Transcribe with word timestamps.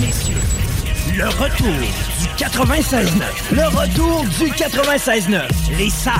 Messieurs, 0.00 0.34
le 1.14 1.26
retour 1.28 1.66
du 1.68 2.42
96.9. 2.42 3.04
Le 3.52 3.64
retour 3.68 4.24
du 4.38 4.50
96.9. 4.50 5.42
Les 5.76 5.90
salles 5.90 6.14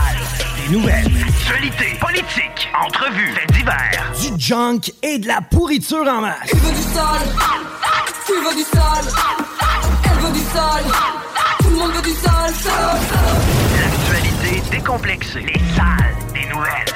des 0.56 0.72
nouvelles. 0.72 1.06
Actualité, 1.26 1.96
politique, 1.98 2.68
entrevues, 2.78 3.32
faits 3.34 3.52
divers. 3.52 4.12
Du 4.20 4.38
junk 4.38 4.80
et 5.02 5.18
de 5.18 5.26
la 5.28 5.40
pourriture 5.40 6.06
en 6.06 6.20
masse. 6.20 6.50
Tu 6.50 6.56
veux 6.56 6.72
du 6.74 6.82
sale 6.82 7.28
Tu 8.26 8.32
veux 8.32 8.54
du 8.54 8.62
sale 8.62 9.12
Elle 10.04 10.18
veut 10.20 10.32
du 10.32 10.44
sale 10.52 10.84
Tout 11.60 11.70
le 11.70 11.76
monde 11.76 11.92
veut 11.92 12.02
du 12.02 12.16
sale. 12.16 12.52
L'actualité 13.80 14.62
décomplexée. 14.70 15.40
Les 15.40 15.60
salles 15.74 16.16
des 16.34 16.46
nouvelles. 16.52 16.89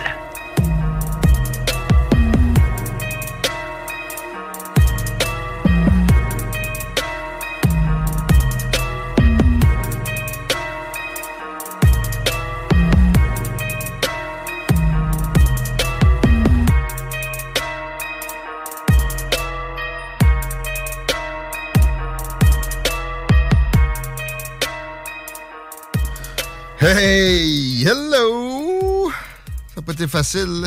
Hey, 26.86 27.82
hello! 27.86 29.10
Ça 29.68 29.76
n'a 29.76 29.82
pas 29.86 29.92
été 29.94 30.06
facile 30.06 30.66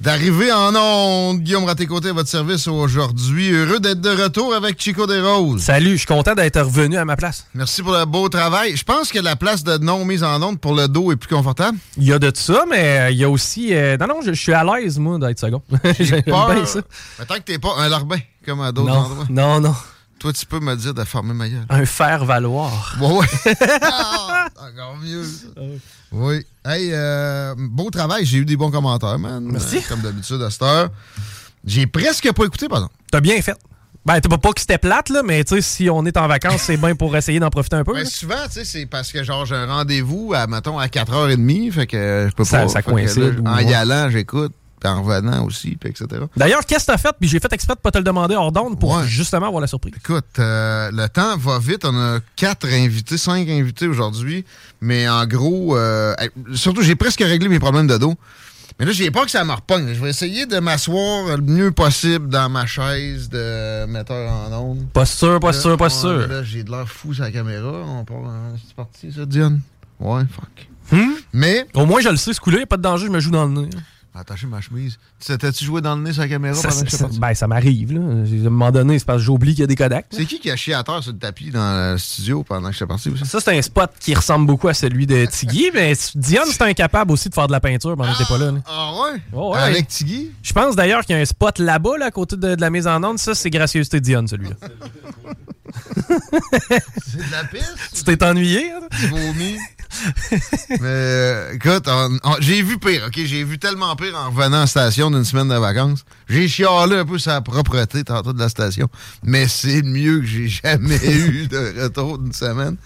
d'arriver 0.00 0.50
en 0.50 0.74
onde. 0.74 1.40
Guillaume 1.40 1.64
Raté-Côté 1.64 2.08
à 2.08 2.12
votre 2.14 2.30
service 2.30 2.66
aujourd'hui. 2.66 3.50
Heureux 3.52 3.80
d'être 3.80 4.00
de 4.00 4.08
retour 4.22 4.54
avec 4.54 4.80
Chico 4.80 5.06
des 5.06 5.20
Roses. 5.20 5.60
Salut, 5.60 5.90
je 5.92 5.96
suis 5.98 6.06
content 6.06 6.34
d'être 6.34 6.58
revenu 6.62 6.96
à 6.96 7.04
ma 7.04 7.16
place. 7.16 7.44
Merci 7.52 7.82
pour 7.82 7.92
le 7.92 8.06
beau 8.06 8.30
travail. 8.30 8.74
Je 8.78 8.82
pense 8.82 9.12
que 9.12 9.18
la 9.18 9.36
place 9.36 9.62
de 9.62 9.76
non 9.76 10.06
mise 10.06 10.24
en 10.24 10.40
onde 10.42 10.58
pour 10.58 10.74
le 10.74 10.88
dos 10.88 11.12
est 11.12 11.16
plus 11.16 11.28
confortable. 11.28 11.76
Il 11.98 12.04
y 12.04 12.14
a 12.14 12.18
de 12.18 12.32
ça, 12.34 12.64
mais 12.70 13.00
euh, 13.00 13.10
il 13.10 13.18
y 13.18 13.24
a 13.24 13.28
aussi. 13.28 13.74
euh, 13.74 13.98
non, 13.98 14.06
non, 14.06 14.20
je, 14.24 14.32
je 14.32 14.40
suis 14.40 14.54
à 14.54 14.64
l'aise, 14.64 14.98
moi, 14.98 15.18
d'être 15.18 15.38
second. 15.38 15.60
J'aime 16.00 16.22
Peur. 16.22 16.50
bien 16.54 16.64
ça. 16.64 16.80
Mais 17.18 17.26
tant 17.26 17.34
que 17.34 17.40
t'es 17.40 17.58
pas 17.58 17.74
un 17.76 17.90
larbin, 17.90 18.20
comme 18.46 18.62
à 18.62 18.72
d'autres 18.72 18.90
endroits. 18.90 19.26
non, 19.28 19.60
non. 19.60 19.74
Toi, 20.20 20.32
tu 20.34 20.44
peux 20.46 20.60
me 20.60 20.76
dire 20.76 20.92
de 20.94 21.02
fermer 21.04 21.32
ma 21.34 21.48
gueule. 21.48 21.64
Un 21.70 21.84
faire-valoir. 21.86 22.96
Ouais, 23.00 23.08
ouais. 23.18 23.54
Ah, 23.82 24.46
encore 24.58 24.96
mieux. 25.02 25.24
ça. 25.24 25.46
Oui. 26.12 26.44
Hey, 26.64 26.90
euh, 26.92 27.54
beau 27.58 27.90
travail. 27.90 28.24
J'ai 28.26 28.38
eu 28.38 28.44
des 28.44 28.56
bons 28.56 28.70
commentaires, 28.70 29.18
man. 29.18 29.42
Merci. 29.50 29.78
Euh, 29.78 29.80
comme 29.88 30.00
d'habitude, 30.00 30.42
à 30.42 30.50
cette 30.50 30.62
heure. 30.62 30.90
J'ai 31.64 31.86
presque 31.86 32.30
pas 32.32 32.44
écouté, 32.44 32.68
pardon. 32.68 32.88
T'as 33.10 33.20
bien 33.20 33.40
fait. 33.40 33.56
Ben, 34.04 34.18
t'as 34.20 34.28
pas, 34.30 34.38
pas 34.38 34.52
que 34.52 34.60
c'était 34.60 34.78
plate, 34.78 35.10
là, 35.10 35.22
mais 35.22 35.44
tu 35.44 35.56
sais, 35.56 35.60
si 35.62 35.90
on 35.90 36.04
est 36.06 36.16
en 36.16 36.26
vacances, 36.26 36.62
c'est 36.62 36.78
bien 36.78 36.94
pour 36.94 37.14
essayer 37.16 37.38
d'en 37.38 37.50
profiter 37.50 37.76
un 37.76 37.84
peu. 37.84 37.92
Ben, 37.94 38.06
souvent, 38.06 38.34
tu 38.46 38.52
sais, 38.52 38.64
c'est 38.64 38.86
parce 38.86 39.12
que 39.12 39.22
genre 39.22 39.44
j'ai 39.44 39.54
un 39.54 39.66
rendez-vous 39.66 40.32
à, 40.34 40.46
mettons, 40.46 40.78
à 40.78 40.86
4h30, 40.86 41.70
fait 41.72 41.86
que 41.86 41.96
euh, 41.98 42.28
je 42.30 42.34
peux 42.34 42.44
Ça- 42.44 42.62
pas. 42.62 42.68
ça 42.68 42.80
coïncide, 42.82 43.42
en 43.46 43.58
y 43.58 43.74
allant, 43.74 44.08
j'écoute, 44.10 44.52
en 44.88 45.02
revenant 45.02 45.44
aussi, 45.44 45.76
puis 45.76 45.90
etc. 45.90 46.06
D'ailleurs, 46.36 46.64
qu'est-ce 46.66 46.86
que 46.86 46.92
t'as 46.92 46.98
fait? 46.98 47.14
Puis 47.18 47.28
j'ai 47.28 47.40
fait 47.40 47.52
exprès 47.52 47.74
de 47.74 47.80
pas 47.80 47.90
te 47.90 47.98
le 47.98 48.04
demander 48.04 48.34
hors 48.36 48.52
d'onde 48.52 48.78
pour 48.78 48.96
Ouais. 48.96 49.06
justement 49.06 49.46
avoir 49.46 49.60
la 49.60 49.66
surprise. 49.66 49.92
Écoute, 49.96 50.24
euh, 50.38 50.90
le 50.92 51.08
temps 51.08 51.36
va 51.36 51.58
vite. 51.58 51.84
On 51.84 51.96
a 51.96 52.20
quatre 52.36 52.66
invités, 52.68 53.18
cinq 53.18 53.48
invités 53.48 53.86
aujourd'hui. 53.86 54.44
Mais 54.80 55.08
en 55.08 55.26
gros, 55.26 55.76
euh, 55.76 56.14
surtout, 56.54 56.82
j'ai 56.82 56.96
presque 56.96 57.20
réglé 57.20 57.48
mes 57.48 57.58
problèmes 57.60 57.86
de 57.86 57.96
dos. 57.98 58.14
Mais 58.78 58.86
là, 58.86 58.92
j'ai 58.92 59.10
peur 59.10 59.24
que 59.26 59.30
ça 59.30 59.44
me 59.44 59.52
repogne. 59.52 59.92
Je 59.92 60.00
vais 60.02 60.08
essayer 60.08 60.46
de 60.46 60.58
m'asseoir 60.58 61.36
le 61.36 61.42
mieux 61.42 61.70
possible 61.70 62.28
dans 62.28 62.48
ma 62.48 62.64
chaise 62.64 63.28
de 63.28 63.84
metteur 63.84 64.32
en 64.32 64.50
onde. 64.56 64.88
Pas 64.92 65.04
sûr, 65.04 65.38
pas 65.38 65.52
Là, 65.52 65.60
sûr, 65.60 65.76
pas 65.76 65.90
sûr. 65.90 66.26
Là, 66.26 66.42
j'ai 66.42 66.62
de 66.64 66.70
l'air 66.70 66.88
fou 66.88 67.12
sur 67.12 67.22
la 67.24 67.30
caméra. 67.30 67.82
On 67.86 68.04
part, 68.06 68.24
hein, 68.26 68.54
c'est 68.66 68.74
parti, 68.74 69.12
ça, 69.12 69.26
Diane? 69.26 69.60
Ouais, 69.98 70.22
fuck. 70.34 70.68
Hmm? 70.98 71.12
Mais, 71.34 71.66
Au 71.74 71.84
moins, 71.84 72.00
je 72.00 72.08
le 72.08 72.16
sais, 72.16 72.32
ce 72.32 72.40
coup-là, 72.40 72.60
y 72.60 72.62
a 72.62 72.66
pas 72.66 72.78
de 72.78 72.82
danger, 72.82 73.06
je 73.06 73.10
me 73.12 73.20
joue 73.20 73.30
dans 73.30 73.44
le 73.44 73.52
nez. 73.52 73.68
Attaché 74.14 74.46
ma 74.46 74.60
chemise. 74.60 74.98
Tu 75.24 75.36
T'as-tu 75.38 75.64
joué 75.64 75.80
dans 75.80 75.94
le 75.94 76.02
nez 76.02 76.12
sur 76.12 76.22
la 76.22 76.28
caméra 76.28 76.54
Ça, 76.54 76.68
pendant 76.68 76.82
que 76.82 76.90
ça- 76.90 77.06
j'étais 77.08 77.18
ben, 77.20 77.34
ça 77.34 77.46
m'arrive, 77.46 77.92
là. 77.92 78.00
À 78.00 78.02
un 78.02 78.50
moment 78.50 78.70
donné, 78.72 78.98
c'est 78.98 79.04
parce 79.04 79.18
que 79.18 79.24
j'oublie 79.24 79.52
qu'il 79.52 79.60
y 79.60 79.64
a 79.64 79.66
des 79.68 79.76
Kodaks. 79.76 80.06
C'est 80.10 80.26
qui 80.26 80.40
qui 80.40 80.50
a 80.50 80.56
chié 80.56 80.74
à 80.74 80.82
terre 80.82 81.02
sur 81.02 81.12
le 81.12 81.18
tapis 81.18 81.50
dans 81.50 81.92
le 81.92 81.98
studio 81.98 82.42
pendant 82.42 82.68
que 82.68 82.72
j'étais 82.74 82.86
parti 82.86 83.08
aussi? 83.10 83.24
Ça, 83.24 83.38
c'est 83.40 83.56
un 83.56 83.62
spot 83.62 83.90
qui 84.00 84.14
ressemble 84.14 84.46
beaucoup 84.46 84.68
à 84.68 84.74
celui 84.74 85.06
de 85.06 85.24
Tiggy, 85.26 85.70
mais 85.72 85.92
Dion, 86.16 86.42
c'est 86.50 86.62
incapable 86.62 87.12
aussi 87.12 87.28
de 87.28 87.34
faire 87.34 87.46
de 87.46 87.52
la 87.52 87.60
peinture 87.60 87.96
pendant 87.96 88.12
que 88.12 88.18
t'es 88.18 88.24
pas 88.28 88.38
là. 88.38 88.52
Ah 88.66 88.92
ouais? 89.02 89.20
Oh, 89.32 89.54
ouais. 89.54 89.60
Avec 89.60 89.86
Tiggy? 89.88 90.30
Je 90.42 90.52
pense 90.52 90.74
d'ailleurs 90.76 91.04
qu'il 91.04 91.14
y 91.14 91.18
a 91.18 91.22
un 91.22 91.24
spot 91.24 91.58
là-bas, 91.58 91.98
là, 91.98 92.06
à 92.06 92.10
côté 92.10 92.36
de, 92.36 92.54
de 92.56 92.60
la 92.60 92.70
mise 92.70 92.86
en 92.88 93.02
onde. 93.04 93.18
Ça, 93.18 93.34
c'est 93.34 93.50
gracieuseté 93.50 94.00
Dion, 94.00 94.26
celui-là. 94.26 94.56
C'est 97.06 97.18
de 97.18 97.30
la 97.32 97.44
piste? 97.44 97.76
tu 97.94 98.02
t'es 98.04 98.24
ennuyé? 98.24 98.72
hein? 98.72 98.80
Tu 98.98 99.06
vomis? 99.06 99.56
Mais 100.80 101.54
écoute, 101.54 101.88
j'ai 102.40 102.62
vu 102.62 102.78
pire, 102.78 103.04
OK? 103.06 103.20
J'ai 103.24 103.44
vu 103.44 103.58
tellement 103.58 103.94
pire 103.96 104.16
en 104.16 104.30
revenant 104.30 104.62
en 104.62 104.66
station 104.66 105.10
d'une 105.10 105.24
semaine 105.24 105.48
de 105.48 105.54
vacances. 105.54 106.04
J'ai 106.28 106.48
chialé 106.48 106.96
un 106.96 107.04
peu 107.04 107.16
la 107.26 107.40
propreté 107.40 108.04
tantôt 108.04 108.32
de 108.32 108.38
la 108.38 108.48
station. 108.48 108.88
Mais 109.22 109.48
c'est 109.48 109.82
le 109.82 109.88
mieux 109.88 110.20
que 110.20 110.26
j'ai 110.26 110.48
jamais 110.48 110.96
eu 111.04 111.46
de 111.46 111.82
retour 111.82 112.18
d'une 112.18 112.32
semaine 112.32 112.76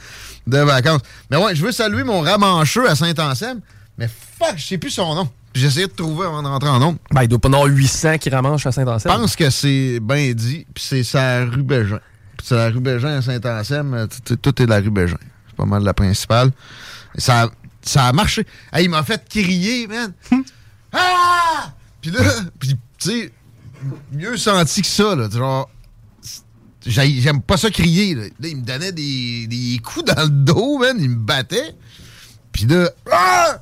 de 0.46 0.58
vacances. 0.58 1.00
Mais 1.30 1.36
ouais, 1.36 1.54
je 1.54 1.64
veux 1.64 1.72
saluer 1.72 2.04
mon 2.04 2.20
ramancheux 2.20 2.88
à 2.88 2.94
Saint-Anselme. 2.94 3.60
Mais 3.98 4.08
fuck, 4.08 4.54
je 4.56 4.64
sais 4.66 4.78
plus 4.78 4.90
son 4.90 5.14
nom. 5.14 5.28
J'ai 5.54 5.68
essayé 5.68 5.86
de 5.86 5.92
trouver 5.92 6.26
avant 6.26 6.42
de 6.42 6.48
rentrer 6.48 6.68
en 6.68 6.80
nombre. 6.80 6.98
Ben, 7.12 7.22
il 7.22 7.28
doit 7.28 7.38
pas 7.38 7.48
en 7.48 7.52
avoir 7.52 7.68
800 7.68 8.18
qui 8.18 8.28
ramanchent 8.28 8.66
à 8.66 8.70
Je 8.70 8.74
Saint-Anselme. 8.74 9.14
pense 9.16 9.36
que 9.36 9.50
c'est 9.50 10.00
bien 10.00 10.32
dit, 10.32 10.66
puis 10.74 10.84
c'est 10.84 11.04
sa 11.04 11.44
rue 11.44 11.62
Bégin. 11.62 12.00
Puis 12.36 12.48
c'est 12.48 12.56
la 12.56 12.70
rue 12.70 12.80
Bégin 12.80 13.18
à 13.18 13.22
Saint-Anselme, 13.22 13.94
euh, 13.94 14.06
tout 14.42 14.62
est 14.62 14.66
la 14.66 14.78
rue 14.80 14.90
Bégin. 14.90 15.16
C'est 15.48 15.56
pas 15.56 15.64
mal 15.64 15.84
la 15.84 15.94
principale. 15.94 16.50
Ça, 17.16 17.44
a- 17.44 17.50
ça 17.82 18.06
a 18.06 18.12
marché. 18.12 18.46
Hey, 18.72 18.84
il 18.84 18.90
m'a 18.90 19.02
fait 19.02 19.28
crier, 19.28 19.86
man. 19.86 20.12
ah! 20.92 21.72
Puis 22.00 22.10
là, 22.10 22.20
puis 22.58 22.76
tu 22.98 23.10
sais, 23.10 23.32
mieux 24.12 24.36
senti 24.36 24.82
que 24.82 24.88
ça, 24.88 25.14
là. 25.14 25.28
Genre, 25.30 25.68
j'ai- 26.86 27.20
j'aime 27.20 27.40
pas 27.42 27.56
ça 27.56 27.70
crier, 27.70 28.14
là. 28.14 28.22
Là, 28.24 28.48
il 28.48 28.56
me 28.58 28.62
donnait 28.62 28.92
des, 28.92 29.46
des 29.46 29.78
coups 29.82 30.04
dans 30.14 30.22
le 30.22 30.28
dos, 30.28 30.78
man. 30.78 30.96
Il 31.00 31.10
me 31.10 31.16
battait. 31.16 31.74
Puis 32.52 32.64
là, 32.66 32.90
ah! 33.10 33.58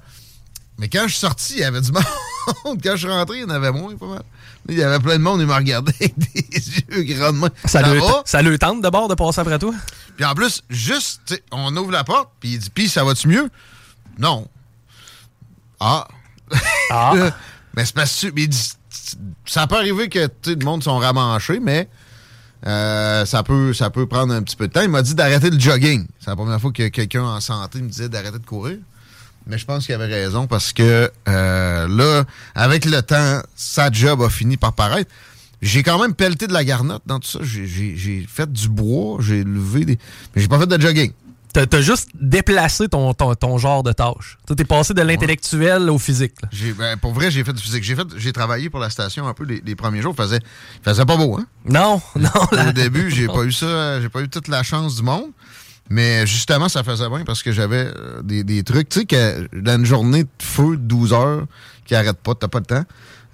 Mais 0.78 0.88
quand 0.88 1.02
je 1.04 1.08
suis 1.12 1.20
sorti, 1.20 1.54
il 1.54 1.60
y 1.60 1.64
avait 1.64 1.80
du 1.80 1.92
monde. 2.64 2.80
Quand 2.82 2.92
je 2.92 2.96
suis 2.96 3.08
rentré, 3.08 3.38
il 3.38 3.40
y 3.42 3.44
en 3.44 3.50
avait 3.50 3.70
moins, 3.70 3.94
pas 3.96 4.06
mal. 4.06 4.22
Il 4.68 4.78
y 4.78 4.82
avait 4.82 5.00
plein 5.00 5.18
de 5.18 5.22
monde, 5.22 5.40
il 5.40 5.46
me 5.46 5.54
regardait 5.54 5.92
avec 6.00 6.18
des 6.18 6.78
yeux 6.78 7.02
grands 7.14 7.32
de 7.32 7.38
main. 7.38 7.50
Ça, 7.64 7.80
Ça 7.80 7.94
le, 7.94 8.00
ça 8.24 8.42
le 8.42 8.58
tente 8.58 8.80
d'abord 8.80 9.08
de 9.08 9.14
passer 9.14 9.40
après 9.40 9.58
toi? 9.58 9.74
Puis 10.16 10.24
en 10.24 10.34
plus, 10.34 10.62
juste, 10.70 11.42
on 11.50 11.74
ouvre 11.76 11.90
la 11.90 12.04
porte, 12.04 12.30
puis 12.40 12.50
il 12.50 12.58
dit, 12.58 12.70
puis 12.70 12.88
ça 12.88 13.02
va-tu 13.04 13.28
mieux? 13.28 13.48
Non. 14.18 14.48
Ah. 15.80 16.06
Ah. 16.90 17.12
mais 17.76 17.84
c'est 17.84 17.94
parce 17.94 18.20
que, 18.20 18.26
mais 18.28 18.42
il 18.42 18.48
dit, 18.48 18.72
ça 19.46 19.66
peut 19.66 19.76
arriver 19.76 20.08
que, 20.08 20.28
le 20.46 20.64
monde 20.64 20.84
sont 20.84 20.98
ramanchés, 20.98 21.60
mais 21.60 21.88
euh, 22.66 23.24
ça, 23.24 23.42
peut, 23.42 23.72
ça 23.72 23.90
peut 23.90 24.06
prendre 24.06 24.32
un 24.32 24.42
petit 24.42 24.56
peu 24.56 24.68
de 24.68 24.72
temps. 24.72 24.82
Il 24.82 24.90
m'a 24.90 25.02
dit 25.02 25.14
d'arrêter 25.14 25.50
le 25.50 25.58
jogging. 25.58 26.06
C'est 26.20 26.30
la 26.30 26.36
première 26.36 26.60
fois 26.60 26.72
que 26.72 26.88
quelqu'un 26.88 27.24
en 27.24 27.40
santé 27.40 27.80
me 27.80 27.88
disait 27.88 28.08
d'arrêter 28.08 28.38
de 28.38 28.46
courir. 28.46 28.78
Mais 29.46 29.58
je 29.58 29.64
pense 29.64 29.86
qu'il 29.86 29.94
avait 29.94 30.06
raison 30.06 30.46
parce 30.46 30.72
que 30.72 31.10
euh, 31.28 31.88
là, 31.88 32.24
avec 32.54 32.84
le 32.84 33.02
temps, 33.02 33.40
sa 33.56 33.90
job 33.90 34.22
a 34.22 34.28
fini 34.30 34.56
par 34.56 34.72
paraître. 34.72 35.10
J'ai 35.60 35.82
quand 35.84 36.00
même 36.00 36.14
pelleté 36.14 36.48
de 36.48 36.52
la 36.52 36.64
garnotte 36.64 37.02
dans 37.06 37.20
tout 37.20 37.28
ça. 37.28 37.38
J'ai- 37.42 38.26
fait 38.28 38.52
du 38.52 38.68
bois, 38.68 39.18
j'ai 39.20 39.44
levé 39.44 39.84
des. 39.84 39.98
Mais 40.34 40.42
j'ai 40.42 40.48
pas 40.48 40.58
fait 40.58 40.66
de 40.66 40.80
jogging. 40.80 41.12
T'as 41.52 41.82
juste 41.82 42.08
déplacé 42.14 42.88
ton, 42.88 43.12
ton, 43.12 43.34
ton 43.34 43.58
genre 43.58 43.82
de 43.82 43.92
tâche. 43.92 44.38
Tu 44.48 44.56
t'es 44.56 44.64
passé 44.64 44.94
de 44.94 45.02
l'intellectuel 45.02 45.90
au 45.90 45.98
physique. 45.98 46.34
ben, 46.78 46.96
pour 46.96 47.12
vrai, 47.12 47.30
j'ai 47.30 47.44
fait 47.44 47.52
du 47.52 47.62
physique. 47.62 47.84
J'ai 47.84 47.94
fait, 47.94 48.06
j'ai 48.16 48.32
travaillé 48.32 48.70
pour 48.70 48.80
la 48.80 48.88
station 48.88 49.28
un 49.28 49.34
peu 49.34 49.44
les, 49.44 49.62
les 49.64 49.76
premiers 49.76 50.00
jours. 50.00 50.14
Il 50.18 50.22
faisait, 50.22 50.40
faisait 50.82 51.04
pas 51.04 51.16
beau, 51.18 51.36
hein? 51.38 51.46
Non, 51.66 52.00
non. 52.16 52.30
Au 52.68 52.72
début, 52.72 53.10
j'ai 53.10 53.26
pas 53.28 53.42
eu 53.44 53.52
ça, 53.52 54.00
j'ai 54.00 54.08
pas 54.08 54.22
eu 54.22 54.30
toute 54.30 54.48
la 54.48 54.62
chance 54.62 54.96
du 54.96 55.02
monde. 55.02 55.30
Mais 55.92 56.26
justement, 56.26 56.68
ça 56.70 56.82
faisait 56.82 57.08
bien 57.10 57.22
parce 57.24 57.42
que 57.42 57.52
j'avais 57.52 57.86
euh, 57.86 58.22
des, 58.22 58.44
des 58.44 58.62
trucs. 58.62 58.88
Tu 58.88 59.00
sais, 59.00 59.04
que 59.04 59.46
dans 59.60 59.76
une 59.78 59.84
journée 59.84 60.24
de 60.24 60.28
feu 60.40 60.76
de 60.76 60.82
12 60.82 61.12
heures 61.12 61.44
qui 61.84 61.94
arrête 61.94 62.16
pas, 62.18 62.34
t'as 62.34 62.48
pas 62.48 62.60
de 62.60 62.66
temps. 62.66 62.84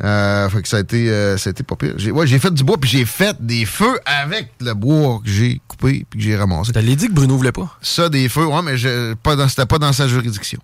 Euh, 0.02 0.48
fait 0.48 0.62
que 0.62 0.68
ça 0.68 0.78
a 0.78 0.80
été, 0.80 1.08
euh, 1.10 1.36
ça 1.36 1.50
a 1.50 1.52
été 1.52 1.62
pas 1.62 1.76
pire. 1.76 1.94
J'ai, 1.96 2.10
ouais, 2.10 2.26
j'ai 2.26 2.38
fait 2.38 2.52
du 2.52 2.64
bois, 2.64 2.76
puis 2.78 2.90
j'ai 2.90 3.04
fait 3.04 3.36
des 3.40 3.64
feux 3.64 3.98
avec 4.06 4.52
le 4.60 4.72
bois 4.74 5.20
que 5.24 5.30
j'ai 5.30 5.60
coupé 5.68 6.04
puis 6.10 6.18
que 6.18 6.24
j'ai 6.24 6.36
ramassé. 6.36 6.72
L'ai 6.74 6.96
dit 6.96 7.06
que 7.08 7.12
Bruno 7.12 7.36
voulait 7.36 7.52
pas? 7.52 7.76
Ça, 7.80 8.08
des 8.08 8.28
feux, 8.28 8.46
ouais, 8.46 8.62
mais 8.62 8.76
je, 8.76 9.14
pas 9.14 9.36
dans, 9.36 9.48
c'était 9.48 9.66
pas 9.66 9.78
dans 9.78 9.92
sa 9.92 10.08
juridiction. 10.08 10.60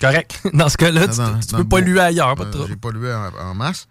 Correct. 0.00 0.40
Dans 0.54 0.68
ce 0.68 0.76
cas-là, 0.76 1.06
tu, 1.08 1.16
Dans- 1.18 1.38
tu 1.38 1.46
dans 1.54 1.64
peux 1.64 1.78
le 1.80 1.86
lui 1.92 2.00
ailleurs, 2.00 2.34
pas 2.34 2.44
de 2.44 2.48
Euh, 2.48 2.52
trouble. 2.52 2.68
J'ai 2.68 2.76
pas 2.76 2.90
lu 2.90 3.10
en, 3.12 3.50
en 3.50 3.54
masse. 3.54 3.86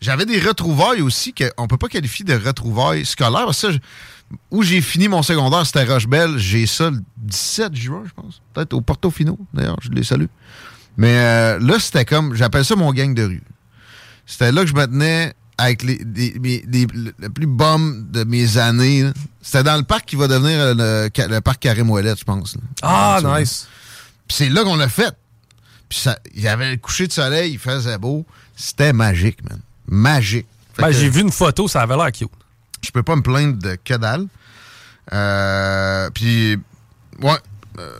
J'avais 0.00 0.26
des 0.26 0.38
retrouvailles 0.40 1.00
aussi 1.00 1.32
qu'on 1.34 1.66
peut 1.66 1.78
pas 1.78 1.88
qualifier 1.88 2.24
de 2.24 2.34
retrouvailles 2.34 3.04
scolaires. 3.06 3.46
Parce 3.46 3.60
que 3.62 3.68
ça, 3.68 3.72
je- 3.72 3.78
où 4.50 4.62
j'ai 4.62 4.80
fini 4.80 5.08
mon 5.08 5.22
secondaire, 5.22 5.64
c'était 5.66 5.84
Rochebelle. 5.84 6.36
J'ai 6.38 6.66
ça 6.66 6.90
le 6.90 7.00
17 7.18 7.74
juin, 7.74 8.02
je 8.06 8.12
pense. 8.14 8.40
Peut-être 8.54 8.72
au 8.74 8.80
Portofino, 8.80 9.38
d'ailleurs, 9.54 9.78
je 9.82 9.90
les 9.90 10.04
salue. 10.04 10.26
Mais 10.96 11.16
euh, 11.16 11.58
là, 11.60 11.78
c'était 11.78 12.04
comme, 12.04 12.34
j'appelle 12.34 12.64
ça 12.64 12.76
mon 12.76 12.92
gang 12.92 13.14
de 13.14 13.22
rue. 13.24 13.42
C'était 14.26 14.52
là 14.52 14.62
que 14.62 14.68
je 14.68 14.74
me 14.74 14.84
tenais 14.86 15.32
avec 15.56 15.82
les, 15.82 15.96
des- 16.04 16.38
mes- 16.40 16.60
des- 16.66 16.86
le 17.18 17.28
plus 17.30 17.46
bum 17.46 18.06
de 18.10 18.24
mes 18.24 18.58
années. 18.58 19.04
là. 19.04 19.12
C'était 19.40 19.62
dans 19.62 19.76
le 19.76 19.82
parc 19.84 20.04
qui 20.06 20.16
va 20.16 20.28
devenir 20.28 20.58
euh, 20.60 21.08
le, 21.16 21.40
parc 21.40 21.60
Carré-Moellette, 21.60 22.18
je 22.18 22.24
pense. 22.24 22.54
là. 22.56 22.60
Ah, 22.82 23.20
nice. 23.40 23.66
Puis 24.26 24.36
c'est 24.36 24.48
là 24.50 24.62
qu'on 24.64 24.76
l'a 24.76 24.88
fait. 24.88 25.14
Puis 25.88 26.00
ça, 26.00 26.18
il 26.34 26.42
y 26.42 26.48
avait 26.48 26.70
le 26.72 26.76
coucher 26.76 27.06
de 27.06 27.12
soleil, 27.12 27.52
il 27.52 27.58
faisait 27.58 27.96
beau. 27.96 28.26
C'était 28.54 28.92
magique, 28.92 29.38
man. 29.48 29.58
Magique. 29.86 30.46
Fait 30.74 30.82
Ben, 30.82 30.88
que 30.88 30.94
j'ai 30.94 31.08
vu 31.08 31.22
une 31.22 31.32
photo, 31.32 31.66
ça 31.66 31.80
avait 31.82 31.96
l'air 31.96 32.12
cute. 32.12 32.28
Je 32.82 32.90
peux 32.90 33.02
pas 33.02 33.16
me 33.16 33.22
plaindre 33.22 33.58
de 33.58 33.76
que 33.82 33.94
dalle. 33.94 34.26
Euh, 35.12 36.10
puis, 36.10 36.56
ouais, 37.20 37.38
euh, 37.78 37.92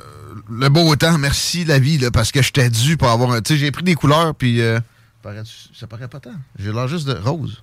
le 0.51 0.69
beau 0.69 0.95
temps, 0.97 1.19
merci 1.19 1.65
la 1.65 1.79
vie, 1.79 1.99
là, 1.99 2.11
parce 2.11 2.33
que 2.33 2.43
j'étais 2.43 2.71
dû 2.71 2.97
pour 2.97 3.09
avoir 3.09 3.33
un... 3.33 3.41
Tu 3.41 3.55
sais, 3.55 3.59
j'ai 3.59 3.71
pris 3.71 3.83
des 3.83 3.95
couleurs, 3.95 4.35
puis 4.35 4.61
euh, 4.61 4.79
paraît- 5.23 5.43
ça 5.79 5.87
paraît 5.87 6.09
pas 6.09 6.21
tant. 6.21 6.35
J'ai 6.59 6.73
l'air 6.73 6.89
juste 6.89 7.07
de 7.09 7.15
rose. 7.15 7.63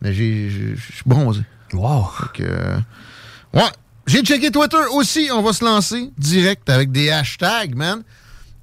Mais 0.00 0.12
je 0.12 0.74
suis 0.76 1.02
bronzé. 1.06 1.42
Wow. 1.72 2.06
Fait 2.34 2.42
que, 2.42 2.48
euh, 2.48 2.76
ouais. 3.54 3.70
J'ai 4.06 4.22
checké 4.22 4.50
Twitter 4.50 4.82
aussi. 4.94 5.30
On 5.32 5.42
va 5.42 5.52
se 5.52 5.64
lancer 5.64 6.10
direct 6.18 6.68
avec 6.68 6.90
des 6.90 7.10
hashtags, 7.10 7.76
man. 7.76 8.02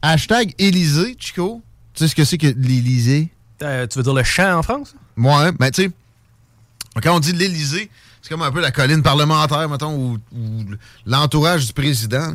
Hashtag 0.01 0.53
Élysée, 0.57 1.15
Chico. 1.17 1.61
Tu 1.93 2.03
sais 2.03 2.07
ce 2.09 2.15
que 2.15 2.25
c'est 2.25 2.37
que 2.37 2.47
l'Élysée? 2.47 3.31
Euh, 3.63 3.87
tu 3.87 3.97
veux 3.97 4.03
dire 4.03 4.13
le 4.13 4.23
champ 4.23 4.57
en 4.59 4.63
France? 4.63 4.95
Ouais, 5.17 5.51
ben 5.53 5.71
tu 5.71 5.83
sais, 5.83 5.91
quand 7.01 7.15
on 7.15 7.19
dit 7.19 7.33
l'Élysée, 7.33 7.89
c'est 8.21 8.29
comme 8.29 8.41
un 8.41 8.51
peu 8.51 8.61
la 8.61 8.71
colline 8.71 9.01
parlementaire, 9.01 9.67
mettons, 9.69 9.95
ou, 9.95 10.17
ou 10.31 10.63
l'entourage 11.05 11.67
du 11.67 11.73
président. 11.73 12.33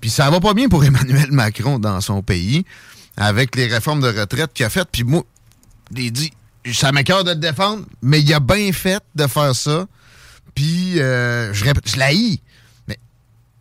Puis 0.00 0.10
ça 0.10 0.30
va 0.30 0.40
pas 0.40 0.54
bien 0.54 0.68
pour 0.68 0.84
Emmanuel 0.84 1.30
Macron 1.32 1.78
dans 1.78 2.00
son 2.00 2.22
pays, 2.22 2.64
avec 3.16 3.56
les 3.56 3.66
réformes 3.66 4.00
de 4.00 4.08
retraite 4.08 4.52
qu'il 4.52 4.64
a 4.66 4.70
faites. 4.70 4.88
Puis 4.90 5.04
moi, 5.04 5.22
j'ai 5.94 6.10
dit, 6.10 6.32
ça 6.72 6.92
m'écœure 6.92 7.24
de 7.24 7.30
le 7.30 7.36
défendre, 7.36 7.84
mais 8.02 8.20
il 8.20 8.32
a 8.34 8.40
bien 8.40 8.72
fait 8.72 9.02
de 9.14 9.26
faire 9.26 9.54
ça. 9.54 9.86
Puis 10.54 11.00
euh, 11.00 11.52
je 11.54 11.64
je 11.84 11.96
l'haïs. 11.96 12.40
Mais 12.88 12.98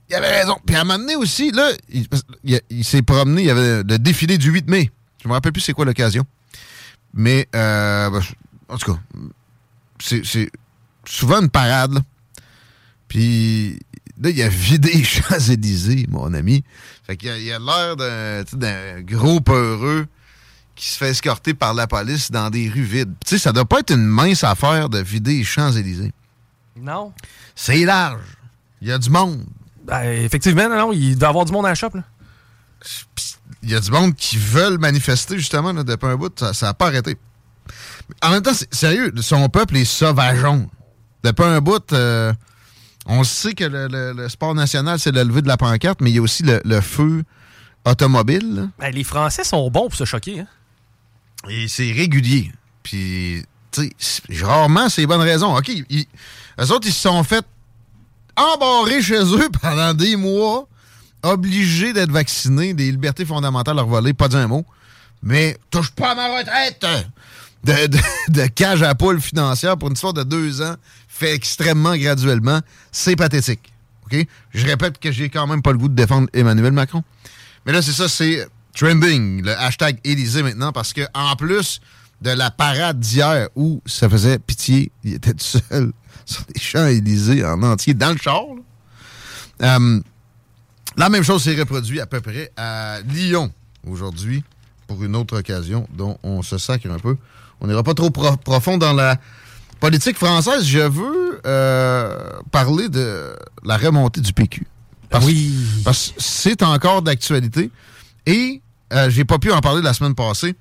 il 0.09 0.15
avait 0.15 0.41
raison. 0.41 0.57
Puis 0.65 0.75
à 0.75 0.81
un 0.81 0.83
moment 0.83 0.99
donné 0.99 1.15
aussi, 1.15 1.51
là, 1.51 1.69
il, 1.89 2.05
il- 2.43 2.61
il 2.69 2.83
s'est 2.83 3.01
promené, 3.01 3.43
il 3.43 3.47
y 3.47 3.49
avait 3.51 3.83
le 3.83 3.97
défilé 3.97 4.37
du 4.37 4.51
8 4.51 4.69
mai. 4.69 4.89
Je 5.23 5.27
me 5.27 5.33
rappelle 5.33 5.51
plus 5.53 5.61
c'est 5.61 5.73
quoi 5.73 5.85
l'occasion. 5.85 6.25
Mais, 7.13 7.47
euh, 7.55 8.09
ben, 8.09 8.21
en 8.69 8.77
tout 8.77 8.93
cas, 8.93 8.99
c'est 10.01 10.49
souvent 11.05 11.41
une 11.41 11.49
parade. 11.49 11.93
là. 11.93 12.01
Puis 13.07 13.79
là, 14.21 14.29
il 14.29 14.41
a 14.41 14.47
vidé 14.47 14.91
les 14.93 15.03
Champs-Élysées, 15.03 16.05
mon 16.09 16.33
ami. 16.33 16.63
Fait 17.03 17.17
qu'il 17.17 17.29
a, 17.29 17.59
l'air 17.59 17.95
d'un 18.53 19.01
gros 19.01 19.41
peureux 19.41 20.07
qui 20.75 20.89
se 20.89 20.97
fait 20.97 21.09
escorter 21.09 21.53
par 21.53 21.73
la 21.73 21.87
police 21.87 22.31
dans 22.31 22.49
des 22.49 22.69
rues 22.69 22.83
vides. 22.83 23.13
Tu 23.25 23.31
sais, 23.31 23.37
ça 23.37 23.51
doit 23.51 23.65
pas 23.65 23.79
être 23.79 23.93
une 23.93 24.05
mince 24.05 24.43
affaire 24.43 24.89
de 24.89 24.99
vider 24.99 25.39
les 25.39 25.43
Champs-Élysées. 25.43 26.13
Non. 26.79 27.11
C'est 27.55 27.83
large. 27.83 28.23
Il 28.81 28.87
y 28.87 28.91
a 28.91 28.97
du 28.97 29.09
monde. 29.09 29.45
Ben, 29.85 30.03
effectivement, 30.03 30.69
non, 30.69 30.77
non, 30.77 30.93
il 30.93 31.17
doit 31.17 31.27
y 31.27 31.29
avoir 31.29 31.45
du 31.45 31.51
monde 31.51 31.65
à 31.65 31.69
la 31.69 31.75
shop. 31.75 31.91
Là. 31.93 32.03
Il 33.63 33.69
y 33.69 33.75
a 33.75 33.79
du 33.79 33.91
monde 33.91 34.15
qui 34.15 34.37
veulent 34.37 34.79
manifester, 34.79 35.37
justement, 35.37 35.73
là, 35.73 35.83
depuis 35.83 36.07
un 36.07 36.15
bout. 36.15 36.33
Ça 36.53 36.67
n'a 36.67 36.73
pas 36.73 36.87
arrêté. 36.87 37.17
En 38.23 38.29
même 38.31 38.41
temps, 38.41 38.51
sérieux, 38.71 39.11
son 39.21 39.47
peuple 39.49 39.77
est 39.77 39.85
sauvageon. 39.85 40.69
Depuis 41.23 41.43
un 41.43 41.59
bout, 41.61 41.91
euh, 41.93 42.33
on 43.05 43.23
sait 43.23 43.53
que 43.53 43.63
le, 43.63 43.87
le- 43.87 44.13
le 44.13 44.29
sport 44.29 44.55
national, 44.55 44.99
c'est 44.99 45.11
le 45.11 45.23
lever 45.23 45.41
de 45.41 45.47
la 45.47 45.57
pancarte, 45.57 46.01
mais 46.01 46.09
il 46.11 46.15
y 46.15 46.19
a 46.19 46.21
aussi 46.21 46.43
le, 46.43 46.61
le 46.65 46.81
feu 46.81 47.23
automobile. 47.85 48.69
Ben, 48.79 48.93
les 48.93 49.03
Français 49.03 49.43
sont 49.43 49.69
bons 49.69 49.87
pour 49.89 49.95
se 49.95 50.05
choquer. 50.05 50.41
Hein? 50.41 50.47
Et 51.49 51.67
c'est 51.67 51.91
régulier. 51.91 52.51
Puis, 52.83 53.43
tu 53.71 53.91
sais, 53.97 54.21
rarement, 54.43 54.89
c'est 54.89 55.01
les 55.01 55.07
bonnes 55.07 55.21
raisons. 55.21 55.55
OK, 55.55 55.69
ils, 55.69 56.05
eux 56.59 56.71
autres, 56.71 56.87
ils 56.87 56.93
se 56.93 57.01
sont 57.01 57.23
fait 57.23 57.45
embarrer 58.35 59.01
chez 59.01 59.21
eux 59.23 59.49
pendant 59.61 59.93
des 59.93 60.15
mois, 60.15 60.67
obligés 61.23 61.93
d'être 61.93 62.11
vaccinés, 62.11 62.73
des 62.73 62.91
libertés 62.91 63.25
fondamentales 63.25 63.75
leur 63.75 63.87
voler, 63.87 64.13
pas 64.13 64.27
dire 64.27 64.39
un 64.39 64.47
mot. 64.47 64.65
Mais 65.23 65.57
touche 65.69 65.91
pas 65.91 66.11
à 66.11 66.15
ma 66.15 66.37
retraite 66.39 66.83
de, 67.63 68.47
cage 68.47 68.81
à 68.83 68.95
poule 68.95 69.21
financière 69.21 69.77
pour 69.77 69.89
une 69.89 69.93
histoire 69.93 70.13
de 70.13 70.23
deux 70.23 70.61
ans, 70.61 70.75
fait 71.07 71.33
extrêmement 71.33 71.95
graduellement. 71.95 72.61
C'est 72.91 73.15
pathétique. 73.15 73.71
OK? 74.05 74.25
Je 74.53 74.65
répète 74.65 74.99
que 74.99 75.11
j'ai 75.11 75.29
quand 75.29 75.47
même 75.47 75.61
pas 75.61 75.71
le 75.71 75.77
goût 75.77 75.87
de 75.87 75.95
défendre 75.95 76.27
Emmanuel 76.33 76.73
Macron. 76.73 77.03
Mais 77.65 77.71
là, 77.71 77.81
c'est 77.81 77.91
ça, 77.91 78.09
c'est 78.09 78.47
trending, 78.75 79.43
le 79.43 79.51
hashtag 79.57 79.99
Élysée 80.03 80.43
maintenant, 80.43 80.71
parce 80.71 80.93
que 80.93 81.01
en 81.13 81.35
plus 81.35 81.81
de 82.21 82.31
la 82.31 82.51
parade 82.51 82.99
d'hier 82.99 83.49
où 83.55 83.81
ça 83.85 84.09
faisait 84.09 84.39
pitié, 84.39 84.91
il 85.03 85.15
était 85.15 85.33
tout 85.33 85.59
seul 85.69 85.91
sur 86.25 86.43
des 86.45 86.59
champs 86.59 86.87
Élysées 86.87 87.45
en 87.45 87.61
entier, 87.63 87.93
dans 87.93 88.11
le 88.11 88.17
char. 88.17 88.43
là. 89.59 89.77
Euh, 89.77 89.99
la 90.97 91.09
même 91.09 91.23
chose 91.23 91.43
s'est 91.43 91.55
reproduite 91.55 92.01
à 92.01 92.05
peu 92.05 92.19
près 92.19 92.51
à 92.57 92.99
Lyon 93.01 93.51
aujourd'hui 93.87 94.43
pour 94.87 95.03
une 95.03 95.15
autre 95.15 95.39
occasion 95.39 95.87
dont 95.93 96.17
on 96.23 96.41
se 96.41 96.57
sacre 96.57 96.89
un 96.89 96.99
peu. 96.99 97.15
On 97.61 97.67
n'ira 97.67 97.83
pas 97.83 97.93
trop 97.93 98.09
pro- 98.09 98.35
profond 98.37 98.77
dans 98.77 98.93
la 98.93 99.17
politique 99.79 100.17
française. 100.17 100.65
Je 100.65 100.79
veux 100.79 101.41
euh, 101.45 102.17
parler 102.51 102.89
de 102.89 103.35
la 103.63 103.77
remontée 103.77 104.21
du 104.21 104.33
PQ. 104.33 104.65
Parce, 105.09 105.25
Oui. 105.25 105.53
Parce 105.83 106.09
que 106.09 106.21
c'est 106.21 106.63
encore 106.63 107.01
d'actualité. 107.01 107.69
Et 108.25 108.61
euh, 108.93 109.09
j'ai 109.09 109.25
pas 109.25 109.39
pu 109.39 109.51
en 109.51 109.59
parler 109.61 109.81
la 109.81 109.93
semaine 109.93 110.15
passée. 110.15 110.55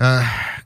Euh, 0.00 0.20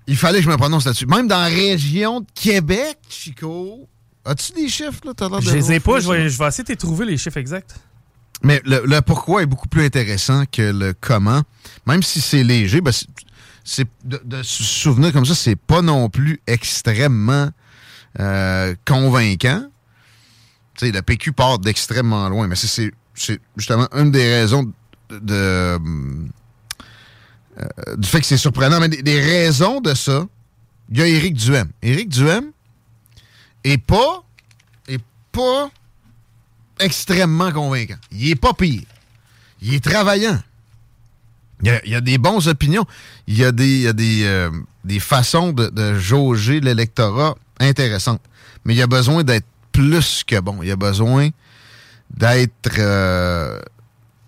il 0.07 0.17
fallait 0.17 0.39
que 0.39 0.45
je 0.45 0.51
me 0.51 0.57
prononce 0.57 0.85
là-dessus. 0.87 1.07
Même 1.07 1.29
dans 1.29 1.39
la 1.41 1.47
région 1.47 2.21
de 2.21 2.27
Québec, 2.35 2.99
Chico. 3.09 3.87
As-tu 4.25 4.53
des 4.53 4.69
chiffres, 4.69 5.01
là? 5.05 5.13
Je 5.41 5.51
les 5.51 5.73
ai 5.73 5.81
pas, 5.81 5.99
je 6.01 6.09
vais, 6.11 6.29
je 6.29 6.39
vais 6.39 6.47
essayer 6.49 6.65
de 6.65 6.75
trouver 6.75 7.07
les 7.07 7.17
chiffres 7.17 7.39
exacts. 7.39 7.77
Mais 8.43 8.61
le, 8.65 8.83
le 8.85 9.01
pourquoi 9.03 9.43
est 9.43 9.47
beaucoup 9.47 9.69
plus 9.69 9.85
intéressant 9.85 10.45
que 10.51 10.63
le 10.63 10.95
comment. 11.01 11.43
Même 11.87 12.03
si 12.03 12.21
c'est 12.21 12.43
léger, 12.43 12.81
ben 12.81 12.93
c'est- 13.71 13.87
de, 14.05 14.43
se 14.43 14.65
souvenir 14.65 15.13
comme 15.13 15.25
ça, 15.25 15.35
c'est 15.37 15.55
pas 15.55 15.81
non 15.81 16.09
plus 16.11 16.41
extrêmement 16.49 17.51
euh, 18.19 18.75
convaincant. 18.85 19.65
Tu 20.77 20.87
sais, 20.87 20.93
le 20.93 21.03
PQ 21.03 21.33
part 21.33 21.61
d'extrêmement 21.61 22.29
loin, 22.29 22.49
mais 22.49 22.57
c'est- 22.57 22.93
justement 23.57 23.87
une 23.93 24.11
des 24.11 24.25
raisons 24.41 24.73
de, 25.11 25.35
euh, 25.35 25.79
du 27.97 28.09
fait 28.09 28.21
que 28.21 28.27
c'est 28.27 28.37
surprenant. 28.37 28.81
Mais 28.81 28.89
des, 28.89 29.03
des 29.03 29.21
raisons 29.21 29.81
de 29.81 29.95
ça, 29.95 30.27
il 30.91 30.99
y 30.99 31.03
a 31.03 31.07
Éric 31.07 31.35
Duhem. 31.35 31.71
Éric 31.83 32.09
Duhem 32.09 32.51
est 33.63 33.79
pas 33.79 34.25
est 34.89 35.05
pas 35.31 35.71
extrêmement 36.81 37.53
convaincant. 37.53 37.99
Il 38.11 38.31
est 38.31 38.37
pas 38.37 38.55
pire. 38.55 38.83
Il 39.63 39.75
est 39.75 39.85
travaillant. 39.85 40.41
Il 41.63 41.69
y 41.69 41.95
a, 41.95 41.99
y 41.99 42.03
des 42.03 42.19
bonnes 42.19 42.47
opinions. 42.49 42.85
Il 43.27 43.37
y 43.37 43.45
a 43.45 43.53
des, 43.53 43.83
y 43.83 44.25
euh, 44.25 44.51
des 44.85 45.01
façons 45.01 45.53
de, 45.53 45.99
jauger 45.99 46.61
l'électorat 46.61 47.35
intéressantes. 47.59 48.23
Mais 48.65 48.75
il 48.75 48.79
y 48.79 48.83
a 48.83 48.87
besoin 48.87 49.25
d'être 49.25 49.47
plus 49.73 50.25
que 50.25 50.41
bon. 50.41 50.59
Il 50.63 50.69
y 50.69 50.73
a 50.73 50.77
besoin 50.77 51.31
d'être 52.11 52.79
euh, 52.79 53.61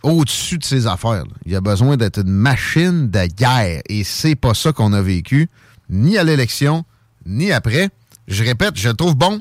au-dessus 0.02 0.58
de 0.58 0.64
ses 0.64 0.86
affaires. 0.86 1.24
Il 1.46 1.54
a 1.56 1.60
besoin 1.60 1.96
d'être 1.96 2.20
une 2.20 2.30
machine 2.30 3.10
de 3.10 3.26
guerre. 3.26 3.82
Et 3.88 4.04
c'est 4.04 4.34
pas 4.34 4.54
ça 4.54 4.72
qu'on 4.72 4.92
a 4.92 5.02
vécu, 5.02 5.48
ni 5.88 6.18
à 6.18 6.24
l'élection, 6.24 6.84
ni 7.26 7.52
après. 7.52 7.90
Je 8.28 8.44
répète, 8.44 8.76
je 8.76 8.88
le 8.88 8.94
trouve 8.94 9.16
bon. 9.16 9.40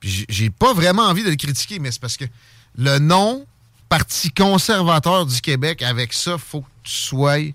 J'ai- 0.00 0.48
pas 0.48 0.72
vraiment 0.72 1.02
envie 1.02 1.22
de 1.22 1.28
le 1.28 1.36
critiquer, 1.36 1.78
mais 1.78 1.90
c'est 1.90 2.00
parce 2.00 2.16
que 2.16 2.24
le 2.78 2.98
nom 2.98 3.44
Parti 3.90 4.30
conservateur 4.30 5.26
du 5.26 5.40
Québec, 5.40 5.82
avec 5.82 6.12
ça, 6.12 6.38
faut 6.38 6.64
tu 6.82 7.54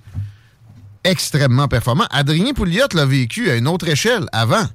extrêmement 1.06 1.68
performant. 1.68 2.08
Adrien 2.10 2.54
Pouliot 2.54 2.88
l'a 2.94 3.06
vécu 3.06 3.50
à 3.50 3.56
une 3.56 3.68
autre 3.68 3.88
échelle 3.88 4.26
avant. 4.32 4.66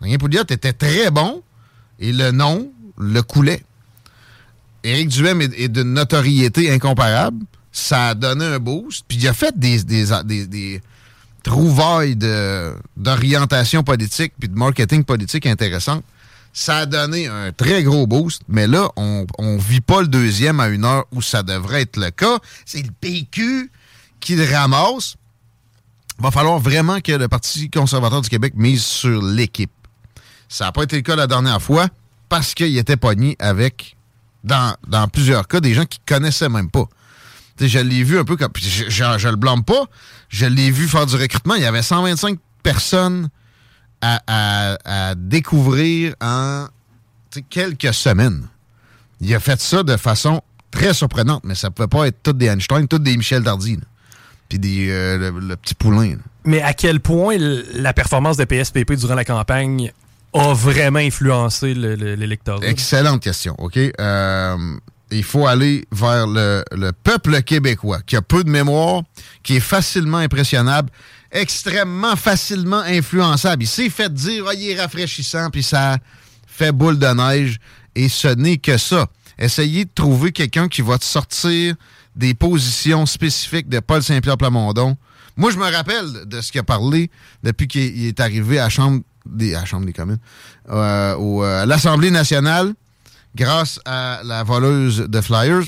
Adrien 0.00 0.18
Pouliot 0.18 0.42
était 0.42 0.72
très 0.72 1.10
bon 1.10 1.42
et 1.98 2.12
le 2.12 2.30
nom 2.30 2.70
le 2.98 3.22
coulait. 3.22 3.64
Éric 4.84 5.08
Duhem 5.08 5.40
est, 5.40 5.68
d'une 5.68 5.94
notoriété 5.94 6.70
incomparable. 6.70 7.44
Ça 7.72 8.08
a 8.08 8.14
donné 8.14 8.44
un 8.44 8.58
boost. 8.58 9.04
Puis 9.08 9.18
il 9.18 9.28
a 9.28 9.32
fait 9.32 9.58
des, 9.58 10.80
trouvailles 11.42 12.16
d'orientation 12.96 13.82
politique 13.82 14.34
puis 14.38 14.48
de 14.48 14.54
marketing 14.54 15.04
politique 15.04 15.46
intéressantes. 15.46 16.04
Ça 16.52 16.78
a 16.78 16.86
donné 16.86 17.28
un 17.28 17.50
très 17.50 17.82
gros 17.82 18.06
boost, 18.06 18.42
mais 18.46 18.66
là, 18.66 18.90
on 18.96 19.26
ne 19.40 19.58
vit 19.58 19.80
pas 19.80 20.02
le 20.02 20.08
deuxième 20.08 20.60
à 20.60 20.68
une 20.68 20.84
heure 20.84 21.06
où 21.10 21.22
ça 21.22 21.42
devrait 21.42 21.82
être 21.82 21.96
le 21.96 22.10
cas. 22.10 22.40
C'est 22.66 22.82
le 22.82 22.90
PQ 23.00 23.70
qui 24.22 24.36
le 24.36 24.44
ramasse. 24.50 25.16
Va 26.18 26.30
falloir 26.30 26.58
vraiment 26.58 27.00
que 27.00 27.12
le 27.12 27.26
Parti 27.28 27.68
conservateur 27.70 28.22
du 28.22 28.28
Québec 28.28 28.54
mise 28.56 28.82
sur 28.84 29.20
l'équipe. 29.22 29.70
Ça 30.48 30.66
n'a 30.66 30.72
pas 30.72 30.82
été 30.84 30.96
le 30.96 31.02
cas 31.02 31.16
la 31.16 31.26
dernière 31.26 31.60
fois 31.60 31.88
parce 32.28 32.54
qu'il 32.54 32.76
était 32.76 32.96
pogné 32.96 33.36
avec, 33.38 33.96
dans, 34.44 34.76
dans 34.86 35.08
plusieurs 35.08 35.48
cas, 35.48 35.60
des 35.60 35.74
gens 35.74 35.84
qui 35.84 35.98
connaissaient 36.06 36.48
même 36.48 36.70
pas. 36.70 36.84
Je 37.60 37.78
l'ai 37.78 38.02
vu 38.02 38.18
un 38.18 38.24
peu 38.24 38.36
comme. 38.36 38.50
Je, 38.56 38.84
je, 38.88 39.18
je 39.18 39.28
le 39.28 39.36
blâme 39.36 39.62
pas. 39.64 39.84
Je 40.28 40.46
l'ai 40.46 40.70
vu 40.70 40.88
faire 40.88 41.06
du 41.06 41.14
recrutement. 41.16 41.54
Il 41.54 41.62
y 41.62 41.66
avait 41.66 41.82
125 41.82 42.38
personnes 42.62 43.28
à, 44.00 44.20
à- 44.26 45.14
découvrir 45.14 46.14
en 46.20 46.66
quelques 47.50 47.94
semaines. 47.94 48.48
Il 49.20 49.32
a 49.34 49.40
fait 49.40 49.60
ça 49.60 49.82
de 49.82 49.96
façon 49.96 50.42
très 50.70 50.92
surprenante, 50.92 51.42
mais 51.44 51.54
ça 51.54 51.70
pouvait 51.70 51.88
pas 51.88 52.06
être 52.08 52.22
toutes 52.22 52.38
des 52.38 52.46
Einstein, 52.46 52.88
toutes 52.88 53.02
des 53.04 53.16
Michel 53.16 53.42
Dardy. 53.42 53.76
là. 53.76 53.82
Puis 54.52 54.58
des, 54.58 54.90
euh, 54.90 55.16
le, 55.30 55.40
le 55.48 55.56
petit 55.56 55.74
poulain. 55.74 56.10
là. 56.10 56.16
Mais 56.44 56.60
à 56.60 56.74
quel 56.74 57.00
point 57.00 57.36
la 57.38 57.94
performance 57.94 58.36
de 58.36 58.44
PSPP 58.44 58.92
durant 58.96 59.14
la 59.14 59.24
campagne 59.24 59.90
a 60.34 60.52
vraiment 60.52 60.98
influencé 60.98 61.72
le- 61.72 61.94
le- 61.94 62.16
l'électorat? 62.16 62.66
Excellente 62.66 63.22
question, 63.22 63.54
OK? 63.56 63.78
Euh, 63.78 64.56
il 65.10 65.24
faut 65.24 65.46
aller 65.46 65.86
vers 65.90 66.26
le, 66.26 66.62
le 66.72 66.92
peuple 66.92 67.40
québécois, 67.42 68.00
qui 68.06 68.14
a 68.16 68.20
peu 68.20 68.44
de 68.44 68.50
mémoire, 68.50 69.04
qui 69.42 69.56
est 69.56 69.60
facilement 69.60 70.18
impressionnable, 70.18 70.90
extrêmement 71.30 72.14
facilement 72.16 72.80
influençable. 72.80 73.62
Il 73.62 73.66
s'est 73.68 73.88
fait 73.88 74.12
dire, 74.12 74.44
ah, 74.48 74.54
il 74.54 74.70
est 74.70 74.78
rafraîchissant, 74.80 75.48
puis 75.48 75.62
ça 75.62 75.96
fait 76.46 76.72
boule 76.72 76.98
de 76.98 77.06
neige, 77.06 77.58
et 77.94 78.10
ce 78.10 78.28
n'est 78.28 78.58
que 78.58 78.76
ça. 78.76 79.06
Essayez 79.38 79.86
de 79.86 79.90
trouver 79.94 80.30
quelqu'un 80.30 80.68
qui 80.68 80.82
va 80.82 80.98
te 80.98 81.04
sortir 81.04 81.74
des 82.16 82.34
positions 82.34 83.06
spécifiques 83.06 83.68
de 83.68 83.80
Paul 83.80 84.02
Saint-Pierre 84.02 84.36
Plamondon. 84.36 84.96
Moi, 85.36 85.50
je 85.50 85.58
me 85.58 85.70
rappelle 85.70 86.26
de 86.26 86.40
ce 86.40 86.52
qu'il 86.52 86.60
a 86.60 86.64
parlé 86.64 87.10
depuis 87.42 87.66
qu'il 87.66 87.96
il 87.96 88.06
est 88.08 88.20
arrivé 88.20 88.58
à 88.58 88.64
la 88.64 88.68
Chambre 88.68 89.02
des, 89.24 89.54
à 89.54 89.60
la 89.60 89.64
Chambre 89.64 89.86
des 89.86 89.92
communes, 89.92 90.18
euh, 90.68 91.16
euh, 91.18 91.62
à 91.62 91.66
l'Assemblée 91.66 92.10
nationale, 92.10 92.74
grâce 93.34 93.80
à 93.84 94.20
la 94.24 94.42
voleuse 94.42 94.98
de 94.98 95.20
Flyers. 95.20 95.64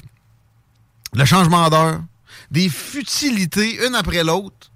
Le 1.15 1.25
changement 1.25 1.71
d'heure, 1.71 2.03
des 2.51 2.69
futilités, 2.69 3.87
une 3.87 3.95
après 3.95 4.25
l'autre. 4.25 4.71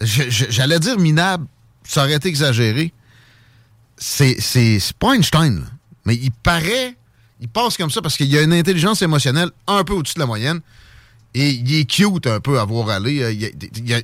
J'allais 0.00 0.78
dire 0.78 0.98
minable, 0.98 1.46
ça 1.84 2.04
aurait 2.04 2.14
été 2.14 2.28
exagéré. 2.28 2.92
C'est 3.98 4.36
pas 4.98 5.14
Einstein, 5.14 5.64
mais 6.04 6.14
il 6.16 6.30
paraît, 6.30 6.96
il 7.40 7.48
passe 7.48 7.76
comme 7.76 7.90
ça 7.90 8.02
parce 8.02 8.16
qu'il 8.16 8.26
y 8.26 8.38
a 8.38 8.42
une 8.42 8.52
intelligence 8.52 9.02
émotionnelle 9.02 9.50
un 9.66 9.84
peu 9.84 9.94
au-dessus 9.94 10.14
de 10.14 10.20
la 10.20 10.26
moyenne. 10.26 10.60
Et 11.38 11.50
il 11.50 11.74
est 11.74 11.84
cute 11.84 12.26
un 12.26 12.40
peu 12.40 12.58
à 12.58 12.64
voir 12.64 12.88
aller. 12.88 13.22
Euh, 13.22 13.30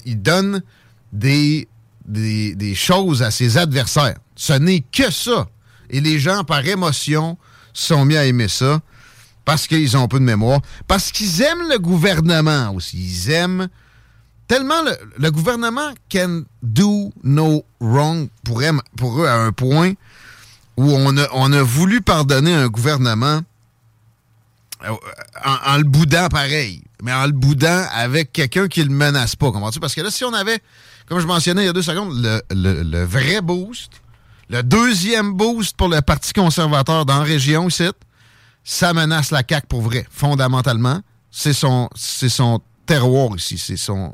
Il, 0.05 0.21
donne 0.21 0.63
des, 1.13 1.67
des, 2.07 2.55
des 2.55 2.75
choses 2.75 3.23
à 3.23 3.31
ses 3.31 3.57
adversaires. 3.57 4.19
Ce 4.37 4.53
n'est 4.53 4.81
que 4.93 5.11
ça. 5.11 5.49
Et 5.89 6.01
les 6.03 6.19
gens, 6.19 6.45
par 6.45 6.67
émotion, 6.67 7.39
sont 7.73 8.05
mis 8.05 8.17
à 8.17 8.27
aimer 8.27 8.49
ça 8.49 8.81
parce 9.47 9.67
qu'ils 9.67 9.97
ont 9.97 10.09
peu 10.09 10.19
de 10.21 10.25
mémoire. 10.25 10.61
Parce 10.87 11.11
qu'ils 11.11 11.41
aiment 11.41 11.69
le 11.71 11.79
gouvernement 11.79 12.71
aussi. 12.75 12.99
Ils 12.99 13.31
aiment 13.31 13.69
tellement 14.47 14.83
le, 14.83 14.93
le 15.19 15.31
gouvernement 15.31 15.91
can 16.13 16.43
do 16.63 17.13
no 17.25 17.65
wrong 17.81 18.29
pour, 18.45 18.61
eux- 18.61 18.81
pour 18.99 19.23
eux 19.23 19.27
à 19.27 19.37
un 19.37 19.53
point 19.53 19.95
où 20.77 20.91
on 20.93 21.17
a, 21.17 21.27
on 21.33 21.51
a 21.53 21.63
voulu 21.63 22.03
pardonner 22.03 22.53
un 22.53 22.69
gouvernement 22.69 23.41
euh, 24.85 24.91
en, 25.45 25.73
en 25.75 25.77
le 25.79 25.85
boudant 25.85 26.29
pareil, 26.29 26.83
mais 27.03 27.13
en 27.13 27.27
le 27.27 27.33
boudant 27.33 27.85
avec 27.93 28.33
quelqu'un 28.33 28.67
qui 28.69 28.83
le 28.83 28.89
menace 28.91 29.37
pas, 29.37 29.51
comprends-tu? 29.53 29.81
Parce 29.81 29.95
que 29.95 30.01
là, 30.01 30.11
si 30.11 30.25
on 30.25 30.33
avait, 30.33 30.61
comme 31.07 31.19
je 31.21 31.27
mentionnais 31.27 31.63
il 31.63 31.67
y 31.67 31.69
a 31.69 31.73
deux 31.75 31.83
secondes, 31.83 32.13
le, 32.15 32.41
le- 32.51 32.83
le 32.83 33.05
vrai 33.05 33.43
boost, 33.43 33.91
le 34.49 34.63
deuxième 34.63 35.35
boost 35.35 35.77
pour 35.77 35.89
le 35.89 36.01
Parti 36.01 36.33
conservateur 36.33 37.05
dans 37.05 37.19
la 37.19 37.25
région 37.25 37.69
ici, 37.69 37.89
ça 38.65 38.93
menace 38.95 39.31
la 39.31 39.43
CAQ 39.47 39.67
pour 39.67 39.83
vrai, 39.83 40.07
fondamentalement. 40.11 41.01
C'est 41.31 41.53
son, 41.55 41.89
c'est 41.95 42.29
son 42.29 42.61
terroir 42.87 43.35
ici, 43.37 43.59
c'est 43.59 43.77
son 43.77 44.13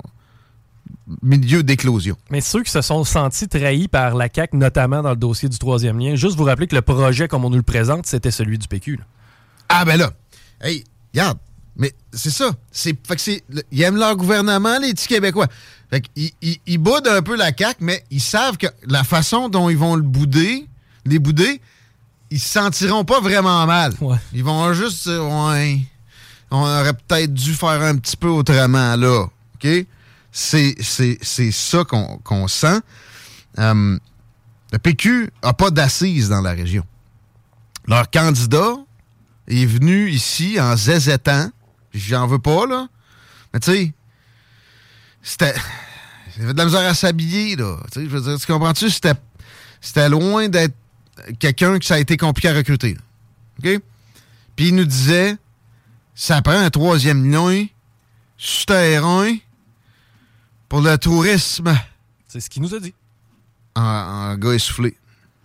milieu 1.23 1.63
d'éclosion. 1.63 2.17
Mais 2.31 2.41
ceux 2.41 2.63
qui 2.63 2.71
se 2.71 2.81
sont 2.83 3.05
sentis 3.05 3.49
trahis 3.49 3.89
par 3.89 4.15
la 4.15 4.29
CAQ, 4.33 4.57
notamment 4.57 5.03
dans 5.03 5.11
le 5.11 5.17
dossier 5.17 5.49
du 5.49 5.59
troisième 5.59 5.99
lien, 5.99 6.15
juste 6.15 6.37
vous 6.37 6.45
rappeler 6.45 6.67
que 6.67 6.75
le 6.77 6.83
projet, 6.83 7.29
comme 7.29 7.45
on 7.45 7.51
nous 7.51 7.57
le 7.57 7.63
présente, 7.63 8.07
c'était 8.07 8.31
celui 8.31 8.59
du 8.59 8.69
PQ. 8.69 8.97
là. 8.97 9.05
Ah 9.69 9.85
ben 9.85 9.97
là, 9.99 10.11
hey, 10.63 10.85
regarde, 11.13 11.39
mais 11.79 11.95
c'est 12.13 12.31
ça. 12.31 12.51
C'est, 12.73 12.95
fait 13.07 13.15
que 13.15 13.21
c'est, 13.21 13.45
ils 13.71 13.83
aiment 13.83 13.97
leur 13.97 14.17
gouvernement, 14.17 14.79
les 14.81 14.93
petits 14.93 15.07
Québécois. 15.07 15.47
Fait 15.91 16.01
qu'ils 16.01 16.33
ils, 16.43 16.59
ils 16.67 16.79
boudent 16.79 17.09
un 17.09 17.23
peu 17.23 17.37
la 17.37 17.53
CAQ, 17.57 17.77
mais 17.81 18.05
ils 18.11 18.21
savent 18.21 18.57
que 18.59 18.67
la 18.87 19.05
façon 19.05 19.49
dont 19.49 19.71
ils 19.71 19.79
vont 19.79 19.95
le 19.95 20.03
bouder, 20.03 20.67
les 21.07 21.19
bouder, 21.19 21.61
ils 22.31 22.41
se 22.41 22.49
sentiront 22.49 23.05
pas 23.05 23.21
vraiment 23.21 23.65
mal. 23.65 23.95
Ouais. 24.01 24.19
Ils 24.35 24.45
vont 24.45 24.73
juste 24.75 25.09
dire, 25.09 25.25
ouais, 25.25 25.81
on 26.51 26.61
aurait 26.63 26.95
peut-être 26.95 27.33
dû 27.33 27.55
faire 27.55 27.81
un 27.83 27.97
petit 27.97 28.17
peu 28.17 28.29
autrement 28.29 28.97
là. 28.97 29.27
OK? 29.55 29.69
C'est, 30.33 30.75
c'est, 30.81 31.19
c'est 31.23 31.53
ça 31.53 31.85
qu'on, 31.85 32.19
qu'on 32.19 32.49
sent. 32.49 32.81
Euh, 33.59 33.99
le 34.73 34.79
PQ 34.79 35.31
a 35.43 35.55
pas 35.55 35.71
d'assises 35.71 36.29
dans 36.29 36.43
la 36.43 36.53
région. 36.53 36.85
Leur 37.87 38.11
candidat 38.11 38.75
est 39.47 39.65
venu 39.65 40.11
ici 40.11 40.61
en 40.61 40.77
zézétant. 40.77 41.51
J'en 41.95 42.27
veux 42.27 42.39
pas, 42.39 42.67
là. 42.67 42.89
Mais 43.53 43.61
tu 43.61 43.71
sais, 43.73 43.93
c'était. 45.23 45.55
Il 46.37 46.45
avait 46.45 46.53
de 46.53 46.59
la 46.59 46.65
misère 46.67 46.81
à 46.89 46.95
s'habiller, 46.95 47.57
là. 47.57 47.77
Tu 47.93 48.01
sais, 48.01 48.05
je 48.09 48.11
veux 48.17 48.21
dire, 48.21 48.39
tu 48.39 48.47
comprends-tu? 48.47 48.91
C'était, 48.91 49.15
c'était 49.81 50.09
loin 50.09 50.49
d'être 50.49 50.75
quelqu'un 51.39 51.79
que 51.79 51.85
ça 51.85 51.95
a 51.95 51.99
été 51.99 52.17
compliqué 52.17 52.49
à 52.49 52.55
recruter. 52.55 52.95
là. 52.95 53.01
OK? 53.75 53.83
Puis 54.55 54.69
il 54.69 54.75
nous 54.77 54.85
disait 54.85 55.37
ça 56.15 56.43
prend 56.43 56.53
un 56.59 56.71
troisième 56.71 57.29
lien 57.31 57.67
souterrain 58.37 59.35
pour 60.69 60.81
le 60.81 60.97
tourisme 60.99 61.77
C'est 62.29 62.41
ce 62.41 62.51
qu'il 62.51 62.63
nous 62.63 62.75
a 62.75 62.81
dit. 62.81 62.95
en, 63.75 63.83
en 63.83 64.35
gars 64.37 64.53
essoufflé. 64.55 64.97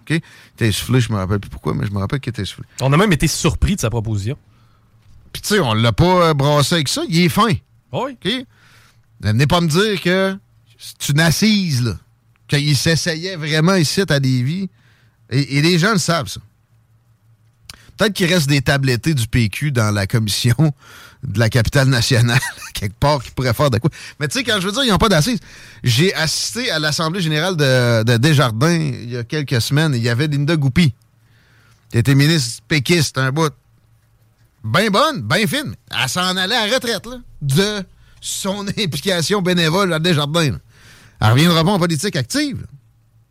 OK? 0.01 0.09
Il 0.09 0.15
était 0.55 0.67
essoufflé, 0.67 0.99
je 0.99 1.11
me 1.11 1.17
rappelle 1.17 1.39
plus 1.39 1.49
pourquoi, 1.49 1.73
mais 1.73 1.85
je 1.87 1.91
me 1.91 1.99
rappelle 1.99 2.19
qu'il 2.19 2.29
était 2.31 2.41
essoufflé. 2.43 2.65
On 2.81 2.91
a 2.93 2.97
même 2.97 3.11
été 3.13 3.27
surpris 3.27 3.75
de 3.75 3.81
sa 3.81 3.89
proposition. 3.89 4.37
Puis 5.33 5.41
tu 5.41 5.55
sais, 5.55 5.59
on 5.59 5.73
l'a 5.73 5.91
pas 5.91 6.29
euh, 6.29 6.33
brassé 6.33 6.75
avec 6.75 6.87
ça, 6.87 7.01
il 7.09 7.19
est 7.19 7.29
fin. 7.29 7.51
Oui. 7.91 8.11
OK? 8.11 8.31
Venez 9.19 9.47
pas 9.47 9.61
me 9.61 9.67
dire 9.67 10.01
que 10.01 10.37
c'est 10.77 11.09
une 11.09 11.19
assise, 11.19 11.83
là. 11.83 11.97
Qu'il 12.47 12.75
s'essayait 12.77 13.35
vraiment 13.35 13.75
ici 13.75 14.03
à 14.07 14.19
Lévis. 14.19 14.69
Et, 15.29 15.57
et 15.57 15.61
les 15.61 15.79
gens 15.79 15.93
le 15.93 15.97
savent, 15.97 16.27
ça. 16.27 16.41
Peut-être 17.97 18.13
qu'il 18.13 18.31
reste 18.31 18.47
des 18.47 18.61
tablettés 18.61 19.13
du 19.13 19.27
PQ 19.27 19.71
dans 19.71 19.91
la 19.91 20.07
commission 20.07 20.73
de 21.23 21.39
la 21.39 21.49
capitale 21.49 21.87
nationale, 21.87 22.39
quelque 22.73 22.97
part, 22.99 23.23
qui 23.23 23.31
pourrait 23.31 23.53
faire 23.53 23.69
de 23.69 23.77
quoi. 23.77 23.89
Mais 24.19 24.27
tu 24.27 24.39
sais, 24.39 24.43
quand 24.43 24.59
je 24.59 24.65
veux 24.65 24.73
dire, 24.73 24.83
ils 24.83 24.89
n'ont 24.89 24.97
pas 24.97 25.09
d'assises. 25.09 25.39
J'ai 25.83 26.13
assisté 26.13 26.69
à 26.71 26.79
l'Assemblée 26.79 27.21
générale 27.21 27.55
de, 27.55 28.03
de 28.03 28.17
Desjardins 28.17 28.73
il 28.73 29.11
y 29.11 29.17
a 29.17 29.23
quelques 29.23 29.61
semaines. 29.61 29.93
Il 29.95 30.01
y 30.01 30.09
avait 30.09 30.27
Linda 30.27 30.55
Goupy, 30.55 30.93
qui 31.91 31.97
était 31.97 32.15
ministre 32.15 32.63
péquiste 32.67 33.17
un 33.17 33.31
bout. 33.31 33.53
Bien 34.63 34.89
bonne, 34.89 35.21
bien 35.23 35.45
fine. 35.47 35.75
Elle 35.91 36.09
s'en 36.09 36.35
allait 36.37 36.55
à 36.55 36.67
la 36.67 36.73
retraite, 36.75 37.05
là, 37.05 37.17
de 37.41 37.83
son 38.21 38.65
implication 38.79 39.41
bénévole 39.41 39.91
à 39.93 39.99
Desjardins. 39.99 40.51
là. 40.51 40.57
Elle 41.21 41.31
reviendra 41.31 41.63
pas 41.63 41.71
en 41.71 41.79
politique 41.79 42.15
active. 42.15 42.65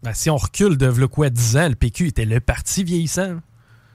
Ben, 0.02 0.12
si 0.14 0.30
on 0.30 0.36
recule 0.36 0.76
de 0.76 0.86
v'là 0.86 1.06
quoi 1.08 1.30
10 1.30 1.56
ans, 1.56 1.68
le 1.68 1.74
PQ 1.74 2.08
était 2.08 2.24
le 2.24 2.40
parti 2.40 2.84
vieillissant. 2.84 3.36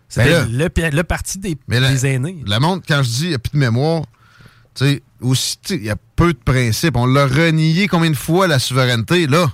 C'était 0.10 0.30
Ben 0.46 0.50
le, 0.50 0.96
le 0.96 1.04
parti 1.04 1.38
des, 1.38 1.58
Mais 1.68 1.80
la- 1.80 1.92
des 1.92 2.06
aînés. 2.06 2.42
Le 2.46 2.60
monde, 2.60 2.82
quand 2.88 3.04
je 3.04 3.10
dis 3.10 3.24
il 3.26 3.30
n'y 3.30 3.36
a 3.36 3.40
plus 3.40 3.52
de 3.52 3.58
mémoire, 3.58 4.04
Tu 4.74 4.86
sais, 4.86 5.04
aussi, 5.22 5.58
tu 5.62 5.74
sais, 5.74 5.80
il 5.80 5.86
y 5.86 5.90
a 5.90 5.98
peu 6.16 6.32
de 6.34 6.38
principes. 6.40 6.96
On 6.96 7.08
l'a 7.08 7.26
renié 7.28 7.88
combien 7.88 8.10
de 8.12 8.16
fois, 8.16 8.48
la 8.48 8.58
souveraineté, 8.60 9.28
là? 9.28 9.52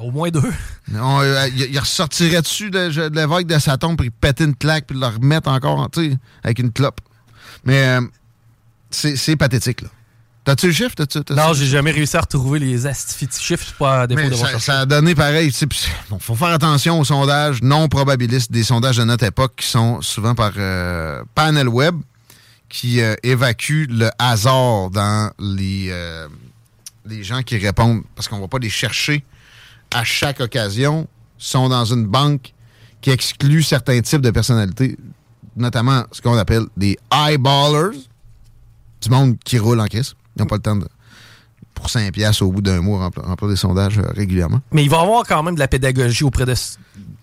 Au 0.00 0.10
moins 0.10 0.30
deux. 0.30 0.52
On, 0.94 1.20
euh, 1.20 1.48
il, 1.48 1.62
il 1.72 1.78
ressortirait 1.78 2.40
dessus 2.42 2.70
de, 2.70 3.08
de 3.08 3.14
l'évêque 3.18 3.46
de 3.46 3.58
sa 3.58 3.76
tombe, 3.76 3.96
puis 3.98 4.10
pète 4.10 4.40
une 4.40 4.54
claque, 4.54 4.86
puis 4.86 4.98
le 4.98 5.06
remettre 5.06 5.48
encore, 5.48 5.88
tu 5.90 6.10
sais, 6.12 6.16
avec 6.44 6.58
une 6.60 6.72
clope. 6.72 7.00
Mais 7.64 7.82
euh, 7.88 8.00
c'est 8.90 9.36
pathétique, 9.36 9.82
là. 9.82 9.88
T'as-tu 10.44 10.68
le 10.68 10.72
chiffre? 10.72 10.94
T'as-tu- 10.94 11.22
t'as-tu- 11.22 11.38
Non, 11.38 11.52
j'ai 11.52 11.66
jamais 11.66 11.90
réussi 11.90 12.16
à 12.16 12.20
retrouver 12.20 12.58
les 12.58 12.86
astifis 12.86 13.28
chiffres, 13.38 13.64
c'est 13.68 13.76
pas 13.76 14.02
à 14.02 14.06
défaut 14.06 14.22
Mais 14.22 14.30
de 14.30 14.34
ça, 14.34 14.58
ça 14.58 14.80
a 14.80 14.86
donné 14.86 15.14
pareil. 15.14 15.52
Il 15.52 16.18
faut 16.20 16.34
faire 16.36 16.48
attention 16.48 16.98
aux 16.98 17.04
sondages 17.04 17.60
non 17.62 17.86
probabilistes, 17.88 18.50
des 18.50 18.64
sondages 18.64 18.96
de 18.96 19.04
notre 19.04 19.24
époque 19.26 19.54
qui 19.56 19.66
sont 19.66 20.00
souvent 20.00 20.34
par 20.34 20.52
euh, 20.56 21.22
panel 21.34 21.68
web, 21.68 21.96
qui 22.70 23.02
euh, 23.02 23.14
évacuent 23.22 23.88
le 23.90 24.08
hasard 24.18 24.88
dans 24.88 25.30
les, 25.38 25.88
euh, 25.90 26.28
les 27.04 27.24
gens 27.24 27.42
qui 27.42 27.58
répondent, 27.58 28.02
parce 28.14 28.26
qu'on 28.28 28.40
va 28.40 28.48
pas 28.48 28.58
les 28.58 28.70
chercher 28.70 29.24
à 29.94 30.04
chaque 30.04 30.40
occasion, 30.40 31.06
sont 31.38 31.68
dans 31.68 31.84
une 31.84 32.06
banque 32.06 32.52
qui 33.00 33.10
exclut 33.10 33.62
certains 33.62 34.00
types 34.00 34.20
de 34.20 34.30
personnalités, 34.30 34.96
notamment 35.56 36.02
ce 36.12 36.20
qu'on 36.20 36.36
appelle 36.36 36.64
des 36.76 36.98
eyeballers, 37.12 37.96
du 39.00 39.10
monde 39.10 39.36
qui 39.44 39.58
roule 39.58 39.80
en 39.80 39.86
caisse. 39.86 40.14
Ils 40.36 40.40
n'ont 40.42 40.46
pas 40.46 40.56
le 40.56 40.62
temps 40.62 40.76
de, 40.76 40.86
pour 41.74 41.88
5 41.90 42.12
piastres 42.12 42.42
au 42.42 42.50
bout 42.50 42.60
d'un 42.62 42.80
mois, 42.80 43.08
remplir, 43.16 43.48
des 43.48 43.56
sondages 43.56 43.98
euh, 43.98 44.02
régulièrement. 44.16 44.60
Mais 44.72 44.82
il 44.82 44.90
va 44.90 44.98
y 44.98 45.00
avoir 45.00 45.24
quand 45.24 45.42
même 45.44 45.54
de 45.54 45.60
la 45.60 45.68
pédagogie 45.68 46.24
auprès 46.24 46.44
de 46.44 46.54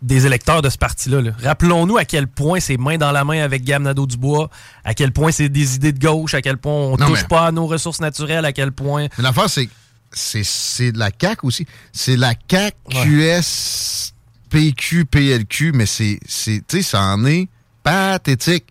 des 0.01 0.25
électeurs 0.25 0.61
de 0.61 0.69
ce 0.69 0.77
parti-là. 0.77 1.19
là. 1.21 1.31
Rappelons-nous 1.43 1.97
à 1.97 2.05
quel 2.05 2.27
point 2.27 2.59
c'est 2.59 2.77
main 2.77 2.97
dans 2.97 3.11
la 3.11 3.23
main 3.25 3.41
avec 3.41 3.63
Gam 3.63 3.83
Nadeau-Dubois, 3.83 4.49
à 4.83 4.93
quel 4.93 5.11
point 5.11 5.31
c'est 5.31 5.49
des 5.49 5.75
idées 5.75 5.91
de 5.93 5.99
gauche, 5.99 6.35
à 6.35 6.41
quel 6.41 6.57
point 6.57 6.73
on 6.73 6.95
Non, 6.97 7.07
touche 7.07 7.23
mais- 7.23 7.27
pas 7.27 7.47
à 7.47 7.51
nos 7.51 7.65
ressources 7.65 7.99
naturelles, 7.99 8.45
à 8.45 8.53
quel 8.53 8.71
point... 8.71 9.07
L'affaire, 9.17 9.49
c'est 9.49 9.67
c'est 10.11 10.91
de 10.91 10.99
la 10.99 11.09
CAQ 11.19 11.45
aussi. 11.45 11.65
C'est 11.91 12.15
la 12.15 12.33
CAQ, 12.49 12.75
QS, 12.89 14.13
PQ, 14.49 15.05
PLQ, 15.05 15.71
mais 15.73 15.85
c'est, 15.85 16.19
c'est- 16.27 16.63
tu 16.67 16.77
sais, 16.77 16.83
ça 16.83 17.01
en 17.01 17.25
est 17.25 17.49
pathétique. 17.83 18.65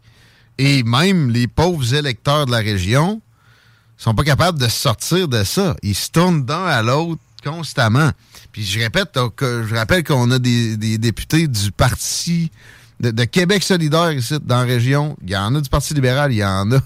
Et 0.58 0.82
même 0.82 1.30
les 1.30 1.46
pauvres 1.46 1.94
électeurs 1.94 2.46
de 2.46 2.52
la 2.52 2.58
région 2.58 3.20
sont 3.96 4.14
pas 4.14 4.24
capables 4.24 4.58
de 4.58 4.68
sortir 4.68 5.28
de 5.28 5.44
ça. 5.44 5.76
Ils 5.82 5.94
se 5.94 6.10
tournent 6.10 6.44
d'un 6.44 6.64
à 6.64 6.82
l'autre 6.82 7.20
constamment. 7.42 8.10
Puis 8.52 8.64
je 8.64 8.78
répète, 8.78 9.16
euh, 9.16 9.66
je 9.66 9.74
rappelle 9.74 10.04
qu'on 10.04 10.30
a 10.30 10.38
des, 10.38 10.76
des 10.76 10.98
députés 10.98 11.48
du 11.48 11.72
parti 11.72 12.50
de, 13.00 13.24
Québec 13.24 13.62
solidaire 13.62 14.12
ici, 14.12 14.34
dans 14.42 14.58
la 14.60 14.64
région. 14.64 15.16
Il 15.22 15.30
y 15.30 15.36
en 15.36 15.54
a 15.54 15.60
du 15.60 15.68
Parti 15.68 15.94
libéral, 15.94 16.32
il 16.32 16.36
y 16.36 16.44
en 16.44 16.70
a 16.72 16.80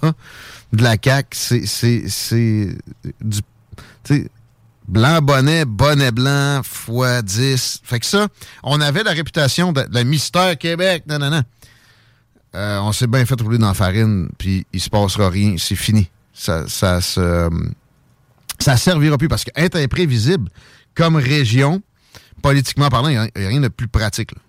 de 0.73 0.83
la 0.83 0.95
CAQ. 1.01 1.37
C'est, 1.37 2.75
du... 3.21 3.39
tu 4.03 4.15
sais, 4.15 4.29
Blanc 4.89 5.21
bonnet, 5.21 5.65
bonnet 5.65 6.11
blanc, 6.11 6.61
fois 6.63 7.21
10. 7.21 7.81
Fait 7.83 7.99
que 7.99 8.07
ça, 8.07 8.27
on 8.63 8.81
avait 8.81 9.03
la 9.03 9.11
réputation 9.11 9.71
de, 9.71 9.83
de 9.83 10.03
mystère 10.03 10.57
Québec. 10.57 11.03
Non, 11.07 11.19
non, 11.19 11.29
non. 11.29 11.43
Euh, 12.55 12.79
on 12.79 12.91
s'est 12.91 13.05
bien 13.05 13.23
fait 13.23 13.39
rouler 13.39 13.59
dans 13.59 13.67
la 13.67 13.75
farine, 13.75 14.29
puis 14.39 14.65
il 14.73 14.81
se 14.81 14.89
passera 14.89 15.29
rien. 15.29 15.55
C'est 15.59 15.75
fini. 15.75 16.09
Ça, 16.33 16.67
ça 16.67 17.01
se... 17.01 17.49
Ça 18.57 18.77
servira 18.77 19.19
plus 19.19 19.27
parce 19.27 19.43
qu'être 19.43 19.77
imprévisible 19.77 20.49
comme 20.95 21.15
région, 21.17 21.83
politiquement 22.41 22.89
parlant, 22.89 23.09
il 23.09 23.19
n'y 23.19 23.45
a, 23.45 23.47
rien 23.47 23.61
de 23.61 23.67
plus 23.67 23.87
pratique. 23.87 24.31
là. 24.31 24.41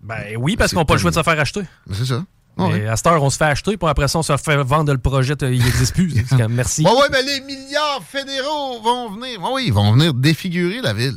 Ben 0.00 0.36
oui, 0.38 0.56
parce 0.56 0.72
qu'on 0.72 0.80
n'a 0.80 0.84
pas 0.86 0.94
le 0.94 1.00
choix 1.00 1.10
de 1.10 1.16
se 1.16 1.22
faire 1.22 1.38
acheter. 1.38 1.62
C'est 1.92 2.06
ça. 2.06 2.24
Mais 2.58 2.64
Ouais. 2.64 2.86
à 2.86 2.96
cette 2.96 3.06
heure, 3.06 3.22
on 3.22 3.30
se 3.30 3.36
fait 3.38 3.44
acheter, 3.46 3.76
puis 3.76 3.88
après 3.88 4.08
ça, 4.08 4.18
on 4.18 4.22
se 4.22 4.36
fait 4.36 4.56
vendre 4.62 4.92
le 4.92 4.98
projet, 4.98 5.34
il 5.40 5.62
n'existe 5.64 5.94
plus. 5.94 6.12
Comme, 6.28 6.52
merci. 6.52 6.84
Ouais, 6.84 6.90
ouais, 6.90 7.08
mais 7.10 7.22
les 7.22 7.40
milliards 7.40 8.02
fédéraux 8.06 8.80
vont 8.82 9.10
venir. 9.10 9.40
Ouais, 9.42 9.50
oui, 9.54 9.64
ils 9.68 9.72
vont 9.72 9.92
venir 9.92 10.12
défigurer 10.12 10.80
la 10.82 10.92
ville. 10.92 11.16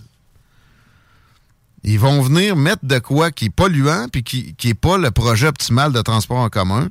Ils 1.83 1.99
vont 1.99 2.21
venir 2.21 2.55
mettre 2.55 2.83
de 2.83 2.97
quoi 2.99 3.31
qui 3.31 3.45
est 3.45 3.49
polluant 3.49 4.07
puis 4.11 4.23
qui 4.23 4.55
n'est 4.63 4.73
pas 4.73 4.97
le 4.97 5.11
projet 5.11 5.47
optimal 5.47 5.91
de 5.91 6.01
transport 6.01 6.37
en 6.37 6.49
commun, 6.49 6.87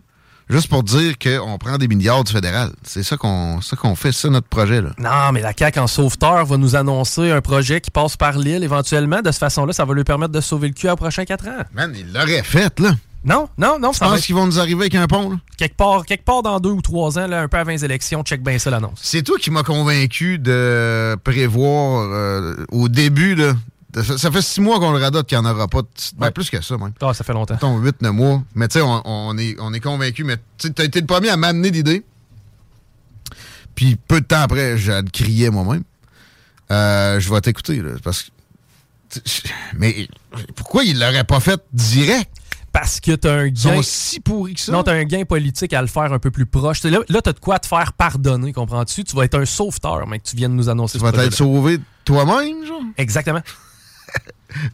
juste 0.48 0.68
pour 0.68 0.84
dire 0.84 1.14
qu'on 1.18 1.58
prend 1.58 1.78
des 1.78 1.88
milliards 1.88 2.22
du 2.22 2.30
fédéral. 2.32 2.70
C'est 2.84 3.02
ça 3.02 3.16
qu'on 3.16 3.60
fait, 3.96 4.12
c'est 4.12 4.20
ça 4.22 4.28
notre 4.28 4.46
projet. 4.46 4.80
Là. 4.82 4.90
Non, 4.98 5.32
mais 5.32 5.40
la 5.40 5.52
CAQ 5.56 5.80
en 5.80 5.86
sauveteur 5.88 6.46
va 6.46 6.56
nous 6.58 6.76
annoncer 6.76 7.32
un 7.32 7.40
projet 7.40 7.80
qui 7.80 7.90
passe 7.90 8.16
par 8.16 8.38
l'île 8.38 8.62
éventuellement. 8.62 9.20
De 9.20 9.32
cette 9.32 9.40
façon-là, 9.40 9.72
ça 9.72 9.84
va 9.84 9.94
lui 9.94 10.04
permettre 10.04 10.32
de 10.32 10.40
sauver 10.40 10.68
le 10.68 10.74
cul 10.74 10.88
aux 10.88 10.94
prochains 10.96 11.24
4 11.24 11.48
ans. 11.48 11.62
Man, 11.72 11.92
ils 11.98 12.12
l'auraient 12.12 12.44
fait, 12.44 12.78
là. 12.78 12.94
Non, 13.24 13.48
non, 13.56 13.78
non. 13.78 13.92
Je 13.92 13.98
pense 14.00 14.18
être 14.18 14.24
qu'ils 14.24 14.34
vont 14.34 14.46
nous 14.46 14.58
arriver 14.60 14.82
avec 14.82 14.94
un 14.94 15.06
pont. 15.06 15.30
là? 15.30 15.36
quelque, 15.56 15.76
part, 15.76 16.04
quelque 16.04 16.24
part 16.24 16.42
dans 16.42 16.60
deux 16.60 16.70
ou 16.70 16.82
trois 16.82 17.18
ans, 17.18 17.26
là, 17.26 17.40
un 17.42 17.48
peu 17.48 17.56
avant 17.56 17.70
les 17.70 17.84
élections, 17.84 18.22
check 18.22 18.42
bien 18.42 18.58
ça 18.58 18.70
l'annonce. 18.70 18.98
C'est 19.02 19.22
toi 19.22 19.36
qui 19.40 19.50
m'as 19.50 19.62
convaincu 19.62 20.38
de 20.38 21.16
prévoir 21.24 22.08
euh, 22.12 22.54
au 22.70 22.88
début. 22.90 23.34
Là, 23.34 23.54
de- 23.94 24.02
ça 24.02 24.30
fait 24.30 24.42
six 24.42 24.60
mois 24.60 24.78
qu'on 24.78 24.92
le 24.92 24.98
radote 24.98 25.26
qu'il 25.26 25.38
n'y 25.38 25.46
en 25.46 25.50
aura 25.50 25.68
pas. 25.68 25.80
de- 25.82 25.88
ben, 26.16 26.26
Ouais. 26.26 26.30
plus 26.32 26.50
que 26.50 26.60
ça, 26.62 26.76
même. 26.76 26.92
Ah, 27.00 27.14
ça 27.14 27.24
fait 27.24 27.32
longtemps. 27.32 27.54
mettons 27.54 27.78
8, 27.78 28.02
9 28.02 28.12
mois. 28.12 28.42
Mais 28.54 28.68
tu 28.68 28.74
sais, 28.74 28.82
on, 28.82 29.00
on 29.04 29.38
est, 29.38 29.56
on 29.58 29.72
est 29.72 29.80
convaincu. 29.80 30.22
Mais 30.24 30.36
tu 30.58 30.68
as 30.78 30.84
été 30.84 31.00
le 31.00 31.06
premier 31.06 31.30
à 31.30 31.36
m'amener 31.38 31.70
l'idée. 31.70 32.04
Puis 33.74 33.96
peu 33.96 34.20
de 34.20 34.26
temps 34.26 34.40
après, 34.42 34.76
je 34.78 35.00
criais 35.10 35.50
moi-même. 35.50 35.82
Euh, 36.70 37.18
je 37.20 37.32
vais 37.32 37.40
t'écouter, 37.40 37.82
parce 38.02 38.22
que. 38.22 38.30
Mais 39.76 40.08
pourquoi 40.56 40.84
il 40.84 40.98
l'aurait 40.98 41.24
pas 41.24 41.40
fait 41.40 41.60
direct? 41.72 42.30
Parce 42.74 42.98
que 42.98 43.12
t'as 43.12 43.32
un 43.32 43.46
Ils 43.46 43.52
gain. 43.52 43.76
sont 43.76 43.82
si 43.82 44.18
pourris 44.18 44.54
que 44.54 44.60
ça. 44.60 44.72
Non, 44.72 44.82
t'as 44.82 44.94
un 44.94 45.04
gain 45.04 45.24
politique 45.24 45.72
à 45.72 45.80
le 45.80 45.86
faire 45.86 46.12
un 46.12 46.18
peu 46.18 46.32
plus 46.32 46.44
proche. 46.44 46.80
T'sais, 46.80 46.90
Là, 46.90 46.98
là 47.08 47.22
t'as 47.22 47.32
de 47.32 47.38
quoi 47.38 47.60
te 47.60 47.68
faire 47.68 47.92
pardonner, 47.92 48.52
comprends-tu? 48.52 49.04
Tu 49.04 49.14
vas 49.14 49.24
être 49.24 49.38
un 49.38 49.44
sauveteur, 49.46 50.08
mais 50.08 50.18
que 50.18 50.24
tu 50.24 50.34
viennes 50.34 50.56
nous 50.56 50.68
annoncer 50.68 50.98
tu 50.98 51.04
vas 51.04 51.12
t'être 51.12 51.32
sauvé 51.34 51.78
toi-même, 52.04 52.66
genre? 52.66 52.82
Exactement. 52.98 53.40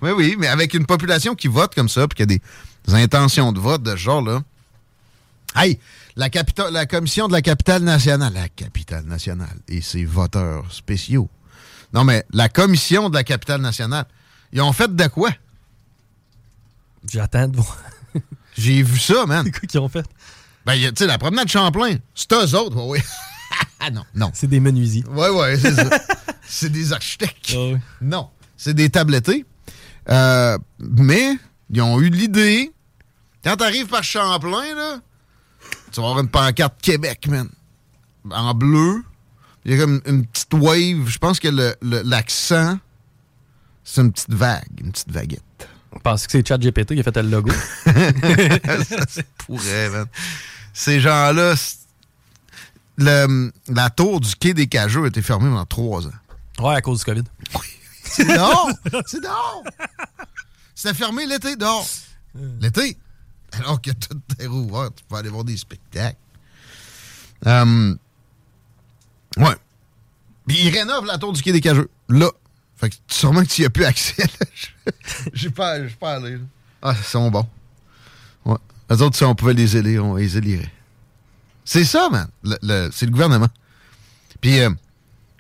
Oui, 0.03 0.11
oui, 0.15 0.37
mais 0.39 0.47
avec 0.47 0.75
une 0.75 0.85
population 0.85 1.35
qui 1.35 1.49
vote 1.49 1.75
comme 1.75 1.89
ça, 1.89 2.07
puis 2.07 2.17
qui 2.17 2.23
a 2.23 2.27
des, 2.27 2.43
des 2.87 2.95
intentions 2.95 3.51
de 3.53 3.59
vote 3.59 3.83
de 3.83 3.93
ce 3.93 3.97
genre-là. 3.97 4.43
Hey, 5.57 5.79
la, 6.17 6.29
la 6.71 6.85
commission 6.87 7.29
de 7.29 7.33
la 7.33 7.41
capitale 7.41 7.83
nationale, 7.83 8.35
la 8.35 8.49
capitale 8.51 9.05
nationale 9.05 9.57
et 9.69 9.81
ses 9.81 10.05
voteurs 10.05 10.71
spéciaux. 10.71 11.31
Non, 11.95 12.05
mais 12.05 12.25
la 12.33 12.51
commission 12.51 13.09
de 13.09 13.15
la 13.15 13.25
capitale 13.25 13.63
nationale, 13.63 14.05
ils 14.53 14.61
ont 14.61 14.73
fait 14.75 14.95
de 14.95 15.07
quoi? 15.07 15.31
J'attends 17.09 17.49
de 17.49 17.57
voir. 17.57 17.79
J'ai 18.57 18.83
vu 18.83 18.99
ça, 18.99 19.27
man. 19.27 19.45
C'est 19.47 19.53
quoi 19.59 19.67
qu'ils 19.69 19.81
ont 19.81 19.89
fait? 19.89 20.05
Ben, 20.67 20.75
tu 20.79 20.91
sais, 20.97 21.07
la 21.07 21.19
promenade 21.19 21.49
Champlain, 21.49 21.97
c'est 22.15 22.33
eux 22.33 22.55
autres, 22.57 22.83
oui. 22.85 22.99
ah 23.81 23.91
non, 23.91 24.05
non. 24.15 24.31
C'est 24.35 24.47
des 24.47 24.61
menuisiers. 24.61 25.05
Ouais, 25.09 25.31
ouais, 25.31 25.57
c'est 25.59 25.75
ça. 25.75 25.89
c'est 26.47 26.71
des 26.71 26.93
architectes. 26.93 27.53
Ah 27.55 27.73
oui. 27.73 27.77
Non, 28.03 28.29
c'est 28.57 28.75
des 28.75 28.91
tablettés. 28.91 29.45
Euh, 30.11 30.59
mais 30.79 31.37
ils 31.71 31.81
ont 31.81 32.01
eu 32.01 32.11
l'idée. 32.11 32.73
Quand 33.43 33.57
t'arrives 33.57 33.87
par 33.87 34.05
Champlain, 34.05 34.75
là, 34.75 34.99
tu 35.93 36.01
vas 36.01 36.09
avoir 36.09 36.21
une 36.21 36.29
pancarte 36.29 36.81
Québec, 36.83 37.27
man. 37.29 37.49
En 38.31 38.53
bleu. 38.55 39.03
Il 39.65 39.73
y 39.73 39.75
a 39.75 39.79
comme 39.79 40.01
une 40.07 40.27
petite 40.27 40.53
wave. 40.55 41.07
Je 41.09 41.19
pense 41.19 41.39
que 41.41 41.49
le- 41.49 41.75
le- 41.83 42.03
l'accent, 42.03 42.79
c'est 43.85 44.01
une 44.03 44.13
petite 44.13 44.33
vague, 44.33 44.81
une 44.81 44.93
petite 44.93 45.11
vaguette. 45.11 45.69
Je 45.92 45.98
pense 45.98 46.26
que 46.26 46.33
c'est 46.33 46.46
ChatGPT 46.46 46.94
qui 46.94 47.00
a 47.00 47.03
fait 47.03 47.16
le 47.16 47.29
logo. 47.29 47.50
ça 47.85 49.07
se 49.09 49.20
pourrait, 49.38 49.90
man. 49.90 50.07
Ces 50.72 51.00
gens-là, 51.00 51.55
la 52.98 53.90
tour 53.90 54.20
du 54.20 54.35
quai 54.37 54.55
des 54.55 54.66
Cageux 54.66 55.05
a 55.05 55.09
été 55.09 55.22
fermée 55.22 55.48
pendant 55.48 55.66
trois 55.66 56.07
ans. 56.07 56.12
Ouais, 56.61 56.74
à 56.74 56.81
cause 56.81 57.00
du 57.00 57.05
COVID. 57.05 57.24
C'est 58.03 58.24
dehors! 58.24 58.70
C'est 59.07 59.20
dehors! 59.20 59.64
C'était 60.74 60.94
fermé 60.94 61.26
l'été, 61.26 61.57
dehors. 61.57 61.87
L'été? 62.61 62.96
Alors 63.53 63.81
que 63.81 63.90
tout 63.90 64.18
est 64.38 64.46
rouvert, 64.46 64.90
tu 64.94 65.05
peux 65.09 65.16
aller 65.16 65.29
voir 65.29 65.44
des 65.44 65.57
spectacles. 65.57 66.16
Euh, 67.46 67.94
ouais. 69.37 69.57
Puis 70.46 70.59
ils 70.64 70.70
rénovent 70.70 71.07
la 71.07 71.18
tour 71.18 71.33
du 71.33 71.42
quai 71.42 71.53
des 71.53 71.61
Cageux. 71.61 71.88
Là. 72.09 72.31
Fait 72.81 72.88
que 72.90 72.97
sûrement 73.09 73.43
que 73.43 73.49
tu 73.49 73.61
n'y 73.61 73.66
as 73.66 73.71
plus 73.71 73.85
accès. 73.85 74.25
J'ai 75.35 75.51
pas, 75.51 75.77
pas 75.99 76.14
allé. 76.14 76.38
Ah, 76.81 76.95
ils 76.99 77.05
sont 77.05 77.31
bons. 77.31 77.47
Ouais. 78.45 78.57
Les 78.88 79.03
autres, 79.03 79.16
si 79.16 79.25
on 79.25 79.35
pouvait 79.35 79.53
les 79.55 79.77
élir, 79.77 80.05
on 80.05 80.16
les 80.16 80.37
élirait. 80.38 80.73
C'est 81.64 81.85
ça, 81.85 82.09
man. 82.11 82.27
Le- 82.43 82.88
c'est 82.93 83.05
le 83.07 83.12
gouvernement. 83.12 83.49
Puis, 84.40 84.59
euh, 84.61 84.71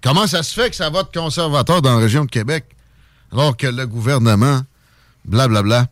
comment 0.02 0.26
ça 0.26 0.42
se 0.42 0.52
fait 0.52 0.68
que 0.68 0.76
ça 0.76 0.90
vote 0.90 1.12
conservateur 1.14 1.80
dans 1.80 1.94
la 1.94 2.00
région 2.02 2.26
de 2.26 2.30
Québec, 2.30 2.64
alors 3.32 3.56
que 3.56 3.66
le 3.66 3.86
gouvernement, 3.86 4.60
blablabla. 5.24 5.86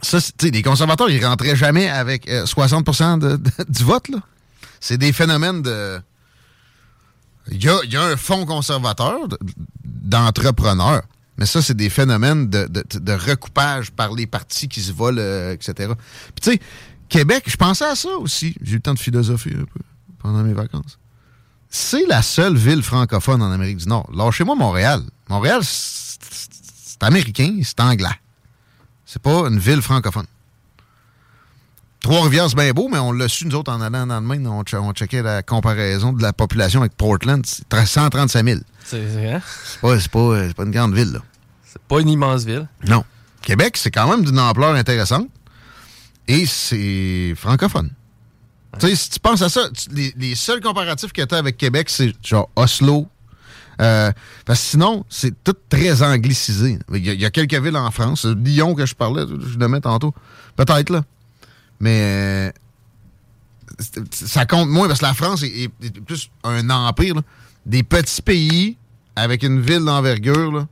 Ça, 0.00 0.20
c'est- 0.20 0.36
tu 0.36 0.46
sais, 0.46 0.52
les 0.52 0.62
conservateurs, 0.62 1.10
ils 1.10 1.24
rentraient 1.24 1.56
jamais 1.56 1.88
avec 1.88 2.28
euh, 2.28 2.46
60 2.46 3.18
de- 3.20 3.36
de- 3.36 3.50
du 3.68 3.82
vote. 3.84 4.06
C'est 4.80 4.98
des 4.98 5.12
phénomènes 5.12 5.62
de. 5.62 6.00
Il 7.50 7.62
y 7.62 7.68
a, 7.68 7.78
y 7.84 7.96
a 7.96 8.02
un 8.04 8.16
fonds 8.16 8.46
conservateur 8.46 9.28
de- 9.28 9.38
d'entrepreneurs, 9.84 11.02
mais 11.36 11.46
ça, 11.46 11.60
c'est 11.62 11.76
des 11.76 11.90
phénomènes 11.90 12.48
de, 12.48 12.66
de- 12.66 12.84
de 12.98 13.12
recoupage 13.12 13.90
par 13.90 14.12
les 14.12 14.26
partis 14.26 14.68
qui 14.68 14.80
se 14.82 14.92
volent, 14.92 15.18
euh, 15.20 15.52
etc. 15.52 15.92
Puis, 16.34 16.40
tu 16.42 16.50
sais, 16.52 16.60
Québec, 17.08 17.44
je 17.46 17.56
pensais 17.56 17.84
à 17.84 17.94
ça 17.96 18.08
aussi. 18.18 18.54
J'ai 18.62 18.72
eu 18.72 18.76
le 18.76 18.80
temps 18.80 18.94
de 18.94 18.98
philosopher 18.98 19.52
un 19.54 19.64
peu 19.64 19.80
pendant 20.18 20.42
mes 20.42 20.54
vacances. 20.54 20.98
c'est 21.68 22.06
la 22.06 22.22
seule 22.22 22.56
ville 22.56 22.82
francophone 22.82 23.42
en 23.42 23.50
Amérique 23.52 23.78
du 23.78 23.88
Nord. 23.88 24.08
Lâchez-moi 24.14 24.54
Montréal. 24.54 25.02
Montréal, 25.28 25.60
c'est 25.64 27.02
américain, 27.02 27.58
c'est 27.62 27.80
anglais. 27.80 28.08
C'est 29.04 29.20
pas 29.20 29.48
une 29.48 29.58
ville 29.58 29.82
francophone. 29.82 30.26
Trois-Rivières, 32.04 32.50
c'est 32.50 32.56
bien 32.56 32.70
beau, 32.72 32.90
mais 32.92 32.98
on 32.98 33.12
l'a 33.12 33.28
su, 33.28 33.46
nous 33.46 33.54
autres, 33.54 33.72
en 33.72 33.80
allant 33.80 34.06
dans 34.06 34.20
le 34.20 34.26
Maine, 34.26 34.46
on, 34.46 34.62
on 34.74 34.92
checkait 34.92 35.22
la 35.22 35.42
comparaison 35.42 36.12
de 36.12 36.20
la 36.20 36.34
population 36.34 36.80
avec 36.80 36.94
Portland. 36.98 37.42
C'est 37.46 37.64
135 37.86 38.44
000. 38.46 38.60
C'est 38.84 39.32
hein? 39.32 39.40
C'est 39.46 39.80
pas, 39.80 39.96
pas, 40.54 40.64
une 40.64 40.70
grande 40.70 40.94
ville, 40.94 41.12
là. 41.12 41.20
C'est 41.64 41.80
pas 41.80 42.00
une 42.00 42.10
immense 42.10 42.44
ville? 42.44 42.68
Non. 42.86 43.04
Québec, 43.40 43.78
c'est 43.78 43.90
quand 43.90 44.06
même 44.06 44.22
d'une 44.22 44.38
ampleur 44.38 44.74
intéressante. 44.74 45.28
Et 46.28 46.44
c'est 46.44 47.32
francophone. 47.38 47.88
Tu 48.78 48.88
sais, 48.88 48.96
si 48.96 49.08
tu 49.08 49.20
penses 49.20 49.40
à 49.40 49.48
ça, 49.48 49.70
tu- 49.70 49.88
les, 49.94 50.12
les 50.18 50.34
seuls 50.34 50.60
comparatifs 50.60 51.10
que 51.14 51.22
tu 51.22 51.34
as 51.34 51.38
avec 51.38 51.56
Québec, 51.56 51.88
c'est 51.88 52.12
genre 52.22 52.50
Oslo. 52.54 53.08
Euh, 53.80 54.12
parce 54.44 54.60
que 54.60 54.66
sinon, 54.66 55.06
c'est 55.08 55.42
tout 55.42 55.56
très 55.70 56.02
anglicisé. 56.02 56.78
Il 56.92 57.06
y, 57.06 57.08
a, 57.08 57.12
il 57.14 57.20
y 57.22 57.24
a 57.24 57.30
quelques 57.30 57.54
villes 57.54 57.78
en 57.78 57.90
France. 57.90 58.26
Lyon 58.26 58.74
que 58.74 58.84
je 58.84 58.94
parlais, 58.94 59.22
je 59.26 59.58
le 59.58 59.68
mets 59.68 59.80
tantôt. 59.80 60.12
Peut-être, 60.54 60.90
là. 60.90 61.02
Mais 61.80 62.00
euh, 62.02 62.52
ça 64.10 64.46
compte 64.46 64.68
moins 64.68 64.86
parce 64.86 65.00
que 65.00 65.04
la 65.04 65.14
France 65.14 65.42
est, 65.42 65.68
plus 66.04 66.30
un 66.42 66.68
empire. 66.70 67.16
là. 67.16 67.22
Des 67.66 67.82
petits 67.82 68.22
pays 68.22 68.76
avec 69.16 69.42
une 69.42 69.60
ville 69.60 69.84
d'envergure, 69.84 70.66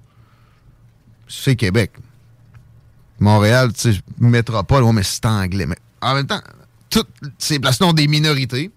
c'est 1.29 1.57
Québec. 1.57 1.93
Montréal, 3.19 3.73
tu 3.73 3.93
sais, 3.93 4.01
métropole, 4.19 4.83
ouais, 4.83 4.93
mais 4.93 5.03
c'est 5.03 5.25
anglais. 5.27 5.67
Mais 5.67 5.77
en 6.01 6.15
même 6.15 6.27
temps, 6.27 6.41
toutes 6.91 7.09
ces 7.39 7.59
places-là 7.59 7.87
ont 7.87 7.93
des 7.93 8.09
minorités. 8.09 8.71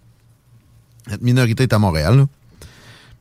Cette 1.09 1.21
minorité 1.21 1.63
est 1.63 1.73
à 1.73 1.79
Montréal. 1.79 2.17
là. 2.17 2.25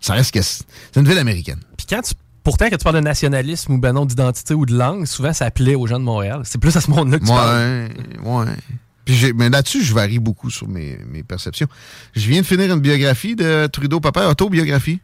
Ça 0.00 0.12
reste 0.12 0.34
que 0.34 0.42
c'est 0.42 0.64
une 0.96 1.08
ville 1.08 1.18
américaine. 1.18 1.60
Puis 1.76 1.86
quand 1.88 2.02
tu. 2.02 2.14
Pourtant, 2.42 2.66
quand 2.68 2.76
tu 2.76 2.84
parles 2.84 2.96
de 2.96 3.00
nationalisme 3.00 3.72
ou 3.72 3.78
ben 3.78 3.94
non 3.94 4.04
d'identité 4.04 4.52
ou 4.52 4.66
de 4.66 4.76
langue, 4.76 5.06
souvent 5.06 5.32
ça 5.32 5.50
plaît 5.50 5.76
aux 5.76 5.86
gens 5.86 5.98
de 5.98 6.04
Montréal. 6.04 6.42
C'est 6.44 6.58
plus 6.58 6.76
à 6.76 6.82
ce 6.82 6.90
monde-là 6.90 7.18
que 7.18 7.24
tu 7.24 7.30
parles. 7.30 7.88
Ouais, 8.22 8.44
ouais. 8.44 8.56
Puis 9.04 9.32
mais 9.34 9.50
là-dessus, 9.50 9.82
je 9.84 9.94
varie 9.94 10.18
beaucoup 10.18 10.50
sur 10.50 10.66
mes, 10.68 10.98
mes 11.10 11.22
perceptions. 11.22 11.66
Je 12.14 12.26
viens 12.28 12.40
de 12.40 12.46
finir 12.46 12.72
une 12.72 12.80
biographie 12.80 13.36
de 13.36 13.66
Trudeau 13.66 14.00
Papa, 14.00 14.26
autobiographie. 14.28 15.00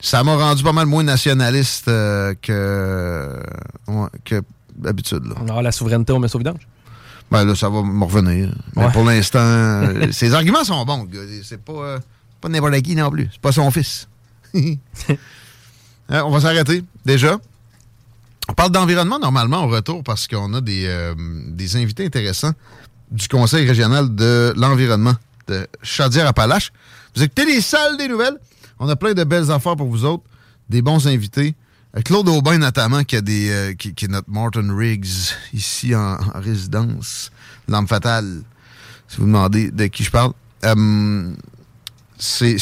Ça 0.00 0.24
m'a 0.24 0.34
rendu 0.34 0.64
pas 0.64 0.72
mal 0.72 0.86
moins 0.86 1.04
nationaliste 1.04 1.86
euh, 1.86 2.34
que, 2.42 3.40
ouais, 3.86 4.08
que 4.24 4.42
d'habitude. 4.74 5.22
Alors, 5.40 5.62
la 5.62 5.70
souveraineté, 5.70 6.12
on 6.12 6.18
met 6.18 6.26
ça 6.26 6.36
au 6.36 6.38
vidange? 6.38 6.66
Ben 7.30 7.44
là, 7.44 7.54
ça 7.54 7.68
va 7.68 7.82
me 7.82 8.04
revenir. 8.04 8.52
Mais 8.74 8.84
Ouais. 8.86 8.92
pour 8.92 9.04
l'instant, 9.04 9.38
euh, 9.42 10.10
ses 10.10 10.34
arguments 10.34 10.64
sont 10.64 10.84
bons. 10.84 11.06
C'est 11.44 11.62
pas, 11.62 11.72
euh, 11.72 11.98
pas 12.40 12.48
n'importe 12.48 12.82
qui 12.82 12.96
non 12.96 13.10
plus. 13.10 13.28
C'est 13.30 13.40
pas 13.40 13.52
son 13.52 13.70
fils. 13.70 14.08
Hein, 14.54 14.74
on 16.08 16.30
va 16.30 16.40
s'arrêter 16.40 16.82
déjà. 17.04 17.38
On 18.52 18.54
parle 18.54 18.70
d'environnement 18.72 19.18
normalement 19.18 19.64
au 19.64 19.68
retour 19.68 20.04
parce 20.04 20.28
qu'on 20.28 20.52
a 20.52 20.60
des, 20.60 20.84
euh, 20.86 21.14
des 21.48 21.74
invités 21.76 22.04
intéressants 22.04 22.52
du 23.10 23.26
Conseil 23.26 23.66
régional 23.66 24.14
de 24.14 24.52
l'environnement 24.58 25.14
de 25.48 25.66
Chaudière-Appalaches. 25.82 26.70
Vous 27.16 27.22
écoutez 27.22 27.46
les 27.46 27.62
salles 27.62 27.96
des 27.96 28.08
nouvelles. 28.08 28.36
On 28.78 28.90
a 28.90 28.94
plein 28.94 29.14
de 29.14 29.24
belles 29.24 29.50
affaires 29.50 29.74
pour 29.74 29.88
vous 29.88 30.04
autres, 30.04 30.24
des 30.68 30.82
bons 30.82 31.06
invités. 31.08 31.54
Euh, 31.96 32.02
Claude 32.02 32.28
Aubin 32.28 32.58
notamment, 32.58 33.04
qui, 33.04 33.16
a 33.16 33.22
des, 33.22 33.48
euh, 33.48 33.72
qui, 33.72 33.88
est 33.88 34.08
notre 34.08 34.28
Martin 34.28 34.76
Riggs 34.76 35.32
ici 35.54 35.94
en, 35.94 36.18
en 36.20 36.38
résidence. 36.38 37.32
L'âme 37.68 37.88
fatale, 37.88 38.42
si 39.08 39.16
vous 39.16 39.24
demandez 39.24 39.70
de 39.70 39.86
qui 39.86 40.04
je 40.04 40.10
parle. 40.10 40.34
C'est 42.18 42.58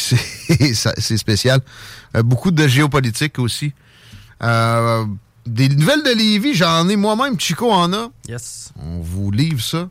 spécial. 1.16 1.60
Beaucoup 2.14 2.52
de 2.52 2.68
géopolitique 2.68 3.40
aussi. 3.40 3.72
Des 5.50 5.68
nouvelles 5.68 6.02
de 6.04 6.12
Lévis, 6.12 6.54
j'en 6.54 6.88
ai 6.88 6.94
moi-même, 6.94 7.36
Chico 7.38 7.70
en 7.72 7.92
a. 7.92 8.08
Yes. 8.28 8.70
On 8.80 9.00
vous 9.00 9.32
livre 9.32 9.60
ça 9.60 9.88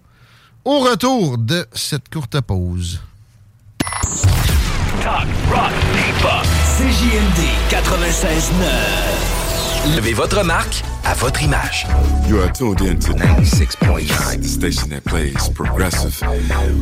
au 0.64 0.80
retour 0.80 1.38
de 1.38 1.68
cette 1.74 2.08
courte 2.08 2.40
pause. 2.40 3.02
Talk, 5.04 5.28
rock, 5.52 5.74
hip-hop. 5.98 6.46
CJMD 6.78 7.44
96.9. 7.70 9.98
Levez 9.98 10.14
votre 10.14 10.46
marque 10.46 10.82
à 11.04 11.14
votre 11.16 11.44
image. 11.44 11.86
You 12.30 12.40
are 12.40 12.54
tuned 12.54 12.80
in 12.82 12.98
to 13.00 13.12
96.9, 13.12 14.42
the 14.42 14.48
station 14.48 14.88
that 14.92 15.04
plays 15.04 15.50
progressive 15.54 16.22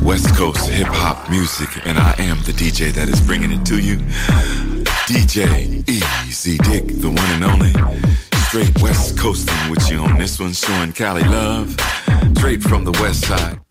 West 0.03 0.35
Coast 0.35 0.69
hip 0.69 0.87
hop 0.87 1.27
music, 1.31 1.69
and 1.85 1.97
I 1.97 2.13
am 2.19 2.37
the 2.45 2.53
DJ 2.53 2.91
that 2.93 3.09
is 3.09 3.19
bringing 3.21 3.51
it 3.51 3.65
to 3.65 3.79
you. 3.79 3.97
DJ 5.07 5.83
Easy 5.89 6.59
Dick, 6.59 6.99
the 7.01 7.09
one 7.09 7.31
and 7.31 7.43
only. 7.43 7.73
Straight 8.47 8.81
West 8.81 9.17
Coasting 9.17 9.69
with 9.69 9.91
you 9.91 9.99
on 9.99 10.17
this 10.17 10.39
one, 10.39 10.53
showing 10.53 10.93
Cali 10.93 11.21
love. 11.23 11.75
Straight 12.37 12.63
from 12.63 12.85
the 12.85 12.93
West 12.93 13.25
Side.« 13.25 13.59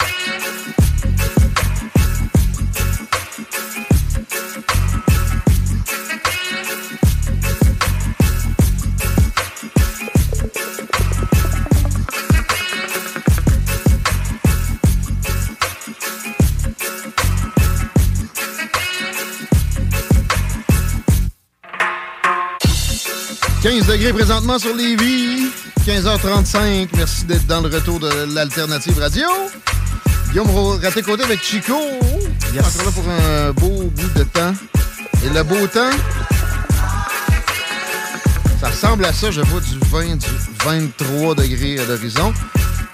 15 23.69 23.87
degrés 23.87 24.13
présentement 24.13 24.61
sur 24.61 24.77
Lévis. 24.77 25.51
15h35. 25.85 26.89
Merci 26.97 27.25
d'être 27.25 27.49
dans 27.49 27.61
le 27.61 27.69
retour 27.69 27.99
de 27.99 28.33
l'Alternative 28.33 28.97
Radio. 28.97 29.27
Guillaume 30.31 30.79
Raté-Côté 30.81 31.25
avec 31.25 31.43
Chico. 31.43 31.75
Encore 31.75 32.85
là 32.85 32.93
pour 32.95 33.05
un 33.11 33.51
beau 33.51 33.91
bout 33.91 34.19
de 34.19 34.23
temps. 34.23 34.55
Et 35.25 35.31
le 35.35 35.43
beau 35.43 35.67
temps, 35.67 35.91
ça 38.61 38.69
ressemble 38.69 39.05
à 39.05 39.13
ça. 39.13 39.33
Je 39.33 39.41
vois 39.41 39.59
du 39.59 39.79
20, 39.91 40.15
du 40.15 40.27
23 40.65 41.35
degrés 41.35 41.81
à 41.81 41.87
l'horizon. 41.87 42.33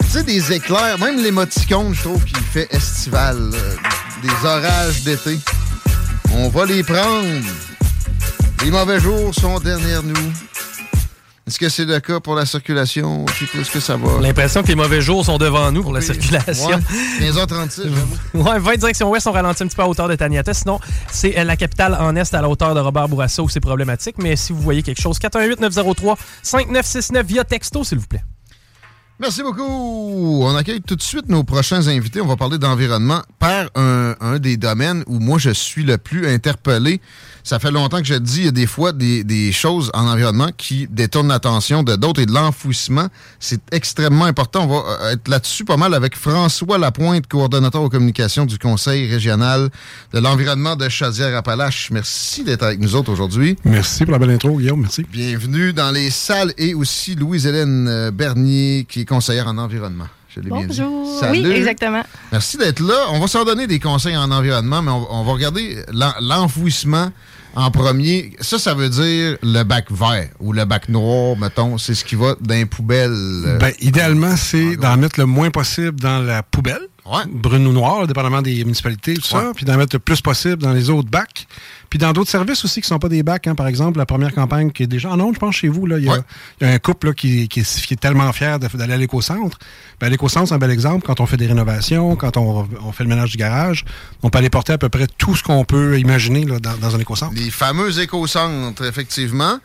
Tu 0.00 0.08
sais, 0.08 0.22
des 0.22 0.54
éclairs, 0.54 0.98
même 0.98 1.22
l'émoticône, 1.22 1.94
je 1.94 2.00
trouve 2.00 2.24
qu'il 2.24 2.38
fait 2.38 2.72
estival. 2.74 3.36
là. 3.50 3.58
Des 4.22 4.46
orages 4.48 5.02
d'été. 5.02 5.38
On 6.34 6.48
va 6.48 6.64
les 6.64 6.82
prendre. 6.82 7.26
Les 8.64 8.70
mauvais 8.70 9.00
jours 9.00 9.34
sont 9.34 9.58
derrière 9.58 10.02
nous. 10.02 10.32
Est-ce 11.46 11.58
que 11.58 11.68
c'est 11.68 11.84
le 11.84 11.98
cas 11.98 12.20
pour 12.20 12.36
la 12.36 12.46
circulation? 12.46 13.26
Est-ce 13.26 13.70
que 13.70 13.80
ça 13.80 13.96
va? 13.96 14.20
L'impression 14.20 14.62
que 14.62 14.68
les 14.68 14.76
mauvais 14.76 15.00
jours 15.00 15.24
sont 15.24 15.38
devant 15.38 15.72
nous 15.72 15.82
pour 15.82 15.92
la 15.92 16.00
circulation. 16.00 16.68
Ouais, 16.68 16.76
15h36, 17.20 17.82
j'avoue. 17.82 18.16
Ouais, 18.48 18.60
20 18.60 18.76
direction 18.76 19.10
ouest, 19.10 19.26
on 19.26 19.32
ralentit 19.32 19.64
un 19.64 19.66
petit 19.66 19.74
peu 19.74 19.82
à 19.82 19.88
hauteur 19.88 20.08
de 20.08 20.14
Taniata. 20.14 20.54
Sinon, 20.54 20.78
c'est 21.10 21.36
euh, 21.36 21.42
la 21.44 21.56
capitale 21.56 21.96
en 21.98 22.14
est 22.14 22.32
à 22.32 22.40
la 22.40 22.48
hauteur 22.48 22.74
de 22.76 22.80
Robert 22.80 23.08
Bourassa 23.08 23.42
où 23.42 23.48
c'est 23.48 23.58
problématique. 23.60 24.16
Mais 24.18 24.36
si 24.36 24.52
vous 24.52 24.60
voyez 24.60 24.84
quelque 24.84 25.00
chose, 25.00 25.18
418-903-5969 25.18 27.24
via 27.24 27.42
texto, 27.44 27.82
s'il 27.82 27.98
vous 27.98 28.06
plaît. 28.06 28.22
Merci 29.22 29.44
beaucoup. 29.44 30.42
On 30.42 30.56
accueille 30.56 30.80
tout 30.80 30.96
de 30.96 31.02
suite 31.02 31.28
nos 31.28 31.44
prochains 31.44 31.86
invités. 31.86 32.20
On 32.20 32.26
va 32.26 32.34
parler 32.34 32.58
d'environnement 32.58 33.22
par 33.38 33.66
un, 33.76 34.16
un 34.20 34.40
des 34.40 34.56
domaines 34.56 35.04
où 35.06 35.20
moi 35.20 35.38
je 35.38 35.50
suis 35.50 35.84
le 35.84 35.96
plus 35.96 36.26
interpellé. 36.26 37.00
Ça 37.44 37.60
fait 37.60 37.70
longtemps 37.70 37.98
que 37.98 38.06
je 38.06 38.14
dis, 38.14 38.38
il 38.38 38.44
y 38.44 38.48
a 38.48 38.52
des 38.52 38.66
fois 38.66 38.92
des, 38.92 39.22
des 39.24 39.50
choses 39.50 39.90
en 39.94 40.08
environnement 40.08 40.50
qui 40.56 40.86
détournent 40.88 41.28
l'attention 41.28 41.82
de 41.82 41.94
d'autres 41.96 42.20
et 42.20 42.26
de 42.26 42.32
l'enfouissement. 42.32 43.08
C'est 43.38 43.60
extrêmement 43.72 44.24
important. 44.24 44.64
On 44.64 44.66
va 44.68 45.04
euh, 45.04 45.12
être 45.12 45.28
là-dessus 45.28 45.64
pas 45.64 45.76
mal 45.76 45.94
avec 45.94 46.16
François 46.16 46.78
Lapointe, 46.78 47.26
coordonnateur 47.28 47.82
aux 47.82 47.88
communications 47.88 48.44
du 48.44 48.58
Conseil 48.58 49.08
régional 49.08 49.70
de 50.12 50.18
l'environnement 50.18 50.74
de 50.76 50.88
Chaudière-Appalaches. 50.88 51.90
Merci 51.92 52.42
d'être 52.44 52.62
avec 52.64 52.80
nous 52.80 52.94
autres 52.94 53.12
aujourd'hui. 53.12 53.56
Merci 53.64 54.04
pour 54.04 54.12
la 54.12 54.18
belle 54.18 54.30
intro, 54.30 54.56
Guillaume. 54.56 54.82
Merci. 54.82 55.04
Bienvenue 55.10 55.72
dans 55.72 55.90
les 55.92 56.10
salles 56.10 56.54
et 56.58 56.74
aussi 56.74 57.16
Louise-Hélène 57.16 57.88
euh, 57.88 58.10
Bernier, 58.12 58.86
qui 58.88 59.00
est 59.00 59.04
conseillère 59.12 59.46
en 59.48 59.58
environnement. 59.58 60.06
Je 60.34 60.40
l'ai 60.40 60.50
bien 60.50 60.66
dit. 60.66 60.80
Bonjour. 60.80 61.20
Salut. 61.20 61.40
Oui, 61.46 61.50
exactement. 61.52 62.02
Merci 62.32 62.56
d'être 62.56 62.80
là. 62.80 62.94
On 63.10 63.20
va 63.20 63.26
s'en 63.26 63.44
donner 63.44 63.66
des 63.66 63.78
conseils 63.78 64.16
en 64.16 64.30
environnement, 64.30 64.80
mais 64.80 64.90
on, 64.90 65.06
on 65.14 65.24
va 65.24 65.32
regarder 65.32 65.76
l'en- 65.92 66.14
l'enfouissement 66.20 67.10
en 67.54 67.70
premier. 67.70 68.34
Ça, 68.40 68.58
ça 68.58 68.72
veut 68.74 68.88
dire 68.88 69.36
le 69.42 69.62
bac 69.64 69.90
vert 69.90 70.28
ou 70.40 70.54
le 70.54 70.64
bac 70.64 70.88
noir, 70.88 71.36
mettons. 71.36 71.76
C'est 71.76 71.94
ce 71.94 72.02
qui 72.04 72.14
va 72.14 72.34
dans 72.40 72.54
les 72.54 72.64
poubelles. 72.64 73.10
euh, 73.12 73.58
Ben, 73.58 73.74
idéalement, 73.80 74.34
c'est 74.36 74.76
d'en 74.76 74.96
mettre 74.96 75.20
le 75.20 75.26
moins 75.26 75.50
possible 75.50 76.00
dans 76.00 76.20
la 76.20 76.42
poubelle. 76.42 76.88
Brune 77.32 77.66
ou 77.66 77.72
noire, 77.72 78.06
dépendamment 78.06 78.42
des 78.42 78.62
municipalités, 78.64 79.14
tout 79.14 79.22
ça, 79.22 79.52
puis 79.56 79.64
d'en 79.64 79.76
mettre 79.76 79.96
le 79.96 79.98
plus 79.98 80.20
possible 80.20 80.58
dans 80.58 80.72
les 80.72 80.88
autres 80.88 81.08
bacs. 81.10 81.46
Puis 81.90 81.98
dans 81.98 82.12
d'autres 82.12 82.30
services 82.30 82.64
aussi 82.64 82.80
qui 82.80 82.86
ne 82.86 82.94
sont 82.94 82.98
pas 82.98 83.08
des 83.08 83.22
bacs, 83.22 83.46
hein. 83.48 83.54
par 83.54 83.66
exemple, 83.66 83.98
la 83.98 84.06
première 84.06 84.32
campagne 84.32 84.70
qui 84.70 84.84
est 84.84 84.86
déjà 84.86 85.10
en 85.10 85.20
ondes, 85.20 85.34
je 85.34 85.38
pense, 85.40 85.56
chez 85.56 85.68
vous, 85.68 85.86
il 85.88 86.04
y, 86.04 86.08
a, 86.08 86.16
il 86.60 86.66
y 86.66 86.70
a 86.70 86.72
un 86.72 86.78
couple 86.78 87.08
là, 87.08 87.12
qui, 87.12 87.48
qui, 87.48 87.60
est, 87.60 87.80
qui 87.86 87.94
est 87.94 87.96
tellement 88.00 88.32
fier 88.32 88.58
d'aller 88.58 88.94
à 88.94 88.96
l'éco-centre. 88.96 89.58
Ben, 90.00 90.08
l'éco-centre, 90.08 90.48
c'est 90.48 90.54
un 90.54 90.58
bel 90.58 90.70
exemple. 90.70 91.04
Quand 91.04 91.20
on 91.20 91.26
fait 91.26 91.36
des 91.36 91.46
rénovations, 91.48 92.16
quand 92.16 92.36
on, 92.36 92.66
on 92.84 92.92
fait 92.92 93.02
le 93.04 93.10
ménage 93.10 93.32
du 93.32 93.36
garage, 93.36 93.84
on 94.22 94.30
peut 94.30 94.38
aller 94.38 94.48
porter 94.48 94.72
à 94.72 94.78
peu 94.78 94.88
près 94.88 95.06
tout 95.18 95.34
ce 95.36 95.42
qu'on 95.42 95.64
peut 95.64 95.98
imaginer 95.98 96.44
là, 96.44 96.60
dans, 96.60 96.76
dans 96.78 96.94
un 96.96 96.98
éco-centre. 97.00 97.34
Les 97.34 97.50
fameux 97.50 97.98
éco-centres, 98.00 98.84
effectivement. 98.86 99.58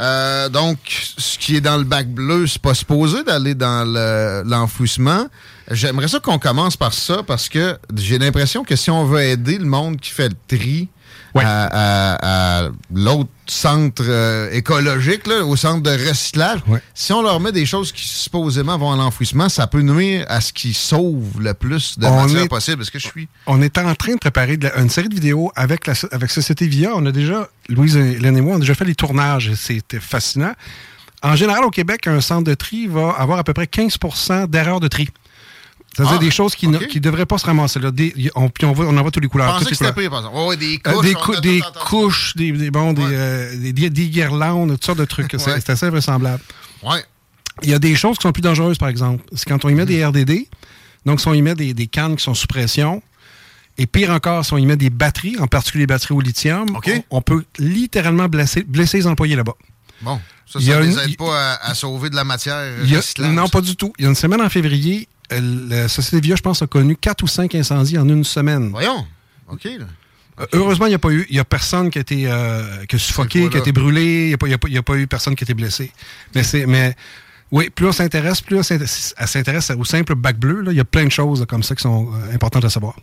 Euh, 0.00 0.48
donc, 0.48 0.78
ce 1.18 1.38
qui 1.38 1.56
est 1.56 1.60
dans 1.60 1.76
le 1.76 1.84
bac 1.84 2.08
bleu, 2.08 2.46
c'est 2.46 2.62
pas 2.62 2.74
supposé 2.74 3.22
d'aller 3.24 3.54
dans 3.54 3.84
le- 3.86 4.42
l'enfouissement. 4.48 5.26
J'aimerais 5.70 6.08
ça 6.08 6.20
qu'on 6.20 6.38
commence 6.38 6.76
par 6.76 6.92
ça 6.92 7.22
parce 7.26 7.48
que 7.48 7.78
j'ai 7.96 8.18
l'impression 8.18 8.64
que 8.64 8.76
si 8.76 8.90
on 8.90 9.04
veut 9.04 9.22
aider 9.22 9.58
le 9.58 9.64
monde 9.64 9.98
qui 9.98 10.10
fait 10.10 10.28
le 10.28 10.36
tri 10.58 10.88
à, 11.46 11.64
à- 11.66 12.64
à 12.66 12.68
l'autre 12.94 13.30
centre 13.46 14.02
euh, 14.06 14.50
écologique, 14.52 15.26
là, 15.26 15.44
au 15.44 15.56
centre 15.56 15.82
de 15.82 15.90
recyclage, 15.90 16.60
si 16.94 17.12
on 17.12 17.22
leur 17.22 17.40
met 17.40 17.50
des 17.50 17.66
choses 17.66 17.92
qui 17.92 18.06
supposément 18.06 18.76
vont 18.78 18.92
à 18.92 18.96
l'enfouissement, 18.96 19.48
ça 19.48 19.66
peut 19.66 19.80
nuire 19.80 20.24
à 20.28 20.40
ce 20.40 20.52
qui 20.52 20.72
sauve 20.74 21.40
le 21.40 21.54
plus 21.54 21.98
de 21.98 22.06
On 22.06 22.22
matière 22.22 22.42
est- 22.42 22.48
possible. 22.48 22.82
Est-ce 22.82 22.90
que 22.90 22.98
je 22.98 23.06
suis... 23.08 23.28
On 23.46 23.60
est 23.62 23.76
en 23.78 23.94
train 23.94 24.12
de 24.14 24.18
préparer 24.18 24.56
de 24.56 24.68
la- 24.68 24.78
une 24.78 24.90
série 24.90 25.08
de 25.08 25.14
vidéos 25.14 25.50
avec, 25.56 25.86
la, 25.86 25.94
avec 26.12 26.30
Société 26.30 26.66
Via. 26.68 26.90
On 26.94 27.04
a 27.06 27.10
déjà, 27.12 27.48
Louise, 27.68 27.96
Hélène 27.96 28.36
et 28.36 28.40
moi, 28.40 28.52
on 28.54 28.56
a 28.56 28.60
déjà 28.60 28.74
fait 28.74 28.84
les 28.84 28.94
tournages 28.94 29.48
et 29.48 29.56
c'était 29.56 30.00
fascinant. 30.00 30.52
En 31.22 31.36
général, 31.36 31.64
au 31.64 31.70
Québec, 31.70 32.06
un 32.06 32.20
centre 32.20 32.44
de 32.44 32.54
tri 32.54 32.86
va 32.86 33.10
avoir 33.18 33.38
à 33.38 33.44
peu 33.44 33.54
près 33.54 33.64
15% 33.64 34.46
d'erreurs 34.46 34.78
de 34.80 34.88
tri. 34.88 35.08
C'est-à-dire 35.96 36.16
Ah, 36.16 36.24
des 36.24 36.30
choses 36.30 36.54
qui 36.56 36.66
ne 36.68 36.78
qui 36.78 37.00
devraient 37.00 37.26
pas 37.26 37.38
se 37.38 37.46
ramasser. 37.46 37.78
Là. 37.78 37.90
Des- 37.90 38.30
on, 38.34 38.48
puis 38.48 38.64
on, 38.64 38.70
en 38.70 39.02
voit 39.02 39.10
tous 39.10 39.20
les 39.20 39.26
Je 39.26 39.30
couleurs. 39.30 39.58
toutes 39.58 39.68
que 39.68 39.74
c'était 39.74 39.92
pire, 39.92 40.10
par 40.10 40.20
exemple. 40.26 40.56
Des 40.56 40.80
Euh, 40.86 40.92
couches. 40.92 41.02
des, 41.04 41.14
cou- 41.14 41.40
des 41.40 41.62
couches, 41.86 42.36
des, 42.36 42.52
des- 42.52 42.70
bon, 42.70 42.92
des, 42.92 43.02
euh, 43.04 43.56
des, 43.56 43.72
des- 43.72 43.90
des 43.90 44.08
guirlandes, 44.08 44.70
toutes 44.72 44.84
sortes 44.84 44.98
de 44.98 45.04
trucs. 45.04 45.30
C'est 45.38 45.46
Ouais. 45.52 45.60
c'est 45.60 45.70
assez 45.70 45.88
vraisemblable. 45.88 46.42
Ouais. 46.82 47.04
Il 47.62 47.68
y 47.70 47.74
a 47.74 47.78
des 47.78 47.94
choses 47.94 48.16
qui 48.18 48.22
sont 48.22 48.32
plus 48.32 48.42
dangereuses, 48.42 48.78
par 48.78 48.88
exemple. 48.88 49.22
C'est 49.34 49.48
quand 49.48 49.64
on 49.64 49.68
y 49.68 49.74
met 49.74 49.86
des 49.86 50.04
RDD, 50.04 50.48
donc 51.06 51.20
si 51.20 51.28
on 51.28 51.34
y 51.34 51.42
met 51.42 51.54
des, 51.54 51.72
des 51.74 51.86
cannes 51.86 52.16
qui 52.16 52.24
sont 52.24 52.34
sous 52.34 52.48
pression, 52.48 53.00
et 53.78 53.86
pire 53.86 54.10
encore, 54.10 54.44
si 54.44 54.52
on 54.52 54.58
y 54.58 54.66
met 54.66 54.76
des 54.76 54.90
batteries, 54.90 55.36
en 55.38 55.46
particulier 55.46 55.82
les 55.82 55.86
batteries 55.86 56.14
au 56.14 56.20
lithium, 56.20 56.66
on, 57.10 57.16
on 57.18 57.22
peut 57.22 57.44
littéralement 57.58 58.28
blesser, 58.28 58.64
blesser 58.64 58.98
les 58.98 59.06
employés 59.06 59.36
là-bas. 59.36 59.54
Bon, 60.02 60.20
ça, 60.46 60.60
ça 60.60 60.80
ne 60.80 60.84
les 60.86 60.98
aide 60.98 61.16
pas 61.16 61.52
à, 61.54 61.70
à 61.70 61.74
sauver 61.74 62.10
de 62.10 62.16
la 62.16 62.24
matière 62.24 62.54
a- 62.56 63.28
non, 63.28 63.48
pas 63.48 63.60
du 63.60 63.76
tout. 63.76 63.92
Il 63.98 64.02
y 64.02 64.06
a 64.06 64.08
une 64.10 64.14
semaine 64.16 64.40
en 64.40 64.48
février, 64.48 65.08
la 65.40 65.88
Société 65.88 66.20
Via, 66.20 66.36
je 66.36 66.42
pense, 66.42 66.62
a 66.62 66.66
connu 66.66 66.96
quatre 66.96 67.22
ou 67.22 67.26
cinq 67.26 67.54
incendies 67.54 67.98
en 67.98 68.08
une 68.08 68.24
semaine. 68.24 68.70
Voyons. 68.70 69.06
OK. 69.48 69.64
là. 69.64 69.86
Euh, 70.40 70.46
Heureusement, 70.52 70.86
il 70.86 70.90
n'y 70.90 70.94
a 70.96 70.98
pas 70.98 71.10
eu, 71.10 71.26
il 71.30 71.36
y 71.36 71.38
a 71.38 71.44
personne 71.44 71.90
qui 71.90 71.98
a 71.98 72.00
été, 72.00 72.24
euh, 72.26 72.84
qui 72.86 72.96
a 72.96 72.98
suffoqué, 72.98 73.48
qui 73.48 73.56
a 73.56 73.60
été 73.60 73.70
brûlé, 73.72 74.24
il 74.24 74.28
n'y 74.28 74.34
a, 74.34 74.38
pas- 74.38 74.48
il 74.48 74.50
y 74.50 74.54
a 74.54 74.58
pas- 74.58 74.68
il 74.68 74.74
y 74.74 74.78
a 74.78 74.82
pas 74.82 74.96
eu 74.96 75.06
personne 75.06 75.36
qui 75.36 75.44
a 75.44 75.46
été 75.46 75.54
blessé. 75.54 75.92
Mais 76.34 76.42
c'est, 76.42 76.66
mais 76.66 76.96
oui, 77.52 77.70
plus 77.70 77.86
on 77.86 77.92
s'intéresse, 77.92 78.40
plus 78.40 78.56
on 78.58 78.62
s'intéresse- 78.64 79.14
elle 79.16 79.28
s'intéresse 79.28 79.70
au 79.70 79.84
simple 79.84 80.16
bac 80.16 80.36
bleu. 80.38 80.60
là. 80.62 80.72
Il 80.72 80.76
y 80.76 80.80
a 80.80 80.84
plein 80.84 81.04
de 81.04 81.10
choses 81.12 81.46
comme 81.48 81.62
ça 81.62 81.76
qui 81.76 81.82
sont 81.82 82.08
euh, 82.12 82.34
importantes 82.34 82.64
à 82.64 82.70
savoir. 82.70 82.96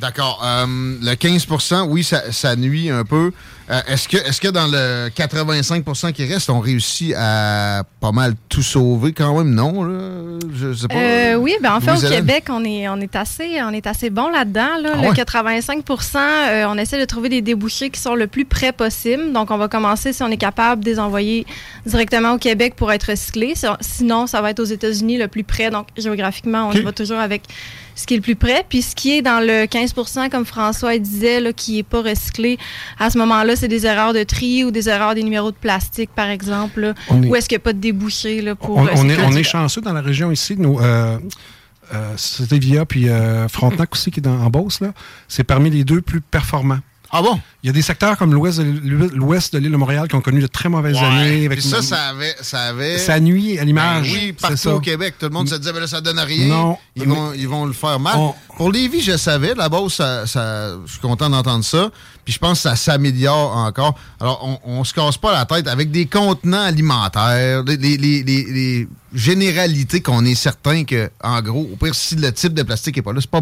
D'accord. 0.00 0.40
Euh, 0.44 0.66
le 1.02 1.12
15% 1.14 1.82
oui, 1.88 2.02
ça, 2.04 2.32
ça 2.32 2.56
nuit 2.56 2.90
un 2.90 3.04
peu. 3.04 3.32
Euh, 3.70 3.80
est-ce 3.86 4.08
que, 4.08 4.16
est-ce 4.16 4.40
que 4.40 4.48
dans 4.48 4.66
le 4.66 5.08
85% 5.10 6.12
qui 6.12 6.24
reste, 6.26 6.50
on 6.50 6.58
réussit 6.58 7.14
à 7.16 7.84
pas 8.00 8.10
mal 8.10 8.34
tout 8.48 8.62
sauver 8.62 9.12
quand 9.12 9.36
même? 9.38 9.54
Non, 9.54 9.84
là? 9.84 10.38
Je 10.52 10.72
sais 10.72 10.88
pas. 10.88 10.94
Euh, 10.96 11.34
oui, 11.36 11.54
ben 11.62 11.74
en 11.74 11.80
fait, 11.80 11.92
au? 11.92 12.10
Québec, 12.10 12.44
on 12.50 12.64
est, 12.64 12.88
on 12.88 12.96
est, 12.96 13.14
assez, 13.14 13.62
on 13.62 13.70
est 13.72 13.86
assez 13.86 14.10
bon 14.10 14.28
là-dedans. 14.28 14.78
Là. 14.82 14.90
Ah 14.94 15.02
le 15.02 15.08
ouais? 15.10 15.14
85 15.14 15.84
euh, 16.16 16.64
on 16.68 16.78
essaie 16.78 16.98
de 16.98 17.04
trouver 17.04 17.28
des 17.28 17.42
débouchés 17.42 17.90
qui 17.90 18.00
sont 18.00 18.16
le 18.16 18.26
plus 18.26 18.44
près 18.44 18.72
possible. 18.72 19.32
Donc, 19.32 19.52
on 19.52 19.58
va 19.58 19.68
commencer, 19.68 20.12
si 20.12 20.22
on 20.24 20.28
est 20.28 20.36
capable, 20.36 20.82
de 20.82 20.90
les 20.90 20.98
envoyer 20.98 21.46
directement 21.86 22.32
au 22.32 22.38
Québec 22.38 22.74
pour 22.74 22.90
être 22.90 23.10
recyclés. 23.10 23.54
Si- 23.54 23.66
Sinon, 23.80 24.26
ça 24.26 24.40
va 24.40 24.50
être 24.50 24.60
aux 24.60 24.64
États-Unis 24.64 25.18
le 25.18 25.28
plus 25.28 25.44
près. 25.44 25.70
Donc, 25.70 25.86
géographiquement, 25.96 26.66
on 26.68 26.70
Ok. 26.70 26.76
y 26.78 26.82
va 26.82 26.92
toujours 26.92 27.18
avec 27.18 27.42
ce 28.00 28.06
qui 28.06 28.14
est 28.14 28.16
le 28.16 28.22
plus 28.22 28.36
près. 28.36 28.64
Puis, 28.68 28.82
ce 28.82 28.94
qui 28.96 29.16
est 29.16 29.22
dans 29.22 29.40
le 29.40 29.64
15% 29.66 30.28
comme 30.30 30.44
François 30.44 30.96
disait, 30.98 31.40
là, 31.40 31.52
qui 31.52 31.76
n'est 31.76 31.82
pas 31.82 32.02
recyclé, 32.02 32.58
à 32.98 33.10
ce 33.10 33.18
moment-là, 33.18 33.54
c'est 33.56 33.68
des 33.68 33.86
erreurs 33.86 34.12
de 34.12 34.22
tri 34.24 34.64
ou 34.64 34.70
des 34.70 34.88
erreurs 34.88 35.14
des 35.14 35.22
numéros 35.22 35.50
de 35.50 35.56
plastique, 35.56 36.10
par 36.14 36.28
exemple. 36.28 36.80
là, 36.80 36.94
est- 37.10 37.26
Ou 37.28 37.36
est-ce 37.36 37.48
qu'il 37.48 37.56
n'y 37.56 37.62
a 37.62 37.64
pas 37.64 37.72
de 37.72 37.78
débouché 37.78 38.40
là, 38.42 38.54
pour 38.54 38.76
On, 38.78 38.82
on 38.86 39.08
est, 39.08 39.22
on 39.22 39.32
est 39.32 39.42
chanceux 39.42 39.80
dans 39.80 39.92
la 39.92 40.00
région 40.00 40.30
ici. 40.32 40.56
Nos, 40.56 40.80
euh, 40.80 41.18
euh, 41.92 42.16
Société 42.16 42.58
Via 42.58 42.84
puis 42.86 43.08
euh, 43.08 43.48
Frontenac 43.48 43.92
aussi, 43.92 44.10
qui 44.10 44.20
est 44.20 44.22
dans, 44.22 44.40
en 44.40 44.48
Beauce, 44.50 44.80
là, 44.80 44.92
c'est 45.28 45.44
parmi 45.44 45.70
les 45.70 45.84
deux 45.84 46.00
plus 46.00 46.20
performants. 46.20 46.78
Ah 47.12 47.22
bon? 47.22 47.40
Il 47.62 47.66
y 47.66 47.70
a 47.70 47.72
des 47.72 47.82
secteurs 47.82 48.16
comme 48.16 48.32
l'ouest 48.32 48.58
de, 48.60 49.58
l'île 49.58 49.72
de 49.72 49.76
Montréal 49.76 50.06
qui 50.08 50.14
ont 50.14 50.20
connu 50.20 50.40
de 50.40 50.46
très 50.46 50.68
mauvaises 50.68 50.96
Ouais. 50.96 51.04
années. 51.04 51.46
Avec 51.46 51.58
Puis 51.58 51.68
ça, 51.68 51.82
ça 51.82 52.08
avait, 52.08 52.34
ça 52.40 52.62
avait. 52.68 52.98
Ça 52.98 53.18
nuit 53.20 53.58
à 53.58 53.64
l'image. 53.64 54.06
Ben 54.12 54.14
oui, 54.14 54.34
C'est 54.38 54.48
partout 54.48 54.68
au 54.68 54.80
Québec. 54.80 55.14
Tout 55.18 55.26
le 55.26 55.32
monde 55.32 55.48
se 55.48 55.56
disait, 55.56 55.72
ben 55.72 55.80
là, 55.80 55.86
ça 55.86 56.00
donne 56.00 56.18
rien. 56.20 56.46
Non. 56.46 56.78
Ils, 56.96 57.08
vont, 57.08 57.32
ils 57.34 57.48
vont 57.48 57.64
le 57.66 57.72
faire 57.72 57.98
mal. 57.98 58.16
Pour 58.56 58.70
Lévis, 58.70 59.02
je 59.02 59.16
savais. 59.16 59.54
Là-bas, 59.54 59.78
ça, 59.88 60.26
ça, 60.26 60.70
je 60.86 60.90
suis 60.92 61.00
content 61.00 61.28
d'entendre 61.28 61.64
ça. 61.64 61.90
Puis 62.24 62.34
je 62.34 62.38
pense 62.38 62.58
que 62.62 62.68
ça 62.68 62.76
s'améliore 62.76 63.56
encore. 63.56 63.98
Alors, 64.20 64.60
on, 64.64 64.78
on 64.78 64.84
se 64.84 64.94
casse 64.94 65.16
pas 65.16 65.32
la 65.32 65.44
tête 65.46 65.66
avec 65.66 65.90
des 65.90 66.06
contenants 66.06 66.62
alimentaires, 66.62 67.64
les, 67.64 67.76
les- 67.76 68.22
les- 68.22 68.88
généralités 69.12 70.00
qu'on 70.00 70.24
est 70.24 70.34
certain 70.34 70.84
que, 70.84 71.10
en 71.22 71.40
gros, 71.42 71.68
au 71.72 71.76
pire, 71.76 71.94
si 71.94 72.14
le 72.16 72.32
type 72.32 72.54
de 72.54 72.62
plastique 72.62 72.96
est 72.98 73.02
pas 73.02 73.12
là, 73.12 73.20
c'est 73.20 73.30
pas 73.30 73.40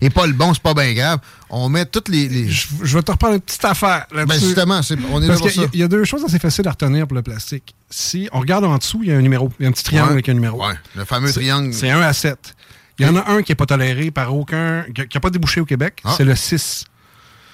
est 0.00 0.10
pas 0.10 0.26
le 0.26 0.32
bon, 0.32 0.54
c'est 0.54 0.62
pas 0.62 0.74
bien 0.74 0.92
grave. 0.94 1.18
On 1.50 1.68
met 1.68 1.86
toutes 1.86 2.08
les. 2.08 2.28
les... 2.28 2.48
Je, 2.48 2.66
je 2.82 2.96
vais 2.96 3.02
te 3.02 3.10
reprendre 3.10 3.34
une 3.34 3.40
petite 3.40 3.64
affaire. 3.64 4.06
Ben 4.12 4.30
justement, 4.32 4.80
on 5.10 5.22
est 5.22 5.26
là 5.26 5.36
pour 5.36 5.48
qu'il 5.48 5.62
y. 5.62 5.68
Il 5.72 5.80
y, 5.80 5.82
a 5.82 5.88
deux 5.88 6.04
choses 6.04 6.24
assez 6.24 6.38
faciles 6.38 6.66
à 6.68 6.72
retenir 6.72 7.06
pour 7.06 7.14
le 7.14 7.22
plastique. 7.22 7.74
Si 7.90 8.28
on 8.32 8.40
regarde 8.40 8.64
en 8.64 8.76
dessous, 8.76 9.00
il 9.02 9.08
y 9.08 9.12
a 9.12 9.16
un 9.16 9.22
numéro. 9.22 9.50
Il 9.58 9.62
y 9.62 9.66
a 9.66 9.68
un 9.68 9.72
petit 9.72 9.84
triangle 9.84 10.08
Ouais. 10.08 10.12
avec 10.14 10.28
un 10.28 10.34
numéro. 10.34 10.66
Ouais, 10.66 10.74
le 10.94 11.04
fameux 11.04 11.32
triangle. 11.32 11.72
C'est 11.72 11.90
1 11.90 12.00
à 12.00 12.12
7. 12.12 12.54
Il 12.98 13.06
y 13.06 13.08
en 13.08 13.16
a 13.16 13.30
un 13.30 13.42
qui 13.42 13.52
n'est 13.52 13.56
pas 13.56 13.66
toléré 13.66 14.10
par 14.10 14.34
aucun. 14.34 14.84
qui 14.92 15.16
n'a 15.16 15.20
pas 15.20 15.30
débouché 15.30 15.60
au 15.60 15.64
Québec. 15.64 16.00
Ah. 16.04 16.14
C'est 16.16 16.24
le 16.24 16.34
6. 16.34 16.84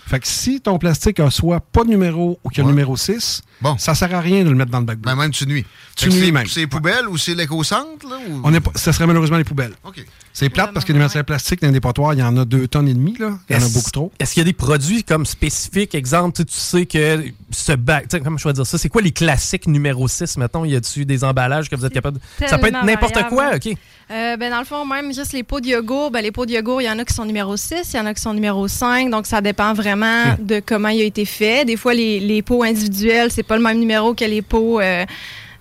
Fait 0.06 0.20
que 0.20 0.26
si 0.28 0.60
ton 0.60 0.78
plastique 0.78 1.18
a 1.20 1.30
soit 1.30 1.60
pas 1.60 1.82
de 1.84 1.88
numéro 1.88 2.38
ou 2.44 2.48
qu'il 2.50 2.58
y 2.58 2.60
a 2.60 2.64
Ouais. 2.64 2.70
numéro 2.72 2.96
6, 2.96 3.42
ça 3.78 3.94
sert 3.94 4.14
à 4.14 4.20
rien 4.20 4.44
de 4.44 4.50
le 4.50 4.54
mettre 4.54 4.70
dans 4.70 4.80
le 4.80 4.84
bac 4.84 4.98
bleu. 4.98 5.10
Ben 5.10 5.16
même 5.16 5.30
tu 5.30 5.46
nuis. 5.46 5.64
Tu 5.96 6.08
nuis 6.10 6.26
c'est- 6.26 6.30
même. 6.32 6.46
C'est 6.46 6.60
les 6.60 6.66
poubelles 6.66 7.08
ou 7.08 7.16
c'est 7.16 7.34
l'éco-centre, 7.34 8.04
ou- 8.06 8.40
On 8.44 8.52
est 8.52 8.60
pas- 8.60 8.72
ça 8.74 8.92
serait 8.92 9.06
malheureusement 9.06 9.38
les 9.38 9.44
poubelles. 9.44 9.72
OK. 9.84 10.04
C'est 10.32 10.48
plate 10.50 10.72
parce 10.74 10.84
que 10.84 10.92
les 10.92 10.98
matières 10.98 11.24
plastiques 11.24 11.60
dans 11.62 11.68
les 11.68 11.72
dépotoirs, 11.74 12.12
il 12.14 12.18
y 12.18 12.22
en 12.22 12.36
a 12.36 12.44
deux 12.44 12.66
tonnes 12.66 12.88
et 12.88 12.94
demie. 12.94 13.16
Là. 13.18 13.38
Il 13.48 13.56
y 13.56 13.58
en 13.58 13.64
a 13.64 13.68
beaucoup 13.68 13.90
trop. 13.92 14.12
Est-ce 14.18 14.34
qu'il 14.34 14.40
y 14.40 14.42
a 14.42 14.44
des 14.44 14.52
produits 14.52 15.04
comme 15.04 15.24
spécifiques? 15.24 15.94
Exemple, 15.94 16.36
tu 16.36 16.42
sais, 16.42 16.44
tu 16.46 16.58
sais 16.58 16.86
que 16.86 17.24
ce 17.52 17.72
bac, 17.72 18.08
tu 18.08 18.16
sais, 18.16 18.20
comment 18.22 18.36
je 18.36 18.48
vais 18.48 18.52
dire 18.52 18.66
ça? 18.66 18.76
C'est 18.76 18.88
quoi 18.88 19.00
les 19.00 19.12
classiques 19.12 19.68
numéro 19.68 20.08
6, 20.08 20.36
mettons? 20.36 20.64
Y 20.64 20.74
a-tu 20.74 21.06
des 21.06 21.22
emballages 21.22 21.70
que 21.70 21.76
vous 21.76 21.86
êtes 21.86 21.92
capable 21.94 22.18
de. 22.18 22.46
Ça 22.48 22.58
peut 22.58 22.66
être 22.66 22.84
n'importe 22.84 23.22
quoi, 23.28 23.52
OK? 23.54 23.74
Euh, 24.10 24.36
ben, 24.36 24.50
dans 24.50 24.58
le 24.58 24.64
fond, 24.66 24.84
même 24.84 25.14
juste 25.14 25.32
les 25.32 25.42
pots 25.42 25.60
de 25.60 25.66
yogourt, 25.68 26.10
ben, 26.10 26.20
les 26.20 26.30
pots 26.30 26.44
de 26.44 26.52
yogourt, 26.52 26.82
il 26.82 26.84
y 26.84 26.90
en 26.90 26.98
a 26.98 27.04
qui 27.04 27.14
sont 27.14 27.24
numéro 27.24 27.56
6, 27.56 27.92
il 27.92 27.96
y 27.96 28.00
en 28.00 28.06
a 28.06 28.12
qui 28.12 28.20
sont 28.20 28.34
numéro 28.34 28.68
5, 28.68 29.08
donc 29.10 29.26
ça 29.26 29.40
dépend 29.40 29.72
vraiment 29.72 30.24
Hmm. 30.38 30.44
de 30.46 30.60
comment 30.64 30.88
il 30.88 31.00
a 31.00 31.04
été 31.04 31.24
fait. 31.24 31.64
Des 31.64 31.76
fois, 31.76 31.94
les, 31.94 32.20
les 32.20 32.42
pots 32.42 32.62
individuels, 32.62 33.30
c'est 33.30 33.42
pas 33.42 33.56
le 33.56 33.62
même 33.62 33.78
numéro 33.78 34.14
que 34.14 34.24
les 34.24 34.42
pots 34.42 34.80
euh, 34.80 35.04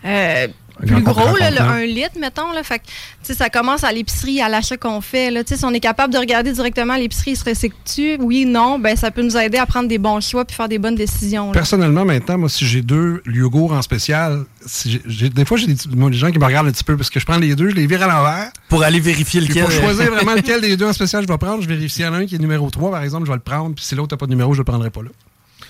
euh, 0.06 0.48
plus 0.86 1.02
gros, 1.02 1.38
là, 1.38 1.52
le. 1.52 1.60
1 1.60 1.86
litre, 1.86 2.18
mettons. 2.20 2.52
Là, 2.52 2.64
fait 2.64 2.80
que, 2.80 3.34
ça 3.34 3.50
commence 3.50 3.84
à 3.84 3.92
l'épicerie, 3.92 4.42
à 4.42 4.50
l'achat 4.50 4.78
qu'on 4.78 5.02
fait. 5.02 5.32
Là, 5.32 5.44
Tu 5.44 5.50
sais, 5.50 5.60
si 5.60 5.66
on 5.66 5.72
est 5.72 5.80
capable 5.80 6.14
de 6.14 6.18
regarder 6.18 6.52
directement 6.52 6.96
l'épicerie, 6.96 7.32
il 7.32 7.38
se 7.38 7.46
recycle-tu? 7.46 8.18
Oui, 8.20 8.46
non, 8.46 8.80
ben, 8.80 8.96
ça 8.96 9.12
peut 9.12 9.22
nous 9.22 9.38
aider 9.38 9.58
à 9.58 9.66
prendre 9.66 9.88
des 9.88 9.98
bons 9.98 10.20
choix 10.22 10.46
puis 10.46 10.56
faire 10.56 10.70
des 10.70 10.80
bonnes 10.80 10.96
décisions. 10.96 11.48
là. 11.48 11.54
Personnellement, 11.54 12.06
maintenant, 12.06 12.38
moi, 12.38 12.50
si 12.50 12.66
j'ai 12.66 12.82
deux 12.82 13.22
yogourts 13.26 13.74
en 13.74 13.82
spécial, 13.82 14.46
si 14.66 15.02
des 15.06 15.46
fois, 15.46 15.58
j'ai 15.58 15.68
des, 15.68 15.76
gens 16.14 16.32
qui 16.32 16.40
me 16.40 16.46
regardent 16.46 16.68
un 16.68 16.72
petit 16.72 16.84
peu 16.84 16.98
parce 16.98 17.10
que 17.10 17.20
je 17.20 17.26
prends 17.26 17.38
les 17.38 17.56
deux, 17.56 17.70
je 17.70 17.76
les 17.76 17.88
vire 17.88 18.04
à 18.04 18.08
l'envers. 18.08 18.52
Pour 18.70 18.84
aller 18.84 19.00
vérifier 19.00 19.42
lequel. 19.42 19.64
Pour 19.64 19.72
choisir 19.72 20.12
vraiment 20.14 20.34
lequel 20.34 20.62
des 20.62 20.78
deux 20.78 20.88
en 20.88 20.94
spécial 20.94 21.24
je 21.24 21.28
vais 21.28 21.38
prendre, 21.38 21.62
je 21.62 21.68
vérifie 21.68 21.96
s'il 21.96 22.06
y 22.06 22.08
en 22.08 22.14
a 22.14 22.18
un 22.18 22.26
qui 22.26 22.36
est 22.36 22.40
numéro 22.40 22.70
3, 22.70 22.92
par 22.92 23.04
exemple, 23.04 23.26
je 23.26 23.32
vais 23.32 23.38
le 23.38 23.44
prendre. 23.44 23.76
Puis 23.76 23.86
si 23.86 23.96
l'autre 23.96 24.14
n'a 24.14 24.18
pas 24.18 24.26
de 24.26 24.32
numéro, 24.32 24.54
je 24.54 24.58
ne 24.58 24.62
le 24.62 24.66
prendrai 24.66 24.90
pas 24.90 25.04
là. 25.04 25.10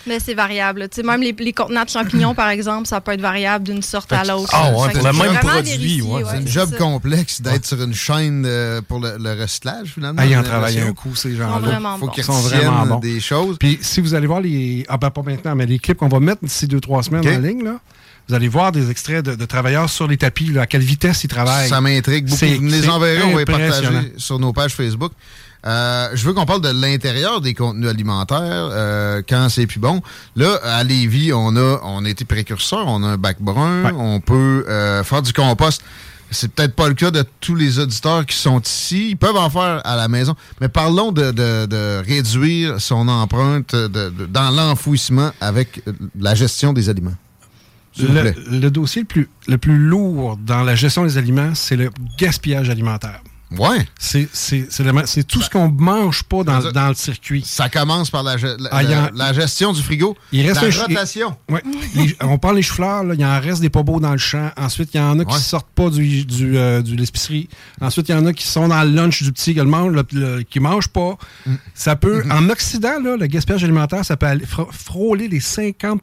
Mais 0.07 0.19
c'est 0.19 0.33
variable. 0.33 0.87
Tu 0.89 0.97
sais, 1.01 1.03
même 1.07 1.21
les, 1.21 1.33
les 1.37 1.53
contenants 1.53 1.85
de 1.85 1.89
champignons, 1.89 2.35
par 2.35 2.49
exemple, 2.49 2.87
ça 2.87 2.99
peut 3.01 3.13
être 3.13 3.21
variable 3.21 3.65
d'une 3.65 3.81
sorte 3.81 4.11
à 4.11 4.23
l'autre. 4.23 4.49
Ah 4.53 4.71
ouais, 4.71 4.89
pour 4.91 4.97
le 4.97 5.03
même 5.03 5.15
vraiment 5.15 5.39
produit, 5.39 6.01
ouais. 6.01 6.23
ouais, 6.23 6.29
C'est 6.29 6.37
un 6.37 6.45
job 6.45 6.69
ça. 6.71 6.77
complexe 6.77 7.41
d'être 7.41 7.65
sur 7.65 7.81
une 7.81 7.93
chaîne 7.93 8.43
euh, 8.45 8.81
pour 8.81 8.99
le, 8.99 9.17
le 9.17 9.41
recyclage, 9.41 9.89
finalement. 9.93 10.21
Ah, 10.21 10.25
ils 10.25 10.35
en 10.37 10.43
travaillent 10.43 10.79
un 10.79 10.93
coup, 10.93 11.15
ces 11.15 11.29
Ils 11.29 11.37
sont 11.37 11.43
gens-là. 11.43 11.59
vraiment 11.59 11.97
Faut 11.97 12.07
bons. 12.07 12.11
qu'ils 12.11 12.23
Ils 12.23 12.25
sont 12.25 12.33
vraiment 12.33 12.71
retiennent 12.81 12.89
bons. 12.89 12.99
des 12.99 13.19
choses. 13.19 13.57
Puis 13.59 13.79
si 13.81 14.01
vous 14.01 14.13
allez 14.13 14.27
voir 14.27 14.41
les. 14.41 14.85
Ah, 14.89 14.97
ben 14.97 15.09
pas 15.09 15.21
maintenant, 15.21 15.55
mais 15.55 15.65
les 15.65 15.79
clips 15.79 15.97
qu'on 15.97 16.07
va 16.09 16.19
mettre 16.19 16.43
d'ici 16.43 16.67
deux, 16.67 16.79
trois 16.81 17.01
semaines 17.03 17.25
OK. 17.27 17.33
en 17.35 17.39
ligne, 17.39 17.63
là, 17.63 17.79
vous 18.27 18.35
allez 18.35 18.47
voir 18.47 18.71
des 18.71 18.89
extraits 18.89 19.23
de, 19.25 19.35
de 19.35 19.45
travailleurs 19.45 19.89
sur 19.89 20.07
les 20.07 20.17
tapis, 20.17 20.45
là, 20.51 20.61
à 20.63 20.65
quelle 20.65 20.81
vitesse 20.81 21.23
ils 21.23 21.27
travaillent. 21.27 21.67
Ça 21.69 21.81
m'intrigue 21.81 22.25
beaucoup. 22.25 22.37
C'est- 22.37 22.55
Vous 22.55 22.61
me 22.61 22.71
les 22.71 22.87
enverrez, 22.89 23.23
on 23.23 23.31
va 23.33 23.39
les 23.39 23.45
partager 23.45 24.13
sur 24.17 24.39
nos 24.39 24.53
pages 24.53 24.73
Facebook. 24.73 25.11
Euh, 25.65 26.09
je 26.13 26.25
veux 26.25 26.33
qu'on 26.33 26.45
parle 26.45 26.61
de 26.61 26.69
l'intérieur 26.69 27.39
des 27.41 27.53
contenus 27.53 27.89
alimentaires 27.89 28.37
euh, 28.71 29.21
quand 29.27 29.47
c'est 29.49 29.65
plus 29.67 29.79
bon. 29.79 30.01
Là, 30.35 30.59
à 30.63 30.83
Lévis, 30.83 31.31
on 31.33 31.55
a, 31.55 31.79
on 31.83 32.03
a 32.05 32.09
été 32.09 32.25
précurseur, 32.25 32.85
on 32.87 33.01
a 33.03 33.07
un 33.07 33.17
bac 33.17 33.37
brun, 33.39 33.93
on 33.95 34.19
peut 34.19 34.65
euh, 34.67 35.03
faire 35.03 35.21
du 35.21 35.31
compost. 35.31 35.81
c'est 36.31 36.51
peut-être 36.51 36.75
pas 36.75 36.87
le 36.89 36.95
cas 36.95 37.11
de 37.11 37.23
tous 37.39 37.55
les 37.55 37.79
auditeurs 37.79 38.25
qui 38.25 38.35
sont 38.35 38.59
ici. 38.59 39.11
Ils 39.11 39.15
peuvent 39.17 39.37
en 39.37 39.49
faire 39.49 39.81
à 39.85 39.95
la 39.95 40.07
maison. 40.07 40.35
Mais 40.59 40.67
parlons 40.67 41.11
de, 41.11 41.31
de- 41.31 41.65
de 41.65 42.01
réduire 42.05 42.81
son 42.81 43.07
empreinte 43.07 43.73
de- 43.75 43.87
de- 43.87 44.25
dans 44.25 44.49
l'enfouissement 44.51 45.31
avec 45.39 45.81
la 46.19 46.35
gestion 46.35 46.73
des 46.73 46.89
aliments. 46.89 47.13
Le, 48.49 48.59
le 48.59 48.71
dossier 48.71 49.03
le 49.03 49.07
plus, 49.07 49.29
le 49.47 49.57
plus 49.59 49.77
lourd 49.77 50.35
dans 50.37 50.63
la 50.63 50.73
gestion 50.75 51.03
des 51.05 51.17
aliments, 51.19 51.51
c'est 51.53 51.75
le 51.75 51.91
gaspillage 52.17 52.69
alimentaire. 52.69 53.21
Ouais. 53.57 53.87
C'est 53.99 54.27
tout 55.27 55.41
ce 55.41 55.49
qu'on 55.49 55.69
mange 55.69 56.23
pas 56.23 56.43
dans, 56.43 56.71
dans 56.71 56.87
le 56.89 56.95
circuit. 56.95 57.43
Ça 57.45 57.69
commence 57.69 58.09
par 58.09 58.23
la, 58.23 58.35
Ah, 58.71 58.83
la- 58.83 59.33
gestion 59.33 59.73
du 59.73 59.81
frigo. 59.81 60.15
Il 60.31 60.47
reste 60.47 60.61
la 60.61 60.67
un 60.67 60.87
rotation. 60.87 61.37
Ouais. 61.49 61.61
Les- 61.95 62.15
on 62.21 62.37
parle 62.37 62.55
des 62.57 62.61
choux-fleurs, 62.61 63.03
il 63.13 63.25
en 63.25 63.39
reste 63.39 63.61
des 63.61 63.69
pas 63.69 63.83
beaux 63.83 63.99
dans 63.99 64.11
le 64.11 64.17
champ. 64.17 64.51
Ensuite, 64.57 64.89
il 64.93 64.97
y 64.97 64.99
en 64.99 65.19
a 65.19 65.25
qui 65.25 65.33
Ouais. 65.33 65.39
sortent 65.39 65.69
pas 65.75 65.89
du, 65.89 66.25
du, 66.25 66.57
euh, 66.57 66.81
du 66.81 66.95
l'épicerie. 66.95 67.49
Ensuite, 67.81 68.09
il 68.09 68.11
y 68.13 68.15
en 68.15 68.25
a 68.25 68.33
qui 68.33 68.47
sont 68.47 68.67
dans 68.67 68.81
le 68.83 68.89
lunch 68.91 69.23
du 69.23 69.31
petit, 69.31 69.53
le 69.53 69.63
le- 69.63 70.03
le- 70.13 70.41
qui 70.43 70.59
mangent 70.59 70.87
pas. 70.89 71.17
Mm. 71.45 71.53
Ça 71.73 71.95
peut, 71.95 72.21
Mm-hmm. 72.23 72.31
en 72.31 72.49
Occident, 72.49 72.99
là, 73.03 73.17
le 73.17 73.27
gaspillage 73.27 73.63
alimentaire, 73.63 74.03
ça 74.05 74.17
peut 74.17 74.25
aller 74.27 74.45
frôler 74.71 75.27
les 75.27 75.39
50 75.39 76.01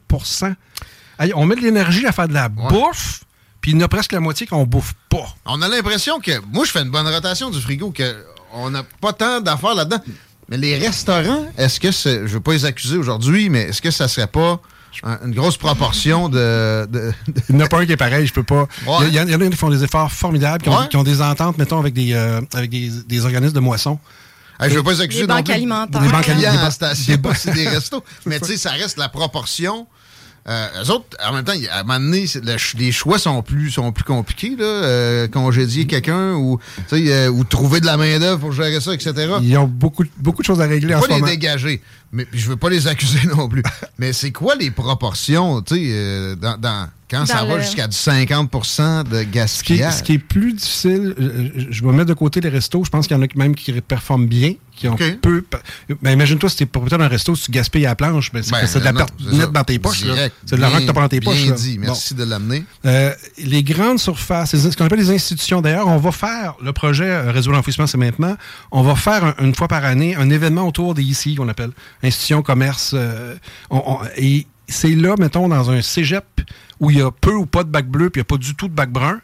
Hey, 1.19 1.31
On 1.35 1.45
met 1.45 1.55
de 1.55 1.61
l'énergie 1.61 2.05
à 2.05 2.11
faire 2.11 2.27
de 2.27 2.33
la 2.33 2.49
bouffe, 2.49 3.21
puis 3.61 3.71
il 3.71 3.77
y 3.77 3.81
en 3.81 3.85
a 3.85 3.87
presque 3.87 4.11
la 4.11 4.19
moitié 4.19 4.47
qu'on 4.47 4.65
bouffe 4.65 4.93
pas. 5.09 5.35
On 5.45 5.61
a 5.61 5.67
l'impression 5.67 6.19
que. 6.19 6.31
Moi, 6.51 6.65
je 6.65 6.71
fais 6.71 6.81
une 6.81 6.89
bonne 6.91 7.07
rotation 7.07 7.49
du 7.49 7.61
frigo, 7.61 7.91
que 7.91 8.25
on 8.53 8.69
n'a 8.71 8.83
pas 8.99 9.13
tant 9.13 9.39
d'affaires 9.39 9.75
là-dedans. 9.75 10.01
Mais 10.49 10.57
les 10.57 10.77
restaurants, 10.77 11.45
est-ce 11.57 11.79
que 11.79 11.91
c'est. 11.91 12.27
Je 12.27 12.33
veux 12.33 12.39
pas 12.41 12.51
les 12.53 12.65
accuser 12.65 12.97
aujourd'hui, 12.97 13.49
mais 13.49 13.61
est-ce 13.69 13.81
que 13.81 13.91
ça 13.91 14.07
serait 14.09 14.27
pas 14.27 14.59
un- 15.03 15.19
une 15.25 15.33
grosse 15.33 15.55
proportion 15.57 16.27
de. 16.27 16.85
de- 16.91 17.13
de- 17.27 17.33
Il 17.49 17.55
n'y 17.55 17.61
en 17.61 17.65
a 17.65 17.69
pas 17.69 17.79
un 17.79 17.85
qui 17.85 17.93
est 17.93 17.97
pareil, 17.97 18.27
je 18.27 18.33
peux 18.33 18.43
pas. 18.43 18.67
Ouais. 18.85 19.07
Il 19.07 19.13
y, 19.13 19.19
en- 19.19 19.25
il 19.25 19.31
y 19.31 19.35
en 19.35 19.39
a 19.41 19.47
qui 19.49 19.55
font 19.55 19.69
des 19.69 19.83
efforts 19.83 20.11
formidables, 20.11 20.61
qui 20.63 20.69
ont, 20.69 20.77
Ouais. 20.79 20.87
qui 20.89 20.97
ont 20.97 21.03
des 21.03 21.21
ententes, 21.21 21.57
mettons, 21.57 21.79
avec 21.79 21.93
des, 21.93 22.13
euh, 22.13 22.41
avec 22.53 22.69
des, 22.69 22.89
des 23.07 23.25
organismes 23.25 23.53
de 23.55 23.59
moissons. 23.61 23.97
Hey, 24.59 24.69
je 24.69 24.75
veux 24.75 24.83
pas 24.83 24.91
les 24.91 25.01
accuser 25.01 25.21
Les 25.21 25.27
non 25.27 25.35
banques 25.35 25.45
plus. 25.45 25.53
alimentaires. 25.53 26.01
Des 26.01 26.09
banques 26.09 26.29
alimentaires. 26.29 26.93
Des 27.07 27.17
ba- 27.17 27.33
c'est 27.35 27.53
des 27.53 27.67
restos. 27.69 28.03
Mais 28.25 28.39
tu 28.39 28.47
sais, 28.47 28.57
ça 28.57 28.71
reste 28.71 28.97
la 28.97 29.07
proportion. 29.09 29.87
Euh, 30.49 30.67
eux 30.83 30.89
autres, 30.89 31.05
en 31.23 31.33
même 31.33 31.43
temps, 31.45 31.53
à 31.71 31.81
un 31.81 31.83
moment 31.83 31.99
donné, 31.99 32.25
le 32.33 32.79
les 32.79 32.91
choix 32.91 33.19
sont 33.19 33.43
plus, 33.43 33.69
sont 33.69 33.91
plus 33.91 34.03
compliqués. 34.03 34.55
Là, 34.57 34.65
euh, 34.65 35.27
congédier 35.27 35.85
quelqu'un 35.85 36.33
ou, 36.33 36.59
euh, 36.93 37.27
ou 37.27 37.43
trouver 37.43 37.79
de 37.79 37.85
la 37.85 37.95
main-d'œuvre 37.95 38.39
pour 38.39 38.51
gérer 38.51 38.79
ça, 38.81 38.93
etc. 38.93 39.13
Ils 39.43 39.55
ont 39.57 39.67
beaucoup, 39.67 40.03
beaucoup 40.17 40.41
de 40.41 40.47
choses 40.47 40.59
à 40.59 40.65
régler 40.65 40.95
en 40.95 40.99
pas 40.99 41.05
ce 41.05 41.09
les 41.11 41.19
moment. 41.19 41.27
dégager. 41.31 41.81
Mais 42.11 42.25
je 42.33 42.49
veux 42.49 42.55
pas 42.57 42.69
les 42.69 42.87
accuser 42.87 43.19
non 43.27 43.47
plus. 43.47 43.61
mais 43.99 44.13
c'est 44.13 44.31
quoi 44.31 44.55
les 44.55 44.71
proportions, 44.71 45.61
tu 45.61 45.75
sais, 45.75 45.81
euh, 45.91 46.35
dans, 46.35 46.57
dans- 46.57 46.87
quand 47.09 47.25
ça 47.25 47.43
va 47.43 47.59
jusqu'à 47.59 47.87
du 47.87 47.95
50% 47.95 49.03
de 49.03 49.09
Ce 49.09 49.21
qui, 49.21 49.21
est, 49.21 49.25
gaspillage? 49.25 49.93
ce 49.95 50.03
qui 50.03 50.13
est 50.13 50.17
plus 50.17 50.53
difficile, 50.53 51.13
euh, 51.19 51.49
je 51.69 51.83
vais 51.83 51.91
mettre 51.91 52.05
de 52.05 52.13
côté 52.13 52.39
les 52.41 52.47
restos. 52.49 52.83
Je 52.85 52.89
pense 52.89 53.05
qu'il 53.05 53.15
y 53.17 53.19
en 53.19 53.21
a 53.23 53.27
qui- 53.27 53.37
même 53.37 53.53
qui 53.53 53.73
performent 53.81 54.27
bien, 54.27 54.53
qui 54.81 54.87
ont 54.89 54.93
OK. 54.93 55.19
peu. 55.21 55.43
Ben, 56.01 56.11
imagine-toi, 56.11 56.49
si 56.49 56.55
tu 56.57 56.63
es 56.63 56.65
propriétaire 56.65 56.99
d'un 56.99 57.07
resto, 57.07 57.35
si 57.35 57.45
tu 57.45 57.51
gaspilles 57.51 57.85
à 57.85 57.89
la 57.89 57.95
planche, 57.95 58.31
ben, 58.31 58.41
c'est 58.43 58.51
Ben, 58.51 58.79
de 58.79 58.83
la 58.83 58.93
perte 58.93 59.13
nette 59.31 59.51
dans 59.51 59.63
tes 59.63 59.79
poches. 59.79 60.03
C'est 60.45 60.55
de 60.55 60.61
l'argent 60.61 60.77
que 60.79 60.85
tu 60.87 60.93
pas 60.93 61.01
dans 61.01 61.07
tes 61.07 61.21
poches. 61.21 61.41
Bien 61.41 61.51
là. 61.51 61.55
dit. 61.55 61.77
Bon. 61.77 61.85
Merci 61.87 62.15
de 62.15 62.23
l'amener. 62.23 62.63
Euh, 62.85 63.13
les 63.37 63.63
grandes 63.63 63.99
surfaces, 63.99 64.55
ce 64.57 64.75
qu'on 64.75 64.85
appelle 64.85 64.99
les 64.99 65.11
institutions. 65.11 65.61
D'ailleurs, 65.61 65.87
on 65.87 65.97
va 65.97 66.11
faire 66.11 66.55
le 66.63 66.73
projet 66.73 67.05
euh, 67.09 67.31
Réseau 67.31 67.51
l'enfouissement, 67.51 67.87
c'est 67.87 67.97
maintenant. 67.97 68.35
On 68.71 68.81
va 68.81 68.95
faire 68.95 69.23
un- 69.23 69.35
une 69.39 69.55
fois 69.55 69.67
par 69.67 69.85
année 69.85 70.15
un 70.15 70.29
événement 70.29 70.67
autour 70.67 70.93
des 70.93 71.03
ICI 71.03 71.35
qu'on 71.35 71.47
appelle 71.49 71.71
institutions, 72.03 72.41
commerce. 72.41 72.91
euh, 72.95 73.35
on- 73.69 73.83
on- 73.85 73.99
et 74.17 74.47
c'est 74.67 74.95
là, 74.95 75.15
mettons, 75.19 75.47
dans 75.47 75.69
un 75.69 75.81
cégep 75.81 76.25
où 76.79 76.89
il 76.89 76.97
y 76.97 77.01
a 77.01 77.11
peu 77.11 77.33
ou 77.35 77.45
pas 77.45 77.63
de 77.63 77.69
bac 77.69 77.87
bleu, 77.87 78.09
puis 78.09 78.19
il 78.19 78.23
n'y 78.23 78.27
a 78.27 78.29
pas 78.37 78.37
du 78.37 78.55
tout 78.55 78.67
de 78.67 78.73
bac 78.73 78.89
brun. 78.91 79.19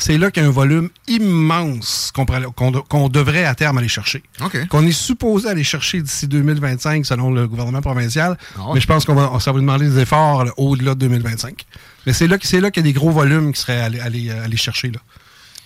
C'est 0.00 0.16
là 0.16 0.30
qu'il 0.30 0.42
y 0.44 0.46
a 0.46 0.48
un 0.48 0.52
volume 0.52 0.90
immense 1.08 2.12
qu'on 2.88 3.08
devrait 3.08 3.44
à 3.44 3.54
terme 3.54 3.78
aller 3.78 3.88
chercher. 3.88 4.22
OK. 4.44 4.68
Qu'on 4.68 4.86
est 4.86 4.92
supposé 4.92 5.48
aller 5.48 5.64
chercher 5.64 6.00
d'ici 6.00 6.28
2025 6.28 7.04
selon 7.04 7.32
le 7.32 7.48
gouvernement 7.48 7.80
provincial. 7.80 8.38
Ah. 8.56 8.68
Mais 8.74 8.80
je 8.80 8.86
pense 8.86 9.04
qu'on 9.04 9.14
va, 9.14 9.38
ça 9.40 9.50
va 9.52 9.58
demander 9.58 9.88
des 9.88 9.98
efforts 9.98 10.44
là, 10.44 10.52
au-delà 10.56 10.94
de 10.94 11.00
2025. 11.00 11.64
Mais 12.06 12.12
c'est 12.12 12.28
là, 12.28 12.38
que- 12.38 12.46
c'est 12.46 12.60
là 12.60 12.70
qu'il 12.70 12.84
y 12.86 12.88
a 12.88 12.92
des 12.92 12.98
gros 12.98 13.10
volumes 13.10 13.52
qui 13.52 13.60
seraient 13.60 13.80
allés, 13.80 14.00
aller, 14.00 14.30
aller 14.30 14.56
chercher. 14.56 14.90
Là. 14.92 15.00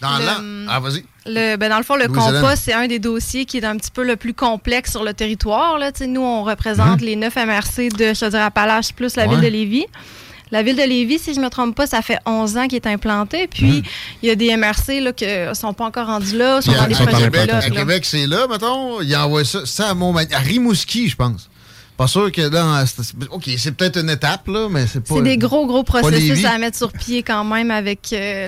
Dans 0.01 0.18
Le- 0.18 0.25
l'an. 0.25 0.66
Ah, 0.68 0.81
vas-y. 0.81 1.05
Le, 1.27 1.57
ben 1.57 1.68
dans 1.68 1.79
le 1.79 1.85
fond, 1.85 1.95
le 1.97 2.09
compost, 2.09 2.62
c'est 2.64 2.73
un 2.73 2.88
des 2.88 2.99
dossiers 2.99 3.45
qui 3.45 3.59
est 3.59 3.64
un 3.64 3.77
petit 3.77 3.90
peu 3.92 4.03
le 4.05 4.16
plus 4.16 4.35
complexe 4.35 4.90
sur 4.92 5.05
le 5.05 5.12
territoire. 5.14 5.79
Là. 5.79 5.92
Nous, 6.09 6.21
on 6.23 6.42
représente 6.42 7.01
les 7.03 7.14
9 7.16 7.37
MRC 7.37 7.90
de 7.90 8.12
Chaudière-Appalaches 8.14 8.92
plus 8.95 9.14
la. 9.14 9.27
Ouais. 9.29 9.35
ville 9.35 9.45
de 9.45 9.49
Lévis. 9.49 9.85
La 10.53 10.62
ville 10.62 10.77
de 10.77 10.83
Lévis, 10.83 11.19
si 11.19 11.35
je 11.35 11.41
ne 11.41 11.45
me 11.47 11.51
trompe 11.51 11.75
pas, 11.75 11.87
ça 11.87 12.03
fait 12.03 12.19
11 12.27 12.57
ans 12.59 12.69
qu'il 12.69 12.77
est 12.77 12.87
implanté. 12.87 13.47
Puis, 13.49 13.83
il 14.23 14.29
y 14.29 14.31
a 14.31 14.35
des 14.37 14.55
MRC 14.57 15.01
là, 15.01 15.12
qui 15.12 15.25
ne 15.27 15.55
sont 15.55 15.73
pas 15.73 15.87
encore 15.87 16.07
rendus 16.07 16.37
là, 16.37 16.61
sont 16.61 16.71
dans 16.73 16.87
des 16.87 16.95
projets 16.95 17.25
Québec, 17.25 17.41
pilotes. 17.47 17.51
à 17.65 17.69
là. 17.69 17.71
Québec, 17.71 18.05
c'est 18.05 18.27
là, 18.27 18.47
mettons. 18.49 19.01
Il 19.01 19.17
envoie 19.17 19.45
ça. 19.45 19.65
Ça 19.67 19.95
à. 19.95 20.33
À 20.33 20.38
Rimouski, 20.38 21.09
je 21.09 21.17
pense. 21.17 21.49
Pas 21.97 22.07
sûr 22.07 22.31
que 22.33 22.43
là. 22.43 22.85
c'est- 22.87 23.15
OK, 23.31 23.51
c'est 23.59 23.73
peut-être 23.73 23.99
une 24.01 24.11
étape, 24.11 24.47
là, 24.49 24.69
mais 24.71 24.87
c'est 24.87 25.01
pas. 25.01 25.15
C'est 25.17 25.23
des 25.23 25.37
gros, 25.37 25.67
gros 25.67 25.83
processus 25.85 26.45
à 26.45 26.59
mettre 26.59 26.77
sur 26.77 26.91
pied 26.93 27.23
quand 27.23 27.45
même 27.45 27.71
avec 27.71 28.11
euh, 28.12 28.47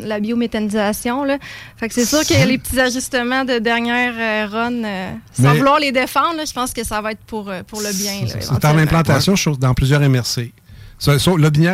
le- 0.00 0.08
la 0.08 0.20
biométhanisation. 0.20 1.24
Là. 1.24 1.38
Fait 1.76 1.88
que 1.88 1.94
c'est 1.94 2.04
sûr 2.04 2.24
a 2.42 2.46
les 2.46 2.58
petits 2.58 2.80
ajustements 2.80 3.44
de 3.44 3.58
dernière 3.58 4.14
euh, 4.16 4.46
run. 4.50 4.84
euh, 4.84 5.10
sans 5.34 5.42
Mais- 5.52 5.58
vouloir 5.58 5.78
les 5.80 5.92
défendre, 5.92 6.36
là, 6.36 6.44
je 6.46 6.52
pense 6.52 6.72
que 6.72 6.84
ça 6.84 7.00
va 7.00 7.12
être 7.12 7.22
pour, 7.26 7.50
pour 7.66 7.80
le 7.80 7.92
bien. 7.92 8.26
là, 8.26 8.40
C'est 8.40 8.64
en 8.64 8.78
implantation 8.78 9.36
sur- 9.36 9.56
dans 9.56 9.74
plusieurs 9.74 10.00
MRC. 10.00 10.52
Ça- 11.04 11.18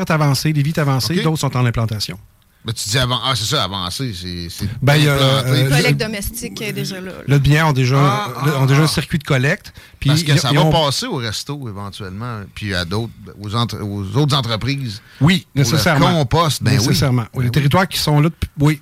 est 0.03 0.11
avancé, 0.11 0.53
les 0.53 0.63
est 0.71 0.79
avancé, 0.79 1.17
OK. 1.19 1.23
d'autres 1.25 1.41
sont 1.41 1.57
en 1.57 1.65
implantation. 1.67 2.19
Mais 2.65 2.75
tu 2.75 2.91
dis 2.91 2.99
avant. 2.99 3.19
Ah, 3.25 3.33
c'est 3.35 3.47
ça, 3.47 3.65
avancer. 3.65 4.13
C'est. 4.15 4.69
Ben, 4.83 4.97
il 4.97 5.05
y 5.05 5.09
a, 5.09 5.13
euh, 5.13 5.43
Le 5.57 5.63
le- 5.65 5.71
collecte 5.71 5.99
domestique 5.99 6.61
est 6.61 6.75
déjà 6.75 7.01
là. 7.01 7.13
là. 7.27 7.39
Le 7.39 7.63
ont 7.65 7.73
déjà, 7.73 7.97
Ah, 7.99 8.29
le- 8.45 8.55
ont 8.59 8.67
déjà 8.67 8.83
ah, 8.83 8.85
un 8.85 8.87
circuit 8.87 9.17
de 9.19 9.25
collecte. 9.25 9.73
Puis 9.99 10.11
Parce 10.11 10.23
que 10.23 10.33
ils- 10.33 10.39
ça 10.39 10.53
va 10.53 10.61
ont- 10.61 10.71
passer 10.71 11.07
au 11.07 11.17
resto 11.17 11.59
éventuellement, 11.71 12.41
puis 12.55 12.75
à 12.75 12.85
d'autres, 12.85 13.13
aux, 13.41 13.55
entre- 13.55 13.81
aux 13.83 14.05
autres 14.19 14.37
entreprises. 14.37 15.01
Oui, 15.23 15.47
nécessairement. 15.55 16.09
Le 16.11 16.15
compost, 16.17 16.63
ben 16.63 16.73
oui. 16.73 16.77
nécessairement. 16.87 17.23
Ben 17.33 17.41
les 17.41 17.47
oui. 17.47 17.51
territoires 17.51 17.89
qui 17.89 17.97
sont 17.99 18.21
là, 18.21 18.29
depuis- 18.29 18.51
oui. 18.59 18.81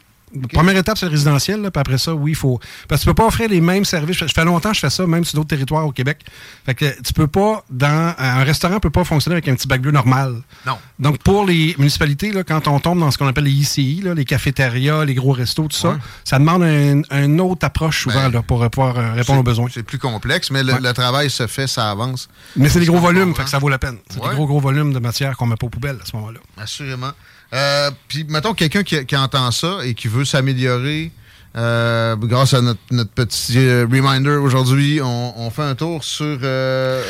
Première 0.53 0.77
étape, 0.77 0.99
c'est 0.99 1.07
le 1.07 1.13
résidentiel, 1.13 1.61
là, 1.63 1.71
puis 1.71 1.81
après 1.81 1.99
ça, 1.99 2.15
oui, 2.15 2.33
il 2.33 2.35
faut. 2.37 2.59
Parce 2.89 3.01
que 3.01 3.05
tu 3.05 3.11
peux 3.11 3.15
pas 3.15 3.27
offrir 3.27 3.49
les 3.49 3.61
mêmes 3.61 3.85
services. 3.85 4.19
Ça 4.19 4.29
fait 4.29 4.45
longtemps 4.45 4.71
que 4.71 4.75
je 4.77 4.81
fais 4.81 4.91
ça, 4.91 5.07
même 5.07 5.25
sur 5.25 5.37
d'autres 5.37 5.49
territoires 5.49 5.87
au 5.87 5.93
Québec. 5.93 6.21
Fait 6.67 6.75
que 6.75 7.03
tu 7.03 7.13
peux 7.13 7.27
pas, 7.27 7.65
dans. 7.71 8.15
Un 8.19 8.45
restaurant 8.45 8.81
peut 8.81 8.91
pas 8.91 9.05
fonctionner 9.05 9.35
avec 9.35 9.49
un 9.49 9.55
petit 9.55 9.67
bac 9.69 9.81
bleu 9.81 9.91
normal. 9.91 10.37
Non. 10.67 10.79
Donc, 10.99 11.19
pour 11.19 11.45
les 11.47 11.75
municipalités, 11.79 12.33
là, 12.33 12.43
quand 12.45 12.67
on 12.69 12.81
tombe 12.81 12.99
dans 13.01 13.11
ce 13.11 13.19
qu'on 13.19 13.27
appelle 13.27 13.45
les 13.45 13.53
ICI, 13.53 14.03
là, 14.03 14.15
les 14.15 14.25
cafétérias, 14.25 15.05
les 15.05 15.15
gros 15.15 15.33
restos, 15.33 15.69
tout 15.69 15.77
ça, 15.77 15.91
Ouais. 15.91 15.97
ça 16.25 16.39
demande 16.39 16.63
un- 16.63 17.03
une 17.25 17.41
autre 17.41 17.65
approche 17.67 18.03
souvent 18.03 18.25
Ben, 18.29 18.33
là, 18.33 18.43
pour 18.43 18.63
euh, 18.63 18.69
pouvoir 18.69 18.99
euh, 18.99 19.13
répondre 19.15 19.41
aux 19.41 19.45
besoins. 19.45 19.69
C'est 19.73 19.83
plus 19.83 19.99
complexe, 19.99 20.51
mais 20.51 20.63
le, 20.63 20.73
Ouais. 20.75 20.81
le 20.81 20.93
travail 20.93 21.31
se 21.31 21.47
fait, 21.47 21.67
ça 21.67 21.91
avance. 21.91 22.29
Mais 22.57 22.69
c'est 22.69 22.81
des 22.81 22.87
gros 22.87 22.97
Je 22.99 23.03
volumes, 23.03 23.35
fait 23.35 23.45
que 23.45 23.51
ça 23.51 23.59
vaut 23.59 23.69
la 23.69 23.79
peine. 23.79 23.99
C'est 24.11 24.21
Ouais. 24.21 24.29
des 24.31 24.35
gros, 24.35 24.47
gros 24.47 24.61
volumes 24.61 24.93
de 24.93 24.99
matière 24.99 25.37
qu'on 25.37 25.47
met 25.47 25.57
pas 25.57 25.67
aux 25.67 25.71
poubelles 25.71 25.99
à 26.03 26.07
ce 26.07 26.15
moment-là. 26.17 26.41
Assurément. 26.57 27.11
Euh, 27.53 27.91
Puis, 28.09 28.25
mettons, 28.29 28.55
quelqu'un 28.55 28.83
qui, 28.83 29.05
qui 29.07 29.17
entend 29.17 29.51
ça 29.51 29.79
et 29.85 29.95
qui 29.95 30.09
veut 30.09 30.25
s'améliorer, 30.25 31.11
euh, 31.59 32.17
grâce 32.17 32.55
à 32.55 32.61
notre, 32.63 32.81
notre 32.93 33.11
petit 33.11 33.59
euh, 33.59 33.85
reminder 33.91 34.31
aujourd'hui, 34.37 35.01
on, 35.03 35.35
on 35.37 35.51
fait 35.51 35.63
un 35.63 35.75
tour 35.75 36.05
sur 36.05 36.39
euh, 36.43 37.03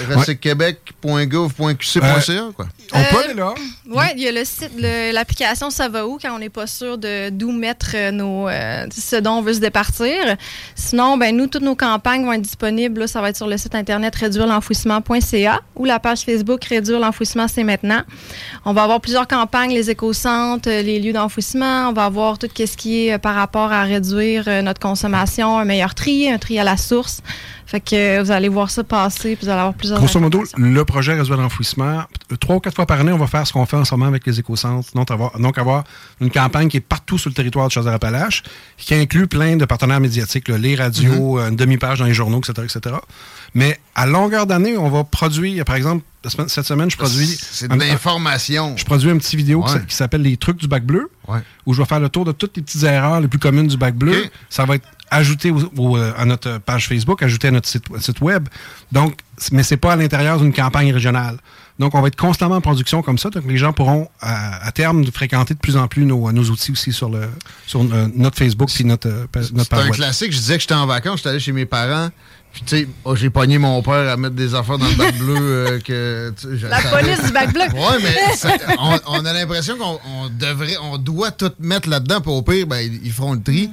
quoi. 2.56 2.66
On 2.92 2.98
Euh, 2.98 3.02
peut 3.10 3.18
aller 3.24 3.34
là. 3.34 3.52
Oui, 3.90 4.04
il 4.16 4.22
y 4.22 4.28
a 4.28 4.32
le 4.32 4.44
site, 4.44 4.70
l'application 5.12 5.70
Ça 5.70 5.88
va 5.88 6.06
où 6.06 6.18
quand 6.20 6.34
on 6.34 6.38
n'est 6.38 6.48
pas 6.48 6.66
sûr 6.66 6.96
de 6.98 7.28
d'où 7.30 7.52
mettre 7.52 7.90
euh, 7.94 8.10
nos, 8.10 8.48
euh, 8.48 8.86
ce 8.90 9.16
dont 9.16 9.32
on 9.38 9.42
veut 9.42 9.52
se 9.54 9.60
départir. 9.60 10.36
Sinon, 10.74 11.18
ben, 11.18 11.36
nous, 11.36 11.46
toutes 11.46 11.62
nos 11.62 11.74
campagnes 11.76 12.24
vont 12.24 12.32
être 12.32 12.42
disponibles. 12.42 13.00
là. 13.00 13.06
ça 13.06 13.20
va 13.20 13.28
être 13.30 13.36
sur 13.36 13.46
le 13.46 13.56
site 13.58 13.74
internet 13.74 14.14
réduirel'enfouissement.ca 14.16 15.60
ou 15.76 15.84
la 15.84 15.98
page 15.98 16.22
Facebook 16.22 16.64
Réduire 16.64 17.00
l'enfouissement, 17.00 17.46
c'est 17.48 17.64
maintenant. 17.64 18.02
On 18.64 18.72
va 18.72 18.84
avoir 18.84 19.00
plusieurs 19.00 19.26
campagnes, 19.28 19.72
les 19.72 19.90
éco-centres, 19.90 20.68
euh, 20.68 20.82
les 20.82 20.98
lieux 21.00 21.12
d'enfouissement. 21.12 21.88
On 21.88 21.92
va 21.92 22.04
avoir 22.06 22.38
tout 22.38 22.48
ce 22.56 22.76
qui 22.76 23.06
est 23.06 23.14
euh, 23.14 23.18
par 23.18 23.34
rapport 23.34 23.72
à 23.72 23.82
réduire 23.84 24.37
euh, 24.46 24.62
notre 24.62 24.80
consommation, 24.80 25.58
un 25.58 25.64
meilleur 25.64 25.94
tri, 25.94 26.30
un 26.30 26.38
tri 26.38 26.58
à 26.58 26.64
la 26.64 26.76
source. 26.76 27.22
Fait 27.68 27.80
que 27.80 27.94
euh, 27.94 28.22
vous 28.22 28.30
allez 28.30 28.48
voir 28.48 28.70
ça 28.70 28.82
passer, 28.82 29.36
puis 29.36 29.44
vous 29.44 29.50
allez 29.50 29.60
avoir 29.60 29.74
plusieurs 29.74 29.98
Grosso 29.98 30.18
modo, 30.18 30.42
le 30.56 30.84
projet 30.86 31.12
Réseau 31.12 31.36
d'enfouissement, 31.36 32.02
trois 32.40 32.56
ou 32.56 32.60
quatre 32.60 32.74
fois 32.74 32.86
par 32.86 32.98
année, 33.00 33.12
on 33.12 33.18
va 33.18 33.26
faire 33.26 33.46
ce 33.46 33.52
qu'on 33.52 33.66
fait 33.66 33.76
en 33.76 33.84
ce 33.84 33.94
moment 33.94 34.06
avec 34.06 34.26
les 34.26 34.40
éco-centres. 34.40 34.88
Donc 34.94 35.10
avoir, 35.10 35.38
donc, 35.38 35.58
avoir 35.58 35.84
une 36.22 36.30
campagne 36.30 36.68
qui 36.68 36.78
est 36.78 36.80
partout 36.80 37.18
sur 37.18 37.28
le 37.28 37.34
territoire 37.34 37.66
de 37.66 37.72
Chaudière-Appalaches, 37.72 38.42
qui 38.78 38.94
inclut 38.94 39.26
plein 39.26 39.56
de 39.56 39.66
partenaires 39.66 40.00
médiatiques, 40.00 40.48
là, 40.48 40.56
les 40.56 40.76
radios, 40.76 41.38
euh, 41.38 41.50
une 41.50 41.56
demi-page 41.56 41.98
dans 41.98 42.06
les 42.06 42.14
journaux, 42.14 42.38
etc., 42.38 42.66
etc. 42.74 42.96
Mais 43.54 43.78
à 43.94 44.06
longueur 44.06 44.46
d'année, 44.46 44.76
on 44.76 44.88
va 44.90 45.04
produire, 45.04 45.64
par 45.64 45.76
exemple, 45.76 46.04
cette 46.48 46.66
semaine, 46.66 46.90
je 46.90 46.96
produis... 46.96 47.26
C'est 47.26 47.68
de 47.68 47.72
un- 47.72 47.76
l'information. 47.76 48.76
Je 48.76 48.84
produis 48.84 49.10
une 49.10 49.18
petite 49.18 49.34
vidéo 49.36 49.62
qui 49.62 49.72
Ouais. 49.72 49.78
s- 49.80 49.84
qui 49.88 49.94
s'appelle 49.96 50.22
Les 50.22 50.36
trucs 50.36 50.58
du 50.58 50.68
bac 50.68 50.84
bleu, 50.84 51.10
Ouais. 51.26 51.38
où 51.66 51.72
je 51.72 51.80
vais 51.80 51.86
faire 51.88 52.00
le 52.00 52.08
tour 52.08 52.24
de 52.24 52.32
toutes 52.32 52.56
les 52.56 52.62
petites 52.62 52.82
erreurs 52.82 53.20
les 53.20 53.28
plus 53.28 53.38
communes 53.38 53.66
du 53.68 53.76
bac 53.76 53.94
bleu. 53.94 54.26
Ça 54.50 54.64
va 54.64 54.74
être 54.76 54.86
ajouté 55.10 55.50
au- 55.50 55.70
au, 55.76 55.96
euh, 55.96 56.12
à 56.16 56.24
notre 56.24 56.58
page 56.58 56.88
Facebook, 56.88 57.22
ajouté 57.22 57.48
à 57.48 57.50
notre 57.50 57.68
site, 57.68 57.84
site 58.00 58.20
web. 58.20 58.48
Donc, 58.92 59.14
mais 59.52 59.62
c'est 59.62 59.76
pas 59.76 59.92
à 59.92 59.96
l'intérieur 59.96 60.38
d'une 60.40 60.52
campagne 60.52 60.92
régionale. 60.92 61.36
Donc, 61.78 61.94
on 61.94 62.00
va 62.00 62.08
être 62.08 62.16
constamment 62.16 62.56
en 62.56 62.60
production 62.60 63.02
comme 63.02 63.18
ça. 63.18 63.30
Donc, 63.30 63.44
les 63.46 63.56
gens 63.56 63.72
pourront, 63.72 64.08
à, 64.20 64.66
à 64.66 64.72
terme, 64.72 65.04
fréquenter 65.12 65.54
de 65.54 65.60
plus 65.60 65.76
en 65.76 65.86
plus 65.86 66.04
nos, 66.04 66.32
nos 66.32 66.42
outils 66.50 66.72
aussi 66.72 66.92
sur, 66.92 67.08
le, 67.08 67.28
sur 67.68 67.80
euh, 67.82 68.08
notre 68.16 68.36
Facebook 68.36 68.68
et 68.80 68.84
notre, 68.84 69.08
euh, 69.08 69.26
pa- 69.30 69.40
notre 69.40 69.58
C'est 69.62 69.68
page 69.70 69.80
un 69.80 69.84
web. 69.84 69.94
classique. 69.94 70.32
Je 70.32 70.38
disais 70.38 70.54
que 70.56 70.60
j'étais 70.62 70.74
en 70.74 70.86
vacances, 70.86 71.18
j'étais 71.18 71.28
allé 71.28 71.38
chez 71.40 71.52
mes 71.52 71.66
parents. 71.66 72.08
Puis, 72.52 72.62
tu 72.66 72.76
sais, 72.78 72.88
oh, 73.04 73.14
j'ai 73.14 73.30
pogné 73.30 73.58
mon 73.58 73.80
père 73.82 74.10
à 74.10 74.16
mettre 74.16 74.34
des 74.34 74.56
affaires 74.56 74.78
dans 74.78 74.88
le 74.88 74.94
bac 74.96 75.16
bleu. 75.18 75.36
euh, 75.38 75.78
que, 75.84 76.32
La 76.68 76.80
police 76.80 77.22
du 77.24 77.30
bac 77.30 77.52
bleu. 77.52 77.62
Ouais, 77.74 77.98
mais 78.02 78.16
ça- 78.36 78.56
on, 78.80 78.98
on 79.06 79.24
a 79.24 79.32
l'impression 79.32 79.76
qu'on 79.78 80.00
on 80.04 80.28
devrait, 80.30 80.76
on 80.82 80.98
doit 80.98 81.30
tout 81.30 81.52
mettre 81.60 81.88
là-dedans. 81.88 82.20
Puis 82.20 82.32
au 82.32 82.42
pire, 82.42 82.66
ben, 82.66 82.78
ils 82.80 83.00
ils 83.06 83.12
feront 83.12 83.34
le 83.34 83.42
tri. 83.42 83.70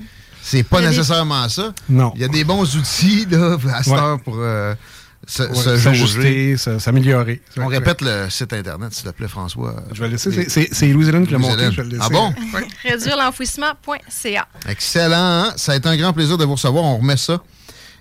C'est 0.48 0.62
pas 0.64 0.80
nécessairement 0.82 1.50
ça. 1.50 1.74
Non. 1.89 2.12
Il 2.16 2.22
y 2.22 2.24
a 2.24 2.28
des 2.28 2.43
bons 2.43 2.76
outils 2.78 3.26
là, 3.32 3.58
à 3.74 3.82
cette 3.84 3.93
Ouais. 3.93 4.00
heure 4.00 4.20
pour 4.22 4.36
euh, 4.38 4.76
Ouais. 5.39 5.78
S'ajuster, 5.80 6.56
s'améliorer. 6.78 7.41
On 7.58 7.66
répète 7.66 8.02
le 8.02 8.30
site 8.30 8.54
internet, 8.54 8.93
s'il 8.93 9.06
te 9.06 9.10
plaît, 9.10 9.28
François. 9.28 9.76
Je 9.91 10.00
vais 10.04 10.10
laisser. 10.10 10.48
c'est- 10.48 10.88
Louis-Hélène 10.88 11.26
qui 11.26 11.34
l'a 11.34 11.39
monté. 11.39 11.64
Je 11.72 11.78
vais 11.78 11.84
le 11.84 11.89
laisser. 11.98 12.04
Ah 12.06 12.10
bon? 12.10 12.32
Réduire 12.84 13.18
l'enfouissement.ca. 13.18 14.48
Excellent. 14.70 15.16
hein? 15.18 15.54
Ça 15.56 15.72
a 15.72 15.76
été 15.78 15.89
un 15.89 15.98
grand 15.98 16.14
plaisir 16.14 16.38
de 16.38 16.46
vous 16.46 16.54
recevoir. 16.54 16.84
On 16.84 16.98
remet 16.98 17.18
ça. 17.18 17.41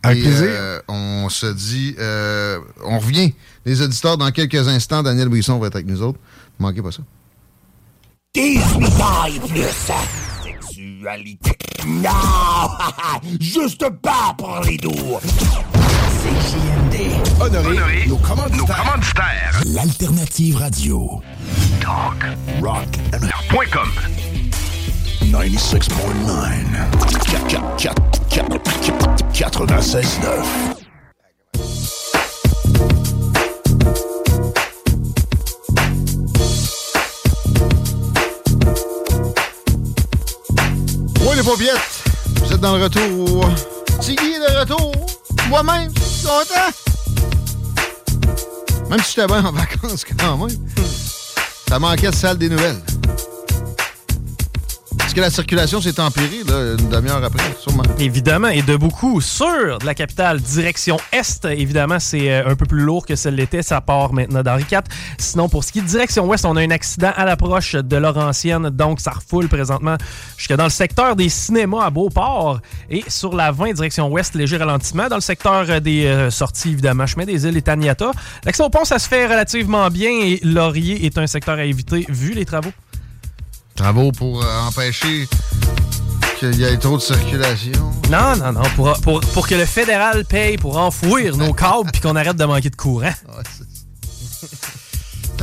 Avec 0.03 0.19
Et, 0.19 0.23
plaisir. 0.23 0.49
euh, 0.51 0.81
on 0.87 1.31
se 1.31 1.47
dit, 1.47 1.95
euh, 1.99 2.59
on 2.85 2.99
revient. 2.99 3.33
Les 3.65 3.81
auditeurs, 3.81 4.19
dans 4.19 4.31
quelques 4.31 4.69
instants, 4.69 5.03
Daniel 5.03 5.29
Brisson 5.31 5.59
va 5.59 5.69
être 5.69 5.77
avec 5.77 5.87
nous 5.87 6.03
autres. 6.03 6.19
Manquez 6.59 6.83
pas 6.83 6.93
ça. 6.93 7.03
18 8.35 9.01
ans 9.01 9.25
et 9.29 9.41
plus. 9.49 10.34
Sexualité. 11.05 11.53
Non! 11.87 12.11
Juste 13.41 13.87
pas 14.01 14.35
pour 14.39 14.61
les 14.65 14.79
doux. 14.79 14.91
CJMD. 16.23 16.97
Honoré, 17.41 18.07
nos, 18.07 18.17
commanditaires. 18.17 19.61
L'alternative 19.67 20.57
radio. 20.57 21.21
Talk. 21.81 22.25
Rock. 22.63 22.89
Point 23.51 23.67
com. 23.71 23.91
96.9. 25.31 25.85
96.9. 29.35 30.75
Oui, 41.27 41.37
les 41.37 41.43
paupiettes, 41.43 42.05
vous 42.43 42.53
êtes 42.53 42.61
dans 42.61 42.77
le 42.77 42.85
retour. 42.85 43.49
Tiggy 44.01 44.35
est 44.35 44.41
de 44.41 44.59
retour. 44.61 44.93
Moi-même, 45.49 45.91
je 45.97 46.03
suis 46.03 46.27
content. 46.27 46.71
Même 48.91 49.01
si 49.01 49.15
j'étais 49.15 49.27
bien 49.27 49.45
en 49.45 49.53
vacances 49.53 50.05
quand 50.05 50.37
même. 50.37 50.59
Ça 51.69 51.79
manquait 51.79 52.11
de 52.11 52.15
salle 52.15 52.37
des 52.37 52.51
nouvelles. 52.51 52.81
Que 55.15 55.21
la 55.21 55.31
circulation 55.31 55.81
s'est 55.81 56.01
empirée, 56.01 56.43
là, 56.45 56.75
une 56.77 56.89
demi-heure 56.89 57.23
après, 57.23 57.45
sûrement? 57.61 57.85
Évidemment, 58.01 58.49
et 58.49 58.63
de 58.63 58.77
beaucoup 58.77 59.21
sur 59.21 59.79
de 59.79 59.87
la 59.87 59.95
capitale, 59.95 60.41
direction 60.41 60.97
Est. 61.13 61.45
Évidemment, 61.45 62.01
c'est 62.01 62.33
euh, 62.33 62.49
un 62.49 62.57
peu 62.57 62.67
plus 62.67 62.81
lourd 62.81 63.07
que 63.07 63.15
ce 63.15 63.29
l'était. 63.29 63.63
Ça 63.63 63.81
part 63.81 64.13
maintenant 64.13 64.43
d'Henri 64.43 64.65
IV. 64.69 64.81
Sinon, 65.19 65.49
pour 65.49 65.63
ce 65.63 65.71
qui 65.71 65.79
est 65.79 65.83
direction 65.83 66.27
Ouest, 66.27 66.45
on 66.45 66.57
a 66.57 66.63
un 66.63 66.71
accident 66.73 67.13
à 67.15 67.25
l'approche 67.25 67.77
de 67.77 67.97
Laurentienne. 67.97 68.71
Donc, 68.71 68.99
ça 68.99 69.13
refoule 69.13 69.47
présentement 69.47 69.97
jusque 70.37 70.55
dans 70.55 70.65
le 70.65 70.71
secteur 70.71 71.15
des 71.15 71.29
cinémas 71.29 71.85
à 71.85 71.91
Beauport. 71.91 72.61
Et 72.91 73.05
sur 73.07 73.37
la 73.37 73.53
20, 73.53 73.75
direction 73.75 74.11
Ouest, 74.11 74.35
léger 74.35 74.57
ralentissement. 74.57 75.07
Dans 75.09 75.15
le 75.15 75.21
secteur 75.21 75.65
euh, 75.69 75.79
des 75.79 76.07
euh, 76.07 76.31
sorties, 76.31 76.71
évidemment, 76.71 77.07
chemin 77.07 77.25
des 77.25 77.47
îles 77.47 77.57
et 77.57 77.63
Taniata. 77.63 78.11
L'accès 78.45 78.65
au 78.65 78.69
pont, 78.69 78.85
ça 78.85 78.99
se 78.99 79.07
fait 79.07 79.27
relativement 79.27 79.89
bien. 79.91 80.11
Et 80.11 80.41
Laurier 80.43 81.07
est 81.07 81.17
un 81.19 81.29
secteur 81.29 81.57
à 81.57 81.65
éviter 81.65 82.05
vu 82.09 82.33
les 82.33 82.45
travaux. 82.45 82.73
Travaux 83.75 84.13
pour 84.13 84.43
euh, 84.43 84.61
empêcher 84.61 85.29
qu'il 86.39 86.55
y 86.55 86.65
ait 86.65 86.77
trop 86.77 86.97
de 86.97 87.03
circulation. 87.03 87.93
Non, 88.11 88.37
non, 88.37 88.53
non. 88.53 88.63
Pour, 88.77 88.93
pour, 89.01 89.21
pour 89.21 89.49
que 89.49 89.55
le 89.57 89.67
fédéral 89.67 90.25
paye 90.25 90.57
pour 90.57 90.77
enfouir 90.77 91.37
nos 91.37 91.53
câbles 91.55 91.91
puis 91.91 92.01
qu'on 92.01 92.15
arrête 92.15 92.37
de 92.37 92.45
manquer 92.45 92.71
de 92.71 92.77
courant. 92.77 93.13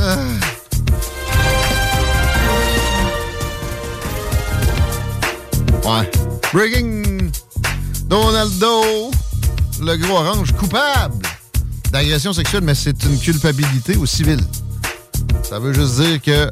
Ah. 0.00 0.16
Ouais. 5.84 6.10
Breaking 6.52 7.30
Donaldo, 8.06 9.10
le 9.80 9.96
gros 9.96 10.16
orange, 10.16 10.52
coupable 10.52 11.22
d'agression 11.90 12.32
sexuelle, 12.32 12.62
mais 12.62 12.74
c'est 12.74 13.02
une 13.04 13.18
culpabilité 13.18 13.96
au 13.96 14.06
civil. 14.06 14.40
Ça 15.42 15.58
veut 15.58 15.72
juste 15.72 16.00
dire 16.00 16.22
que 16.22 16.50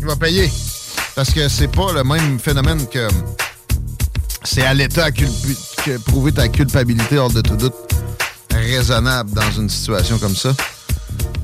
il 0.00 0.06
va 0.06 0.14
payer. 0.16 0.50
Parce 1.16 1.32
que 1.32 1.48
c'est 1.48 1.68
pas 1.68 1.94
le 1.94 2.04
même 2.04 2.38
phénomène 2.38 2.86
que 2.88 3.08
c'est 4.44 4.62
à 4.62 4.74
l'État 4.74 5.10
que 5.10 5.24
prouver 6.04 6.30
ta 6.30 6.46
culpabilité 6.48 7.16
hors 7.16 7.32
de 7.32 7.40
tout 7.40 7.56
doute 7.56 7.74
raisonnable 8.50 9.30
dans 9.32 9.50
une 9.52 9.70
situation 9.70 10.18
comme 10.18 10.36
ça. 10.36 10.54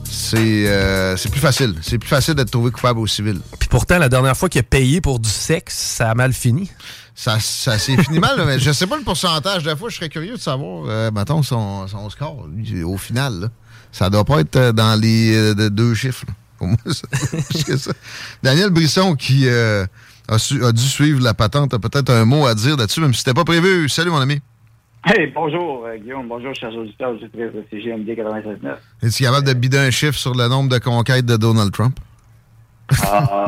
C'est 0.04 0.64
euh, 0.66 1.16
plus 1.30 1.40
facile. 1.40 1.74
C'est 1.80 1.98
plus 1.98 2.08
facile 2.08 2.34
d'être 2.34 2.50
trouvé 2.50 2.70
coupable 2.70 3.00
au 3.00 3.06
civil. 3.06 3.40
Puis 3.58 3.68
pourtant, 3.70 3.98
la 3.98 4.10
dernière 4.10 4.36
fois 4.36 4.50
qu'il 4.50 4.60
a 4.60 4.62
payé 4.62 5.00
pour 5.00 5.18
du 5.18 5.30
sexe, 5.30 5.74
ça 5.74 6.10
a 6.10 6.14
mal 6.14 6.34
fini. 6.34 6.70
Ça, 7.14 7.38
ça 7.40 7.78
s'est 7.78 7.96
fini 7.96 8.18
mal, 8.18 8.36
là, 8.36 8.44
mais 8.44 8.58
je 8.58 8.72
sais 8.72 8.86
pas 8.86 8.98
le 8.98 9.04
pourcentage. 9.04 9.62
Des 9.62 9.74
fois, 9.74 9.88
je 9.88 9.96
serais 9.96 10.10
curieux 10.10 10.36
de 10.36 10.40
savoir, 10.40 10.84
euh, 10.86 11.10
mettons, 11.10 11.42
son, 11.42 11.88
son 11.88 12.10
score, 12.10 12.46
lui, 12.54 12.82
au 12.82 12.98
final. 12.98 13.40
Là. 13.40 13.48
Ça 13.90 14.10
doit 14.10 14.24
pas 14.24 14.40
être 14.40 14.56
euh, 14.56 14.72
dans 14.72 15.00
les 15.00 15.34
euh, 15.34 15.54
de 15.54 15.68
deux 15.70 15.94
chiffres. 15.94 16.24
là. 16.28 16.34
Ça 16.86 17.06
plus 17.50 17.64
que 17.64 17.76
ça. 17.76 17.92
Daniel 18.42 18.70
Brisson, 18.70 19.14
qui 19.14 19.48
euh, 19.48 19.84
a, 20.28 20.38
su- 20.38 20.64
a 20.64 20.72
dû 20.72 20.82
suivre 20.82 21.20
la 21.22 21.34
patente, 21.34 21.74
a 21.74 21.78
peut-être 21.78 22.10
un 22.10 22.24
mot 22.24 22.46
à 22.46 22.54
dire 22.54 22.76
là-dessus, 22.76 23.00
même 23.00 23.12
si 23.12 23.20
c'était 23.20 23.34
pas 23.34 23.44
prévu. 23.44 23.88
Salut, 23.88 24.10
mon 24.10 24.20
ami. 24.20 24.40
Hey, 25.04 25.32
bonjour 25.34 25.84
euh, 25.86 25.96
Guillaume, 25.98 26.28
bonjour 26.28 26.54
chers 26.54 26.72
auditeurs, 26.74 27.10
auditrices 27.10 27.52
de 27.52 27.64
CGMD 27.70 28.08
96.9. 28.10 28.74
Es-tu 29.02 29.24
capable 29.24 29.46
de 29.46 29.52
bider 29.52 29.78
un 29.78 29.90
chiffre 29.90 30.16
sur 30.16 30.32
le 30.34 30.46
nombre 30.46 30.68
de 30.70 30.78
conquêtes 30.78 31.26
de 31.26 31.36
Donald 31.36 31.72
Trump? 31.72 31.98
Ah, 33.02 33.44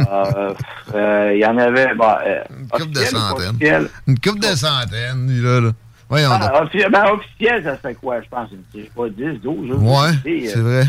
euh, 0.95 1.33
Il 1.35 1.41
y 1.41 1.47
en 1.47 1.57
avait, 1.59 1.91
euh, 1.91 2.43
Une 2.59 2.69
couple 2.69 2.91
de 2.93 3.01
centaines. 3.05 3.89
Une 4.09 4.19
couple 4.19 4.41
de 4.41 4.57
centaines, 4.57 5.43
là. 5.43 5.61
là. 5.61 5.71
Voyons. 6.09 6.31
Ah, 6.33 6.63
officiel, 6.63 6.91
ben, 6.91 7.05
officiel, 7.13 7.63
ça 7.65 7.77
serait 7.79 7.95
quoi, 7.95 8.21
je 8.21 8.29
pense? 8.29 8.49
Je 8.75 8.81
sais 8.81 8.91
pas, 8.95 9.09
10, 9.09 9.41
12, 9.43 9.69
je 9.69 9.75
Ouais, 9.75 9.93
euh, 10.27 10.51
c'est 10.53 10.61
vrai. 10.61 10.85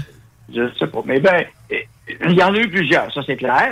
Je 0.53 0.61
sais 0.78 0.88
pas. 0.88 1.01
Mais 1.05 1.19
ben, 1.19 1.45
euh, 1.71 1.76
il 2.08 2.36
y 2.36 2.43
en 2.43 2.53
a 2.53 2.58
eu 2.58 2.70
plusieurs, 2.70 3.14
ça 3.14 3.22
c'est 3.26 3.38
clair. 3.38 3.72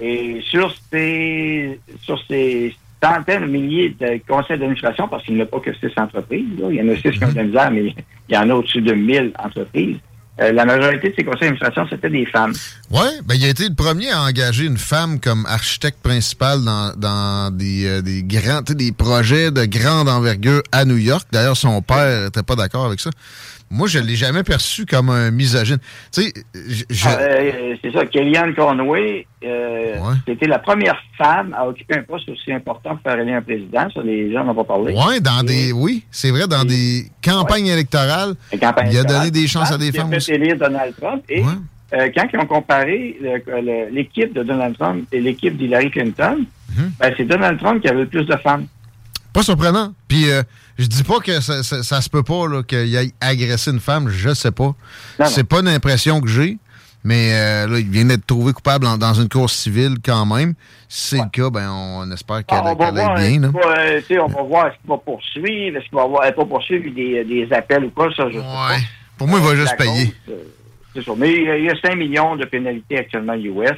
Et 0.00 0.40
sur 0.48 0.72
ces, 0.92 1.80
sur 2.02 2.20
ces 2.28 2.74
centaines, 3.02 3.46
milliers 3.46 3.96
de 4.00 4.20
conseils 4.28 4.58
d'administration, 4.58 5.08
parce 5.08 5.24
qu'il 5.24 5.34
n'y 5.34 5.42
a 5.42 5.46
pas 5.46 5.60
que 5.60 5.74
six 5.74 5.90
entreprises, 5.96 6.46
là. 6.58 6.68
il 6.70 6.76
y 6.76 6.82
en 6.82 6.88
a 6.88 6.96
six 6.96 7.10
qui 7.10 7.24
ont 7.24 7.28
de 7.28 7.36
la 7.36 7.44
misère, 7.44 7.70
mais 7.70 7.94
il 8.28 8.34
y 8.34 8.38
en 8.38 8.48
a 8.50 8.54
au-dessus 8.54 8.82
de 8.82 8.92
1000 8.92 9.32
entreprises. 9.38 9.96
Euh, 10.40 10.52
la 10.52 10.64
majorité 10.64 11.08
de 11.08 11.14
ces 11.16 11.24
conseils 11.24 11.48
d'administration, 11.48 11.84
c'était 11.90 12.10
des 12.10 12.24
femmes. 12.26 12.52
Oui, 12.92 13.08
ben, 13.24 13.34
il 13.34 13.44
a 13.44 13.48
été 13.48 13.68
le 13.68 13.74
premier 13.74 14.08
à 14.12 14.22
engager 14.22 14.66
une 14.66 14.76
femme 14.76 15.18
comme 15.18 15.44
architecte 15.46 15.98
principale 16.00 16.62
dans, 16.62 16.92
dans 16.96 17.52
des, 17.52 17.86
euh, 17.86 18.02
des 18.02 18.22
grands, 18.22 18.60
des 18.62 18.92
projets 18.92 19.50
de 19.50 19.64
grande 19.64 20.08
envergure 20.08 20.62
à 20.70 20.84
New 20.84 20.96
York. 20.96 21.26
D'ailleurs, 21.32 21.56
son 21.56 21.82
père 21.82 22.26
n'était 22.26 22.44
pas 22.44 22.54
d'accord 22.54 22.86
avec 22.86 23.00
ça. 23.00 23.10
Moi, 23.70 23.86
je 23.86 23.98
ne 23.98 24.04
l'ai 24.04 24.16
jamais 24.16 24.42
perçu 24.42 24.86
comme 24.86 25.10
un 25.10 25.30
misogyne. 25.30 25.78
Tu 26.12 26.22
sais, 26.22 26.32
je- 26.88 27.04
Ah, 27.06 27.18
euh, 27.20 27.76
c'est 27.82 27.92
ça, 27.92 28.06
Kellyanne 28.06 28.54
Conway, 28.54 29.26
euh, 29.44 29.96
c'était 30.26 30.46
la 30.46 30.58
première 30.58 30.96
femme 31.18 31.54
à 31.56 31.66
occuper 31.68 31.96
un 31.96 32.02
poste 32.02 32.28
aussi 32.30 32.50
important 32.50 32.96
pour 32.96 33.02
faire 33.02 33.20
élire 33.20 33.36
un 33.36 33.42
président. 33.42 33.88
Ça, 33.94 34.00
les 34.02 34.32
gens 34.32 34.44
n'ont 34.44 34.54
pas 34.54 34.64
parlé. 34.64 34.94
ouais, 34.94 35.20
dans 35.20 35.42
des, 35.42 35.72
oui, 35.72 36.04
c'est 36.10 36.30
vrai, 36.30 36.46
dans 36.48 36.64
des 36.64 37.10
campagnes 37.22 37.66
électorales, 37.66 38.34
campagnes 38.58 38.88
il 38.90 38.98
a 38.98 39.04
donné 39.04 39.30
des 39.30 39.46
chances 39.46 39.70
à 39.70 39.76
des 39.76 39.88
Il 39.88 39.98
a 39.98 40.00
femmes 40.02 40.18
fait 40.20 40.34
élire 40.34 40.56
Donald 40.56 40.94
Trump. 40.98 41.22
Et 41.28 41.42
euh, 41.42 42.08
quand 42.14 42.26
ils 42.32 42.38
ont 42.40 42.46
comparé 42.46 43.18
l'équipe 43.92 44.32
de 44.32 44.42
Donald 44.42 44.76
Trump 44.78 45.06
et 45.12 45.20
l'équipe 45.20 45.56
d'Hillary 45.56 45.90
Clinton, 45.90 46.38
Mhm. 46.74 46.92
ben, 47.00 47.14
c'est 47.16 47.24
Donald 47.24 47.58
Trump 47.58 47.80
qui 47.82 47.88
avait 47.88 48.00
le 48.00 48.06
plus 48.06 48.24
de 48.24 48.36
femmes. 48.36 48.66
Pas 49.32 49.42
surprenant. 49.42 49.92
Puis, 50.06 50.30
euh, 50.30 50.42
je 50.78 50.86
dis 50.86 51.02
pas 51.04 51.18
que 51.20 51.40
ça, 51.40 51.62
ça, 51.62 51.82
ça 51.82 52.00
se 52.00 52.08
peut 52.08 52.22
pas 52.22 52.62
qu'il 52.66 52.96
aille 52.96 53.12
agresser 53.20 53.70
une 53.70 53.80
femme, 53.80 54.08
je 54.08 54.32
sais 54.34 54.52
pas. 54.52 54.74
C'est 55.26 55.44
pas 55.44 55.60
une 55.60 55.68
impression 55.68 56.20
que 56.20 56.28
j'ai, 56.28 56.58
mais 57.04 57.32
euh, 57.34 57.66
là, 57.68 57.78
il 57.78 57.88
vient 57.88 58.04
d'être 58.04 58.26
trouvé 58.26 58.52
coupable 58.52 58.86
en- 58.86 58.96
dans 58.98 59.14
une 59.14 59.28
cour 59.28 59.48
civile 59.50 59.96
quand 60.04 60.24
même. 60.26 60.54
Si 60.88 61.16
c'est 61.16 61.22
le 61.22 61.28
cas, 61.30 61.50
ben, 61.50 61.70
on 61.70 62.10
espère 62.12 62.44
qu'elle 62.46 62.58
Ah, 62.64 62.74
qu'elle 62.74 62.94
voir, 62.94 63.16
aille 63.16 63.38
bien. 63.38 63.40
là. 63.40 63.48
euh, 63.76 64.00
on 64.22 64.26
va 64.28 64.42
voir 64.42 64.66
est-ce 64.68 64.76
qu'il 64.80 64.88
va 64.90 64.96
poursuivre, 64.98 65.76
est-ce 65.76 65.84
qu'il 65.88 65.96
va 65.96 66.02
avoir, 66.02 66.34
pas 66.34 66.44
poursuivre 66.44 66.94
des, 66.94 67.24
des 67.24 67.48
appels 67.52 67.84
ou 67.84 67.90
quoi, 67.90 68.08
ça, 68.16 68.24
je 68.28 68.34
sais 68.38 68.44
pas. 68.44 68.76
Pour 69.16 69.26
moi, 69.28 69.38
il 69.40 69.44
va 69.44 69.50
Euh, 69.52 69.56
juste 69.56 69.76
payer. 69.76 70.06
cause, 70.06 70.14
euh, 70.34 70.44
c'est 70.94 71.04
ça. 71.04 71.12
Mais 71.16 71.32
il 71.32 71.64
y 71.64 71.70
a 71.70 71.74
5 71.80 71.96
millions 71.96 72.36
de 72.36 72.44
pénalités 72.44 72.98
actuellement 72.98 73.34
US. 73.34 73.70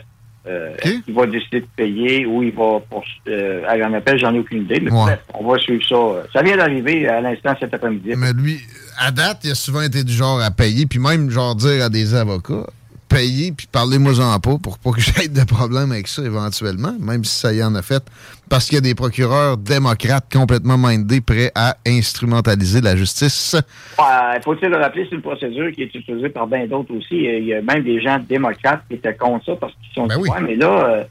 Euh, 0.47 0.75
qu'il 1.05 1.15
va 1.15 1.27
décider 1.27 1.61
de 1.61 1.67
payer 1.77 2.25
ou 2.25 2.43
il 2.43 2.51
va 2.53 2.81
pour, 2.89 3.05
euh, 3.29 3.63
aller 3.69 3.85
en 3.85 3.93
appel, 3.93 4.19
j'en 4.19 4.35
ai 4.35 4.39
aucune 4.39 4.63
idée. 4.63 4.81
Mais 4.81 4.91
Ouais. 4.91 5.19
on 5.35 5.47
va 5.47 5.59
suivre 5.59 5.85
ça. 5.87 6.27
Ça 6.33 6.43
vient 6.43 6.57
d'arriver 6.57 7.07
à 7.09 7.21
l'instant 7.21 7.55
cet 7.61 7.75
après-midi. 7.75 8.15
Mais 8.17 8.33
lui, 8.33 8.59
à 8.99 9.11
date, 9.11 9.41
il 9.45 9.51
a 9.51 9.55
souvent 9.55 9.83
été 9.83 10.03
du 10.03 10.13
genre 10.15 10.41
à 10.41 10.51
payer, 10.51 10.87
puis 10.87 10.99
même 10.99 11.29
genre 11.31 11.55
dire 11.55 11.85
à 11.85 11.89
des 11.91 12.15
avocats 12.15 12.67
payez, 13.11 13.53
puis 13.53 13.67
parlez-moi-en 13.71 14.39
pas 14.39 14.57
pour 14.63 14.79
pas 14.79 14.93
que 14.93 15.01
j'aie 15.01 15.29
de 15.29 15.45
problème 15.45 15.93
avec 15.93 16.09
ça 16.09 16.23
éventuellement, 16.23 16.95
même 16.99 17.25
si 17.25 17.39
ça 17.39 17.53
y 17.53 17.63
en 17.63 17.75
a 17.75 17.83
fait, 17.83 18.03
parce 18.49 18.67
qu'il 18.67 18.77
y 18.77 18.79
a 18.79 18.81
des 18.81 18.95
procureurs 18.95 19.57
démocrates 19.57 20.33
complètement 20.33 20.79
mindés, 20.79 21.21
prêts 21.21 21.53
à 21.55 21.77
instrumentaliser 21.87 22.81
la 22.81 22.97
justice. 22.97 23.57
Il 23.99 24.43
faut-il 24.43 24.69
le 24.69 24.77
rappeler, 24.77 25.07
c'est 25.11 25.17
une 25.17 25.23
procédure 25.23 25.71
qui 25.73 25.83
est 25.83 25.95
utilisée 25.95 26.31
par 26.31 26.47
bien 26.47 26.67
d'autres 26.67 26.95
aussi. 26.95 27.17
Il 27.17 27.45
y 27.45 27.55
a 27.55 27.61
même 27.61 27.83
des 27.83 28.01
gens 28.01 28.19
démocrates 28.27 28.83
qui 28.89 28.95
étaient 28.95 29.15
contre 29.15 29.45
ça 29.45 29.57
parce 29.61 29.73
qu'ils 29.75 29.95
sont 29.95 30.07
Ben 30.07 30.17
du 30.17 30.23
oui. 30.23 30.31
mais 30.43 30.57
là, 30.57 30.89
euh, 30.89 31.05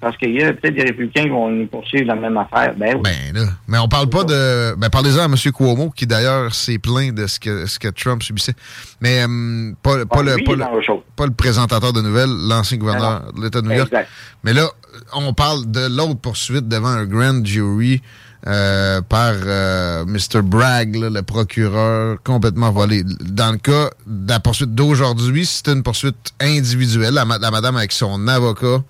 parce 0.00 0.16
qu'il 0.16 0.32
y 0.32 0.42
a 0.42 0.52
peut-être 0.52 0.74
des 0.74 0.82
républicains 0.84 1.24
qui 1.24 1.28
vont 1.28 1.50
nous 1.50 1.66
poursuivre 1.66 2.06
la 2.06 2.14
même 2.14 2.36
affaire. 2.36 2.74
Ben 2.76 2.94
oui. 2.96 3.02
Ben 3.04 3.34
là, 3.42 3.48
mais 3.68 3.78
on 3.78 3.88
parle 3.88 4.08
pas 4.08 4.24
de. 4.24 4.74
Ben 4.76 4.88
parlez-en 4.88 5.20
à 5.22 5.24
M. 5.24 5.34
Cuomo, 5.52 5.90
qui 5.90 6.06
d'ailleurs 6.06 6.54
s'est 6.54 6.78
plaint 6.78 7.14
de 7.14 7.26
ce 7.26 7.38
que, 7.38 7.66
ce 7.66 7.78
que 7.78 7.88
Trump 7.88 8.22
subissait. 8.22 8.54
Mais 9.00 9.22
euh, 9.26 9.72
pas, 9.82 10.04
pas, 10.06 10.20
Ah, 10.20 10.22
le, 10.22 10.44
pas, 10.44 10.52
le, 10.52 11.00
pas 11.16 11.26
présentateur 11.36 11.92
de 11.92 12.00
nouvelles, 12.00 12.30
l'ancien 12.48 12.78
gouverneur 12.78 13.32
de 13.32 13.42
l'État 13.42 13.60
de 13.60 13.68
New 13.68 13.74
York. 13.76 13.88
Exact. 13.92 14.08
Mais 14.44 14.52
là, 14.54 14.66
on 15.14 15.34
parle 15.34 15.70
de 15.70 15.86
l'autre 15.94 16.20
poursuite 16.20 16.68
devant 16.68 16.88
un 16.88 17.04
grand 17.04 17.44
jury 17.44 18.00
euh, 18.46 19.00
par 19.02 19.34
euh, 19.44 20.04
Mr. 20.04 20.42
Bragg, 20.42 20.96
là, 20.96 21.10
le 21.10 21.22
procureur, 21.22 22.16
complètement 22.24 22.70
volé. 22.72 23.04
Dans 23.04 23.52
le 23.52 23.58
cas 23.58 23.90
de 24.06 24.28
la 24.32 24.40
poursuite 24.40 24.74
d'aujourd'hui, 24.74 25.46
c'est 25.46 25.68
une 25.68 25.82
poursuite 25.84 26.32
individuelle. 26.40 27.14
La, 27.14 27.24
ma- 27.24 27.38
la 27.38 27.50
madame 27.52 27.76
avec 27.76 27.92
son 27.92 28.26
avocat 28.26 28.82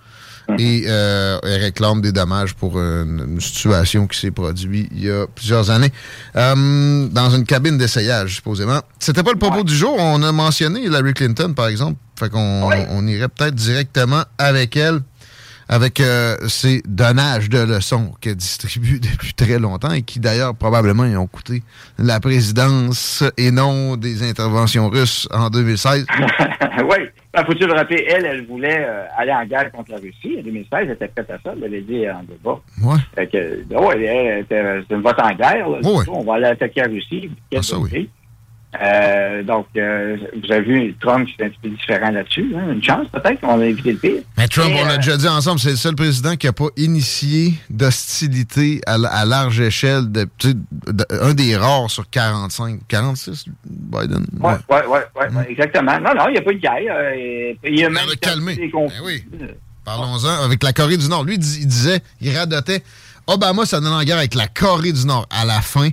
et 0.57 0.85
euh, 0.87 1.39
elle 1.43 1.61
réclame 1.61 2.01
des 2.01 2.11
dommages 2.11 2.53
pour 2.53 2.79
une, 2.79 3.25
une 3.27 3.41
situation 3.41 4.07
qui 4.07 4.19
s'est 4.19 4.31
produite 4.31 4.53
il 4.91 5.03
y 5.03 5.09
a 5.09 5.25
plusieurs 5.27 5.69
années 5.69 5.91
euh, 6.35 7.07
dans 7.09 7.29
une 7.29 7.45
cabine 7.45 7.77
d'essayage, 7.77 8.35
supposément. 8.35 8.79
C'était 8.99 9.23
pas 9.23 9.31
le 9.31 9.39
propos 9.39 9.63
du 9.63 9.75
jour. 9.75 9.95
On 9.97 10.21
a 10.23 10.31
mentionné 10.31 10.81
Hillary 10.81 11.13
Clinton, 11.13 11.53
par 11.53 11.67
exemple. 11.67 11.97
Fait 12.17 12.29
qu'on 12.29 12.69
on 12.89 13.07
irait 13.07 13.27
peut-être 13.27 13.55
directement 13.55 14.23
avec 14.37 14.77
elle, 14.77 14.99
avec 15.69 15.99
euh, 15.99 16.35
ces 16.47 16.81
donnages 16.85 17.49
de 17.49 17.59
leçons 17.59 18.11
qu'elle 18.21 18.35
distribue 18.35 18.99
depuis 19.11 19.33
très 19.33 19.59
longtemps 19.59 19.91
et 19.91 20.01
qui 20.01 20.19
d'ailleurs 20.19 20.55
probablement 20.55 21.05
y 21.05 21.15
ont 21.15 21.27
coûté 21.27 21.63
la 21.97 22.19
présidence 22.19 23.23
et 23.37 23.51
non 23.51 23.95
des 23.97 24.27
interventions 24.27 24.89
russes 24.89 25.27
en 25.31 25.49
2016. 25.49 26.05
oui. 26.89 26.97
Ben, 27.33 27.43
faut-il 27.45 27.65
le 27.65 27.73
rappeler, 27.73 28.05
elle, 28.07 28.25
elle 28.25 28.45
voulait 28.45 28.85
euh, 28.87 29.05
aller 29.17 29.31
en 29.31 29.43
guerre 29.45 29.71
contre 29.71 29.91
la 29.91 29.97
Russie. 29.97 30.35
En 30.37 30.43
2016, 30.43 30.67
elle 30.83 30.91
était 30.91 31.07
prête 31.07 31.29
à 31.31 31.37
ça. 31.43 31.53
Elle 31.53 31.61
l'avait 31.61 31.81
dit 31.81 32.07
en 32.07 32.21
débat. 32.23 32.59
Ouais. 32.83 33.27
Que, 33.27 33.63
ben 33.63 33.79
elle 33.91 34.45
c'est 34.87 34.93
une 34.95 35.01
vote 35.01 35.19
en 35.19 35.33
guerre. 35.33 35.67
Là, 35.67 35.79
Ouais. 35.83 36.05
On 36.09 36.23
va 36.23 36.35
aller 36.35 36.45
attaquer 36.45 36.81
la 36.81 36.87
Russie. 36.89 37.31
Quelle 37.49 37.59
Ah, 37.59 37.63
ça, 37.63 37.79
oui. 37.79 38.07
Euh, 38.81 39.43
donc, 39.43 39.67
euh, 39.77 40.17
vous 40.41 40.51
avez 40.51 40.61
vu, 40.61 40.95
Trump, 40.99 41.27
c'est 41.37 41.45
un 41.45 41.49
petit 41.49 41.59
peu 41.61 41.69
différent 41.69 42.11
là-dessus. 42.11 42.53
hein. 42.55 42.71
Une 42.71 42.83
chance, 42.83 43.07
peut-être, 43.11 43.39
qu'on 43.41 43.59
a 43.61 43.65
évité 43.65 43.91
le 43.91 43.97
pire. 43.97 44.21
Mais 44.37 44.47
Trump, 44.47 44.71
Et, 44.71 44.81
on 44.81 44.85
l'a 44.85 44.93
euh, 44.93 44.97
déjà 44.97 45.17
dit 45.17 45.27
ensemble, 45.27 45.59
c'est 45.59 45.71
le 45.71 45.75
seul 45.75 45.95
président 45.95 46.35
qui 46.35 46.47
n'a 46.47 46.53
pas 46.53 46.69
initié 46.77 47.53
d'hostilité 47.69 48.81
à, 48.87 49.25
large 49.25 49.59
échelle. 49.59 50.11
De, 50.11 50.27
un 51.09 51.33
des 51.33 51.55
rares 51.55 51.91
sur 51.91 52.09
45, 52.09 52.79
46, 52.87 53.45
Biden. 53.65 54.25
Oui, 54.39 54.53
ouais, 54.69 54.81
ouais, 54.87 55.29
exactement. 55.49 55.99
Non, 55.99 56.15
non, 56.15 56.27
il 56.29 56.33
n'y 56.33 56.37
a 56.37 56.41
pas 56.41 56.53
de 56.53 56.57
guerre. 56.57 57.55
il 57.63 57.79
y 57.79 57.83
a 57.83 57.89
même 57.89 58.03
calmé. 58.19 58.55
Ben 58.55 58.89
oui. 59.03 59.23
Parlons-en 59.85 60.43
avec 60.43 60.63
la 60.63 60.71
Corée 60.71 60.97
du 60.97 61.09
Nord. 61.09 61.25
Lui, 61.25 61.35
il 61.35 61.67
disait, 61.67 62.01
il 62.21 62.35
radotait, 62.35 62.83
Obama 63.27 63.65
s'en 63.65 63.79
allait 63.79 63.87
en 63.89 64.03
guerre 64.03 64.17
avec 64.17 64.33
la 64.33 64.47
Corée 64.47 64.93
du 64.93 65.05
Nord 65.05 65.27
à 65.29 65.45
la 65.45 65.61
fin 65.61 65.89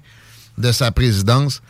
de 0.58 0.72
sa 0.72 0.92
présidence. 0.92 1.60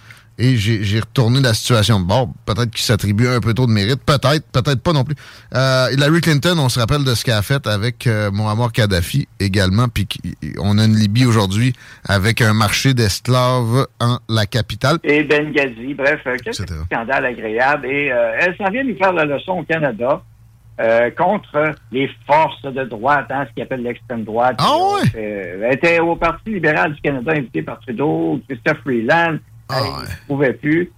Et 0.40 0.56
j'ai 0.56 1.00
retourné 1.00 1.40
la 1.40 1.52
situation 1.52 2.00
de 2.00 2.06
bord. 2.06 2.28
Peut-être 2.46 2.70
qu'il 2.70 2.80
s'attribue 2.82 3.28
un 3.28 3.40
peu 3.40 3.52
trop 3.52 3.66
de 3.66 3.72
mérite. 3.72 4.00
Peut-être, 4.04 4.50
peut-être 4.50 4.82
pas 4.82 4.92
non 4.92 5.04
plus. 5.04 5.14
Euh, 5.54 5.88
Hillary 5.92 6.22
Clinton, 6.22 6.56
on 6.58 6.70
se 6.70 6.80
rappelle 6.80 7.04
de 7.04 7.14
ce 7.14 7.24
qu'elle 7.24 7.34
a 7.34 7.42
fait 7.42 7.66
avec 7.66 8.06
euh, 8.06 8.30
Muammar 8.30 8.72
Kadhafi 8.72 9.28
également. 9.38 9.88
Puis 9.88 10.08
on 10.58 10.78
a 10.78 10.84
une 10.86 10.96
Libye 10.96 11.26
aujourd'hui 11.26 11.74
avec 12.08 12.40
un 12.40 12.54
marché 12.54 12.94
d'esclaves 12.94 13.86
en 14.00 14.18
la 14.28 14.46
capitale. 14.46 14.98
Et 15.04 15.24
Benghazi, 15.24 15.94
bref, 15.94 16.20
quelques 16.24 16.54
scandales 16.54 17.26
agréables. 17.26 17.86
Et 17.86 18.10
euh, 18.10 18.32
elle 18.40 18.56
s'en 18.56 18.70
vient 18.70 18.82
nous 18.82 18.96
faire 18.96 19.12
la 19.12 19.26
leçon 19.26 19.58
au 19.58 19.62
Canada 19.64 20.22
euh, 20.80 21.10
contre 21.10 21.74
les 21.92 22.08
forces 22.26 22.62
de 22.62 22.84
droite, 22.84 23.26
hein, 23.28 23.44
ce 23.48 23.52
qu'ils 23.52 23.64
appellent 23.64 23.82
l'extrême 23.82 24.24
droite. 24.24 24.56
Ah 24.58 24.76
ouais? 24.78 25.02
Euh, 25.14 25.66
elle 25.68 25.74
était 25.74 25.98
au 25.98 26.16
Parti 26.16 26.54
libéral 26.54 26.94
du 26.94 27.00
Canada, 27.02 27.32
invité 27.32 27.60
par 27.60 27.80
Trudeau, 27.80 28.40
Christophe 28.48 28.78
Freeland. 28.82 29.36
Ah 29.72 29.78
Elle 30.02 30.08
ne 30.08 30.26
pouvait 30.28 30.52
plus. 30.52 30.90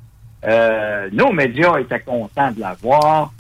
Euh, 0.45 1.09
nos 1.12 1.31
médias 1.33 1.79
étaient 1.79 2.01
contents 2.01 2.51
de 2.51 2.61
la 2.61 2.75
voir. 2.83 3.33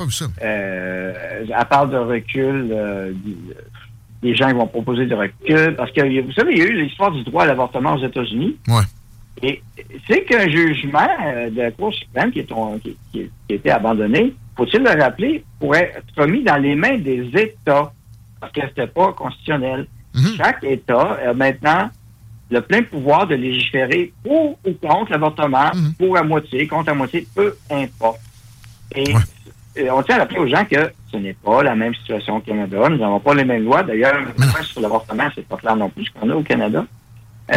Euh, 0.42 1.12
elle 1.40 1.64
parle 1.66 1.90
de 1.90 1.96
recul. 1.96 2.68
euh, 2.70 3.12
des 4.22 4.36
gens 4.36 4.52
vont 4.54 4.68
proposer 4.68 5.06
de 5.06 5.14
recul. 5.16 5.74
Parce 5.76 5.90
que, 5.90 6.20
vous 6.24 6.32
savez, 6.32 6.52
il 6.52 6.58
y 6.58 6.62
a 6.62 6.66
eu 6.66 6.82
l'histoire 6.82 7.10
du 7.10 7.24
droit 7.24 7.42
à 7.42 7.46
l'avortement 7.46 7.94
aux 7.94 8.04
États-Unis. 8.06 8.56
Ouais. 8.68 8.82
Et 9.42 9.60
c'est 10.08 10.22
qu'un 10.24 10.48
jugement 10.48 11.08
de 11.50 11.56
la 11.60 11.70
Cour 11.72 11.92
suprême 11.92 12.30
qui, 12.30 12.40
est 12.40 12.44
ton- 12.44 12.78
qui, 12.78 12.96
qui- 13.10 13.30
qui 13.48 13.52
a 13.52 13.54
été 13.56 13.70
abandonné, 13.72 14.32
faut-il 14.56 14.82
le 14.84 14.90
rappeler, 15.02 15.42
pourrait 15.58 15.92
être 15.96 16.26
mis 16.28 16.44
dans 16.44 16.58
les 16.58 16.76
mains 16.76 16.98
des 16.98 17.28
États? 17.34 17.92
Parce 18.40 18.52
que 18.52 18.60
c'était 18.68 18.86
pas 18.86 19.12
constitutionnel. 19.12 19.86
Chaque 20.36 20.62
État 20.62 21.18
a 21.26 21.32
maintenant 21.34 21.90
le 22.52 22.60
plein 22.60 22.82
pouvoir 22.82 23.26
de 23.26 23.34
légiférer 23.34 24.12
pour 24.22 24.58
ou 24.66 24.72
contre 24.86 25.10
l'avortement, 25.10 25.70
pour 25.98 26.16
à 26.18 26.22
moitié, 26.22 26.66
contre 26.68 26.90
à 26.90 26.94
moitié, 26.94 27.26
peu 27.34 27.56
importe. 27.70 28.20
Et 28.94 29.14
euh, 29.78 29.88
on 29.90 30.02
tient 30.02 30.16
à 30.16 30.18
rappeler 30.20 30.38
aux 30.38 30.46
gens 30.46 30.64
que 30.66 30.92
ce 31.10 31.16
n'est 31.16 31.32
pas 31.32 31.62
la 31.62 31.74
même 31.74 31.94
situation 31.94 32.36
au 32.36 32.40
Canada. 32.40 32.88
Nous 32.90 32.98
n'avons 32.98 33.20
pas 33.20 33.34
les 33.34 33.44
mêmes 33.44 33.64
lois. 33.64 33.82
D'ailleurs, 33.82 34.14
sur 34.62 34.82
l'avortement, 34.82 35.28
c'est 35.34 35.46
pas 35.46 35.56
clair 35.56 35.76
non 35.76 35.88
plus 35.88 36.04
ce 36.04 36.10
qu'on 36.12 36.28
a 36.28 36.34
au 36.34 36.42
Canada. 36.42 36.84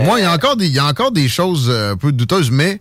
Moi, 0.01 0.19
il 0.19 0.23
y 0.23 0.25
a 0.25 0.33
encore 0.33 0.55
des, 0.55 0.67
il 0.67 0.73
y 0.73 0.79
a 0.79 0.85
encore 0.85 1.11
des 1.11 1.27
choses 1.27 1.69
euh, 1.69 1.93
un 1.93 1.97
peu 1.97 2.11
douteuses, 2.11 2.51
mais 2.51 2.79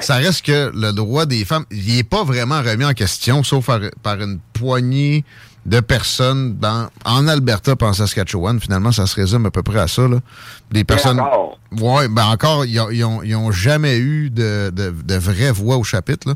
ça 0.00 0.16
reste 0.16 0.44
que 0.46 0.70
le 0.74 0.92
droit 0.92 1.26
des 1.26 1.44
femmes, 1.44 1.64
il 1.70 1.96
n'est 1.96 2.04
pas 2.04 2.22
vraiment 2.22 2.62
remis 2.62 2.84
en 2.84 2.92
question, 2.92 3.42
sauf 3.42 3.66
par, 3.66 3.80
par 4.02 4.20
une 4.20 4.38
poignée 4.52 5.24
de 5.66 5.80
personnes 5.80 6.56
dans, 6.58 6.88
en 7.04 7.28
Alberta 7.28 7.72
et 7.78 7.84
en 7.84 7.92
Saskatchewan. 7.92 8.58
Finalement, 8.60 8.92
ça 8.92 9.06
se 9.06 9.14
résume 9.16 9.46
à 9.46 9.50
peu 9.50 9.62
près 9.62 9.80
à 9.80 9.88
ça. 9.88 10.08
Là. 10.08 10.18
Des 10.70 10.84
personnes. 10.84 11.20
encore. 11.20 11.58
Ouais, 11.80 12.08
ben 12.08 12.24
encore, 12.26 12.64
ils 12.64 12.80
ont- 12.80 12.90
ils 12.90 13.04
ont, 13.04 13.22
ils 13.22 13.36
ont 13.36 13.50
jamais 13.50 13.98
eu 13.98 14.30
de, 14.30 14.70
de, 14.70 14.90
de 14.90 15.14
vraie 15.16 15.50
voix 15.52 15.76
au 15.76 15.84
chapitre. 15.84 16.34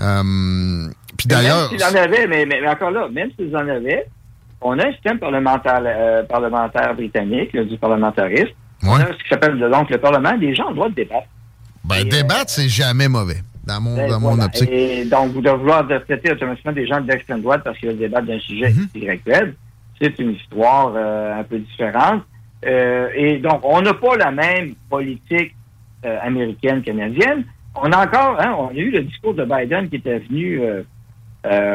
Euh, 0.00 0.88
puis 1.16 1.26
d'ailleurs. 1.28 1.70
Même 1.70 1.78
s'ils 1.78 1.84
en 1.84 2.00
avaient, 2.00 2.26
mais, 2.26 2.46
mais- 2.46 2.60
mais 2.60 2.68
encore 2.68 2.90
là, 2.90 3.08
même 3.12 3.30
s'ils 3.38 3.54
en 3.56 3.60
avaient, 3.68 4.06
on 4.60 4.78
a 4.78 4.86
un 4.88 4.92
système 4.92 5.18
parlementaire, 5.18 5.80
euh, 5.84 6.22
parlementaire 6.24 6.94
britannique, 6.94 7.56
du 7.56 7.78
parlementarisme. 7.78 8.50
On 8.82 8.94
a 8.96 9.06
ce 9.06 9.12
qui 9.22 9.28
s'appelle 9.30 9.58
donc 9.58 9.88
le 9.90 9.98
Parlement. 9.98 10.32
Les 10.38 10.54
gens 10.54 10.66
ont 10.66 10.70
le 10.70 10.74
droit 10.74 10.88
de 10.88 10.94
débattre. 10.94 11.26
Ben, 11.84 12.06
débattre, 12.08 12.50
c'est 12.50 12.68
jamais 12.68 13.08
mauvais, 13.08 13.42
dans 13.66 13.80
mon, 13.80 13.96
Ben, 13.96 14.08
dans 14.08 14.20
mon 14.20 14.28
voilà. 14.28 14.44
optique. 14.44 14.68
Et 14.70 15.04
donc, 15.04 15.32
vous 15.32 15.40
devez 15.40 15.56
vouloir 15.56 15.86
traiter 15.86 16.32
automatiquement 16.32 16.72
des 16.72 16.86
gens 16.86 17.00
d'extrême 17.00 17.42
droite 17.42 17.62
parce 17.64 17.78
qu'ils 17.78 17.96
débattre 17.98 18.26
d'un 18.26 18.38
sujet. 18.38 18.72
Y, 18.94 19.20
C'est 20.00 20.18
une 20.18 20.32
histoire 20.32 20.92
euh, 20.94 21.40
un 21.40 21.44
peu 21.44 21.58
différente. 21.58 22.22
Euh, 22.64 23.08
et 23.14 23.38
donc, 23.38 23.60
on 23.64 23.82
n'a 23.82 23.94
pas 23.94 24.16
la 24.16 24.30
même 24.30 24.74
politique 24.88 25.54
euh, 26.04 26.18
américaine, 26.22 26.82
canadienne. 26.82 27.44
On 27.74 27.90
a 27.92 28.04
encore, 28.04 28.40
hein, 28.40 28.54
on 28.58 28.68
a 28.68 28.74
eu 28.74 28.90
le 28.90 29.02
discours 29.02 29.34
de 29.34 29.44
Biden 29.44 29.88
qui 29.88 29.96
était 29.96 30.18
venu 30.18 30.60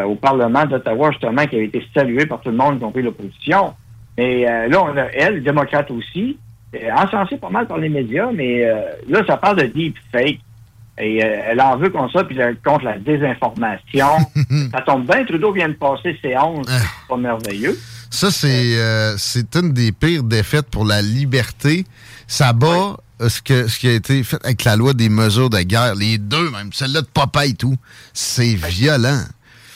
au 0.06 0.16
Parlement 0.16 0.66
d'Ottawa, 0.66 1.12
justement, 1.12 1.46
qui 1.46 1.56
avait 1.56 1.66
été 1.66 1.82
salué 1.94 2.26
par 2.26 2.42
tout 2.42 2.50
le 2.50 2.58
monde, 2.58 2.78
y 2.78 2.80
compris 2.80 3.02
l'opposition. 3.04 3.74
Mais 4.18 4.44
là, 4.68 4.84
on 4.84 4.98
a 4.98 5.04
elle, 5.14 5.44
démocrate 5.44 5.90
aussi, 5.92 6.38
encensée 6.94 7.38
pas 7.38 7.50
mal 7.50 7.68
par 7.68 7.78
les 7.78 7.88
médias, 7.88 8.32
mais 8.34 8.66
là, 9.08 9.22
ça 9.26 9.38
parle 9.38 9.62
de 9.62 9.68
deep 9.68 9.96
fake. 10.12 10.40
Et 11.04 11.24
euh, 11.24 11.42
elle 11.50 11.60
en 11.62 11.78
veut 11.78 11.90
contre 11.90 12.14
ça, 12.14 12.24
puis 12.24 12.38
elle- 12.40 12.58
contre 12.64 12.86
la 12.86 12.98
désinformation. 13.00 14.08
ça 14.72 14.82
tombe 14.82 15.08
bien, 15.08 15.26
Trudeau 15.26 15.52
vient 15.52 15.70
de 15.70 15.74
passer 15.74 16.18
ses 16.22 16.38
11, 16.38 16.66
Ah. 16.70 16.78
c'est 16.80 17.08
pas 17.10 17.18
merveilleux. 17.18 17.78
Ça, 18.10 18.30
c'est 18.30 18.78
euh, 18.78 19.16
c'est 19.18 19.56
une 19.56 19.74
des 19.74 19.92
pires 19.92 20.24
défaites 20.24 20.70
pour 20.70 20.86
la 20.86 21.02
liberté. 21.02 21.86
Ça 22.28 22.54
bat 22.54 22.98
euh, 23.22 23.30
ce, 23.30 23.42
que, 23.42 23.68
ce 23.68 23.80
qui 23.80 23.88
a 23.88 23.94
été 23.94 24.22
fait 24.24 24.38
avec 24.46 24.64
la 24.64 24.76
loi 24.76 24.94
des 24.94 25.10
mesures 25.10 25.50
de 25.50 25.60
guerre. 25.62 25.96
Les 25.96 26.18
deux, 26.18 26.50
même. 26.52 26.72
Celle-là 26.74 27.02
de 27.02 27.08
papa 27.08 27.46
et 27.46 27.54
tout. 27.54 27.76
C'est 28.14 28.54
violent. 28.56 29.22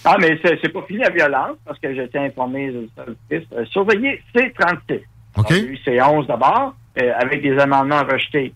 Ah, 0.03 0.17
mais 0.19 0.37
c'est 0.43 0.69
pas 0.71 0.83
fini 0.87 0.99
la 0.99 1.09
violence, 1.09 1.57
parce 1.65 1.79
que 1.79 1.87
été 1.87 2.19
informé 2.19 2.71
de 2.71 2.87
ça. 2.95 3.03
Euh, 3.31 3.65
surveiller 3.71 4.21
C36. 4.35 4.99
OK. 5.37 5.47
On 5.49 5.53
a 5.53 5.57
eu 5.57 5.79
C11 5.85 6.27
d'abord, 6.27 6.75
euh, 7.01 7.11
avec 7.19 7.41
des 7.41 7.57
amendements 7.57 8.03
rejetés 8.03 8.53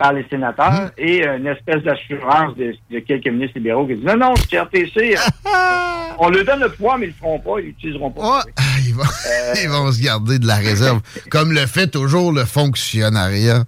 par 0.00 0.14
les 0.14 0.24
sénateurs 0.30 0.72
Hmm. 0.72 0.88
et 0.96 1.22
une 1.26 1.46
espèce 1.46 1.82
d'assurance 1.82 2.56
de, 2.56 2.74
de 2.90 2.98
quelques 3.00 3.26
ministres 3.28 3.58
libéraux 3.58 3.86
qui 3.86 3.96
disent 3.96 4.04
non, 4.06 4.16
non, 4.16 4.32
CRTC, 4.50 5.14
euh, 5.14 5.16
on 6.18 6.30
leur 6.30 6.42
donne 6.44 6.60
le 6.60 6.70
pouvoir, 6.70 6.96
mais 6.96 7.06
ils 7.06 7.08
le 7.10 7.14
feront 7.14 7.38
pas, 7.38 7.60
ils 7.60 7.66
l'utiliseront 7.66 8.10
pas. 8.10 8.22
Ah, 8.22 8.62
ils, 8.86 8.94
vont, 8.94 9.02
ils 9.62 9.68
vont 9.68 9.92
se 9.92 10.02
garder 10.02 10.38
de 10.38 10.46
la 10.46 10.56
réserve, 10.56 11.00
comme 11.30 11.52
le 11.52 11.66
fait 11.66 11.88
toujours 11.88 12.32
le 12.32 12.46
fonctionnariat 12.46 13.64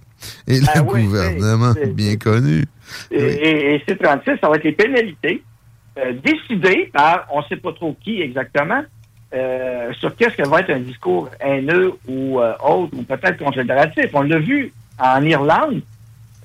et 0.47 0.59
le 0.59 0.65
Ah 0.73 0.81
oui, 0.81 1.03
gouvernement, 1.03 1.73
c'est- 1.73 1.93
bien 1.93 2.15
connu. 2.17 2.65
Et, 3.11 3.17
et- 3.23 3.75
et 3.75 3.77
C36, 3.87 4.39
ça 4.41 4.49
va 4.49 4.55
être 4.55 4.63
les 4.63 4.71
pénalités 4.71 5.43
euh, 5.99 6.13
décidé 6.23 6.89
par 6.91 7.27
on 7.31 7.41
ne 7.41 7.45
sait 7.45 7.57
pas 7.57 7.73
trop 7.73 7.95
qui 8.03 8.21
exactement 8.23 8.81
euh, 9.35 9.93
sur 9.99 10.15
qu'est-ce 10.15 10.35
que 10.37 10.47
va 10.47 10.61
être 10.61 10.71
un 10.71 10.79
discours 10.79 11.29
haineux 11.39 11.93
ou 12.07 12.39
euh, 12.39 12.53
autre, 12.63 12.93
ou 12.97 13.03
peut-être 13.03 13.37
confédératif. 13.37 14.05
On 14.13 14.21
l'a 14.23 14.39
vu 14.39 14.71
en 14.97 15.21
Irlande. 15.23 15.81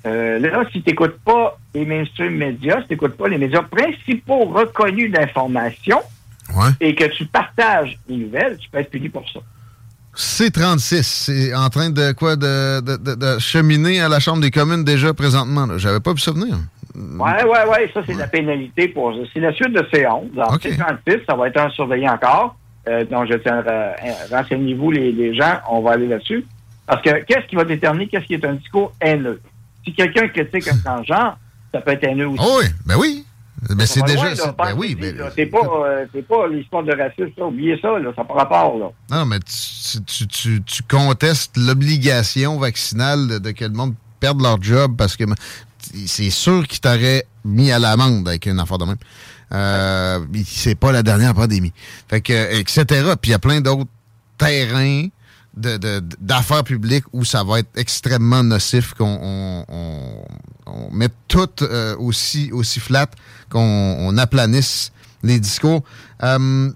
Euh, 0.05 0.39
là, 0.39 0.63
si 0.71 0.81
tu 0.81 0.89
n'écoutes 0.89 1.17
pas 1.25 1.57
les 1.73 1.85
mainstream 1.85 2.35
médias, 2.37 2.81
si 2.81 2.87
tu 2.87 2.93
n'écoutes 2.93 3.17
pas 3.17 3.27
les 3.27 3.37
médias 3.37 3.61
principaux 3.63 4.45
reconnus 4.45 5.11
d'information 5.11 5.99
et 6.79 6.95
que 6.95 7.03
tu 7.05 7.25
partages 7.25 7.97
les 8.07 8.17
nouvelles, 8.17 8.57
tu 8.57 8.69
peux 8.69 8.79
être 8.79 8.89
puni 8.89 9.09
pour 9.09 9.29
ça. 9.29 9.39
C36, 10.15 11.03
c'est 11.03 11.55
en 11.55 11.69
train 11.69 11.89
de 11.91 12.11
quoi 12.13 12.35
de, 12.35 12.81
de- 12.81 12.97
de- 12.97 13.15
de 13.15 13.39
cheminer 13.39 14.01
à 14.01 14.09
la 14.09 14.19
Chambre 14.19 14.41
des 14.41 14.51
communes 14.51 14.83
déjà 14.83 15.13
présentement. 15.13 15.67
J'avais 15.77 15.99
pas 15.99 16.13
pu 16.13 16.19
ça 16.21 16.31
venir. 16.31 16.57
Ouais, 16.95 17.43
ouais, 17.43 17.65
ouais, 17.69 17.91
ça, 17.93 18.01
c'est 18.05 18.15
la 18.15 18.27
pénalité 18.27 18.87
pour 18.89 19.13
ça. 19.13 19.19
C'est 19.33 19.39
la 19.39 19.53
suite 19.53 19.71
de 19.71 19.79
C11. 19.81 20.33
Alors, 20.35 20.57
C36, 20.57 21.21
ça 21.29 21.35
va 21.35 21.47
être 21.47 21.57
un 21.61 21.69
surveillant 21.69 22.13
encore. 22.13 22.55
Euh, 22.87 23.05
donc, 23.05 23.27
je 23.31 23.35
tiens, 23.37 23.63
euh, 23.65 23.91
renseignez-vous, 24.31 24.91
les, 24.91 25.11
les 25.11 25.35
gens, 25.35 25.59
on 25.69 25.81
va 25.81 25.91
aller 25.91 26.07
là-dessus. 26.07 26.43
Parce 26.87 27.01
que 27.03 27.23
qu'est-ce 27.25 27.45
qui 27.47 27.55
va 27.55 27.63
déterminer 27.63 28.07
qu'est-ce 28.07 28.25
qui 28.25 28.33
est 28.33 28.43
un 28.43 28.53
discours 28.55 28.91
haineux? 28.99 29.39
Si 29.85 29.93
quelqu'un 29.93 30.27
critique 30.27 30.67
un 30.67 30.77
transgenre, 30.77 31.37
ça 31.73 31.81
peut 31.81 31.91
être 31.91 32.03
haineux 32.03 32.27
aussi. 32.27 32.43
Oh 32.45 32.59
oui, 32.61 32.67
ben 32.85 32.95
oui. 32.97 33.25
Mais 33.75 33.85
c'est 33.85 34.01
déjà. 34.03 34.33
loin, 34.33 34.53
ben 34.57 34.73
oui, 34.77 34.95
mais. 34.99 35.11
là. 35.11 35.29
C'est 35.35 35.45
pas, 35.47 35.59
euh, 35.59 36.05
pas 36.27 36.47
l'histoire 36.47 36.81
de 36.83 36.93
racisme, 36.93 37.29
ça. 37.37 37.43
Oubliez 37.45 37.77
ça, 37.81 37.99
là. 37.99 38.11
Ça 38.15 38.23
pas 38.23 38.33
rapport, 38.35 38.77
là. 38.77 38.89
Non, 39.17 39.25
mais 39.25 39.39
tu, 39.39 40.01
tu, 40.05 40.27
tu- 40.27 40.63
tu 40.63 40.83
contestes 40.83 41.57
l'obligation 41.57 42.57
vaccinale 42.57 43.27
de, 43.27 43.37
de 43.39 43.51
que 43.51 43.65
le 43.65 43.71
monde 43.71 43.95
perde 44.21 44.41
leur 44.41 44.61
job 44.61 44.95
parce 44.97 45.17
que 45.17 45.25
c'est 46.05 46.29
sûr 46.29 46.65
qu'ils 46.67 46.79
t'auraient 46.79 47.25
mis 47.43 47.71
à 47.71 47.79
l'amende 47.79 48.27
avec 48.29 48.45
une 48.45 48.59
affaire 48.59 48.77
de 48.77 48.85
même. 48.85 48.97
Euh, 49.51 50.19
c'est 50.45 50.75
pas 50.75 50.91
la 50.93 51.03
dernière 51.03 51.33
pandémie. 51.33 51.73
Fait 52.09 52.21
que, 52.21 52.59
etc. 52.59 52.85
Puis 53.21 53.29
il 53.29 53.31
y 53.31 53.33
a 53.33 53.39
plein 53.39 53.59
d'autres 53.61 53.89
terrains 54.37 55.07
de- 55.59 55.77
de- 55.77 56.03
d'affaires 56.19 56.63
publiques 56.63 57.05
où 57.13 57.23
ça 57.25 57.43
va 57.43 57.59
être 57.59 57.69
extrêmement 57.75 58.43
nocif 58.43 58.93
qu'on 58.93 59.19
on, 59.21 59.65
on- 59.67 60.25
on 60.65 60.91
mette 60.91 61.13
tout 61.27 61.49
euh, 61.61 61.95
aussi, 61.97 62.51
aussi 62.51 62.79
flat, 62.79 63.07
qu'on 63.49 63.95
on 63.99 64.17
aplanisse 64.17 64.91
les 65.23 65.39
discours. 65.39 65.83
Euh, 66.23 66.71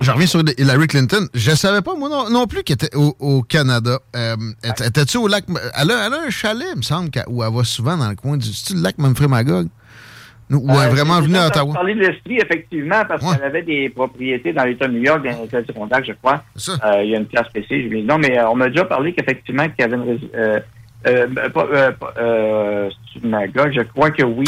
je 0.00 0.10
reviens 0.10 0.26
sur 0.26 0.42
Hillary 0.58 0.86
Clinton. 0.88 1.28
Je 1.34 1.54
savais 1.54 1.82
pas, 1.82 1.94
moi 1.94 2.08
non, 2.08 2.28
plus, 2.46 2.62
qu'elle 2.64 2.74
était 2.74 2.94
au, 2.96 3.14
Canada. 3.42 3.98
Euh, 4.16 4.36
Étais-tu 4.64 5.16
au 5.18 5.28
lac... 5.28 5.44
Elle 5.76 5.90
a, 5.90 6.06
elle 6.06 6.14
a 6.14 6.22
un 6.26 6.30
chalet, 6.30 6.66
il 6.72 6.78
me 6.78 6.82
semble, 6.82 7.10
où 7.28 7.44
elle 7.44 7.52
va 7.52 7.62
souvent 7.64 7.96
dans 7.96 8.08
le 8.08 8.16
coin 8.16 8.36
du... 8.36 8.48
Le 8.74 8.80
lac 8.80 8.98
Magog? 9.28 9.68
Ou 10.52 10.70
Euh, 10.70 10.88
vraiment 10.88 11.20
ça, 11.22 11.44
à 11.44 11.46
Ottawa? 11.48 11.74
parler 11.74 11.94
de 11.94 12.00
l'esprit, 12.00 12.36
effectivement, 12.36 13.02
parce 13.08 13.24
qu'elle 13.24 13.44
avait 13.44 13.62
des 13.62 13.88
propriétés 13.88 14.52
dans 14.52 14.64
l'État 14.64 14.86
de 14.86 14.92
New 14.92 15.02
York, 15.02 15.24
dans 15.24 15.42
l'État 15.42 15.62
du 15.62 15.72
Contact, 15.72 16.06
je 16.06 16.12
crois. 16.12 16.42
Euh, 16.68 17.02
il 17.02 17.10
y 17.10 17.14
a 17.14 17.18
une 17.18 17.26
classe 17.26 17.46
spéciale. 17.48 17.82
Je 17.84 17.96
dis 17.96 18.02
non, 18.02 18.18
mais 18.18 18.38
euh, 18.38 18.48
on 18.50 18.54
m'a 18.56 18.68
déjà 18.68 18.84
parlé 18.84 19.12
qu'effectivement, 19.14 19.64
qu'il 19.68 19.80
y 19.80 19.82
avait 19.82 19.96
une. 19.96 20.18
Euh, 20.34 20.60
euh, 21.06 21.26
euh, 22.18 22.90
Magog, 23.22 23.72
je 23.74 23.82
crois 23.82 24.10
que 24.10 24.22
oui, 24.22 24.44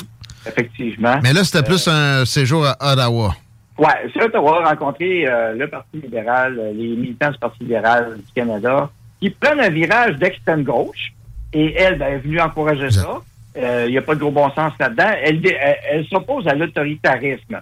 effectivement. 0.47 1.19
Mais 1.23 1.33
là, 1.33 1.43
c'était 1.45 1.65
plus 1.67 1.89
un 1.89 2.25
séjour 2.25 2.65
à 2.67 2.93
Ottawa. 2.93 3.35
Ouais, 3.79 3.89
c'est 4.13 4.23
Ottawa 4.23 4.69
rencontré 4.69 5.25
le 5.57 5.67
Parti 5.67 6.01
libéral, 6.01 6.61
les 6.77 6.95
militants 6.97 7.31
du 7.31 7.39
Parti 7.39 7.59
libéral 7.65 8.17
du 8.19 8.33
Canada, 8.33 8.89
qui 9.21 9.31
prennent 9.31 9.61
un 9.61 9.71
virage 9.71 10.17
d'extrême 10.17 10.63
gauche. 10.63 11.13
Et 11.53 11.73
elle 11.77 11.99
ben, 11.99 12.07
est 12.15 12.19
venue 12.19 12.41
encourager 12.41 12.91
ça. 12.91 13.19
Euh, 13.57 13.85
Il 13.87 13.93
n'y 13.93 13.99
a 13.99 14.03
pas 14.03 14.15
de 14.15 14.21
gros 14.21 14.31
bon 14.33 14.51
sens 14.51 14.73
là-dedans. 14.81 15.11
Elle, 15.23 15.41
dé- 15.41 15.57
elle, 15.61 15.77
elle 15.93 16.07
s'oppose 16.07 16.47
à 16.49 16.55
l'autoritarisme. 16.55 17.61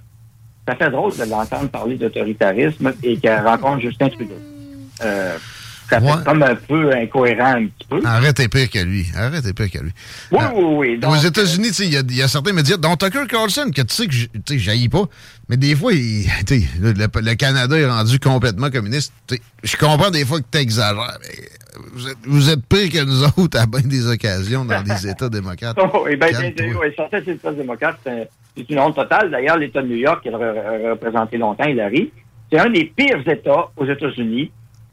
Ça 0.66 0.76
fait 0.76 0.90
drôle 0.90 1.16
de 1.16 1.24
l'entendre 1.24 1.68
parler 1.68 1.96
d'autoritarisme 1.96 2.92
et 3.02 3.16
qu'elle 3.18 3.40
rencontre 3.46 3.80
Justin 3.80 4.08
Trudeau. 4.08 4.38
Euh, 5.04 5.36
ça 5.90 6.00
fait 6.00 6.24
comme 6.24 6.42
un 6.42 6.54
peu 6.54 6.94
incohérent 6.94 7.56
un 7.56 7.66
petit 7.66 7.86
peu. 7.88 8.00
Arrête 8.04 8.38
est 8.40 8.48
pire 8.48 8.70
que 8.70 8.78
lui. 8.78 9.06
Arrête 9.14 9.44
est 9.44 9.52
pire 9.52 9.70
que 9.70 9.78
lui. 9.78 9.90
Oui, 10.30 10.38
Euh, 10.40 10.48
oui, 10.54 10.64
oui. 10.92 10.98
Donc, 10.98 11.12
Aux 11.12 11.16
États-Unis, 11.16 11.68
il 11.80 11.92
y 11.92 11.96
a- 11.96 12.00
il 12.08 12.16
y, 12.16 12.22
a 12.22 12.28
certains 12.28 12.52
médias, 12.52 12.76
dont 12.78 12.96
Tucker 12.96 13.26
Carlson, 13.28 13.70
que 13.74 13.82
tu 13.82 13.94
sais 13.94 14.06
que 14.06 14.14
je- 14.14 14.28
j'haïs 14.56 14.88
pas, 14.88 15.02
mais 15.52 15.58
des 15.58 15.76
fois, 15.76 15.92
il- 15.92 16.24
le, 16.80 16.92
le- 16.92 17.20
le 17.20 17.34
Canada 17.34 17.76
est 17.78 17.84
rendu 17.86 18.18
complètement 18.18 18.70
communiste. 18.70 19.12
Je 19.62 19.76
comprends 19.76 20.10
des 20.10 20.24
fois 20.24 20.40
que 20.40 20.46
tu 20.50 20.56
exagères, 20.56 21.18
mais 21.20 21.44
vous 21.92 22.08
êtes, 22.08 22.16
vous 22.24 22.48
êtes 22.48 22.64
pire 22.66 22.90
que 22.90 23.04
nous 23.04 23.22
autres 23.44 23.58
à 23.60 23.66
bien 23.66 23.82
des 23.82 24.06
occasions 24.08 24.64
dans 24.64 24.80
des 24.82 25.06
États 25.08 25.28
démocrates. 25.28 25.76
Oh, 25.92 26.06
ben, 26.06 26.18
Calme-toi. 26.32 26.80
oui, 26.80 26.94
sortir 26.96 27.22
des 27.22 27.32
États 27.32 27.52
démocrates, 27.52 27.98
c'est 28.04 28.70
une 28.70 28.78
honte 28.80 28.96
totale. 28.96 29.30
D'ailleurs, 29.30 29.58
l'État 29.58 29.82
de 29.82 29.88
New 29.88 29.96
York, 29.96 30.22
qui 30.22 30.30
a 30.30 30.32
re- 30.32 30.90
représenté 30.92 31.36
longtemps 31.36 31.64
Hillary, 31.68 32.10
c'est 32.50 32.58
un 32.58 32.70
des 32.70 32.84
pires 32.86 33.22
États 33.28 33.68
aux 33.76 33.84
États-Unis. 33.86 34.50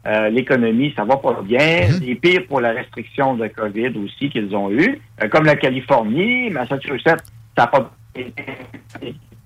Euh, 0.07 0.29
L'économie, 0.29 0.91
ça 0.93 1.05
va 1.05 1.15
pas 1.15 1.41
bien. 1.41 1.87
Mm-hmm. 1.87 1.99
Les 2.01 2.15
pires 2.15 2.47
pour 2.49 2.59
la 2.59 2.71
restriction 2.73 3.35
de 3.35 3.47
COVID 3.47 3.93
aussi 4.03 4.29
qu'ils 4.29 4.53
ont 4.55 4.69
eu. 4.71 4.99
Euh, 5.23 5.29
comme 5.29 5.45
la 5.45 5.55
Californie, 5.55 6.49
Massachusetts, 6.49 7.23
ça 7.55 7.63
n'a 7.63 7.67
pas 7.67 7.95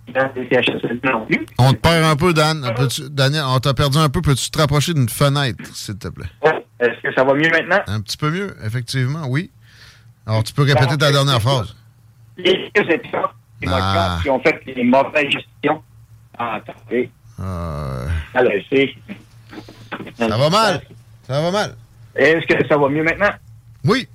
dans 0.09 0.29
les 0.35 0.47
CHSLD 0.49 0.99
non 1.09 1.25
plus. 1.25 1.45
On 1.57 1.71
te 1.73 1.77
perd 1.77 2.03
un 2.03 2.15
peu, 2.15 2.33
Dan. 2.33 2.73
Peux-tu- 2.75 3.09
Daniel, 3.09 3.43
on 3.47 3.59
t'a 3.59 3.73
perdu 3.73 3.97
un 3.97 4.09
peu. 4.09 4.21
Peux-tu 4.21 4.49
te 4.49 4.57
rapprocher 4.59 4.93
d'une 4.93 5.09
fenêtre, 5.09 5.63
s'il 5.75 5.97
te 5.97 6.07
plaît? 6.09 6.25
Est-ce 6.79 7.01
que 7.01 7.13
ça 7.13 7.23
va 7.23 7.33
mieux 7.33 7.49
maintenant? 7.49 7.79
Un 7.87 8.01
petit 8.01 8.17
peu 8.17 8.29
mieux, 8.29 8.55
effectivement, 8.65 9.25
oui. 9.27 9.51
Alors, 10.25 10.43
tu 10.43 10.53
peux 10.53 10.63
répéter 10.63 10.97
ta 10.97 11.11
dernière 11.11 11.41
phrase. 11.41 11.75
Les 12.37 12.69
États 12.75 13.31
démocrates 13.61 14.11
Ah. 14.17 14.19
qui 14.21 14.29
ont 14.29 14.39
fait 14.41 14.61
les 14.65 14.83
mauvaises 14.83 15.29
gestions. 15.29 15.81
Ah, 16.37 16.55
attendez. 16.55 17.09
Euh, 17.39 18.07
Alors, 18.33 18.51
c'est... 18.71 18.93
ça 20.17 20.27
va 20.27 20.49
mal. 20.49 20.81
Ça 21.27 21.41
va 21.41 21.51
mal. 21.51 21.75
Est-ce 22.15 22.45
que 22.45 22.67
ça 22.67 22.77
va 22.77 22.89
mieux 22.89 23.03
maintenant? 23.03 23.31
Oui. 23.85 24.07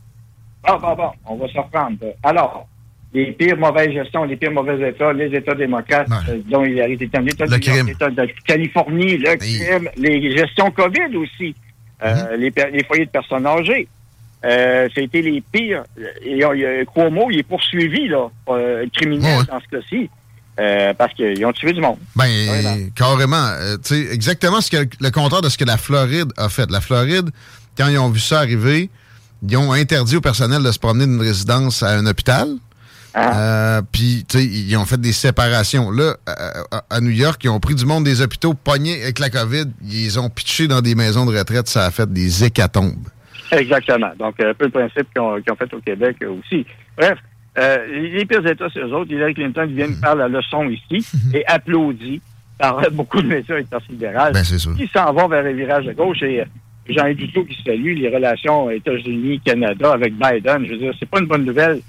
Ah, 0.64 0.76
bon, 0.76 0.94
bon, 0.94 1.10
on 1.26 1.36
va 1.36 1.48
se 1.48 1.58
reprendre. 1.58 1.96
Alors, 2.22 2.66
les 3.18 3.32
pires 3.32 3.56
mauvaises 3.56 3.92
gestions, 3.92 4.24
les 4.24 4.36
pires 4.36 4.52
mauvais 4.52 4.90
États, 4.90 5.12
les 5.12 5.34
États 5.36 5.54
démocrates, 5.54 6.08
euh, 6.28 6.38
dont 6.48 6.64
il 6.64 6.80
a 6.80 6.88
été 6.88 7.08
l'État 7.20 7.46
de 7.46 8.44
Californie, 8.46 9.16
le 9.18 9.36
crime, 9.36 9.88
les 9.96 10.36
gestions 10.36 10.70
COVID 10.70 11.16
aussi, 11.16 11.54
euh, 12.04 12.36
Mm-hmm. 12.36 12.70
les, 12.72 12.84
foyers 12.84 13.06
de 13.06 13.10
personnes 13.10 13.46
âgées. 13.46 13.88
Euh, 14.44 14.88
ça 14.94 15.00
a 15.00 15.04
été 15.04 15.20
les 15.20 15.40
pires. 15.40 15.82
Et, 16.24 16.40
Cuomo, 16.92 17.28
il 17.30 17.40
est 17.40 17.42
poursuivi, 17.42 18.06
là, 18.06 18.28
euh, 18.50 18.86
criminel 18.94 19.44
dans 19.46 19.58
ce 19.58 19.76
cas-ci, 19.76 20.08
euh, 20.60 20.94
parce 20.94 21.12
qu'ils 21.14 21.44
ont 21.44 21.52
tué 21.52 21.72
du 21.72 21.80
monde. 21.80 21.98
Ben, 22.14 22.28
carrément. 22.94 23.48
euh, 23.48 23.76
tu 23.78 23.94
sais, 23.96 24.14
exactement 24.14 24.60
ce 24.60 24.70
que, 24.70 24.88
le 25.00 25.10
contraire 25.10 25.42
de 25.42 25.48
ce 25.48 25.58
que 25.58 25.64
la 25.64 25.76
Floride 25.76 26.32
a 26.36 26.48
fait. 26.48 26.70
La 26.70 26.80
Floride, 26.80 27.30
quand 27.76 27.88
ils 27.88 27.98
ont 27.98 28.10
vu 28.10 28.20
ça 28.20 28.38
arriver, 28.38 28.90
ils 29.42 29.56
ont 29.56 29.72
interdit 29.72 30.16
au 30.16 30.20
personnel 30.20 30.62
de 30.62 30.70
se 30.70 30.78
promener 30.78 31.06
d'une 31.06 31.20
résidence 31.20 31.82
à 31.82 31.90
un 31.90 32.06
hôpital. 32.06 32.48
Euh, 33.16 33.82
Puis, 33.90 34.24
tu 34.28 34.38
sais, 34.38 34.44
ils 34.44 34.76
ont 34.76 34.84
fait 34.84 35.00
des 35.00 35.12
séparations. 35.12 35.90
Là, 35.90 36.16
à, 36.26 37.00
New 37.00 37.10
York, 37.10 37.42
ils 37.44 37.48
ont 37.48 37.60
pris 37.60 37.74
du 37.74 37.84
monde 37.84 38.04
des 38.04 38.20
hôpitaux 38.20 38.54
pognés 38.54 39.02
avec 39.02 39.18
la 39.18 39.30
COVID. 39.30 39.64
Ils 39.82 40.04
les 40.04 40.18
ont 40.18 40.30
pitchés 40.30 40.68
dans 40.68 40.80
des 40.80 40.94
maisons 40.94 41.26
de 41.26 41.36
retraite. 41.36 41.68
Ça 41.68 41.86
a 41.86 41.90
fait 41.90 42.10
des 42.12 42.44
hécatombes. 42.44 43.08
Exactement. 43.50 44.10
Donc, 44.18 44.40
un 44.40 44.54
peu 44.54 44.66
le 44.66 44.70
principe 44.70 45.08
qu'ils 45.12 45.22
ont, 45.22 45.56
fait 45.58 45.72
au 45.74 45.80
Québec 45.80 46.16
euh, 46.22 46.38
aussi. 46.38 46.66
Bref, 46.96 47.18
euh, 47.58 47.86
les 47.86 48.24
pires 48.24 48.46
États, 48.46 48.68
c'est 48.72 48.80
eux 48.80 48.94
autres. 48.94 49.10
Hillary 49.10 49.34
Clinton 49.34 49.66
qui 49.66 49.74
vient 49.74 49.88
faire 49.92 50.14
la 50.14 50.28
leçon 50.28 50.68
ici 50.68 51.06
et 51.34 51.44
applaudi 51.46 52.20
par 52.58 52.78
euh, 52.78 52.90
beaucoup 52.92 53.20
de 53.20 53.26
médias 53.26 53.56
libérales 53.88 54.32
Ben, 54.32 54.44
qui 54.44 54.90
s'en 54.92 55.12
vont 55.12 55.28
vers 55.28 55.44
un 55.44 55.52
virage 55.52 55.86
de 55.86 55.92
gauche. 55.92 56.22
Et 56.22 56.40
euh, 56.40 56.44
Jean 56.88 57.12
Duclos 57.12 57.44
qui 57.44 57.60
salue 57.64 57.96
les 57.96 58.08
relations 58.08 58.70
États-Unis-Canada 58.70 59.92
avec 59.92 60.14
Biden. 60.14 60.66
Je 60.66 60.72
veux 60.72 60.78
dire, 60.78 60.92
c'est 60.98 61.08
pas 61.08 61.20
une 61.20 61.26
bonne 61.26 61.44
nouvelle 61.44 61.80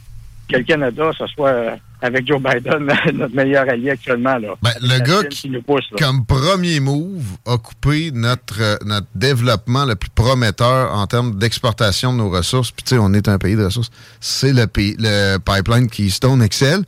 que 0.50 0.58
le 0.58 0.64
Canada, 0.64 1.12
ce 1.18 1.28
soit 1.28 1.50
euh, 1.50 1.76
avec 2.02 2.28
Joe 2.28 2.42
Biden, 2.42 2.86
notre 3.14 3.36
meilleur 3.36 3.70
allié 3.70 3.92
actuellement. 3.92 4.38
Là. 4.38 4.56
Ben, 4.62 4.72
le 4.82 5.00
gars 5.00 5.24
qui, 5.30 5.42
qui 5.42 5.50
nous 5.50 5.62
pousse, 5.62 5.86
comme 5.98 6.26
premier 6.26 6.80
move, 6.80 7.24
a 7.46 7.58
coupé 7.58 8.12
notre, 8.12 8.62
euh, 8.62 8.78
notre 8.86 9.08
développement 9.16 9.86
le 9.86 9.96
plus 9.96 10.10
prometteur 10.10 10.94
en 10.94 11.06
termes 11.08 11.38
d'exportation 11.38 12.12
de 12.14 12.18
nos 12.18 12.30
ressources. 12.30 12.72
Puis, 12.72 12.84
tu 12.84 12.90
sais, 12.96 12.98
on 13.00 13.14
est 13.14 13.28
un 13.28 13.38
pays 13.38 13.56
de 13.56 13.66
ressources. 13.66 13.92
C'est 14.20 14.54
le, 14.54 14.68
pays- 14.68 14.96
le 15.00 15.38
pipeline 15.38 15.88
Keystone 15.90 16.42
Excel. 16.42 16.82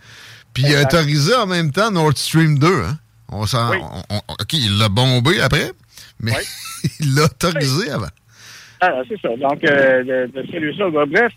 Puis, 0.53 0.63
il 0.67 0.75
a 0.75 0.81
autorisé 0.81 1.33
en 1.35 1.47
même 1.47 1.71
temps 1.71 1.91
Nord 1.91 2.11
Stream 2.17 2.59
2. 2.59 2.67
Hein? 2.67 2.97
On 3.29 3.45
s'en, 3.45 3.71
on- 3.73 4.01
on- 4.09 4.21
OK, 4.39 4.53
il 4.53 4.77
l'a 4.77 4.89
bombé 4.89 5.39
après, 5.39 5.71
mais 6.19 6.33
il 6.99 7.15
l'a 7.15 7.23
autorisé 7.25 7.89
avant. 7.91 8.07
Ah, 8.81 8.93
c'est 9.07 9.19
ça. 9.21 9.29
Donc, 9.29 9.63
euh, 9.63 10.03
de, 10.03 10.31
de 10.41 10.47
celui-là. 10.51 10.89
Bref, 11.05 11.31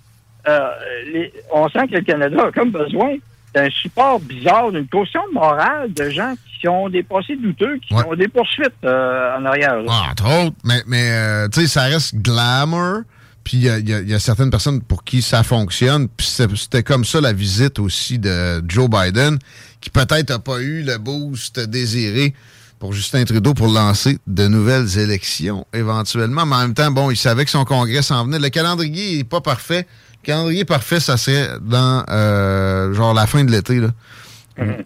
euh, 0.49 0.69
les- 1.13 1.33
on 1.53 1.69
sent 1.69 1.87
que 1.89 1.95
le 1.97 2.03
Canada 2.03 2.37
a 2.47 2.53
comme 2.53 2.71
besoin 2.71 3.17
d'un 3.55 3.71
support 3.71 4.19
bizarre, 4.21 4.73
d'une 4.73 4.89
caution 4.89 5.21
morale 5.33 5.93
de 5.93 6.11
gens 6.11 6.35
qui 6.61 6.67
ont 6.69 6.89
des 6.89 7.03
passés 7.03 7.37
douteux, 7.37 7.79
qui 7.87 7.95
ont 7.95 8.15
des 8.15 8.27
poursuites 8.29 8.73
euh, 8.85 9.37
en 9.39 9.45
arrière. 9.45 9.75
Ah, 9.89 10.09
entre 10.11 10.25
autres, 10.47 10.57
mais, 10.65 10.83
mais 10.87 11.11
euh, 11.11 11.49
tu 11.49 11.61
sais, 11.61 11.67
ça 11.69 11.83
reste 11.85 12.17
glamour. 12.17 13.03
Puis 13.45 13.59
il 13.59 13.63
y 13.65 13.69
a, 13.69 13.79
y 13.79 13.93
a- 13.93 14.01
il 14.01 14.09
y 14.09 14.15
a 14.15 14.19
certaines 14.19 14.49
personnes 14.51 14.81
pour 14.81 15.05
qui 15.05 15.21
ça 15.21 15.43
fonctionne. 15.43 16.09
Puis 16.09 16.27
c'était 16.57 16.83
comme 16.83 17.05
ça 17.05 17.21
la 17.21 17.33
visite 17.35 17.79
aussi 17.79 18.19
de 18.19 18.63
Joe 18.67 18.89
Biden, 18.89 19.39
qui 19.83 19.91
peut-être 19.91 20.31
n'a 20.31 20.39
pas 20.39 20.61
eu 20.61 20.83
le 20.83 20.97
boost 20.99 21.61
désiré 21.61 22.35
pour 22.79 22.93
Justin 22.95 23.25
Trudeau 23.25 23.53
pour 23.55 23.69
lancer 23.69 24.19
de 24.27 24.49
nouvelles 24.49 24.99
élections 24.99 25.67
éventuellement. 25.75 26.47
Mais 26.47 26.57
en 26.57 26.61
même 26.61 26.75
temps, 26.75 26.91
bon, 26.91 27.11
il 27.11 27.17
savait 27.17 27.45
que 27.45 27.51
son 27.51 27.65
congrès 27.67 28.01
s'en 28.03 28.25
venait. 28.25 28.39
Le 28.39 28.49
calendrier 28.49 29.19
n'est 29.19 29.25
pas 29.25 29.43
parfait. 29.43 29.87
Le 30.25 30.33
calendrier 30.33 30.65
parfait, 30.65 31.01
ça 31.01 31.19
serait 31.19 31.51
dans 31.61 32.03
euh, 32.09 32.95
genre 32.95 33.13
la 33.13 33.27
fin 33.27 33.45
de 33.45 33.51
l'été. 33.51 33.79
là. 33.79 33.89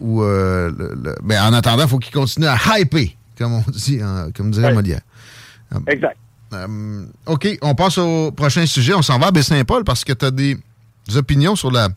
Ou, 0.01 0.21
euh, 0.21 0.69
le- 0.77 0.95
le- 1.01 1.15
ben, 1.23 1.41
en 1.43 1.53
attendant, 1.53 1.83
il 1.83 1.89
faut 1.89 1.97
qu'il 1.99 2.11
continue 2.13 2.45
à 2.47 2.57
hyper, 2.77 3.05
comme 3.37 3.53
on 3.53 3.63
dit, 3.71 4.01
comme 4.35 4.51
dirait 4.51 4.73
Molière. 4.73 4.99
Exact. 5.87 6.17
Euh, 6.51 7.05
OK, 7.25 7.47
on 7.61 7.73
passe 7.73 7.97
au 7.99 8.31
prochain 8.33 8.65
sujet. 8.65 8.93
On 8.95 9.01
s'en 9.01 9.17
va 9.17 9.27
à 9.27 9.31
Baie-Saint-Paul 9.31 9.85
parce 9.85 10.03
que 10.03 10.11
tu 10.11 10.25
as 10.25 10.31
des, 10.31 10.57
des 11.07 11.15
opinions 11.17 11.55
sur 11.55 11.71
la 11.71 11.87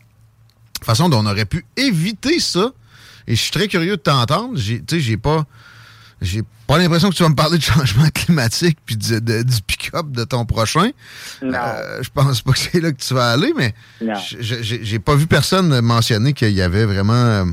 façon 0.81 1.09
dont 1.09 1.19
on 1.19 1.25
aurait 1.25 1.45
pu 1.45 1.65
éviter 1.75 2.39
ça. 2.39 2.69
Et 3.27 3.35
je 3.35 3.41
suis 3.41 3.51
très 3.51 3.67
curieux 3.67 3.97
de 3.97 4.01
t'entendre. 4.01 4.51
J'ai- 4.55 4.79
Tu 4.81 4.95
sais, 4.95 5.01
j'ai 5.01 5.17
pas. 5.17 5.43
J'ai 6.23 6.41
pas 6.67 6.77
l'impression 6.77 7.09
que 7.09 7.15
tu 7.15 7.21
vas 7.23 7.29
me 7.29 7.35
parler 7.35 7.57
de 7.57 7.63
changement 7.63 8.07
climatique 8.13 8.77
puis 8.85 8.95
du, 8.95 9.19
de- 9.21 9.43
du 9.43 9.61
pick-up 9.67 10.07
de 10.09 10.23
ton 10.23 10.45
prochain. 10.45 10.89
Euh, 11.43 12.01
je 12.01 12.09
pense 12.13 12.41
pas 12.41 12.53
que 12.53 12.57
c'est 12.59 12.79
là 12.79 12.91
que 12.93 12.97
tu 13.01 13.13
vas 13.13 13.31
aller, 13.31 13.51
mais 13.55 13.73
Non. 14.01 14.13
j'ai 14.39 14.99
pas 14.99 15.15
vu 15.15 15.27
personne 15.27 15.81
mentionner 15.81 16.31
qu'il 16.33 16.51
y 16.53 16.61
avait 16.61 16.85
vraiment 16.85 17.13
euh, 17.13 17.43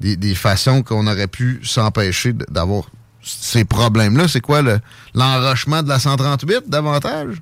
des, 0.00 0.16
des 0.16 0.34
façons 0.36 0.82
qu'on 0.82 1.06
aurait 1.08 1.26
pu 1.26 1.60
s'empêcher 1.64 2.32
d'avoir 2.32 2.84
ces 3.20 3.64
problèmes-là. 3.64 4.28
C'est 4.28 4.40
quoi 4.40 4.62
le- 4.62 4.78
l'enrochement 5.14 5.82
de 5.82 5.88
la 5.88 5.98
138 5.98 6.68
davantage? 6.68 7.34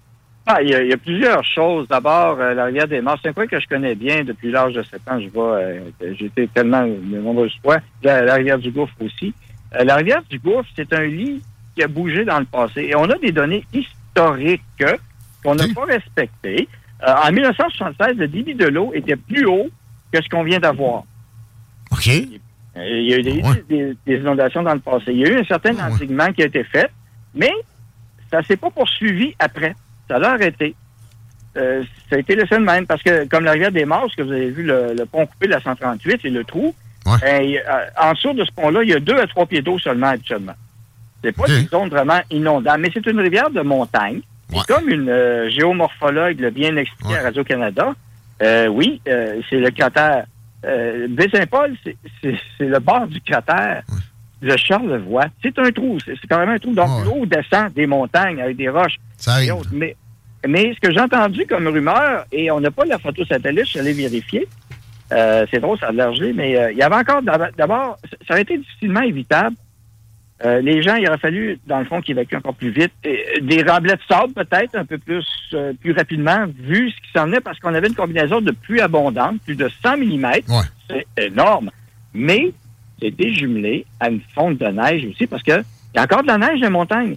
Ah, 0.49 0.63
il 0.63 0.71
y, 0.71 0.75
a, 0.75 0.83
il 0.83 0.89
y 0.89 0.93
a 0.93 0.97
plusieurs 0.97 1.45
choses. 1.45 1.89
D'abord, 1.89 2.39
euh, 2.41 2.55
la 2.55 2.67
rivière 2.67 2.87
des 2.87 3.01
Morts, 3.01 3.19
c'est 3.21 3.29
un 3.31 3.33
coin 3.33 3.49
que 3.49 3.59
je 3.61 3.67
connais 3.67 3.97
bien 3.97 4.23
depuis 4.23 4.51
l'âge 4.53 4.75
de 4.75 4.83
7 4.85 5.01
ans. 5.11 5.21
Je 5.21 5.29
vois, 5.29 5.57
euh, 5.57 5.81
j'ai 6.19 6.27
été 6.27 6.49
tellement 6.55 6.87
de 6.87 7.19
nombreuses 7.19 7.53
fois. 7.63 7.79
La, 8.03 8.23
la 8.23 8.35
rivière 8.35 8.59
du 8.59 8.71
Gouffre 8.71 8.95
aussi. 9.01 9.35
Euh, 9.79 9.85
la 9.85 9.97
rivière 9.97 10.23
du 10.29 10.39
Gouffre, 10.39 10.69
c'est 10.77 10.93
un 10.93 11.05
lit 11.05 11.43
qui 11.75 11.83
a 11.83 11.89
bougé 11.89 12.25
dans 12.25 12.39
le 12.39 12.45
passé. 12.47 12.83
Et 12.91 12.95
on 12.97 13.05
a 13.05 13.19
des 13.19 13.33
données 13.33 13.65
historiques 13.73 14.63
qu'on 15.45 15.55
n'a 15.55 15.65
pas 15.75 15.85
respectées. 15.85 16.69
Euh, 17.07 17.13
en 17.27 17.31
1976, 17.33 18.17
le 18.17 18.29
débit 18.29 18.55
de 18.55 18.67
l'eau 18.67 18.93
était 18.95 19.17
plus 19.17 19.47
haut 19.47 19.69
que 20.13 20.23
ce 20.23 20.29
qu'on 20.29 20.43
vient 20.45 20.59
d'avoir. 20.61 21.05
OK. 21.91 22.09
Euh, 22.09 22.83
Il 22.85 23.11
y 23.11 23.15
a 23.15 23.19
eu 23.19 23.23
des, 23.23 23.43
des- 23.69 23.97
des 24.07 24.17
inondations 24.17 24.63
dans 24.63 24.75
le 24.75 24.81
passé. 24.81 25.05
Il 25.09 25.19
y 25.19 25.25
a 25.27 25.31
eu 25.31 25.39
un 25.41 25.45
certain 25.45 25.75
endiguement 25.79 26.33
qui 26.33 26.43
a 26.43 26.47
été 26.47 26.65
fait, 26.65 26.91
mais 27.35 27.53
ça 28.31 28.43
s'est 28.43 28.57
pas 28.57 28.71
poursuivi 28.71 29.35
après. 29.39 29.75
Ça 30.09 30.19
l'a 30.19 30.33
arrêté. 30.33 30.75
Euh, 31.57 31.83
ça 32.11 32.17
a 32.17 32.19
été 32.19 32.35
laissé 32.37 32.55
de 32.57 32.63
même 32.65 32.87
parce 32.87 33.03
que, 33.03 33.27
comme 33.29 33.45
la 33.45 33.53
rivière 33.53 33.73
des 33.73 33.85
Morts, 33.87 34.11
que 34.17 34.23
vous 34.23 34.33
avez 34.33 34.51
vu 34.51 34.63
le, 34.63 34.95
le 34.97 35.07
pont 35.07 35.25
coupé 35.27 35.47
de 35.47 35.53
la 35.53 35.61
138 35.61 36.25
et 36.25 36.31
le 36.31 36.45
trou, 36.45 36.75
euh, 37.69 37.85
en 38.01 38.13
dessous 38.13 38.33
de 38.33 38.45
ce 38.45 38.53
pont-là, 38.53 38.83
il 38.83 38.89
y 38.91 38.95
a 38.95 39.01
deux 39.01 39.17
à 39.19 39.27
trois 39.27 39.47
pieds 39.47 39.63
d'eau 39.63 39.79
seulement 39.79 40.09
habituellement. 40.09 40.55
C'est 41.23 41.33
pas 41.33 41.45
une 41.61 41.69
zone 41.69 41.89
vraiment 41.89 42.21
inondable, 42.31 42.83
mais 42.83 42.91
c'est 42.93 43.07
une 43.07 43.21
rivière 43.21 43.51
de 43.51 43.61
montagne. 43.63 44.21
Comme 44.69 44.89
une 44.89 45.09
euh, 45.09 45.51
géomorphologue 45.51 46.39
l'a 46.41 46.51
bien 46.51 46.77
expliqué 46.77 47.15
à 47.21 47.23
Radio-Canada, 47.25 47.95
euh, 48.43 48.67
oui, 48.69 49.01
euh, 49.09 49.41
c'est 49.51 49.59
le 49.59 49.71
cratère. 49.71 50.25
Euh, 50.65 51.07
Baie-Saint-Paul, 51.11 51.75
c'est- 51.85 51.97
le 52.61 52.79
bord 52.79 53.07
du 53.07 53.21
cratère 53.21 53.83
de 54.43 54.57
Charlevoix. 54.57 55.27
C'est 55.43 55.59
un 55.59 55.71
trou, 55.73 55.99
c'est 56.05 56.15
c'est 56.21 56.27
carrément 56.29 56.53
un 56.53 56.59
trou. 56.59 56.75
Donc, 56.75 56.89
l'eau 57.05 57.27
descend 57.27 57.73
des 57.73 57.87
montagnes 57.87 58.41
avec 58.41 58.57
des 58.57 58.69
roches. 58.69 58.97
Ça 59.17 59.43
et 59.43 59.51
autres. 59.51 59.71
Mais, 59.73 59.97
mais 60.47 60.75
ce 60.75 60.81
que 60.87 60.93
j'ai 60.93 61.01
entendu 61.01 61.47
comme 61.47 61.67
rumeur, 61.67 62.25
et 62.31 62.51
on 62.51 62.61
n'a 62.61 62.71
pas 62.71 62.85
la 62.85 62.99
photo 62.99 63.25
satellite, 63.25 63.65
je 63.65 63.71
suis 63.71 63.79
allé 63.81 63.93
vérifier, 63.95 64.47
euh, 65.13 65.47
c'est 65.51 65.61
drôle, 65.61 65.79
ça 65.79 65.89
a 65.89 65.93
l'air 65.93 66.11
mais 66.35 66.57
euh, 66.59 66.73
il 66.73 66.79
y 66.79 66.83
avait 66.83 66.97
encore, 66.97 67.23
d'ab- 67.23 67.55
d'abord, 67.57 67.97
ça 68.27 68.35
aurait 68.35 68.43
été 68.43 68.59
difficilement 68.59 69.03
évitable. 69.03 69.57
Euh, 70.45 70.61
les 70.61 70.83
gens, 70.83 70.97
il 70.97 71.09
aurait 71.09 71.17
fallu, 71.19 71.59
dans 71.67 71.79
le 71.79 71.87
fond, 71.87 72.01
qu'ils 72.03 72.13
évacuent 72.13 72.37
encore 72.37 72.55
plus 72.55 72.71
vite. 72.71 72.93
Et, 73.05 73.25
euh, 73.39 73.41
des 73.41 73.63
remblais 73.63 73.95
de 73.95 74.01
sable, 74.07 74.35
peut-être, 74.35 74.75
un 74.77 74.85
peu 74.85 74.99
plus 74.99 75.25
euh, 75.55 75.73
plus 75.81 75.93
rapidement, 75.93 76.45
vu 76.59 76.91
ce 76.91 76.97
qui 76.97 77.11
s'en 77.17 77.33
est, 77.33 77.41
parce 77.41 77.59
qu'on 77.59 77.73
avait 77.75 77.89
une 77.89 77.95
combinaison 77.95 78.41
de 78.43 78.51
pluie 78.51 78.81
abondante, 78.83 79.41
plus 79.45 79.57
de 79.57 79.69
100 79.83 79.97
mm. 79.97 80.27
C'est 80.91 81.07
énorme. 81.27 81.71
Mais 82.13 82.53
c'était 83.01 83.33
jumelé 83.33 83.87
à 83.99 84.11
une 84.11 84.21
fonte 84.35 84.59
de 84.59 84.67
neige 84.67 85.07
aussi, 85.07 85.27
parce 85.27 85.43
que 85.43 85.53
il 85.95 85.97
y 85.97 85.99
a 85.99 86.03
encore 86.03 86.23
de 86.23 86.27
la 86.29 86.37
neige 86.39 86.61
dans 86.61 86.67
les 86.67 86.73
montagnes. 86.73 87.17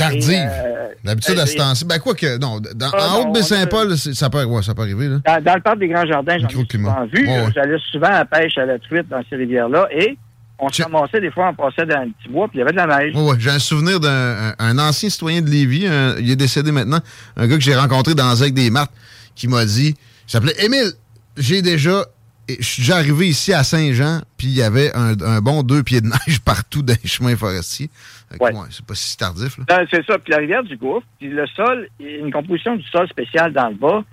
Tardive. 0.00 0.48
Euh, 0.50 0.88
D'habitude, 1.04 1.38
à 1.38 1.46
ce 1.46 1.56
temps-ci. 1.56 1.84
Ben, 1.86 1.98
quoi 1.98 2.14
que, 2.14 2.38
non, 2.38 2.60
dans, 2.74 2.90
Ah, 2.92 3.08
en 3.14 3.20
haut 3.20 3.22
non, 3.24 3.28
de 3.30 3.34
Baie-Saint-Paul, 3.38 3.96
c'est- 3.96 4.12
ça 4.14 4.28
peut, 4.28 4.44
ouais, 4.44 4.62
ça 4.62 4.74
peut 4.74 4.82
arriver, 4.82 5.08
là. 5.08 5.16
Dans, 5.24 5.42
dans 5.44 5.54
le 5.54 5.60
parc 5.62 5.78
des 5.78 5.88
Grands 5.88 6.04
Jardins, 6.06 6.36
j'en 6.38 6.48
ai 6.48 6.52
souvent 6.70 7.06
vu. 7.12 7.26
Ouais, 7.26 7.40
ouais. 7.44 7.52
J'allais 7.54 7.76
souvent 7.90 8.08
à 8.08 8.18
la 8.18 8.24
pêche 8.24 8.58
à 8.58 8.66
la 8.66 8.78
truite 8.78 9.08
dans 9.08 9.22
ces 9.30 9.36
rivières-là 9.36 9.88
et 9.92 10.18
on 10.58 10.68
se 10.68 10.82
ramassait 10.82 11.20
des 11.22 11.30
fois, 11.30 11.48
on 11.50 11.54
passait 11.54 11.86
dans 11.86 11.96
un 11.96 12.08
petit 12.10 12.28
bois 12.28 12.46
puis 12.48 12.58
il 12.58 12.60
y 12.60 12.62
avait 12.62 12.72
de 12.72 12.76
la 12.76 12.86
neige. 12.98 13.14
Ouais. 13.16 13.36
J'ai 13.38 13.48
un 13.50 13.58
souvenir 13.58 13.98
d'un 13.98 14.50
un, 14.50 14.54
un 14.58 14.78
ancien 14.78 15.08
citoyen 15.08 15.40
de 15.40 15.48
Lévis, 15.48 15.86
un- 15.86 16.16
il 16.18 16.30
est 16.30 16.36
décédé 16.36 16.70
maintenant, 16.70 17.00
un 17.38 17.46
gars 17.46 17.56
que 17.56 17.62
j'ai 17.62 17.74
rencontré 17.74 18.14
dans 18.14 18.34
Zec 18.34 18.52
des 18.52 18.68
Martes, 18.68 18.92
qui 19.34 19.48
m'a 19.48 19.64
dit, 19.64 19.94
il 20.26 20.30
s'appelait 20.30 20.54
Émile, 20.62 20.92
j'ai 21.38 21.62
déjà, 21.62 22.04
je 22.48 22.62
suis 22.64 22.82
déjà 22.82 22.96
arrivé 22.96 23.28
ici 23.28 23.52
à 23.52 23.62
Saint-Jean, 23.62 24.22
puis 24.36 24.48
il 24.48 24.56
y 24.56 24.62
avait 24.62 24.90
un, 24.96 25.12
un 25.20 25.40
bon 25.40 25.62
deux 25.62 25.82
pieds 25.82 26.00
de 26.00 26.06
neige 26.08 26.40
partout 26.44 26.82
dans 26.82 26.96
les 27.02 27.08
chemins 27.08 27.36
forestiers. 27.36 27.88
Que, 28.30 28.36
Ouais. 28.44 28.52
ouais, 28.52 28.66
c'est 28.70 28.84
pas 28.84 28.94
si 28.94 29.16
tardif, 29.16 29.58
là. 29.58 29.64
Non, 29.68 29.86
C'est 29.90 30.04
ça. 30.06 30.18
Puis 30.18 30.30
la 30.32 30.38
rivière 30.38 30.62
du 30.62 30.76
Gouffre, 30.76 31.06
puis 31.18 31.28
le 31.28 31.46
sol, 31.48 31.88
une 32.00 32.32
composition 32.32 32.76
du 32.76 32.84
sol 32.88 33.08
spécial 33.08 33.52
dans 33.52 33.68
le 33.68 33.74
bas. 33.74 34.04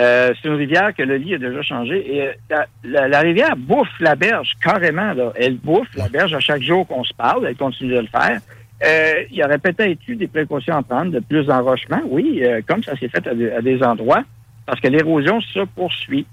Euh, 0.00 0.32
c'est 0.40 0.48
une 0.48 0.54
rivière 0.54 0.94
que 0.94 1.02
le 1.02 1.16
lit 1.16 1.34
a 1.34 1.38
déjà 1.38 1.60
changé. 1.62 2.16
Et 2.16 2.22
euh, 2.28 2.32
la, 2.48 2.66
la- 2.84 3.08
la 3.08 3.20
rivière 3.20 3.56
bouffe 3.56 3.88
la 4.00 4.14
berge, 4.14 4.52
carrément. 4.62 5.12
Là. 5.12 5.32
Elle 5.36 5.56
bouffe 5.56 5.94
la 5.96 6.08
berge 6.08 6.32
à 6.32 6.40
chaque 6.40 6.62
jour 6.62 6.86
qu'on 6.86 7.04
se 7.04 7.12
parle. 7.12 7.46
Elle 7.46 7.56
continue 7.56 7.92
de 7.94 8.00
le 8.00 8.06
faire. 8.06 8.40
Euh, 8.84 9.12
il 9.30 9.36
y 9.36 9.44
aurait 9.44 9.58
peut-être 9.58 10.00
eu 10.08 10.16
des 10.16 10.28
précautions 10.28 10.76
à 10.76 10.82
prendre, 10.82 11.12
de 11.12 11.20
plus 11.20 11.44
d'enrochement, 11.44 12.00
oui, 12.06 12.40
euh, 12.42 12.62
comme 12.66 12.82
ça 12.82 12.96
s'est 12.96 13.08
fait 13.08 13.26
à 13.26 13.60
des 13.62 13.82
endroits, 13.82 14.24
parce 14.66 14.80
que 14.80 14.88
l'érosion 14.88 15.40
se 15.40 15.60
poursuit. 15.76 16.26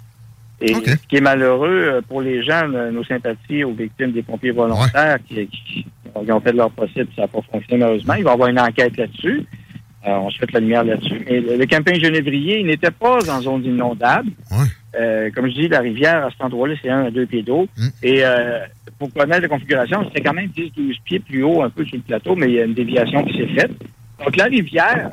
Et 0.62 0.74
ce 0.74 1.08
qui 1.08 1.16
est 1.18 1.22
malheureux 1.22 1.70
euh, 1.90 2.02
pour 2.08 2.22
les 2.22 2.44
gens, 2.44 2.70
euh, 2.74 2.92
nos 2.92 3.04
sympathies 3.04 3.64
aux 3.64 3.72
victimes 3.74 4.12
des 4.12 4.24
pompiers 4.24 4.52
volontaires 4.52 5.18
qui, 5.28 5.48
qui- 5.48 5.86
qui 6.26 6.32
ont 6.32 6.40
fait 6.42 6.52
de 6.52 6.58
leur 6.58 6.72
possible, 6.72 7.08
ça 7.16 7.22
n'a 7.24 7.28
pas 7.28 7.40
fonctionné 7.52 7.82
malheureusement. 7.84 8.16
Il 8.16 8.24
va 8.24 8.32
y 8.32 8.34
avoir 8.34 8.50
une 8.50 8.60
enquête 8.60 8.98
là-dessus. 8.98 9.44
Euh, 10.08 10.12
on 10.12 10.30
se 10.30 10.38
fait 10.40 10.52
la 10.54 10.60
lumière 10.60 10.84
là-dessus. 10.84 11.22
Mais 11.30 11.40
le, 11.40 11.56
le 11.58 11.66
camping 11.66 12.00
Genévrier 12.04 12.60
il 12.60 12.66
n'était 12.68 12.92
pas 12.92 13.18
en 13.30 13.42
zone 13.42 13.64
inondable. 13.66 14.30
Euh, 15.00 15.30
comme 15.36 15.48
je 15.48 15.54
dis, 15.54 15.68
la 15.68 15.80
rivière 15.82 16.26
à 16.26 16.32
cet 16.32 16.42
endroit-là, 16.42 16.74
c'est 16.82 16.90
un 16.90 17.06
à 17.06 17.12
deux 17.12 17.26
pieds 17.26 17.44
d'eau. 17.44 17.68
Et 18.02 18.24
euh, 18.26 18.60
pour 18.98 19.14
connaître 19.14 19.44
la 19.44 19.48
configuration, 19.48 20.04
c'était 20.06 20.22
quand 20.22 20.34
même 20.34 20.50
10-12 20.50 20.96
pieds 21.06 21.20
plus 21.20 21.44
haut 21.44 21.62
un 21.62 21.70
peu 21.70 21.86
sur 21.86 21.96
le 21.98 22.02
plateau, 22.04 22.36
mais 22.36 22.48
il 22.48 22.54
y 22.54 22.60
a 22.60 22.66
une 22.66 22.74
déviation 22.74 23.24
qui 23.24 23.38
s'est 23.38 23.48
faite. 23.54 23.72
Donc 24.24 24.36
la 24.36 24.46
rivière 24.46 25.12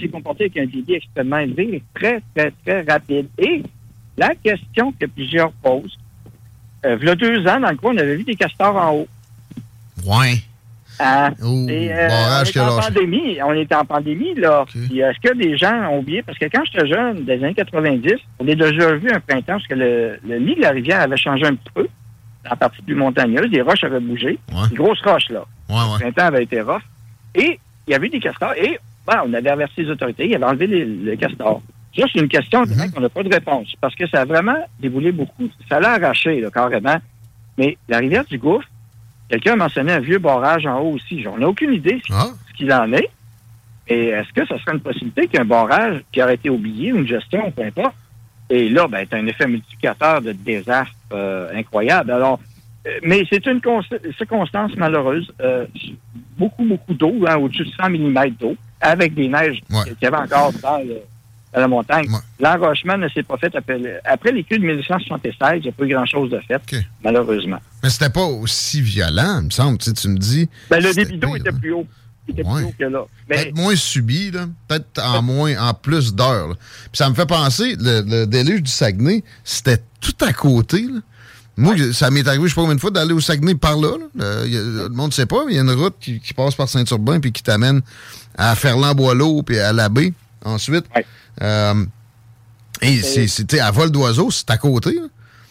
s'est 0.00 0.08
comportée 0.08 0.44
avec 0.44 0.56
un 0.58 0.66
débit 0.66 0.94
extrêmement 0.94 1.38
élevé, 1.38 1.82
très, 1.94 2.20
très, 2.34 2.52
très 2.64 2.82
rapide. 2.82 3.26
Et 3.38 3.62
la 4.16 4.34
question 4.34 4.92
que 4.98 5.06
plusieurs 5.06 5.52
posent, 5.52 5.98
euh, 6.84 6.96
il 7.00 7.06
y 7.06 7.10
a 7.10 7.14
deux 7.14 7.46
ans, 7.46 7.60
dans 7.60 7.70
le 7.70 7.76
coin, 7.76 7.94
on 7.94 7.98
avait 7.98 8.16
vu 8.16 8.24
des 8.24 8.36
castors 8.36 8.76
en 8.76 8.92
haut. 8.92 9.08
Ouais. 10.06 10.40
Hein? 10.98 11.30
Oh, 11.42 11.66
Et, 11.68 11.92
euh, 11.92 12.08
on 12.08 12.60
a 12.60 12.72
en 12.72 12.80
pandémie. 12.80 13.38
On 13.42 13.52
était 13.52 13.74
en 13.74 13.84
pandémie, 13.84 14.34
là. 14.34 14.64
Puis 14.66 15.00
Est-ce 15.00 15.20
que 15.20 15.34
des 15.36 15.56
gens 15.56 15.90
ont 15.90 15.98
oublié? 15.98 16.22
Parce 16.22 16.38
que 16.38 16.46
quand 16.46 16.62
j'étais 16.64 16.86
jeune, 16.86 17.24
des 17.24 17.34
années 17.34 17.54
90, 17.54 18.14
on 18.38 18.48
a 18.48 18.54
déjà 18.54 18.94
vu 18.94 19.10
un 19.10 19.20
printemps 19.20 19.54
parce 19.54 19.66
que 19.66 19.74
le, 19.74 20.18
le 20.26 20.38
lit 20.38 20.54
de 20.54 20.62
la 20.62 20.70
rivière 20.70 21.00
avait 21.02 21.16
changé 21.16 21.44
un 21.46 21.54
petit 21.54 21.70
peu. 21.74 21.86
La 22.48 22.56
partie 22.56 22.80
plus 22.82 22.94
montagneuse, 22.94 23.50
des 23.50 23.60
roches 23.60 23.82
avaient 23.84 24.00
bougé. 24.00 24.38
Des 24.70 24.76
grosses 24.76 25.02
roches, 25.02 25.28
là. 25.30 25.44
Le 25.68 25.98
printemps 25.98 26.26
avait 26.26 26.44
été 26.44 26.60
rough. 26.60 26.82
Et 27.34 27.58
il 27.86 27.90
y 27.90 27.94
avait 27.94 28.08
des 28.08 28.20
castors. 28.20 28.54
Et 28.54 28.78
ben, 29.06 29.22
on 29.26 29.34
avait 29.34 29.50
averti 29.50 29.82
les 29.82 29.90
autorités. 29.90 30.26
Ils 30.28 30.34
avaient 30.36 30.44
enlevé 30.44 30.66
les, 30.66 30.84
les 30.84 31.16
castors. 31.16 31.60
Ça, 31.96 32.04
c'est 32.12 32.20
une 32.20 32.28
question 32.28 32.62
Mhm. 32.62 32.90
qu'on 32.92 33.00
n'a 33.00 33.08
pas 33.08 33.22
de 33.22 33.32
réponse. 33.32 33.72
Parce 33.80 33.94
que 33.94 34.06
ça 34.08 34.20
a 34.22 34.24
vraiment 34.24 34.56
déboulé 34.80 35.12
beaucoup. 35.12 35.48
Ça 35.68 35.80
l'a 35.80 35.92
arraché, 35.92 36.40
là, 36.40 36.50
carrément. 36.50 36.96
Mais 37.58 37.76
la 37.88 37.98
rivière 37.98 38.24
du 38.24 38.38
Gouffre, 38.38 38.68
quelqu'un 39.30 39.54
a 39.54 39.56
mentionné 39.56 39.92
un 39.92 40.00
vieux 40.00 40.18
barrage 40.18 40.66
en 40.66 40.78
haut 40.80 40.92
aussi. 40.94 41.24
On 41.26 41.38
n'a 41.38 41.48
aucune 41.48 41.72
idée 41.72 42.00
ce, 42.06 42.12
ce 42.48 42.54
qu'il 42.54 42.72
en 42.72 42.92
est. 42.92 43.08
Et 43.88 44.08
est-ce 44.08 44.32
que 44.32 44.44
ça 44.46 44.58
serait 44.60 44.72
une 44.74 44.80
possibilité 44.80 45.28
qu'un 45.28 45.44
barrage 45.44 46.02
qui 46.12 46.20
aurait 46.22 46.34
été 46.34 46.50
oublié, 46.50 46.92
ou 46.92 46.96
une 46.98 47.06
gestion, 47.06 47.50
peu 47.52 47.62
importe, 47.62 47.94
et 48.50 48.68
là, 48.68 48.86
ben, 48.88 49.06
c'est 49.08 49.16
un 49.16 49.26
effet 49.26 49.46
multiplicateur 49.46 50.20
de 50.22 50.32
désastre 50.32 50.92
euh, 51.12 51.48
incroyable. 51.54 52.10
Alors, 52.10 52.38
euh, 52.86 52.90
mais 53.04 53.24
c'est 53.30 53.44
une 53.46 53.60
cons- 53.60 53.82
circonstance 54.18 54.74
malheureuse. 54.76 55.32
Euh, 55.40 55.66
beaucoup, 56.36 56.64
beaucoup 56.64 56.94
d'eau, 56.94 57.24
hein, 57.28 57.36
au-dessus 57.36 57.64
de 57.64 57.70
100 57.70 57.90
mm 57.90 58.30
d'eau, 58.40 58.56
avec 58.80 59.14
des 59.14 59.28
neiges 59.28 59.60
qu'il 59.84 59.96
y 60.02 60.06
avait 60.06 60.16
encore 60.16 60.52
dans, 60.62 60.78
le- 60.78 61.00
dans 61.56 61.62
la 61.62 61.68
montagne. 61.68 62.06
L'enrochement 62.38 62.98
ne 62.98 63.08
s'est 63.08 63.22
pas 63.22 63.38
fait 63.38 63.54
après, 63.56 63.80
après 64.04 64.30
les 64.30 64.44
crues 64.44 64.58
de 64.58 64.66
1976. 64.66 65.34
Il 65.56 65.62
n'y 65.62 65.68
a 65.68 65.72
pas 65.72 65.84
eu 65.84 65.88
grand-chose 65.88 66.30
de 66.30 66.40
fait, 66.40 66.62
malheureusement. 67.02 67.58
Mais 67.82 67.88
c'était 67.90 68.10
pas 68.10 68.24
aussi 68.24 68.82
violent, 68.82 69.38
il 69.40 69.46
me 69.46 69.50
semble. 69.50 69.78
Tu, 69.78 69.86
sais, 69.86 69.92
tu 69.94 70.08
me 70.08 70.18
dis. 70.18 70.48
Ben, 70.70 70.82
le 70.82 70.92
débit 70.92 71.16
d'eau 71.16 71.34
était 71.34 71.48
hein. 71.48 71.58
plus 71.60 71.72
haut. 71.72 71.86
Peut-être 72.26 73.54
moins 73.54 73.76
subi. 73.76 74.32
Peut-être 74.68 75.00
en 75.02 75.22
moins, 75.22 75.56
en 75.58 75.74
plus 75.74 76.14
d'heures. 76.14 76.56
ça 76.92 77.08
me 77.08 77.14
fait 77.14 77.26
penser, 77.26 77.76
le, 77.78 78.02
le 78.02 78.26
déluge 78.26 78.62
du 78.62 78.70
Saguenay, 78.70 79.22
c'était 79.44 79.80
tout 80.00 80.16
à 80.20 80.32
côté, 80.32 80.82
là. 80.82 81.00
Moi, 81.58 81.74
ça 81.94 82.10
m'est 82.10 82.26
arrivé, 82.28 82.44
je 82.44 82.48
sais 82.50 82.54
pas 82.54 82.60
combien 82.60 82.74
de 82.74 82.80
fois, 82.80 82.90
d'aller 82.90 83.14
au 83.14 83.20
Saguenay 83.20 83.54
par 83.54 83.76
là. 83.76 83.96
là. 83.96 84.24
Euh, 84.24 84.44
a- 84.44 84.88
le 84.88 84.94
monde 84.94 85.06
ne 85.08 85.14
sait 85.14 85.24
pas, 85.24 85.46
mais 85.46 85.52
il 85.52 85.56
y 85.56 85.58
a 85.58 85.62
une 85.62 85.70
route 85.70 85.94
qui, 85.98 86.20
qui 86.20 86.34
passe 86.34 86.54
par 86.54 86.68
Saint-Urbain 86.68 87.18
puis 87.18 87.32
qui 87.32 87.42
t'amène 87.42 87.80
à 88.36 88.54
Ferland-Boileau 88.54 89.42
puis 89.42 89.58
à 89.58 89.72
l'abbé 89.72 90.12
ensuite. 90.44 90.84
Euh, 91.42 91.84
et 92.82 93.00
c'est, 93.02 93.60
à 93.60 93.70
vol 93.70 93.90
d'oiseau, 93.90 94.30
c'est 94.30 94.50
à 94.50 94.58
côté. 94.58 94.94
là. 94.94 95.02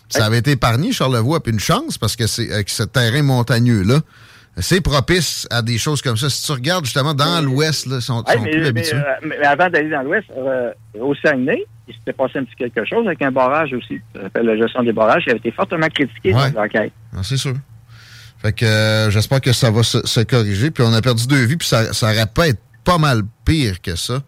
Ça 0.09 0.25
avait 0.25 0.37
été 0.37 0.51
épargné, 0.51 0.91
Charlevoix, 0.91 1.41
puis 1.41 1.51
une 1.51 1.59
chance, 1.59 1.97
parce 1.97 2.15
que 2.15 2.27
c'est 2.27 2.51
avec 2.53 2.69
ce 2.69 2.83
terrain 2.83 3.23
montagneux-là, 3.23 3.99
c'est 4.57 4.79
propice 4.79 5.47
à 5.49 5.61
des 5.63 5.77
choses 5.79 6.01
comme 6.01 6.15
ça. 6.15 6.29
Si 6.29 6.45
tu 6.45 6.51
regardes 6.51 6.85
justement 6.85 7.13
dans 7.15 7.41
l'ouest, 7.43 7.87
là, 7.87 7.97
ils 7.97 8.01
sont, 8.01 8.23
Hey, 8.27 8.37
sont 8.37 8.43
mais, 8.43 8.51
plus 8.51 8.61
mais, 8.61 8.67
habitués. 8.67 8.95
euh, 8.97 9.27
mais- 9.27 9.37
avant 9.45 9.69
d'aller 9.69 9.89
dans 9.89 10.03
l'Ouest, 10.03 10.27
euh, 10.37 10.71
au 11.01 11.13
Saguenay, 11.15 11.65
il 11.87 11.93
s'était 11.95 12.13
passé 12.13 12.37
un 12.37 12.43
petit 12.45 12.55
quelque 12.55 12.85
chose 12.85 13.05
avec 13.07 13.21
un 13.23 13.31
barrage 13.31 13.73
aussi. 13.73 13.99
Ça 14.15 14.21
s'appelle 14.21 14.45
la 14.45 14.55
gestion 14.57 14.83
des 14.83 14.93
barrages, 14.93 15.23
qui 15.23 15.31
avait 15.31 15.39
été 15.39 15.51
fortement 15.51 15.87
critiqué 15.89 16.33
Ouais. 16.33 16.51
dans 16.51 16.61
l'enquête. 16.61 16.93
Ah, 17.13 17.21
c'est 17.23 17.37
sûr. 17.37 17.55
Fait 18.41 18.53
que 18.53 18.63
euh, 18.65 19.09
j'espère 19.09 19.41
que 19.41 19.51
ça 19.51 19.71
va 19.71 19.81
se, 19.83 20.05
se 20.05 20.19
corriger. 20.21 20.69
Puis 20.71 20.83
on 20.87 20.93
a 20.93 21.01
perdu 21.01 21.25
deux 21.27 21.43
vies, 21.45 21.57
puis 21.57 21.67
ça, 21.67 21.91
ça 21.93 22.13
être 22.13 22.31
pas 22.83 22.97
mal 22.99 23.23
pire 23.43 23.81
que 23.81 23.95
ça. 23.95 24.21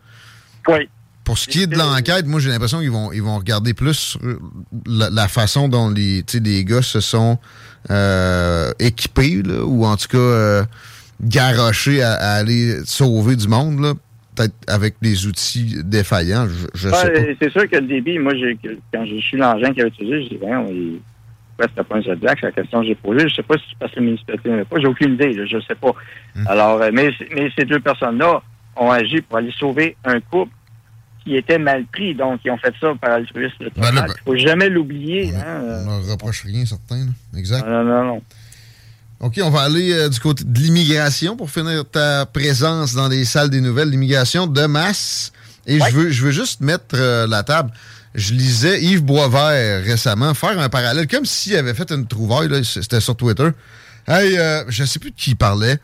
Oui. 0.67 0.89
Pour 1.28 1.38
ce 1.38 1.49
qui 1.49 1.63
est 1.63 1.67
de 1.67 1.75
l'enquête, 1.75 2.25
moi 2.25 2.39
j'ai 2.39 2.49
l'impression 2.49 2.80
qu'ils 2.80 2.89
vont, 2.89 3.11
ils 3.11 3.21
vont 3.21 3.38
regarder 3.38 3.73
plus 3.73 3.93
sur 3.93 4.21
la, 4.86 5.09
la 5.09 5.28
façon 5.28 5.67
dont 5.67 5.89
les, 5.89 6.23
les 6.41 6.63
gars 6.63 6.82
se 6.82 7.01
sont 7.01 7.38
euh, 7.89 8.71
équipés, 8.80 9.43
là, 9.43 9.65
ou 9.65 9.84
en 9.84 9.97
tout 9.97 10.07
cas 10.07 10.17
euh, 10.17 10.63
garochés 11.19 12.01
à, 12.01 12.13
à 12.13 12.30
aller 12.36 12.78
sauver 12.86 13.36
du 13.36 13.49
monde, 13.49 13.82
là, 13.82 13.93
peut-être 14.36 14.55
avec 14.67 14.95
des 15.01 15.28
outils 15.28 15.84
défaillants, 15.84 16.47
je, 16.47 16.67
je 16.73 16.89
sais 16.89 17.11
pas. 17.11 17.36
C'est 17.41 17.51
sûr 17.51 17.69
que 17.69 17.75
le 17.75 17.88
débit, 17.88 18.19
moi, 18.19 18.34
j'ai, 18.34 18.57
quand 18.93 19.05
j'ai 19.05 19.19
su 19.19 19.36
l'engin 19.36 19.73
qu'il 19.73 19.82
avait 19.82 19.89
utilisé, 19.89 20.23
j'ai 20.23 20.30
dit, 20.30 20.38
voyons, 20.39 20.65
il... 20.69 21.01
Ouais, 21.59 21.65
c'était 21.69 21.84
pas 21.84 21.97
un 21.97 22.03
c'est 22.03 22.43
la 22.43 22.51
question 22.51 22.82
que 22.82 22.88
j'ai 22.88 22.95
posée. 22.95 23.28
Je 23.28 23.36
sais 23.36 23.43
pas 23.43 23.57
si 23.57 23.63
c'est 23.69 23.80
parce 23.80 23.91
que 23.91 23.99
le 23.99 24.05
municipalité 24.05 24.49
n'avait 24.49 24.63
pas, 24.63 24.80
j'ai 24.80 24.88
aucune 24.88 25.15
idée, 25.15 25.34
là, 25.34 25.45
je 25.45 25.59
sais 25.67 25.75
pas. 25.75 25.91
Hmm. 26.36 26.47
Alors, 26.47 26.82
euh, 26.82 26.91
mais, 26.93 27.09
mais 27.36 27.51
ces 27.57 27.65
deux 27.65 27.82
personnes-là 27.82 28.41
ont 28.78 28.91
agi 28.91 29.21
pour 29.21 29.38
aller 29.39 29.51
sauver 29.59 29.97
un 30.05 30.21
couple 30.21 30.51
qui 31.28 31.36
était 31.36 31.57
mal 31.59 31.86
pris, 31.91 32.15
donc 32.15 32.39
ils 32.45 32.51
ont 32.51 32.57
fait 32.57 32.73
ça 32.80 32.93
par 33.01 33.11
altruisme. 33.11 33.65
Ben 33.75 33.91
là, 33.93 34.01
total. 34.03 34.15
faut 34.25 34.36
jamais 34.38 34.69
l'oublier. 34.69 35.34
hein, 35.36 35.43
euh. 35.45 35.84
On 35.86 35.99
leur 35.99 36.07
reproche 36.11 36.43
rien, 36.43 36.65
certain. 36.65 36.97
là. 37.05 37.11
Exact. 37.38 37.67
Non, 37.67 37.84
non, 37.84 38.03
non. 38.05 38.21
OK, 39.19 39.39
on 39.43 39.49
va 39.49 39.61
aller 39.61 39.91
euh, 39.93 40.09
du 40.09 40.19
côté 40.19 40.43
de 40.45 40.59
l'immigration 40.59 41.36
pour 41.36 41.49
finir 41.49 41.84
ta 41.86 42.25
présence 42.25 42.93
dans 42.93 43.07
les 43.07 43.25
salles 43.25 43.49
des 43.49 43.61
nouvelles. 43.61 43.89
L'immigration 43.89 44.47
de 44.47 44.65
masse. 44.67 45.32
Et 45.65 45.80
je 45.80 45.91
veux 45.91 46.09
je 46.11 46.23
veux 46.23 46.32
juste 46.32 46.61
mettre 46.61 46.95
euh, 46.95 47.28
la 47.28 47.43
table. 47.43 47.71
Je 48.15 48.34
lisais 48.34 48.82
Yves 48.82 49.03
Boisvert 49.03 49.84
récemment 49.84 50.34
faire 50.34 50.57
un 50.59 50.69
parallèle, 50.69 51.07
comme 51.07 51.25
s'il 51.25 51.55
avait 51.55 51.73
fait 51.73 51.91
une 51.91 52.07
trouvaille, 52.07 52.63
c'était 52.63 53.01
sur 53.01 53.15
Twitter. 53.15 53.49
Hey, 54.07 54.38
euh, 54.38 54.63
je 54.69 54.86
sais 54.86 54.97
plus 54.99 55.11
de 55.11 55.15
qui 55.15 55.32
il 55.32 55.36
parlait, 55.36 55.78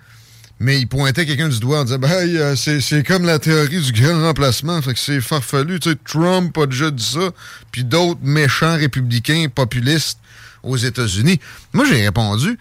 mais 0.64 0.80
il 0.80 0.88
pointait 0.88 1.26
quelqu'un 1.26 1.50
du 1.50 1.60
doigt 1.60 1.82
en 1.82 1.84
disant 1.84 2.00
ben, 2.00 2.10
euh, 2.12 2.56
c'est 2.56 3.06
comme 3.06 3.26
la 3.26 3.38
théorie 3.38 3.82
du 3.82 3.92
grand 3.92 4.22
remplacement, 4.22 4.82
fait 4.82 4.94
que 4.94 5.00
c'est 5.00 5.20
farfelu. 5.22 5.80
Tu 5.80 5.90
sais, 5.92 5.98
Trump 6.06 6.58
a 6.58 6.66
déjà 6.66 6.90
dit 6.90 7.04
ça, 7.04 7.32
puis 7.72 7.84
d'autres 7.84 8.22
méchants 8.24 8.76
républicains 8.78 9.48
populistes 9.54 10.20
aux 10.64 10.78
États-Unis. 10.78 11.40
Moi, 11.74 11.86
j'ai 11.86 12.02
répondu 12.06 12.58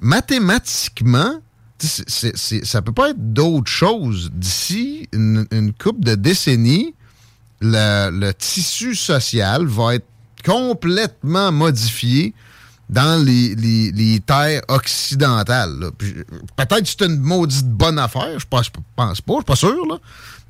mathématiquement, 0.00 1.40
sais, 1.78 1.88
c'est- 1.88 2.08
c'est- 2.08 2.36
c'est- 2.36 2.64
ça 2.64 2.82
peut 2.82 2.92
pas 2.92 3.10
être 3.10 3.32
d'autre 3.32 3.70
chose. 3.70 4.30
D'ici 4.34 5.08
une, 5.12 5.46
une 5.52 5.72
couple 5.72 6.04
de 6.04 6.14
décennies, 6.16 6.94
le 7.60 8.32
tissu 8.32 8.94
social 8.94 9.64
va 9.66 9.94
être 9.94 10.06
complètement 10.44 11.52
modifié 11.52 12.34
dans 12.88 13.24
les, 13.24 13.54
les- 13.54 13.90
les 13.92 14.20
terres 14.20 14.62
occidentales. 14.68 15.90
Peut-être 16.56 16.82
que 16.82 16.86
c'est 16.88 17.02
une 17.02 17.20
maudite 17.20 17.66
bonne 17.68 17.98
affaire, 17.98 18.38
je 18.38 18.46
pense, 18.46 18.70
pense 18.96 19.20
pas, 19.20 19.34
je 19.34 19.38
suis 19.38 19.44
pas 19.44 19.56
sûr, 19.56 19.86
là. 19.86 19.96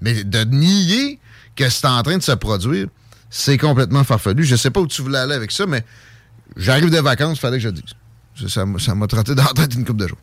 mais 0.00 0.24
de 0.24 0.44
nier 0.44 1.18
que 1.56 1.68
c'est 1.68 1.86
en 1.86 2.02
train 2.02 2.18
de 2.18 2.22
se 2.22 2.32
produire, 2.32 2.86
c'est 3.30 3.58
complètement 3.58 4.04
farfelu. 4.04 4.44
Je 4.44 4.56
sais 4.56 4.70
pas 4.70 4.80
où 4.80 4.86
tu 4.86 5.02
voulais 5.02 5.18
aller 5.18 5.34
avec 5.34 5.50
ça, 5.52 5.66
mais 5.66 5.84
j'arrive 6.56 6.90
des 6.90 7.00
vacances, 7.00 7.38
fallait 7.38 7.56
que 7.58 7.62
je 7.62 7.68
le 7.68 7.74
dise. 7.74 7.94
Ça- 8.36 8.48
Ça 8.78 8.94
m'a 8.94 9.06
dans 9.06 9.16
la 9.16 9.52
tête 9.54 9.74
une 9.74 9.84
couple 9.84 10.00
de 10.00 10.08
jours. 10.08 10.18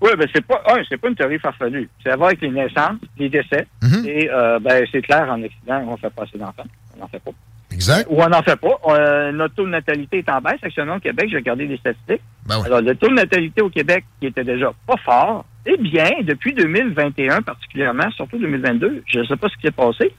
Oui, 0.00 0.10
ben 0.18 0.26
c'est 0.34 0.44
pas 0.44 0.60
un, 0.68 0.82
c'est 0.88 0.96
pas 0.96 1.08
une 1.10 1.14
théorie 1.14 1.38
farfelue. 1.38 1.88
C'est 2.02 2.10
à 2.10 2.16
voir 2.16 2.30
avec 2.30 2.40
les 2.40 2.50
naissances, 2.50 2.98
les 3.16 3.28
décès. 3.28 3.68
Mhm. 3.82 4.04
Et 4.04 4.28
euh, 4.28 4.58
ben 4.58 4.84
c'est 4.90 5.00
clair 5.00 5.28
en 5.30 5.40
Occident, 5.40 5.84
on 5.86 5.96
fait 5.96 6.10
pas 6.10 6.24
assez 6.24 6.36
d'enfants. 6.38 6.64
On 6.96 7.00
n'en 7.02 7.06
fait 7.06 7.20
pas. 7.20 7.30
Exact. 7.72 8.06
Ou 8.10 8.22
on 8.22 8.28
n'en 8.28 8.42
fait 8.42 8.56
pas. 8.56 8.78
Euh, 8.88 9.32
notre 9.32 9.54
taux 9.54 9.64
de 9.64 9.70
natalité 9.70 10.18
est 10.18 10.28
en 10.28 10.40
baisse 10.40 10.58
actuellement 10.62 10.96
au 10.96 11.00
Québec. 11.00 11.28
J'ai 11.30 11.36
regardé 11.36 11.66
les 11.66 11.76
statistiques. 11.78 12.20
Ben 12.46 12.56
oui. 12.58 12.66
Alors, 12.66 12.80
le 12.80 12.94
taux 12.94 13.08
de 13.08 13.14
natalité 13.14 13.60
au 13.62 13.70
Québec, 13.70 14.04
qui 14.20 14.26
était 14.26 14.44
déjà 14.44 14.70
pas 14.86 14.96
fort, 15.04 15.44
eh 15.66 15.76
bien, 15.76 16.10
depuis 16.22 16.54
2021 16.54 17.42
particulièrement, 17.42 18.10
surtout 18.10 18.38
2022, 18.38 19.02
je 19.06 19.18
ne 19.20 19.24
sais 19.24 19.36
pas 19.36 19.48
ce 19.48 19.54
qui 19.56 19.62
s'est 19.62 19.70
passé, 19.70 20.14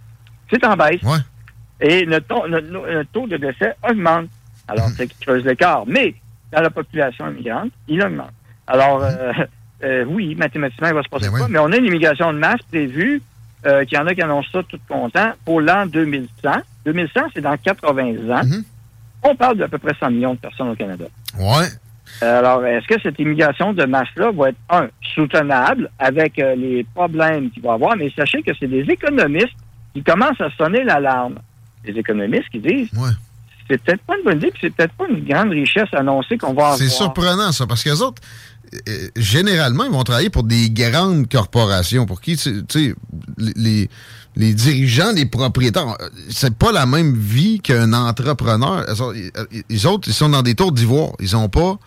c'est 0.51 0.65
en 0.65 0.75
baisse. 0.75 1.01
Et 1.81 2.05
notre 2.05 2.27
taux, 2.27 2.47
notre- 2.47 2.67
notre 2.67 3.11
taux 3.11 3.27
de 3.27 3.37
décès 3.37 3.73
augmente. 3.87 4.27
Alors, 4.67 4.87
Mhm. 4.87 4.93
c'est 4.95 5.07
qui 5.07 5.19
creuse 5.19 5.43
l'écart. 5.43 5.83
Mais 5.85 6.15
dans 6.51 6.61
la 6.61 6.69
population 6.69 7.29
immigrante, 7.29 7.71
il 7.87 8.01
augmente. 8.01 8.31
Alors, 8.67 8.99
Mhm. 8.99 9.05
euh, 9.09 9.33
euh, 9.83 10.05
oui, 10.07 10.35
mathématiquement, 10.35 10.87
il 10.87 10.93
va 10.93 11.03
se 11.03 11.09
Ben 11.09 11.17
passer 11.19 11.29
quoi, 11.29 11.47
mais 11.49 11.59
on 11.59 11.71
a 11.71 11.77
une 11.77 11.85
immigration 11.85 12.31
de 12.31 12.37
masse 12.39 12.61
prévue, 12.71 13.21
euh, 13.65 13.83
qu'il 13.85 13.97
y 13.97 14.01
en 14.01 14.07
a 14.07 14.13
qui 14.15 14.21
annoncent 14.21 14.49
ça 14.53 14.61
tout 14.63 14.79
content, 14.87 15.33
pour 15.45 15.59
l'an 15.59 15.85
2100. 15.85 16.61
2100, 16.85 17.21
c'est 17.33 17.41
dans 17.41 17.57
80 17.57 18.03
ans. 18.29 18.43
Mhm. 18.43 18.63
On 19.23 19.35
parle 19.35 19.57
d'à 19.57 19.67
peu 19.67 19.77
près 19.77 19.93
100 19.99 20.11
millions 20.11 20.33
de 20.33 20.39
personnes 20.39 20.69
au 20.69 20.75
Canada. 20.75 21.05
Ouais. 21.39 21.67
Alors, 22.21 22.65
est-ce 22.65 22.87
que 22.87 23.01
cette 23.01 23.17
immigration 23.19 23.73
de 23.73 23.85
masse-là 23.85 24.31
va 24.31 24.49
être, 24.49 24.57
un, 24.69 24.87
soutenable 25.15 25.89
avec 25.99 26.37
euh, 26.39 26.55
les 26.55 26.85
problèmes 26.93 27.49
qu'il 27.51 27.63
va 27.63 27.71
y 27.71 27.73
avoir, 27.73 27.95
mais 27.95 28.11
sachez 28.15 28.41
que 28.41 28.51
c'est 28.59 28.67
des 28.67 28.81
économistes 28.81 29.55
qui 29.93 30.03
commencent 30.03 30.41
à 30.41 30.49
sonner 30.57 30.83
l'alarme. 30.83 31.35
Les 31.85 31.97
économistes 31.97 32.49
qui 32.49 32.59
disent, 32.59 32.89
c'est 33.69 33.81
peut-être 33.81 34.01
pas 34.03 34.17
une 34.17 34.23
bonne 34.23 34.37
idée, 34.37 34.51
puis 34.51 34.59
c'est 34.61 34.73
peut-être 34.73 34.93
pas 34.93 35.05
une 35.09 35.23
grande 35.25 35.49
richesse 35.49 35.93
annoncée 35.93 36.37
qu'on 36.37 36.53
va 36.53 36.63
avoir. 36.63 36.75
C'est 36.75 36.89
surprenant, 36.89 37.51
ça, 37.51 37.65
parce 37.65 37.83
que 37.83 37.89
les 37.89 38.01
autres, 38.01 38.21
euh, 38.89 39.07
généralement, 39.15 39.83
ils 39.85 39.91
vont 39.91 40.03
travailler 40.03 40.29
pour 40.29 40.43
des 40.43 40.69
grandes 40.69 41.29
corporations, 41.29 42.05
pour 42.05 42.21
qui, 42.21 42.35
tu 42.37 42.63
sais, 42.69 42.95
les, 43.37 43.89
les 44.35 44.53
dirigeants, 44.53 45.11
les 45.13 45.25
propriétaires, 45.25 45.97
c'est 46.29 46.55
pas 46.55 46.71
la 46.71 46.85
même 46.85 47.15
vie 47.15 47.59
qu'un 47.59 47.93
entrepreneur. 47.93 48.85
Ils- 49.15 49.63
Les 49.69 49.85
autres, 49.85 50.07
ils 50.07 50.13
sont 50.13 50.29
dans 50.29 50.41
des 50.41 50.55
tours 50.55 50.71
d'ivoire. 50.71 51.11
Ils 51.19 51.35
ont 51.35 51.49
pas 51.49 51.77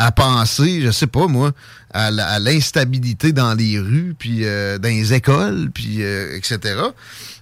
à 0.00 0.12
penser, 0.12 0.80
je 0.80 0.92
sais 0.92 1.08
pas 1.08 1.26
moi, 1.26 1.50
à 1.92 2.38
l'instabilité 2.38 3.32
dans 3.32 3.54
les 3.54 3.80
rues, 3.80 4.14
puis 4.16 4.44
euh, 4.44 4.78
dans 4.78 4.88
les 4.90 5.12
écoles, 5.12 5.70
puis 5.74 6.02
euh, 6.04 6.36
etc. 6.36 6.58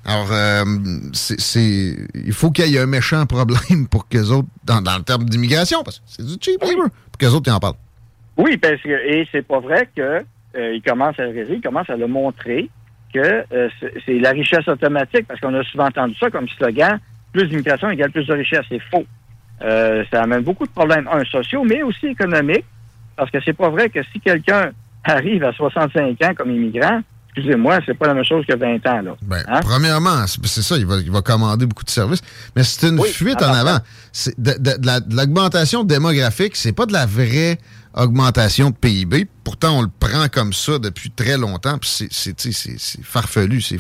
Alors, 0.07 0.29
euh, 0.33 0.65
c'est, 1.13 1.97
il 2.15 2.33
faut 2.33 2.51
qu'il 2.51 2.69
y 2.69 2.77
ait 2.77 2.81
un 2.81 2.87
méchant 2.87 3.27
problème 3.27 3.87
pour 3.91 4.09
qu'eux 4.09 4.29
autres, 4.31 4.49
dans, 4.65 4.81
le 4.81 5.03
terme 5.03 5.29
d'immigration, 5.29 5.83
parce 5.85 5.99
que 5.99 6.03
c'est 6.09 6.25
du 6.25 6.37
cheap 6.41 6.63
labor, 6.63 6.87
pour 7.13 7.19
qu'eux 7.19 7.29
autres 7.35 7.51
ils 7.51 7.53
en 7.55 7.61
parlent. 7.61 7.75
Oui, 8.37 8.57
parce 8.57 8.81
que, 8.83 8.89
et 8.89 9.27
c'est 9.33 9.47
pas 9.47 9.61
vrai 9.61 9.89
que 9.97 10.01
euh, 10.57 10.75
il 10.75 10.83
commence 10.83 11.19
à 11.19 11.25
le 11.25 11.31
réaliser, 11.33 11.55
il 11.57 11.61
commence 11.63 11.89
à 11.91 11.97
le 11.97 12.07
montrer 12.07 12.69
que 13.15 13.45
euh, 13.53 13.69
c'est 14.05 14.19
la 14.19 14.31
richesse 14.31 14.67
automatique, 14.69 15.27
parce 15.27 15.41
qu'on 15.41 15.55
a 15.55 15.63
souvent 15.65 15.87
entendu 15.87 16.15
ça 16.21 16.31
comme 16.31 16.49
slogan, 16.49 16.99
plus 17.33 17.47
d'immigration 17.49 17.91
égale 17.91 18.11
plus 18.11 18.27
de 18.27 18.35
richesse. 18.35 18.65
C'est 18.69 18.81
faux. 18.91 19.05
Euh, 19.63 20.05
ça 20.13 20.23
amène 20.23 20.43
beaucoup 20.43 20.67
de 20.67 20.73
problèmes, 20.73 21.09
un, 21.11 21.25
sociaux, 21.25 21.65
mais 21.65 21.83
aussi 21.83 22.07
économiques, 22.09 22.65
parce 23.17 23.31
que 23.31 23.39
c'est 23.45 23.55
pas 23.55 23.71
vrai 23.71 23.89
que 23.89 24.01
si 24.13 24.21
quelqu'un 24.21 24.71
arrive 25.05 25.45
à 25.45 25.53
65 25.53 26.23
ans 26.25 26.35
comme 26.37 26.51
immigrant, 26.51 27.01
excusez-moi, 27.35 27.79
c'est 27.87 27.95
pas 27.97 28.09
la 28.09 28.15
même 28.15 28.25
chose 28.25 28.45
que 28.47 28.55
20 28.55 28.87
ans, 28.87 29.01
là. 29.03 29.17
Ben, 29.23 29.43
Hein? 29.49 29.61
Premièrement, 29.63 30.27
c'est 30.27 30.63
ça, 30.63 30.77
il 30.77 30.85
va, 30.87 30.97
il 30.97 31.11
va 31.11 31.23
commander 31.23 31.65
beaucoup 31.67 31.85
de 31.85 31.91
services, 31.91 32.23
mais 32.55 32.63
c'est 32.65 32.89
une 32.89 32.99
Oui, 32.99 33.09
fuite 33.09 33.41
en 33.43 33.53
avant. 33.55 33.79
C'est 34.13 34.39
de, 34.39 34.53
de- 34.59 34.79
de 34.79 34.87
la- 34.87 35.01
de 35.01 35.15
l'augmentation 35.17 35.85
démographique, 35.85 36.57
c'est 36.57 36.73
pas 36.75 36.85
de 36.87 36.93
la 36.93 37.07
vraie 37.07 37.59
augmentation 37.97 38.71
de 38.71 38.75
PIB. 38.77 39.27
Pourtant, 39.45 39.79
on 39.79 39.83
le 39.83 39.89
prend 39.99 40.29
comme 40.33 40.53
ça 40.53 40.79
depuis 40.79 41.11
très 41.11 41.37
longtemps, 41.39 41.79
puis 41.79 41.89
c'est- 42.11 43.03
farfelu, 43.03 43.61
c'est 43.61 43.79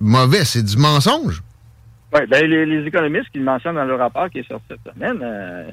mauvais, 0.00 0.44
c'est 0.44 0.62
du 0.64 0.76
mensonge. 0.76 1.42
Oui, 2.14 2.20
ben, 2.28 2.44
les, 2.46 2.66
les 2.66 2.86
économistes 2.86 3.30
qui 3.32 3.38
le 3.38 3.44
mentionnent 3.44 3.74
dans 3.76 3.84
le 3.84 3.94
rapport 3.94 4.28
qui 4.30 4.40
est 4.40 4.48
sorti 4.48 4.66
cette 4.68 4.94
semaine, 4.94 5.18
euh, 5.22 5.70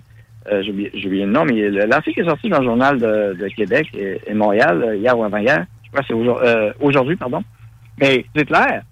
euh, 0.51 0.63
j'ai 0.63 0.71
oublié 1.07 1.25
le 1.25 1.31
nom, 1.31 1.43
mais 1.45 1.69
le- 1.69 1.85
l'article 1.85 2.15
qui 2.15 2.21
est 2.21 2.29
sorti 2.29 2.49
dans 2.49 2.59
le 2.59 2.65
journal 2.65 2.97
de, 2.97 3.35
de 3.39 3.47
Québec 3.49 3.87
et, 3.93 4.21
et 4.25 4.33
Montréal, 4.33 4.81
euh, 4.83 4.95
hier 4.95 5.17
ou 5.17 5.23
avant-hier, 5.23 5.65
je 5.83 5.89
crois 5.89 6.01
que 6.01 6.07
c'est 6.07 6.13
euh, 6.47 6.71
aujourd'hui, 6.79 7.15
pardon. 7.17 7.43
Mais 7.99 8.25
c'est 8.33 8.45
clair, 8.45 8.83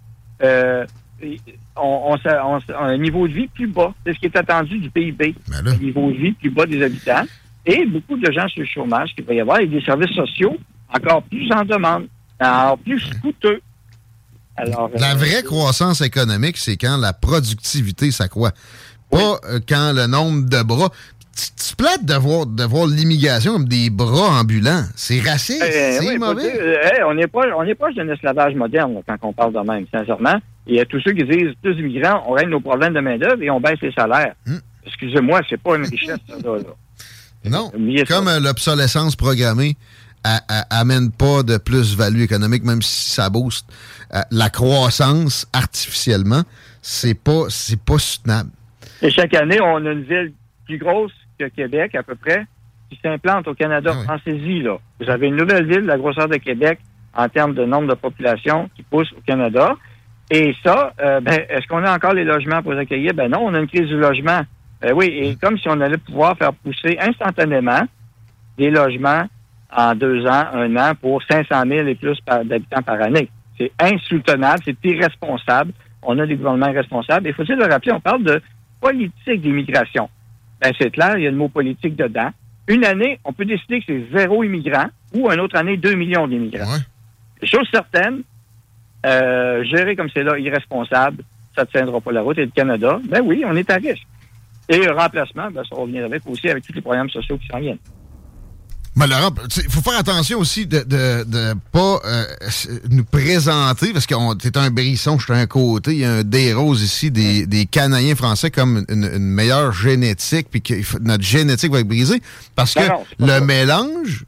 euh, 0.43 0.85
on, 1.77 2.13
on, 2.13 2.17
s'a- 2.17 2.43
un 2.79 2.97
niveau 2.97 3.27
de 3.27 3.33
vie 3.33 3.47
plus 3.47 3.67
bas. 3.67 3.93
C'est 4.05 4.13
ce 4.13 4.19
qui 4.19 4.25
est 4.25 4.35
attendu 4.35 4.77
du 4.79 4.89
PIB. 4.89 5.33
Un 5.53 5.75
niveau 5.77 6.11
de 6.11 6.17
vie 6.17 6.31
plus 6.33 6.49
bas 6.49 6.65
des 6.65 6.83
habitants. 6.83 7.23
Et 7.68 7.86
beaucoup 7.86 8.18
de 8.18 8.32
gens 8.32 8.47
sur 8.47 8.61
le 8.61 8.68
chômage 8.68 9.13
qu'il 9.13 9.26
va 9.26 9.34
y 9.34 9.41
avoir 9.41 9.59
et 9.59 9.68
des 9.68 9.82
services 9.82 10.15
sociaux 10.15 10.57
encore 10.93 11.22
plus 11.24 11.51
en 11.51 11.65
demande, 11.65 12.07
encore 12.39 12.78
plus 12.80 13.03
coûteux. 13.22 13.59
Alors, 14.55 14.89
La 14.97 15.11
euh, 15.11 15.15
vraie 15.15 15.43
croissance 15.43 16.01
économique, 16.01 16.57
c'est 16.57 16.78
quand 16.78 16.97
la 16.97 17.13
productivité 17.13 18.09
s'accroît. 18.11 18.51
Pas 19.11 19.38
euh, 19.49 19.59
quand 19.68 19.93
le 19.93 20.07
nombre 20.07 20.49
de 20.49 20.63
bras. 20.63 20.89
Tu 21.36 21.43
tu 21.55 21.76
te 21.76 21.76
plates 21.76 22.03
de 22.03 22.15
voir, 22.15 22.47
de 22.47 22.63
voir 22.63 22.88
l'immigration 22.88 23.53
comme 23.53 23.68
des 23.68 23.91
bras 23.91 24.39
ambulants. 24.39 24.82
C'est 24.95 25.20
raciste, 25.20 25.61
Euh, 25.61 25.97
c'est 25.99 26.07
oui, 26.07 26.18
mauvais. 26.18 26.47
hey, 26.47 27.03
on 27.05 27.13
n'est 27.13 27.28
pas, 27.28 27.41
on 27.55 27.61
est 27.63 27.76
proche 27.76 27.93
d'un 27.93 28.09
esclavage 28.09 28.55
moderne 28.55 28.95
là, 28.95 29.01
quand 29.05 29.18
on 29.22 29.34
parle 29.34 29.53
de 29.53 29.59
même, 29.59 29.86
sincèrement. 29.93 30.39
Il 30.65 30.76
y 30.76 30.80
a 30.80 30.86
tous 30.86 30.99
ceux 31.01 31.11
qui 31.11 31.24
disent 31.26 31.53
plus 31.61 31.76
d'immigrants, 31.76 32.24
on 32.28 32.32
règle 32.32 32.49
nos 32.51 32.59
problèmes 32.59 32.93
de 32.93 33.01
main-d'œuvre 33.01 33.43
et 33.43 33.51
on 33.51 33.59
baisse 33.59 33.80
les 33.84 33.91
salaires. 33.91 34.34
Hmm. 34.47 34.57
Excusez-moi, 34.88 35.41
c'est 35.47 35.61
pas 35.61 35.76
une 35.76 35.86
richesse, 35.86 36.18
ça, 36.28 36.36
là. 36.43 36.55
là. 36.57 36.63
Non, 37.49 37.71
comme 38.07 38.27
euh, 38.27 38.39
l'obsolescence 38.39 39.15
programmée 39.15 39.75
amène 40.69 41.11
pas 41.11 41.43
de 41.43 41.57
plus-value 41.57 42.21
économique, 42.21 42.63
même 42.65 42.81
si 42.81 43.11
ça 43.11 43.29
booste 43.29 43.65
euh, 44.13 44.21
la 44.31 44.49
croissance 44.49 45.47
artificiellement, 45.53 46.43
c'est 46.81 47.13
pas, 47.13 47.45
c'est 47.49 47.81
pas 47.81 47.97
soutenable. 47.97 48.49
Et 49.01 49.11
chaque 49.11 49.33
année, 49.33 49.59
on 49.61 49.85
a 49.85 49.91
une 49.91 50.03
ville 50.03 50.33
plus 50.65 50.77
grosse 50.77 51.11
que 51.37 51.45
Québec, 51.49 51.93
à 51.95 52.03
peu 52.03 52.15
près, 52.15 52.45
qui 52.89 52.97
s'implante 53.03 53.47
au 53.47 53.53
Canada. 53.53 53.93
Pensez-y, 54.07 54.61
là. 54.61 54.77
Vous 54.99 55.09
avez 55.09 55.27
une 55.27 55.35
nouvelle 55.35 55.67
ville 55.67 55.81
de 55.81 55.87
la 55.87 55.97
grosseur 55.97 56.29
de 56.29 56.37
Québec 56.37 56.79
en 57.15 57.27
termes 57.27 57.53
de 57.53 57.65
nombre 57.65 57.89
de 57.89 57.95
population 57.95 58.69
qui 58.75 58.83
pousse 58.83 59.11
au 59.11 59.21
Canada. 59.25 59.75
Et 60.31 60.55
ça, 60.63 60.93
euh, 61.01 61.19
ben, 61.19 61.45
est-ce 61.49 61.67
qu'on 61.67 61.83
a 61.83 61.93
encore 61.93 62.13
les 62.13 62.23
logements 62.23 62.61
pour 62.61 62.73
les 62.73 62.79
accueillir? 62.79 63.13
Ben 63.13 63.29
non, 63.29 63.39
on 63.41 63.53
a 63.53 63.59
une 63.59 63.67
crise 63.67 63.87
du 63.87 63.97
logement. 63.97 64.41
Ben 64.82 64.93
oui, 64.93 65.05
et 65.07 65.36
comme 65.36 65.57
si 65.57 65.67
on 65.69 65.80
allait 65.82 65.97
pouvoir 65.97 66.38
faire 66.38 66.53
pousser 66.53 66.97
instantanément 66.99 67.82
des 68.57 68.69
logements 68.69 69.25
en 69.75 69.95
deux 69.95 70.25
ans, 70.25 70.45
un 70.53 70.75
an, 70.78 70.93
pour 70.99 71.21
500 71.23 71.63
000 71.67 71.88
et 71.88 71.95
plus 71.95 72.17
d'habitants 72.25 72.82
par 72.82 73.01
année. 73.01 73.30
C'est 73.57 73.71
insoutenable, 73.80 74.61
c'est 74.63 74.78
irresponsable. 74.86 75.73
On 76.01 76.17
a 76.19 76.25
des 76.25 76.36
gouvernements 76.36 76.71
responsables. 76.71 77.28
Il 77.28 77.34
faut 77.34 77.43
le 77.43 77.65
rappeler, 77.65 77.91
on 77.91 77.99
parle 77.99 78.23
de 78.23 78.41
politique 78.80 79.41
d'immigration. 79.41 80.09
Ben, 80.61 80.71
c'est 80.80 80.91
clair, 80.91 81.17
il 81.17 81.23
y 81.23 81.28
a 81.28 81.32
le 81.32 81.38
mot 81.38 81.49
politique 81.49 81.95
dedans. 81.95 82.30
Une 82.67 82.86
année, 82.86 83.19
on 83.23 83.34
peut 83.34 83.45
décider 83.45 83.80
que 83.80 83.86
c'est 83.88 84.17
zéro 84.17 84.43
immigrant 84.43 84.88
ou 85.13 85.30
une 85.32 85.39
autre 85.39 85.55
année, 85.55 85.78
deux 85.78 85.95
millions 85.95 86.28
d'immigrants. 86.28 86.78
Chose 87.43 87.67
certaine, 87.71 88.23
euh, 89.05 89.63
gérer 89.63 89.95
comme 89.95 90.09
c'est 90.13 90.23
là, 90.23 90.38
irresponsable, 90.38 91.23
ça 91.55 91.61
ne 91.61 91.67
tiendra 91.67 92.01
pas 92.01 92.11
la 92.11 92.21
route. 92.21 92.38
Et 92.38 92.45
le 92.45 92.51
Canada, 92.51 92.99
ben 93.07 93.21
oui, 93.23 93.43
on 93.45 93.55
est 93.55 93.69
à 93.69 93.75
risque. 93.75 94.07
Et 94.70 94.78
le 94.78 94.91
remplacement, 94.91 95.49
ben, 95.51 95.63
ça 95.70 95.76
va 95.76 95.86
venir 95.86 96.05
avec 96.05 96.24
aussi 96.28 96.49
avec 96.49 96.65
tous 96.65 96.74
les 96.74 96.82
programmes 96.82 97.09
sociaux 97.09 97.38
qui 97.38 97.47
s'en 97.47 97.59
viennent. 97.59 97.78
Mais 98.95 99.05
il 99.57 99.70
faut 99.72 99.82
faire 99.82 99.99
attention 99.99 100.39
aussi 100.39 100.65
de 100.65 100.80
de, 100.80 101.24
de 101.24 101.53
pas 101.72 101.99
euh, 102.03 102.24
nous 102.89 103.03
présenter, 103.03 103.93
parce 103.93 104.07
que 104.07 104.34
t'es 104.38 104.57
un 104.57 104.72
brisson, 104.72 105.20
je 105.20 105.26
suis 105.26 105.34
un 105.34 105.45
côté, 105.45 105.91
il 105.91 105.97
y 105.99 106.05
a 106.05 106.11
un 106.13 106.24
des 106.24 106.51
roses 106.51 106.82
ici, 106.82 107.11
des, 107.11 107.45
des 107.45 107.68
Canadiens 107.68 108.15
français 108.15 108.49
comme 108.49 108.86
une, 108.89 109.03
une 109.03 109.20
meilleure 109.20 109.72
génétique, 109.72 110.47
puis 110.49 110.63
que 110.63 110.74
notre 110.99 111.24
génétique 111.24 111.72
va 111.72 111.82
être 111.82 111.88
brisée, 111.88 112.22
parce 112.55 112.74
que 112.74 112.88
Non, 112.89 113.03
c'est 113.07 113.18
pas 113.20 113.26
le 113.28 113.34
ça. 113.34 113.41
mélange 113.41 114.26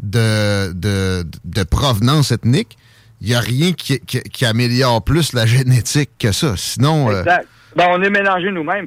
de, 0.00 0.72
de, 0.72 1.24
de 1.44 1.62
provenance 1.64 2.30
ethnique, 2.30 2.78
il 3.20 3.26
n'y 3.28 3.34
a 3.34 3.40
rien 3.40 3.72
qui, 3.72 3.98
qui, 4.00 4.20
qui 4.20 4.44
améliore 4.44 5.02
plus 5.02 5.32
la 5.32 5.46
génétique 5.46 6.10
que 6.20 6.30
ça. 6.30 6.54
Sinon, 6.56 7.10
euh, 7.10 7.18
Exact. 7.22 7.48
Ben, 7.74 7.86
on 7.90 8.00
est 8.02 8.10
mélangés 8.10 8.52
nous-mêmes. 8.52 8.86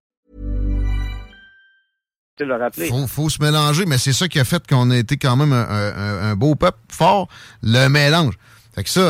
Tu 2.41 2.47
le 2.47 2.55
rappeler. 2.55 2.87
faut, 2.87 3.07
faut 3.07 3.29
se 3.29 3.41
mélanger, 3.41 3.85
mais 3.85 3.97
c'est 3.97 4.13
ça 4.13 4.27
qui 4.27 4.39
a 4.39 4.45
fait 4.45 4.65
qu'on 4.67 4.89
a 4.91 4.97
été 4.97 5.17
quand 5.17 5.35
même 5.35 5.53
un, 5.53 5.67
un- 5.69 6.31
un 6.31 6.35
beau 6.35 6.55
peuple 6.55 6.77
fort, 6.89 7.27
le 7.61 7.87
mélange. 7.87 8.33
Fait 8.73 8.83
que 8.83 8.89
ça, 8.89 9.01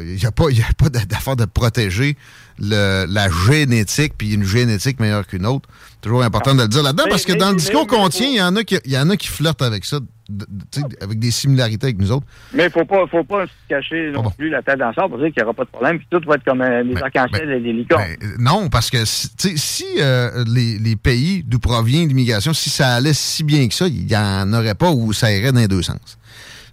il 0.00 0.16
n'y 0.16 0.26
a 0.26 0.32
pas, 0.32 0.50
y 0.50 0.60
a 0.60 0.66
pas 0.76 0.88
d'affaire 0.88 1.36
de 1.36 1.44
protéger 1.44 2.16
le- 2.58 3.06
la 3.08 3.28
génétique, 3.30 4.14
puis 4.18 4.32
une 4.34 4.44
génétique 4.44 4.98
meilleure 4.98 5.26
qu'une 5.26 5.46
autre. 5.46 5.68
Toujours 6.00 6.22
important 6.24 6.54
de 6.54 6.62
le 6.62 6.68
dire 6.68 6.82
là-dedans, 6.82 7.04
parce 7.08 7.24
que 7.24 7.32
dans 7.32 7.50
le 7.50 7.56
discours 7.56 7.86
qu'on 7.86 8.08
tient, 8.08 8.26
il 8.26 8.36
y, 8.36 8.42
en 8.42 8.56
a 8.56 8.64
qui- 8.64 8.78
il 8.84 8.92
y 8.92 8.98
en 8.98 9.08
a 9.08 9.16
qui 9.16 9.28
flirtent 9.28 9.62
avec 9.62 9.84
ça, 9.84 10.00
de- 10.28 10.44
de- 10.46 11.02
avec 11.04 11.18
des 11.18 11.30
similarités 11.30 11.86
avec 11.86 11.98
nous 11.98 12.12
autres. 12.12 12.26
Mais 12.52 12.64
il 12.66 12.70
faut 12.70 12.84
pas, 12.84 13.06
faut 13.06 13.24
pas 13.24 13.46
se 13.46 13.52
cacher 13.68 14.10
non 14.12 14.30
plus 14.30 14.50
la 14.50 14.62
tête 14.62 14.78
dans 14.78 14.88
le 14.88 14.94
sable 14.94 15.08
pour 15.10 15.18
dire 15.18 15.28
qu'il 15.28 15.42
n'y 15.42 15.44
aura 15.44 15.54
pas 15.54 15.64
de 15.64 15.70
problème. 15.70 15.98
Puis 15.98 16.06
tout 16.10 16.20
va 16.26 16.34
être 16.34 16.44
comme 16.44 16.60
euh, 16.60 16.84
des 16.84 16.96
arcs-en-ciel 17.02 17.50
et 17.50 17.60
des 17.60 17.72
licornes. 17.72 18.02
Euh, 18.22 18.26
Non, 18.38 18.68
parce 18.68 18.90
que 18.90 18.98
si, 19.04 19.86
euh, 20.00 20.44
les, 20.46 20.78
les 20.78 20.96
pays 20.96 21.42
d'où 21.46 21.58
provient 21.58 22.06
l'immigration, 22.06 22.52
si 22.52 22.68
ça 22.70 22.94
allait 22.96 23.14
si 23.14 23.42
bien 23.44 23.66
que 23.68 23.74
ça, 23.74 23.86
il 23.86 24.04
n'y 24.06 24.16
en 24.16 24.52
aurait 24.52 24.74
pas 24.74 24.90
ou 24.90 25.12
ça 25.12 25.32
irait 25.32 25.52
dans 25.52 25.60
les 25.60 25.68
deux 25.68 25.82
sens. 25.82 26.18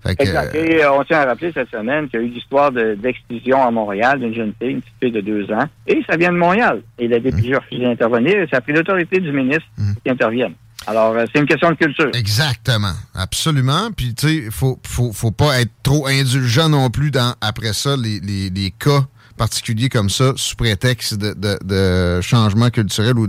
Fait 0.04 0.16
que, 0.16 0.22
Exact. 0.24 0.54
Et 0.54 0.84
euh, 0.84 0.92
on 0.94 1.04
tient 1.04 1.20
à 1.22 1.26
rappeler 1.26 1.52
cette 1.52 1.72
semaine 1.72 2.08
qu'il 2.10 2.20
y 2.20 2.24
a 2.24 2.26
eu 2.26 2.30
l'histoire 2.30 2.72
de- 2.72 2.94
d'exclusion 2.94 3.64
à 3.64 3.72
Montréal 3.72 4.20
d'une 4.20 4.36
jeune 4.36 4.54
fille, 4.62 4.72
une 4.74 4.82
petite 4.82 4.94
fille 5.02 5.12
de 5.12 5.22
deux 5.22 5.52
ans. 5.52 5.64
Et 5.88 6.02
ça 6.08 6.16
vient 6.16 6.32
de 6.32 6.38
Montréal. 6.38 6.82
Et 7.00 7.08
députée 7.08 7.56
a 7.56 7.60
refusé 7.60 7.84
d'intervenir. 7.84 8.36
Et 8.42 8.48
ça 8.52 8.58
a 8.58 8.62
pris 8.62 8.74
l'autorité 8.74 9.20
du 9.20 9.32
ministre 9.32 9.66
qui 10.04 10.12
intervienne. 10.12 10.54
Alors, 10.88 11.14
euh, 11.16 11.26
c'est 11.34 11.40
une 11.40 11.48
question 11.48 11.72
de 11.72 11.76
culture. 11.76 12.12
Exactement, 12.14 12.94
absolument. 13.14 13.90
Puis, 13.96 14.14
tu 14.14 14.28
sais, 14.28 14.36
il 14.36 14.52
faut, 14.52 14.80
faut, 14.86 15.12
faut 15.12 15.32
pas 15.32 15.60
être 15.62 15.72
trop 15.84 16.08
indulgent 16.08 16.70
non 16.70 16.90
plus 16.90 17.12
dans, 17.12 17.34
après 17.42 17.74
ça, 17.74 17.96
les, 17.98 18.20
les, 18.20 18.50
les 18.50 18.72
cas 18.72 19.06
particuliers 19.38 19.90
comme 19.90 20.10
ça, 20.10 20.34
sous 20.36 20.56
prétexte 20.56 21.16
de, 21.16 21.34
de, 21.34 21.58
de 21.64 22.22
changement 22.22 22.70
culturel 22.70 23.18
ou 23.18 23.28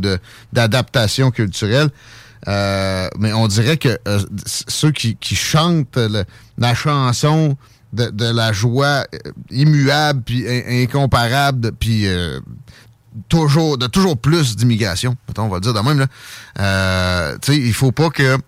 d'adaptation 0.52 1.30
culturelle. 1.30 1.88
Euh, 2.46 3.08
mais 3.18 3.32
on 3.32 3.48
dirait 3.48 3.76
que 3.78 3.98
euh, 4.06 4.20
ceux 4.46 4.92
qui, 4.92 5.16
qui 5.16 5.34
chantent 5.34 5.98
la 6.58 6.74
chanson 6.74 7.56
de, 7.92 8.10
de 8.10 8.26
la 8.26 8.52
joie 8.52 9.04
euh, 9.14 9.32
immuable 9.50 10.22
puis 10.22 10.44
in- 10.46 10.82
incomparable, 10.84 11.72
puis 11.72 12.06
euh, 12.06 12.38
toujours 13.28 13.78
de 13.78 13.86
toujours 13.86 14.16
plus 14.18 14.56
d'immigration, 14.56 15.16
on 15.38 15.48
va 15.48 15.56
le 15.56 15.60
dire 15.60 15.74
de 15.74 15.80
même 15.80 15.98
là. 15.98 16.06
Euh, 16.60 17.38
tu 17.42 17.52
sais, 17.52 17.58
il 17.58 17.72
faut 17.74 17.92
pas 17.92 18.10
que 18.10 18.38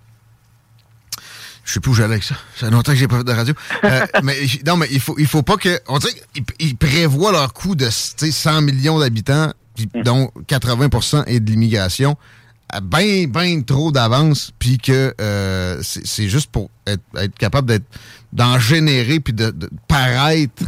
je 1.64 1.73
sais 1.75 1.81
plus 1.81 1.91
où 1.91 1.95
j'allais 1.95 2.14
avec 2.14 2.25
ça. 2.25 2.35
Ça 2.57 2.66
fait 2.66 2.71
longtemps 2.73 2.93
que 2.93 2.99
j'ai 2.99 3.09
pas 3.09 3.19
fait 3.19 3.25
de 3.25 3.33
radio. 3.33 3.55
Euh, 3.85 4.07
mais 4.23 4.37
il- 4.43 4.62
non, 4.66 4.77
mais 4.77 4.89
il 4.91 5.01
faut, 5.01 5.14
il 5.19 5.27
faut 5.27 5.43
pas 5.43 5.57
que. 5.57 5.79
On 5.89 5.99
dirait 5.99 6.14
qu'ils 6.33 6.45
ils 6.61 6.77
prévoient 6.77 7.33
leur 7.33 7.53
coût 7.53 7.75
de 7.75 7.87
tu 7.87 7.93
sais, 7.93 8.31
100 8.33 8.62
millions 8.62 8.99
d'habitants, 8.99 9.53
puis 9.75 9.89
dont 10.03 10.31
80% 10.49 11.25
est 11.27 11.41
de 11.41 11.51
l'immigration, 11.51 12.16
à 12.71 12.81
bien, 12.81 13.27
bien 13.27 13.61
trop 13.62 13.93
d'avance, 13.93 14.51
puis 14.59 14.79
que 14.79 15.14
euh, 15.21 15.81
c'est 15.83 16.29
juste 16.29 16.51
pour 16.51 16.71
être, 16.87 17.03
être 17.16 17.37
capable 17.37 17.69
d'être 17.69 17.87
d'en 18.33 18.59
générer, 18.59 19.21
puis 19.21 19.33
de, 19.35 19.51
de 19.51 19.69
paraître 19.89 20.62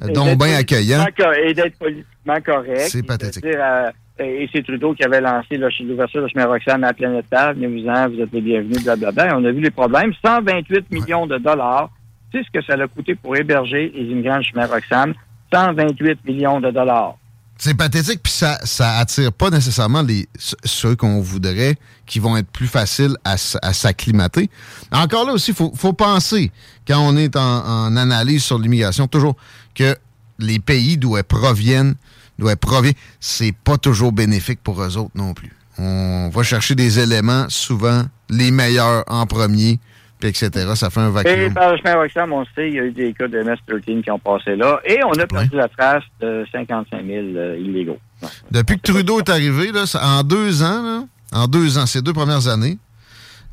donc 0.00 0.38
bien 0.38 0.56
accueillant. 0.56 1.04
Et 1.44 1.54
d'être 1.54 1.78
politiquement 1.78 2.40
correct. 2.44 2.88
C'est 2.88 3.02
pathétique. 3.02 3.44
euh, 3.44 3.90
et 4.20 4.48
c'est 4.52 4.64
Trudeau 4.64 4.94
qui 4.94 5.04
avait 5.04 5.20
lancé 5.20 5.56
là, 5.56 5.70
chez 5.70 5.84
l'ouverture 5.84 6.22
de 6.22 6.28
chemin 6.28 6.46
Roxham 6.46 6.82
à 6.82 6.88
la 6.88 6.94
planète 6.94 7.26
Terre. 7.30 7.54
Venez-vous-en, 7.54 8.08
vous 8.08 8.20
êtes 8.20 8.32
les 8.32 8.40
bienvenus, 8.40 8.82
blablabla. 8.82 9.26
Et 9.28 9.32
on 9.32 9.44
a 9.44 9.50
vu 9.52 9.60
les 9.60 9.70
problèmes. 9.70 10.12
128 10.24 10.90
millions 10.90 11.26
de 11.26 11.38
dollars. 11.38 11.90
C'est 12.32 12.42
ce 12.42 12.50
que 12.52 12.64
ça 12.64 12.74
a 12.74 12.86
coûté 12.88 13.14
pour 13.14 13.36
héberger 13.36 13.92
les 13.94 14.04
immigrants 14.04 14.38
de 14.38 14.44
chemin 14.44 14.66
Roxham. 14.66 15.14
128 15.52 16.24
millions 16.26 16.60
de 16.60 16.70
dollars. 16.70 17.16
C'est 17.60 17.74
pathétique, 17.74 18.22
puis 18.22 18.32
ça, 18.32 18.56
ça 18.62 18.98
attire 18.98 19.32
pas 19.32 19.50
nécessairement 19.50 20.02
les, 20.02 20.28
ceux 20.64 20.94
qu'on 20.94 21.20
voudrait, 21.20 21.74
qui 22.06 22.20
vont 22.20 22.36
être 22.36 22.48
plus 22.48 22.68
faciles 22.68 23.16
à, 23.24 23.36
s'acclimater. 23.36 24.48
Encore 24.92 25.26
là 25.26 25.32
aussi, 25.32 25.50
il 25.50 25.56
faut, 25.56 25.72
faut, 25.74 25.92
penser, 25.92 26.52
quand 26.86 27.00
on 27.00 27.16
est 27.16 27.34
en, 27.34 27.96
analyse 27.96 28.44
sur 28.44 28.60
l'immigration, 28.60 29.08
toujours 29.08 29.34
que 29.78 29.96
les 30.38 30.58
pays 30.58 30.96
d'où 30.96 31.16
elles 31.16 31.24
proviennent, 31.24 31.94
d'où 32.38 32.48
elles 32.48 32.56
proviennent, 32.56 32.94
c'est 33.20 33.54
pas 33.64 33.78
toujours 33.78 34.12
bénéfique 34.12 34.60
pour 34.62 34.82
eux 34.82 34.96
autres 34.96 35.12
non 35.14 35.34
plus. 35.34 35.52
On 35.78 36.28
va 36.32 36.42
chercher 36.42 36.74
des 36.74 36.98
éléments, 36.98 37.46
souvent 37.48 38.02
les 38.28 38.50
meilleurs 38.50 39.04
en 39.06 39.26
premier, 39.26 39.78
puis 40.18 40.30
etc. 40.30 40.72
Ça 40.74 40.90
fait 40.90 41.00
un 41.00 41.10
vacuum. 41.10 41.32
Et 41.32 41.50
par 41.50 41.70
le 41.70 41.78
chemin 41.78 41.94
Roxham, 41.94 42.32
on 42.32 42.44
sait, 42.56 42.68
il 42.68 42.74
y 42.74 42.80
a 42.80 42.84
eu 42.84 42.90
des 42.90 43.12
cas 43.12 43.28
de 43.28 43.40
MS-13 43.40 44.02
qui 44.02 44.10
ont 44.10 44.18
passé 44.18 44.56
là. 44.56 44.80
Et 44.84 44.98
on 45.04 45.12
a 45.12 45.26
perdu 45.26 45.56
la 45.56 45.68
trace 45.68 46.02
de 46.20 46.44
55 46.50 47.06
000 47.06 47.18
euh, 47.36 47.56
illégaux. 47.58 47.98
Depuis 48.50 48.76
que 48.80 48.92
Trudeau 48.92 49.20
est 49.20 49.28
arrivé, 49.28 49.70
là, 49.70 49.84
en 50.02 50.24
deux 50.24 50.64
ans, 50.64 51.06
en 51.32 51.46
deux 51.46 51.78
ans, 51.78 51.86
ces 51.86 52.02
deux 52.02 52.12
premières 52.12 52.48
années, 52.48 52.78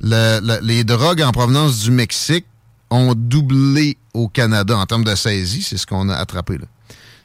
les 0.02 0.84
drogues 0.84 1.22
en 1.22 1.32
provenance 1.32 1.84
du 1.84 1.92
Mexique 1.92 2.48
ont 2.96 3.14
doublé 3.16 3.98
au 4.14 4.28
Canada 4.28 4.78
en 4.78 4.86
termes 4.86 5.04
de 5.04 5.16
saisie. 5.16 5.62
C'est 5.62 5.78
ce 5.78 5.86
qu'on 5.86 6.10
a 6.10 6.16
attrapé 6.16 6.58
là. 6.58 6.66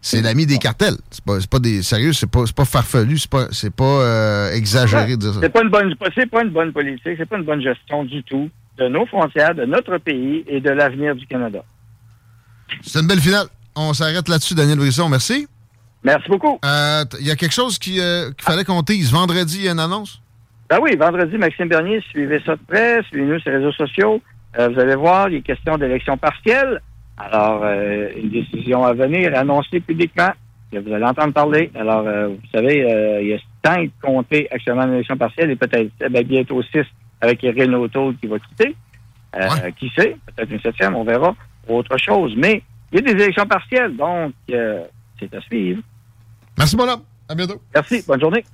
C'est 0.03 0.23
l'ami 0.23 0.47
des 0.47 0.57
cartels. 0.57 0.97
C'est 1.11 1.23
pas, 1.23 1.39
pas 1.51 1.59
des. 1.59 1.83
Sérieux, 1.83 2.15
c'est 2.15 2.31
pas, 2.31 2.45
pas 2.57 2.65
farfelu, 2.65 3.19
c'est 3.19 3.31
pas, 3.31 3.49
c'est 3.51 3.75
pas 3.75 3.85
euh, 3.85 4.53
exagéré 4.53 5.17
de 5.17 5.23
dire 5.23 5.35
ça. 5.35 5.41
C'est 5.43 5.51
pas 5.51 5.63
une 5.63 5.69
bonne, 5.69 5.95
c'est 6.15 6.31
pas 6.31 6.43
une 6.43 6.51
bonne 6.51 6.73
politique, 6.73 7.15
c'est 7.19 7.29
pas 7.29 7.37
une 7.37 7.45
bonne 7.45 7.61
gestion 7.61 8.05
du 8.05 8.23
tout 8.25 8.49
de 8.79 8.89
nos 8.89 9.05
frontières, 9.07 9.55
de 9.55 9.67
notre 9.67 9.99
pays 9.99 10.43
et 10.47 10.61
de 10.61 10.71
l'avenir 10.71 11.15
du 11.15 11.27
Canada. 11.27 11.63
C'est 12.83 13.01
une 13.01 13.07
belle 13.07 13.21
finale. 13.21 13.47
On 13.77 13.93
s'arrête 13.93 14.29
là-dessus, 14.29 14.55
Daniel 14.55 14.79
Brisson. 14.79 15.09
Merci. 15.09 15.47
Merci 16.03 16.29
beaucoup. 16.29 16.59
Il 16.63 16.69
euh, 16.69 17.05
y 17.21 17.31
a 17.31 17.37
quelque 17.37 17.53
chose 17.53 17.79
euh, 17.89 18.31
qu'il 18.33 18.45
fallait 18.45 18.65
qu'on 18.65 18.83
tease. 18.83 19.13
Vendredi, 19.13 19.59
il 19.59 19.65
y 19.65 19.69
a 19.69 19.73
une 19.73 19.81
annonce? 19.81 20.23
Ben 20.71 20.79
oui, 20.81 20.97
vendredi, 20.97 21.37
Maxime 21.37 21.69
Bernier, 21.69 22.03
suivez 22.11 22.41
ça 22.47 22.55
de 22.55 22.61
près, 22.67 23.03
suivez-nous 23.09 23.41
sur 23.41 23.51
les 23.51 23.59
réseaux 23.59 23.73
sociaux. 23.73 24.23
Euh, 24.59 24.69
vous 24.69 24.81
allez 24.81 24.97
voir, 24.97 25.29
les 25.29 25.43
questions 25.43 25.79
d'élection 25.79 26.17
partielle. 26.17 26.81
Alors, 27.17 27.63
une 27.65 28.31
décision 28.31 28.85
à 28.85 28.95
venir, 28.95 29.37
annoncée 29.37 29.81
publiquement, 29.81 30.31
que 30.73 30.79
vous 30.79 30.93
allez 30.93 31.05
entendre 31.05 31.35
parler. 31.35 31.71
Alors, 31.75 32.03
vous 32.03 32.49
savez, 32.51 32.79
il 33.21 33.29
y 33.29 33.35
a 33.35 33.39
cinq 33.63 33.91
comtés 34.01 34.49
actuellement 34.51 34.85
en 34.85 34.93
élection 34.93 35.19
partielle 35.19 35.51
et 35.51 35.57
peut-être 35.57 35.91
ben, 36.11 36.25
bientôt 36.27 36.63
six 36.63 36.87
avec 37.21 37.43
Renault 37.43 37.89
qui 38.21 38.27
va 38.27 38.39
quitter. 38.39 38.75
Euh, 39.37 39.71
qui 39.79 39.91
sait? 39.97 40.17
Peut-être 40.27 40.51
une 40.51 40.61
septième, 40.61 40.95
on 40.95 41.05
verra. 41.05 41.35
Autre 41.69 41.97
chose. 41.99 42.33
Mais 42.37 42.63
il 42.93 42.99
y 43.01 43.03
a 43.03 43.15
des 43.15 43.23
élections 43.23 43.47
partielles, 43.47 43.97
donc 43.97 44.33
euh, 44.51 44.85
c'est 45.19 45.33
à 45.35 45.41
suivre. 45.43 45.83
Merci, 46.59 46.77
mon 46.77 46.89
homme. 46.89 47.03
À 47.29 47.35
bientôt. 47.35 47.61
Merci. 47.75 48.03
Bonne 48.07 48.21
journée. 48.21 48.45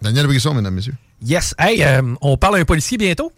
Daniel 0.00 0.26
Brisson, 0.26 0.54
mesdames, 0.54 0.74
messieurs. 0.74 0.94
Yes. 1.22 1.54
Hey, 1.58 1.84
euh, 1.84 2.14
on 2.20 2.36
parle 2.36 2.56
à 2.56 2.58
un 2.58 2.64
policier 2.64 2.98
bientôt? 2.98 3.30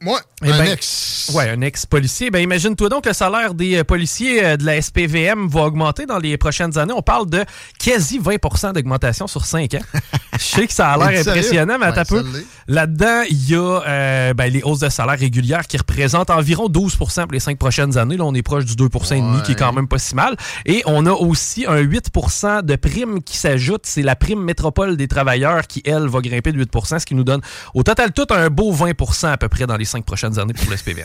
Moi, 0.00 0.20
eh 0.44 0.50
un 0.50 0.58
ben, 0.58 0.72
ex. 0.72 1.30
Ouais, 1.34 1.50
un 1.50 1.60
ex-policier. 1.60 2.30
Ben, 2.30 2.38
imagine-toi 2.38 2.88
donc 2.88 3.04
que 3.04 3.08
le 3.08 3.14
salaire 3.14 3.54
des 3.54 3.78
euh, 3.78 3.84
policiers 3.84 4.44
euh, 4.44 4.56
de 4.56 4.64
la 4.64 4.80
SPVM 4.80 5.48
va 5.48 5.62
augmenter 5.62 6.06
dans 6.06 6.18
les 6.18 6.36
prochaines 6.36 6.78
années. 6.78 6.92
On 6.96 7.02
parle 7.02 7.28
de 7.28 7.44
quasi 7.78 8.20
20% 8.20 8.74
d'augmentation 8.74 9.26
sur 9.26 9.44
5 9.44 9.74
ans. 9.74 9.98
Je 10.38 10.44
sais 10.44 10.66
que 10.68 10.72
ça 10.72 10.90
a 10.90 11.10
l'air 11.10 11.20
impressionnant, 11.20 11.78
mais 11.80 11.86
à 11.86 12.04
peu. 12.04 12.24
Là-dedans, 12.68 13.22
il 13.28 13.50
y 13.50 13.54
a 13.56 13.82
euh, 13.88 14.34
ben, 14.34 14.52
les 14.52 14.62
hausses 14.62 14.78
de 14.78 14.88
salaire 14.88 15.18
régulières 15.18 15.66
qui 15.66 15.76
représentent 15.76 16.30
environ 16.30 16.68
12% 16.68 17.22
pour 17.22 17.32
les 17.32 17.40
5 17.40 17.58
prochaines 17.58 17.98
années. 17.98 18.16
Là, 18.16 18.24
on 18.24 18.34
est 18.34 18.42
proche 18.42 18.64
du 18.64 18.74
2% 18.74 19.16
et 19.16 19.20
demi, 19.20 19.42
qui 19.42 19.52
est 19.52 19.56
quand 19.56 19.72
même 19.72 19.88
pas 19.88 19.98
si 19.98 20.14
mal. 20.14 20.36
Et 20.64 20.82
on 20.86 21.06
a 21.06 21.12
aussi 21.12 21.66
un 21.66 21.82
8% 21.82 22.62
de 22.62 22.76
prime 22.76 23.22
qui 23.22 23.36
s'ajoute. 23.36 23.82
C'est 23.84 24.02
la 24.02 24.14
prime 24.14 24.42
métropole 24.42 24.96
des 24.96 25.08
travailleurs 25.08 25.66
qui, 25.66 25.82
elle, 25.84 26.06
va 26.06 26.20
grimper 26.20 26.52
de 26.52 26.64
8% 26.64 27.00
ce 27.00 27.06
qui 27.06 27.16
nous 27.16 27.24
donne 27.24 27.40
au 27.74 27.82
total 27.82 28.12
tout 28.12 28.26
un 28.30 28.48
beau 28.48 28.72
20% 28.72 29.26
à 29.26 29.36
peu 29.36 29.48
près 29.48 29.66
dans 29.66 29.76
les 29.76 29.87
cinq 29.88 30.04
prochaines 30.04 30.38
années 30.38 30.54
pour 30.54 30.70
le 30.70 30.76
SPV. 30.76 31.04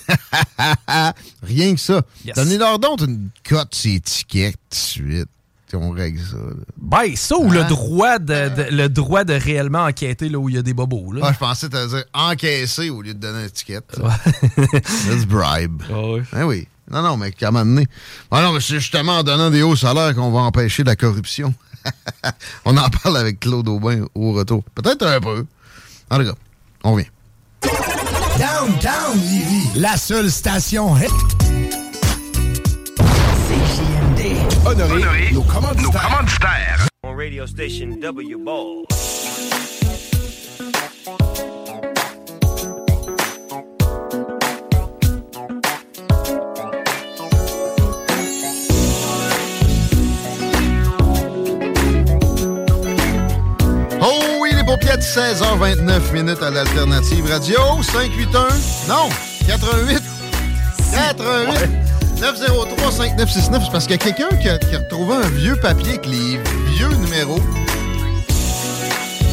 Rien 1.44 1.74
que 1.74 1.80
ça. 1.80 2.02
Donnez-leur 2.36 2.80
donc 2.80 3.02
une 3.02 3.30
cote 3.48 3.74
ces 3.74 4.00
tickets 4.00 4.54
tout 4.54 4.60
de 4.70 4.76
suite. 4.76 5.30
On 5.76 5.90
règle 5.90 6.20
ça. 6.20 6.38
Ben, 6.78 7.16
ça 7.16 7.38
ou 7.38 7.50
le, 7.50 7.62
hein? 7.62 7.68
droit 7.68 8.20
de, 8.20 8.70
le 8.72 8.90
droit 8.90 9.24
de 9.24 9.34
réellement 9.34 9.86
enquêter 9.86 10.30
là 10.30 10.38
où 10.38 10.48
il 10.48 10.56
y 10.56 10.58
a 10.58 10.62
des 10.62 10.74
bobos. 10.74 11.14
Là. 11.14 11.22
Ah, 11.24 11.34
je 11.34 11.40
pensais 11.40 11.68
te 11.68 11.88
dire 11.88 12.04
encaisser 12.14 12.90
au 12.90 13.02
lieu 13.02 13.14
de 13.14 13.20
donner 13.20 13.40
une 13.40 13.46
étiquette. 13.46 13.98
Let's 15.10 15.26
bribe. 15.26 15.82
Ah 15.90 16.22
ben 16.32 16.44
oui. 16.44 16.68
Non, 16.92 17.02
non, 17.02 17.18
mais 17.18 17.32
qu'à 17.32 17.48
un 17.48 17.52
moment 17.52 17.66
donné. 17.66 17.88
Ah 18.30 18.42
non, 18.42 18.54
mais 18.54 18.60
c'est 18.60 18.76
justement 18.76 19.18
en 19.18 19.24
donnant 19.24 19.50
des 19.50 19.64
hauts 19.64 19.76
salaires 19.76 20.14
qu'on 20.14 20.32
va 20.32 20.42
empêcher 20.42 20.84
la 20.84 20.96
corruption. 20.96 21.54
on 22.66 22.78
en 22.78 22.90
parle 22.90 23.18
avec 23.18 23.40
Claude 23.40 23.68
Aubin 23.68 24.06
au 24.14 24.34
retour. 24.34 24.64
Peut-être 24.76 25.06
un 25.06 25.20
peu. 25.20 25.46
En 26.10 26.18
tout 26.18 26.26
cas, 26.26 26.36
on 26.84 26.96
vient. 26.96 27.08
Downtown 28.38 29.16
Livy, 29.30 29.80
la 29.80 29.96
seule 29.96 30.30
station 30.32 30.96
hip. 30.98 31.12
CJMD. 33.48 34.66
Honoré, 34.66 35.04
Honoré 35.04 35.32
nos 35.34 35.42
commanditaires. 35.44 35.84
Nos 35.84 35.92
commanditaires. 35.92 36.88
On 37.04 37.16
radio 37.16 37.46
station 37.46 37.98
W 38.02 38.38
Ball. 38.38 38.86
Paupiètes, 54.62 55.02
16h29 55.02 56.14
minutes 56.14 56.44
à 56.44 56.50
l'Alternative 56.50 57.26
Radio. 57.30 57.60
581, 57.82 58.48
non, 58.88 59.10
88, 59.48 60.02
88, 60.92 61.70
903 62.22 62.92
5969. 62.92 63.64
C'est 63.64 63.72
parce 63.72 63.86
qu'il 63.86 63.92
y 63.92 63.96
a 63.96 63.98
quelqu'un 63.98 64.36
qui, 64.38 64.50
a 64.50 64.78
retrouvé 64.78 65.16
un 65.16 65.30
vieux 65.30 65.56
papier 65.56 65.90
avec 65.90 66.06
les 66.06 66.40
vieux 66.76 66.90
numéros 66.90 67.40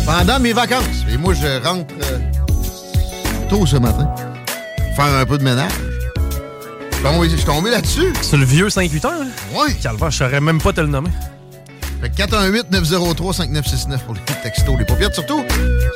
pendant 0.07 0.41
mes 0.41 0.53
vacances. 0.53 1.05
Et 1.13 1.17
moi, 1.17 1.35
je 1.35 1.63
rentre 1.67 1.95
euh, 2.03 2.19
tôt 3.49 3.67
ce 3.67 3.77
matin, 3.77 4.13
faire 4.97 5.15
un 5.15 5.27
peu 5.27 5.39
de 5.39 5.45
ménage. 5.45 5.73
Bon, 7.03 7.23
je 7.25 7.37
suis 7.37 7.45
tombé 7.45 7.71
là-dessus. 7.71 8.13
C'est 8.23 8.37
le 8.37 8.45
vieux 8.45 8.69
581? 8.71 9.27
Oui. 9.55 9.75
Calvaire, 9.83 10.11
je 10.11 10.19
saurais 10.19 10.41
même 10.41 10.61
pas 10.61 10.73
te 10.73 10.81
le 10.81 10.87
nommer. 10.87 11.11
Fait 12.01 12.09
418-903-5969 12.09 13.99
pour 14.07 14.15
les 14.15 14.21
textos, 14.43 14.79
les 14.79 14.85
paupières. 14.85 15.13
Surtout, 15.13 15.45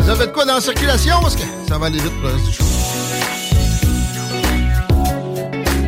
vous 0.00 0.09
avez 0.09 0.26
de 0.26 0.32
quoi 0.32 0.44
dans 0.44 0.55
la 0.55 0.61
circulation? 0.61 1.16
Parce 1.22 1.36
que 1.36 1.42
ça 1.66 1.78
va 1.78 1.86
aller 1.86 1.98
vite 1.98 2.12
pour 2.12 2.28
le 2.28 2.34
reste 2.34 2.46
du 2.46 2.52
show. 2.52 2.64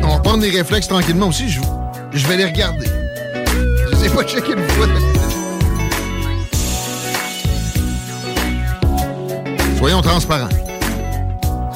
On 0.03 0.07
va 0.07 0.19
prendre 0.19 0.41
des 0.41 0.49
réflexes 0.49 0.87
tranquillement 0.87 1.27
aussi. 1.27 1.49
Je, 1.49 1.61
je 2.13 2.27
vais 2.27 2.37
les 2.37 2.45
regarder. 2.45 2.87
Je 3.91 3.95
sais 3.95 4.09
pas 4.09 4.23
checker 4.23 4.53
une 4.53 4.67
fois. 4.69 4.87
Soyons 9.77 10.01
transparents 10.01 10.66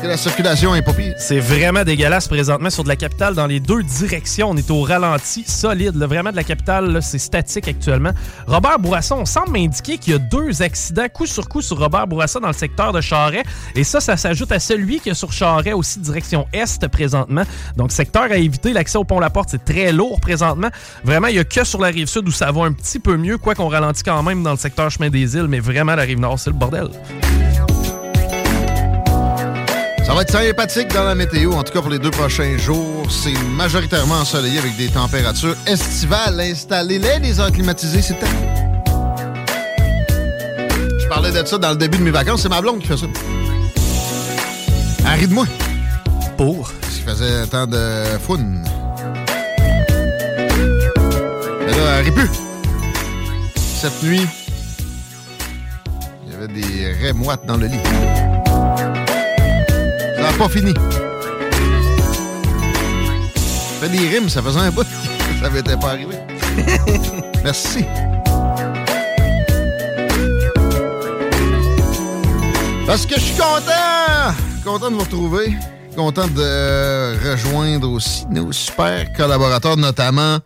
la 0.07 0.17
circulation 0.17 0.73
est 0.75 0.81
pas 0.81 0.93
pire. 0.93 1.13
C'est 1.17 1.39
vraiment 1.39 1.83
dégueulasse 1.83 2.27
présentement 2.27 2.69
sur 2.69 2.83
de 2.83 2.87
la 2.87 2.95
capitale 2.95 3.35
dans 3.35 3.45
les 3.45 3.59
deux 3.59 3.83
directions. 3.83 4.49
On 4.49 4.57
est 4.57 4.69
au 4.71 4.81
ralenti, 4.81 5.43
solide. 5.45 5.95
Vraiment 5.95 6.31
de 6.31 6.35
la 6.35 6.43
capitale, 6.43 6.99
c'est 7.01 7.19
statique 7.19 7.67
actuellement. 7.67 8.11
Robert 8.47 8.79
Bourassa, 8.79 9.15
on 9.15 9.25
semble 9.25 9.51
m'indiquer 9.51 9.97
qu'il 9.97 10.13
y 10.13 10.15
a 10.15 10.19
deux 10.19 10.61
accidents 10.61 11.07
coup 11.13 11.25
sur 11.25 11.47
coup 11.47 11.61
sur 11.61 11.77
Robert 11.77 12.07
Bourassa 12.07 12.39
dans 12.39 12.47
le 12.47 12.53
secteur 12.53 12.93
de 12.93 13.01
Charret. 13.01 13.43
Et 13.75 13.83
ça, 13.83 13.99
ça 13.99 14.17
s'ajoute 14.17 14.51
à 14.51 14.59
celui 14.59 14.99
qui 14.99 15.09
est 15.09 15.13
sur 15.13 15.31
Charret 15.31 15.73
aussi 15.73 15.99
direction 15.99 16.47
est 16.53 16.87
présentement. 16.87 17.43
Donc 17.77 17.91
secteur 17.91 18.23
à 18.23 18.37
éviter. 18.37 18.73
L'accès 18.73 18.97
au 18.97 19.03
pont 19.03 19.19
La 19.19 19.29
Porte, 19.29 19.49
c'est 19.51 19.63
très 19.63 19.91
lourd 19.91 20.19
présentement. 20.19 20.69
Vraiment, 21.03 21.27
il 21.27 21.35
y 21.35 21.39
a 21.39 21.43
que 21.43 21.63
sur 21.63 21.79
la 21.79 21.89
rive 21.89 22.07
sud 22.07 22.27
où 22.27 22.31
ça 22.31 22.51
va 22.51 22.63
un 22.63 22.73
petit 22.73 22.99
peu 22.99 23.17
mieux, 23.17 23.37
quoi 23.37 23.55
qu'on 23.55 23.67
ralentit 23.67 24.03
quand 24.03 24.23
même 24.23 24.43
dans 24.43 24.51
le 24.51 24.57
secteur 24.57 24.89
chemin 24.89 25.09
des 25.09 25.35
îles. 25.35 25.47
Mais 25.47 25.59
vraiment, 25.59 25.95
la 25.95 26.03
rive 26.03 26.19
nord, 26.19 26.39
c'est 26.39 26.49
le 26.49 26.55
bordel. 26.55 26.89
Ça 30.11 30.15
va 30.15 30.23
être 30.23 30.31
sympathique 30.31 30.89
dans 30.89 31.05
la 31.05 31.15
météo, 31.15 31.53
en 31.53 31.63
tout 31.63 31.71
cas 31.71 31.79
pour 31.79 31.89
les 31.89 31.97
deux 31.97 32.11
prochains 32.11 32.57
jours. 32.57 33.09
C'est 33.09 33.31
majoritairement 33.55 34.15
ensoleillé 34.15 34.59
avec 34.59 34.75
des 34.75 34.89
températures 34.89 35.55
estivales. 35.65 36.37
Installez-les, 36.37 37.19
les 37.19 37.39
heures 37.39 37.49
climatisées, 37.49 38.01
c'est 38.01 38.17
Je 40.99 41.07
parlais 41.07 41.31
de 41.31 41.47
ça 41.47 41.57
dans 41.57 41.69
le 41.69 41.77
début 41.77 41.97
de 41.97 42.03
mes 42.03 42.11
vacances. 42.11 42.41
C'est 42.41 42.49
ma 42.49 42.59
blonde 42.59 42.79
qui 42.79 42.87
fait 42.87 42.97
ça. 42.97 43.05
Elle 45.13 45.29
de 45.29 45.33
moi. 45.33 45.45
Pour? 46.35 46.69
Parce 46.81 46.95
qu'il 46.95 47.05
faisait 47.05 47.47
tant 47.47 47.65
de 47.65 48.03
fun. 48.19 48.37
Mais 51.65 51.71
là, 51.71 52.01
elle 52.01 52.13
plus. 52.13 52.29
Cette 53.55 54.03
nuit, 54.03 54.27
il 56.27 56.33
y 56.33 56.35
avait 56.35 56.49
des 56.49 56.91
raies 57.01 57.13
moites 57.13 57.45
dans 57.45 57.55
le 57.55 57.67
lit 57.67 57.79
pas 60.37 60.49
fini. 60.49 60.73
Fait 63.79 63.89
des 63.89 64.07
rimes, 64.09 64.29
ça 64.29 64.41
faisait 64.41 64.59
un 64.59 64.71
bout. 64.71 64.85
ça 65.41 65.49
m'était 65.49 65.77
pas 65.77 65.91
arrivé. 65.91 66.15
Merci. 67.43 67.85
Parce 72.85 73.05
que 73.05 73.15
je 73.15 73.21
suis 73.21 73.37
content! 73.37 74.35
Content 74.63 74.91
de 74.91 74.95
vous 74.95 75.01
retrouver. 75.03 75.53
Content 75.95 76.27
de 76.27 77.31
rejoindre 77.31 77.89
aussi 77.89 78.25
nos 78.27 78.51
super 78.51 79.11
collaborateurs, 79.13 79.77
notamment 79.77 80.39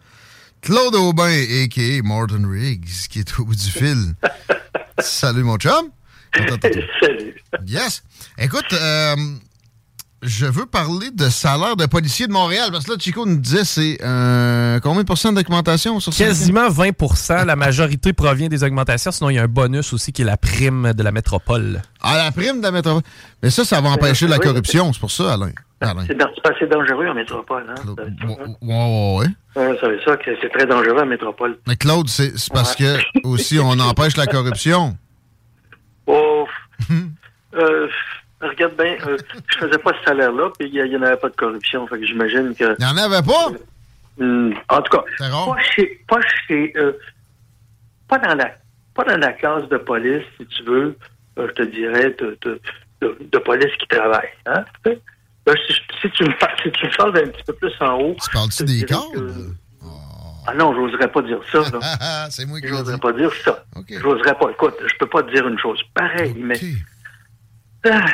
Claude 0.61 0.95
Aubin, 0.95 1.25
a.k.a. 1.25 2.01
Morton 2.03 2.47
Riggs, 2.49 3.07
qui 3.09 3.19
est 3.19 3.39
au 3.39 3.45
bout 3.45 3.55
du 3.55 3.69
fil. 3.69 4.15
Salut, 4.99 5.43
mon 5.43 5.57
chum. 5.57 5.89
Salut. 7.01 7.35
Yes. 7.67 8.03
Écoute, 8.37 8.73
euh, 8.73 9.15
je 10.25 10.45
veux 10.45 10.65
parler 10.65 11.11
de 11.11 11.29
salaire 11.29 11.75
de 11.75 11.85
policier 11.85 12.27
de 12.27 12.31
Montréal, 12.31 12.69
parce 12.71 12.85
que 12.85 12.91
là, 12.91 12.97
Chico 12.99 13.25
nous 13.25 13.37
disait 13.37 13.63
c'est 13.63 13.97
euh, 14.03 14.79
combien 14.81 15.01
de 15.01 15.07
pourcents 15.07 15.31
d'augmentation 15.31 15.99
sur 15.99 16.13
ça? 16.13 16.25
Quasiment 16.25 16.67
20% 16.69 17.45
La 17.45 17.55
majorité 17.55 18.13
provient 18.13 18.47
des 18.47 18.63
augmentations. 18.63 19.11
Sinon, 19.11 19.29
il 19.29 19.35
y 19.35 19.39
a 19.39 19.43
un 19.43 19.47
bonus 19.47 19.93
aussi 19.93 20.11
qui 20.11 20.21
est 20.23 20.25
la 20.25 20.37
prime 20.37 20.93
de 20.93 21.03
la 21.03 21.11
métropole. 21.11 21.81
Ah, 22.01 22.17
la 22.17 22.31
prime 22.31 22.57
de 22.59 22.63
la 22.63 22.71
métropole. 22.71 23.03
Mais 23.43 23.49
ça, 23.49 23.63
ça 23.65 23.81
va 23.81 23.89
empêcher 23.89 24.27
la 24.27 24.39
corruption. 24.39 24.91
C'est 24.93 24.99
pour 24.99 25.11
ça, 25.11 25.33
Alain. 25.33 25.51
Alain. 25.81 26.03
C'est 26.07 26.17
dans- 26.17 26.29
c'est 26.33 26.41
pas 26.41 26.51
assez 26.55 26.67
dangereux 26.67 27.07
en 27.07 27.13
métropole. 27.13 27.65
Hein? 27.69 27.75
Ouais, 28.61 29.17
ouais, 29.17 29.27
ouais. 29.57 29.77
Savez 29.81 29.99
ça, 30.05 30.15
que 30.17 30.31
c'est 30.41 30.49
très 30.49 30.65
dangereux 30.65 31.01
en 31.01 31.05
métropole. 31.05 31.57
Mais 31.67 31.75
Claude, 31.75 32.07
c'est 32.09 32.37
c'est 32.37 32.51
parce 32.53 32.75
que 32.75 32.97
aussi 33.23 33.59
on 33.59 33.77
empêche 33.79 34.17
la 34.17 34.25
corruption. 34.27 34.97
Oh, 36.07 36.45
euh, 37.55 37.87
regarde 38.49 38.75
bien, 38.75 38.97
euh, 39.07 39.17
je 39.47 39.57
faisais 39.57 39.77
pas 39.77 39.91
ce 39.99 40.05
salaire-là, 40.05 40.49
puis 40.57 40.69
il 40.71 40.83
n'y 40.89 40.95
en 40.95 41.01
avait 41.01 41.17
pas 41.17 41.29
de 41.29 41.35
corruption. 41.35 41.87
Fait 41.87 41.99
que 41.99 42.05
j'imagine 42.05 42.55
que. 42.55 42.75
Il 42.79 42.85
n'y 42.85 42.91
en 42.91 42.97
avait 42.97 43.25
pas? 43.25 43.51
Hmm, 44.17 44.53
en 44.69 44.81
tout 44.81 44.97
cas, 44.97 45.03
pas 45.19 45.57
chez. 45.75 46.01
Pas, 46.07 46.19
chez 46.47 46.73
euh, 46.77 46.93
pas, 48.07 48.19
dans 48.19 48.35
la, 48.35 48.51
pas 48.93 49.03
dans 49.03 49.17
la 49.17 49.33
classe 49.33 49.67
de 49.69 49.77
police, 49.77 50.23
si 50.37 50.45
tu 50.47 50.63
veux, 50.63 50.97
euh, 51.37 51.47
je 51.49 51.53
te 51.53 51.63
dirais, 51.63 52.15
de, 52.19 52.37
de, 52.41 52.61
de, 53.01 53.17
de 53.19 53.37
police 53.39 53.75
qui 53.79 53.87
travaille. 53.87 54.29
Hein? 54.45 54.63
Là, 54.85 55.53
si, 55.67 55.73
si 56.01 56.09
tu 56.11 56.23
me 56.23 56.39
parles, 56.39 56.55
si 56.63 56.71
tu 56.71 56.85
me 56.85 56.97
parles 56.97 57.13
d'un 57.13 57.27
petit 57.27 57.43
peu 57.43 57.53
plus 57.53 57.73
en 57.81 57.99
haut. 57.99 58.15
Tu 58.23 58.29
parles-tu 58.31 58.63
des 58.63 58.85
cadres? 58.85 59.55
Ah 60.47 60.53
non, 60.53 60.73
j'oserais 60.75 61.11
pas 61.11 61.21
dire 61.23 61.39
ça. 61.51 61.63
C'est 62.29 62.45
moi 62.45 62.61
qui 62.61 62.67
J'oserais 62.67 62.99
pas 62.99 63.13
dire 63.13 63.31
ça. 63.43 63.65
J'oserais 63.89 64.35
pas. 64.37 64.51
Écoute, 64.51 64.75
je 64.85 64.95
peux 64.99 65.07
pas 65.07 65.23
te 65.23 65.33
dire 65.33 65.47
une 65.47 65.57
chose 65.59 65.81
pareille, 65.93 66.35
mais. 66.37 66.59
Ah, 67.85 68.05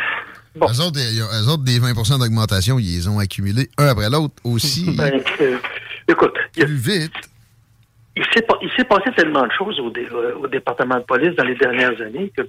Eux, 0.58 0.82
autres, 0.82 1.00
ont- 1.00 1.44
eux 1.44 1.48
autres, 1.50 1.64
des 1.64 1.80
20% 1.80 2.20
d'augmentation, 2.20 2.78
ils 2.78 2.96
les 2.98 3.08
ont 3.08 3.20
accumulés 3.20 3.70
un 3.78 3.88
après 3.88 4.10
l'autre 4.10 4.36
aussi. 4.44 4.92
ben, 4.98 5.22
euh, 5.42 5.58
écoute, 6.08 6.34
il- 6.58 6.66
Plus 6.66 6.76
vite. 6.76 7.14
il 8.18 8.24
s'est 8.34 8.42
pas- 8.42 8.58
il 8.62 8.70
s'est 8.76 8.84
passé 8.84 9.10
tellement 9.16 9.48
de 9.48 9.52
choses 9.58 9.80
au, 9.80 9.90
dé- 9.90 10.08
euh, 10.12 10.36
au 10.36 10.48
département 10.48 10.98
de 10.98 11.04
police 11.04 11.36
dans 11.38 11.46
les 11.46 11.56
dernières 11.56 12.00
années 12.02 12.32
que. 12.36 12.42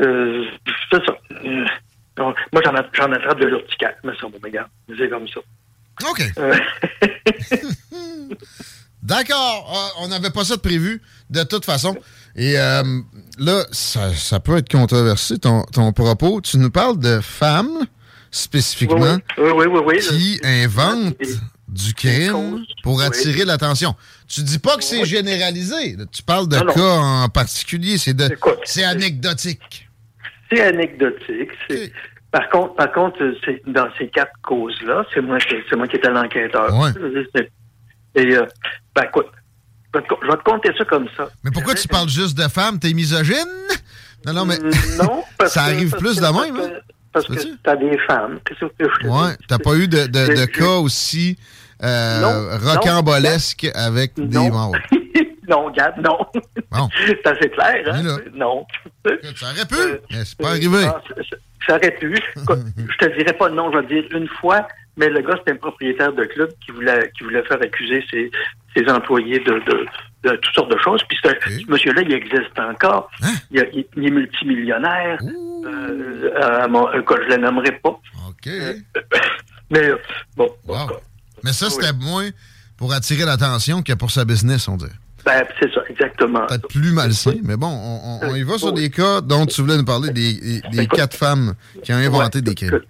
Euh, 0.00 0.44
c'est 0.90 1.04
ça. 1.04 1.14
Euh, 1.44 1.64
donc, 2.16 2.36
moi, 2.52 2.62
j'en 2.64 2.72
j'en 2.92 3.12
attrape 3.12 3.40
de 3.40 3.46
l'urticaire, 3.46 3.94
mais 4.04 4.12
ça, 4.20 4.28
bon, 4.28 4.38
mais 4.42 4.50
regarde, 4.50 4.68
c'est 4.96 5.08
comme 5.08 5.26
ça. 5.28 5.40
OK. 6.10 6.22
Euh, 6.38 6.54
D'accord. 9.02 9.70
Ah, 9.74 9.90
on 10.00 10.08
n'avait 10.08 10.30
pas 10.30 10.44
ça 10.44 10.56
de 10.56 10.60
prévu, 10.60 11.02
de 11.30 11.42
toute 11.42 11.64
façon. 11.64 11.96
Et 12.36 12.58
euh, 12.58 12.82
là, 13.38 13.64
ça, 13.70 14.12
ça 14.12 14.40
peut 14.40 14.56
être 14.56 14.68
controversé, 14.70 15.38
ton, 15.38 15.62
ton 15.72 15.92
propos. 15.92 16.40
Tu 16.40 16.58
nous 16.58 16.70
parles 16.70 16.98
de 16.98 17.20
femmes, 17.20 17.86
spécifiquement, 18.30 19.18
oui, 19.38 19.50
oui, 19.56 19.66
oui, 19.68 19.80
oui. 19.86 19.98
qui 20.00 20.40
inventent 20.44 21.14
du 21.68 21.94
crime 21.94 22.64
pour 22.82 23.00
attirer 23.02 23.44
l'attention. 23.44 23.94
Tu 24.28 24.42
dis 24.42 24.58
pas 24.58 24.76
que 24.76 24.84
c'est 24.84 25.04
généralisé. 25.04 25.96
Tu 26.12 26.22
parles 26.22 26.48
de 26.48 26.56
Non, 26.56 26.64
non. 26.66 26.72
cas 26.72 26.96
en 27.24 27.28
particulier. 27.28 27.98
C'est 27.98 28.14
de, 28.14 28.28
c'est 28.64 28.84
anecdotique. 28.84 29.88
C'est 30.50 30.60
anecdotique. 30.62 31.50
Par 32.30 32.48
contre, 32.50 32.74
par 32.74 32.92
contre, 32.92 33.18
c'est 33.44 33.62
dans 33.66 33.86
ces 33.96 34.08
quatre 34.08 34.32
causes-là, 34.42 35.04
c'est 35.14 35.20
moi 35.20 35.38
qui 35.38 35.54
c'est 35.70 35.76
moi 35.76 35.86
qui 35.86 35.96
étais 35.96 36.10
l'enquêteur. 36.10 36.68
C'est- 37.34 37.50
Et 38.16 38.36
euh, 38.36 38.44
ben 38.94 39.04
écoute, 39.04 39.26
je 39.94 39.98
vais 39.98 40.04
te- 40.04 40.14
je 40.22 40.26
vais 40.30 40.36
te 40.36 40.42
compter 40.42 40.70
ça 40.76 40.84
comme 40.84 41.06
ça. 41.16 41.28
Mais 41.44 41.50
pourquoi 41.50 41.74
tu 41.74 41.86
parles 41.88 42.08
juste 42.08 42.36
de 42.36 42.48
femmes? 42.48 42.78
T'es 42.78 42.92
misogyne? 42.92 43.46
Non, 44.26 44.32
non, 44.32 44.44
mais 44.44 44.58
Non, 44.58 45.22
parce 45.38 45.52
ça 45.54 45.62
arrive 45.64 45.90
parce 45.90 46.02
plus 46.02 46.14
que- 46.16 46.20
de 46.20 46.32
parce 46.32 46.46
même. 46.46 46.56
que- 46.56 46.62
hein? 46.76 46.80
Parce 47.12 47.26
que 47.28 47.34
t'as 47.62 47.76
des 47.76 47.96
femmes. 48.08 48.40
Qu'est-ce 48.44 48.64
que 48.66 48.88
je? 49.02 49.06
Ouais, 49.08 49.36
t'as 49.48 49.58
pas 49.58 49.74
eu 49.76 49.86
de, 49.86 50.06
de, 50.06 50.26
de 50.32 50.36
J'ai- 50.36 50.46
cas 50.48 50.78
aussi 50.78 51.38
euh, 51.82 52.20
Non, 52.20 52.58
rocambolesques 52.70 53.70
avec 53.74 54.14
des 54.16 54.50
morts. 54.50 54.72
non, 55.48 55.66
regarde, 55.66 55.94
non. 55.98 56.18
Bon. 56.72 56.88
c'est 57.06 57.26
assez 57.26 57.50
clair, 57.50 57.84
hein? 57.86 58.02
Non. 58.34 58.66
Ça 59.36 59.46
aurait 59.50 59.66
pu, 59.66 60.00
mais 60.10 60.24
c'est 60.24 60.38
pas 60.38 60.50
arrivé. 60.50 60.84
Ah, 60.86 61.00
ça- 61.68 61.76
aurait 61.76 61.92
pu. 61.92 62.16
Je 62.36 63.06
te 63.06 63.16
dirais 63.16 63.32
pas 63.34 63.48
non, 63.50 63.70
je 63.72 63.78
vais 63.78 63.84
te 63.84 63.88
dire 63.92 64.04
une 64.18 64.28
fois, 64.28 64.66
mais 64.96 65.08
le 65.08 65.20
gars, 65.20 65.34
c'était 65.38 65.52
un 65.52 65.56
propriétaire 65.56 66.12
de 66.12 66.24
club 66.24 66.50
qui 66.64 66.72
voulait, 66.72 67.12
qui 67.16 67.24
voulait 67.24 67.42
faire 67.44 67.58
accuser 67.62 68.04
ses, 68.10 68.30
ses 68.76 68.88
employés 68.90 69.38
de, 69.40 69.52
de, 69.52 69.86
de 70.30 70.36
toutes 70.36 70.54
sortes 70.54 70.70
de 70.72 70.78
choses. 70.78 71.02
Puis 71.08 71.16
ce 71.22 71.70
monsieur-là, 71.70 72.02
il 72.02 72.12
existe 72.12 72.58
encore. 72.58 73.10
Hein? 73.22 73.32
Il, 73.50 73.60
a- 73.60 73.68
il- 73.72 73.86
il 73.96 74.06
est 74.06 74.10
multimillionnaire. 74.10 75.18
Euh, 75.22 76.30
euh, 76.42 76.68
mon- 76.68 76.88
un 76.88 77.02
cas, 77.02 77.14
je 77.22 77.34
le 77.34 77.36
nommerai 77.42 77.72
pas. 77.72 77.90
OK. 78.28 78.48
mais 79.70 79.88
euh, 79.90 79.96
bon. 80.36 80.48
Wow. 80.66 80.90
Mais 81.42 81.52
ça, 81.52 81.70
c'était 81.70 81.92
moins 81.92 82.28
pour 82.76 82.92
attirer 82.92 83.24
l'attention 83.24 83.82
que 83.82 83.92
pour 83.92 84.10
sa 84.10 84.24
business, 84.24 84.66
on 84.68 84.76
dirait. 84.76 84.90
Ben, 85.24 85.42
c'est 85.58 85.72
ça, 85.72 85.80
exactement. 85.88 86.44
Peut-être 86.46 86.68
plus 86.68 86.92
malsain, 86.92 87.36
mais 87.42 87.56
bon, 87.56 87.68
on, 87.68 88.20
on- 88.26 88.30
on 88.30 88.34
y 88.34 88.42
va 88.42 88.58
sur 88.58 88.72
des 88.72 88.90
cas 88.90 89.22
dont 89.22 89.46
tu 89.46 89.62
voulais 89.62 89.78
nous 89.78 89.84
parler, 89.84 90.10
des, 90.10 90.34
des- 90.34 90.60
des 90.70 90.86
quatre 90.86 91.16
femmes 91.16 91.54
qui 91.82 91.92
ont 91.94 91.96
inventé 91.96 92.42
des 92.42 92.54
crimes. 92.54 92.80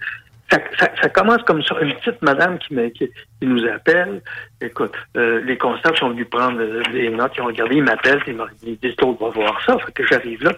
Ça, 0.50 0.58
ça- 0.78 0.90
ça 1.00 1.08
commence 1.08 1.42
comme 1.42 1.62
ça. 1.64 1.74
Une 1.80 1.94
petite 1.94 2.20
madame 2.22 2.58
qui, 2.58 2.74
me- 2.74 2.88
qui, 2.90 3.08
qui 3.40 3.46
nous 3.46 3.64
appelle. 3.66 4.20
Écoute, 4.60 4.92
euh, 5.16 5.40
les 5.44 5.56
constables 5.56 5.96
sont 5.96 6.10
venus 6.10 6.28
prendre 6.30 6.60
euh, 6.60 6.82
des 6.92 7.08
notes, 7.08 7.32
ils 7.36 7.40
ont 7.40 7.46
regardé, 7.46 7.76
ils 7.76 7.82
m'appellent, 7.82 8.20
ils 8.62 8.78
disent 8.78 8.94
Claude 8.96 9.16
va 9.20 9.30
voir 9.30 9.60
ça. 9.64 9.76
Fait 9.78 9.92
que 9.92 10.06
j'arrive 10.06 10.42
là. 10.44 10.52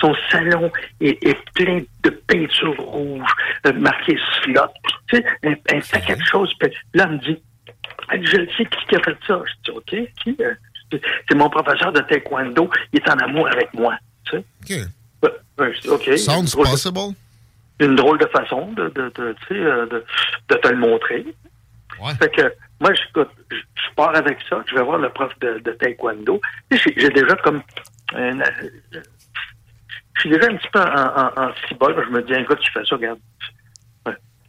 Son 0.00 0.14
salon 0.30 0.70
est, 1.00 1.22
est 1.26 1.38
plein 1.54 1.80
de 2.04 2.10
peinture 2.10 2.76
rouge, 2.78 3.28
euh, 3.66 3.72
marqué 3.72 4.18
slot. 4.42 4.60
Tu 5.08 5.16
sais, 5.16 5.24
un, 5.44 5.52
un 5.52 5.80
paquet 5.90 6.16
de 6.16 6.22
choses. 6.30 6.54
Là, 6.94 7.04
elle 7.04 7.12
me 7.12 7.18
dit 7.18 7.42
Je 8.12 8.36
le 8.36 8.48
sais 8.56 8.66
qui 8.88 8.96
a 8.96 9.00
fait 9.02 9.16
ça. 9.26 9.42
Je 9.46 9.70
dis 9.72 9.76
OK, 9.76 9.96
qui 10.22 10.36
euh? 10.40 10.54
C'est 11.28 11.36
mon 11.36 11.48
professeur 11.48 11.92
de 11.92 12.00
taekwondo, 12.00 12.68
il 12.92 12.98
est 13.00 13.08
en 13.08 13.16
amour 13.18 13.46
avec 13.48 13.72
moi. 13.74 13.94
Tu 14.24 14.32
sais? 14.38 14.44
Dis, 15.80 15.88
OK. 15.88 16.02
Sounds 16.18 16.54
possible. 16.72 16.78
Une 17.86 17.96
drôle 17.96 18.18
de 18.18 18.26
façon 18.26 18.72
de, 18.72 18.88
de, 18.88 19.10
de, 19.14 19.34
euh, 19.52 19.86
de, 19.86 20.04
de 20.48 20.54
te 20.56 20.68
le 20.68 20.76
montrer. 20.76 21.24
Fait 22.14 22.30
que 22.34 22.52
moi, 22.80 22.92
j'écoute, 22.94 23.28
je, 23.50 23.56
je 23.56 23.94
pars 23.94 24.14
avec 24.16 24.38
ça, 24.48 24.62
je 24.68 24.74
vais 24.74 24.82
voir 24.82 24.98
le 24.98 25.10
prof 25.10 25.32
de, 25.40 25.58
de 25.58 25.72
taekwondo. 25.72 26.40
J'ai 26.70 26.94
j'ai 26.96 27.10
déjà 27.10 27.36
comme 27.36 27.62
un- 28.14 28.38
je 30.14 30.20
suis 30.20 30.30
déjà 30.30 30.46
un 30.50 30.56
petit 30.56 30.68
peu 30.72 30.80
en, 30.80 30.84
en, 30.84 31.48
en 31.48 31.54
cibole. 31.68 32.02
Je 32.06 32.10
me 32.10 32.22
dis, 32.22 32.32
écoute, 32.34 32.58
tu 32.60 32.70
fais 32.72 32.84
ça, 32.84 32.94
regarde. 32.96 33.18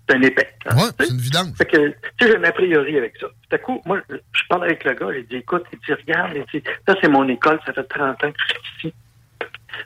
C'est 0.09 0.15
un 0.17 0.21
épais. 0.23 0.53
hein, 0.65 0.75
Ouais, 0.75 0.81
tu 0.81 0.87
sais. 0.87 0.93
c'est 1.05 1.09
une 1.13 1.19
vidange. 1.21 1.55
Fait 1.57 1.65
que, 1.65 1.87
tu 1.89 1.93
sais, 2.19 2.27
j'ai 2.31 2.35
un 2.37 2.43
a 2.43 2.51
priori 2.51 2.97
avec 2.97 3.15
ça. 3.17 3.27
Tout 3.27 3.55
à 3.55 3.57
coup, 3.59 3.81
moi, 3.85 3.99
je 4.09 4.41
parle 4.49 4.63
avec 4.65 4.83
le 4.83 4.93
gars, 4.93 5.07
il 5.15 5.25
dit, 5.27 5.37
écoute, 5.37 5.63
il 5.71 5.79
dit, 5.79 5.93
regarde, 5.93 6.31
il 6.35 6.59
dit, 6.61 6.67
ça, 6.87 6.95
c'est 7.01 7.07
mon 7.07 7.27
école, 7.29 7.59
ça 7.65 7.71
fait 7.73 7.83
30 7.83 8.23
ans 8.23 8.31
que 8.31 8.37
je 8.39 8.53
suis 8.79 8.87
ici. 8.89 8.93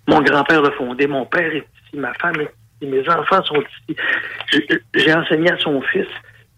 Mon 0.07 0.22
grand-père 0.22 0.61
l'a 0.61 0.72
fondé, 0.72 1.05
mon 1.05 1.26
père 1.26 1.53
est 1.53 1.67
ici, 1.85 1.97
ma 1.97 2.13
femme 2.15 2.39
est 2.41 2.45
ici, 2.45 2.51
mes 2.81 3.07
enfants 3.10 3.43
sont 3.43 3.61
ici. 3.61 3.97
J'ai- 4.93 5.14
enseigné 5.14 5.52
à 5.52 5.57
son 5.57 5.81
fils. 5.81 6.07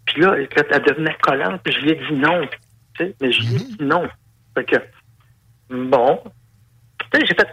Puis 0.06 0.22
là, 0.22 0.36
quand 0.54 0.62
elle 0.70 0.82
devenait 0.82 1.16
collante, 1.20 1.60
puis 1.62 1.72
je 1.74 1.80
lui 1.80 1.90
ai 1.90 1.94
dit 1.94 2.12
non. 2.12 2.46
Tu 2.94 3.04
sais, 3.04 3.14
mais 3.20 3.32
je 3.32 3.40
lui 3.42 3.54
ai 3.54 3.58
dit 3.58 3.76
non. 3.80 4.08
Fait 4.54 4.64
que, 4.64 4.76
bon. 5.70 6.22
Tu 7.12 7.20
sais, 7.20 7.26
j'ai 7.26 7.34
fait, 7.34 7.48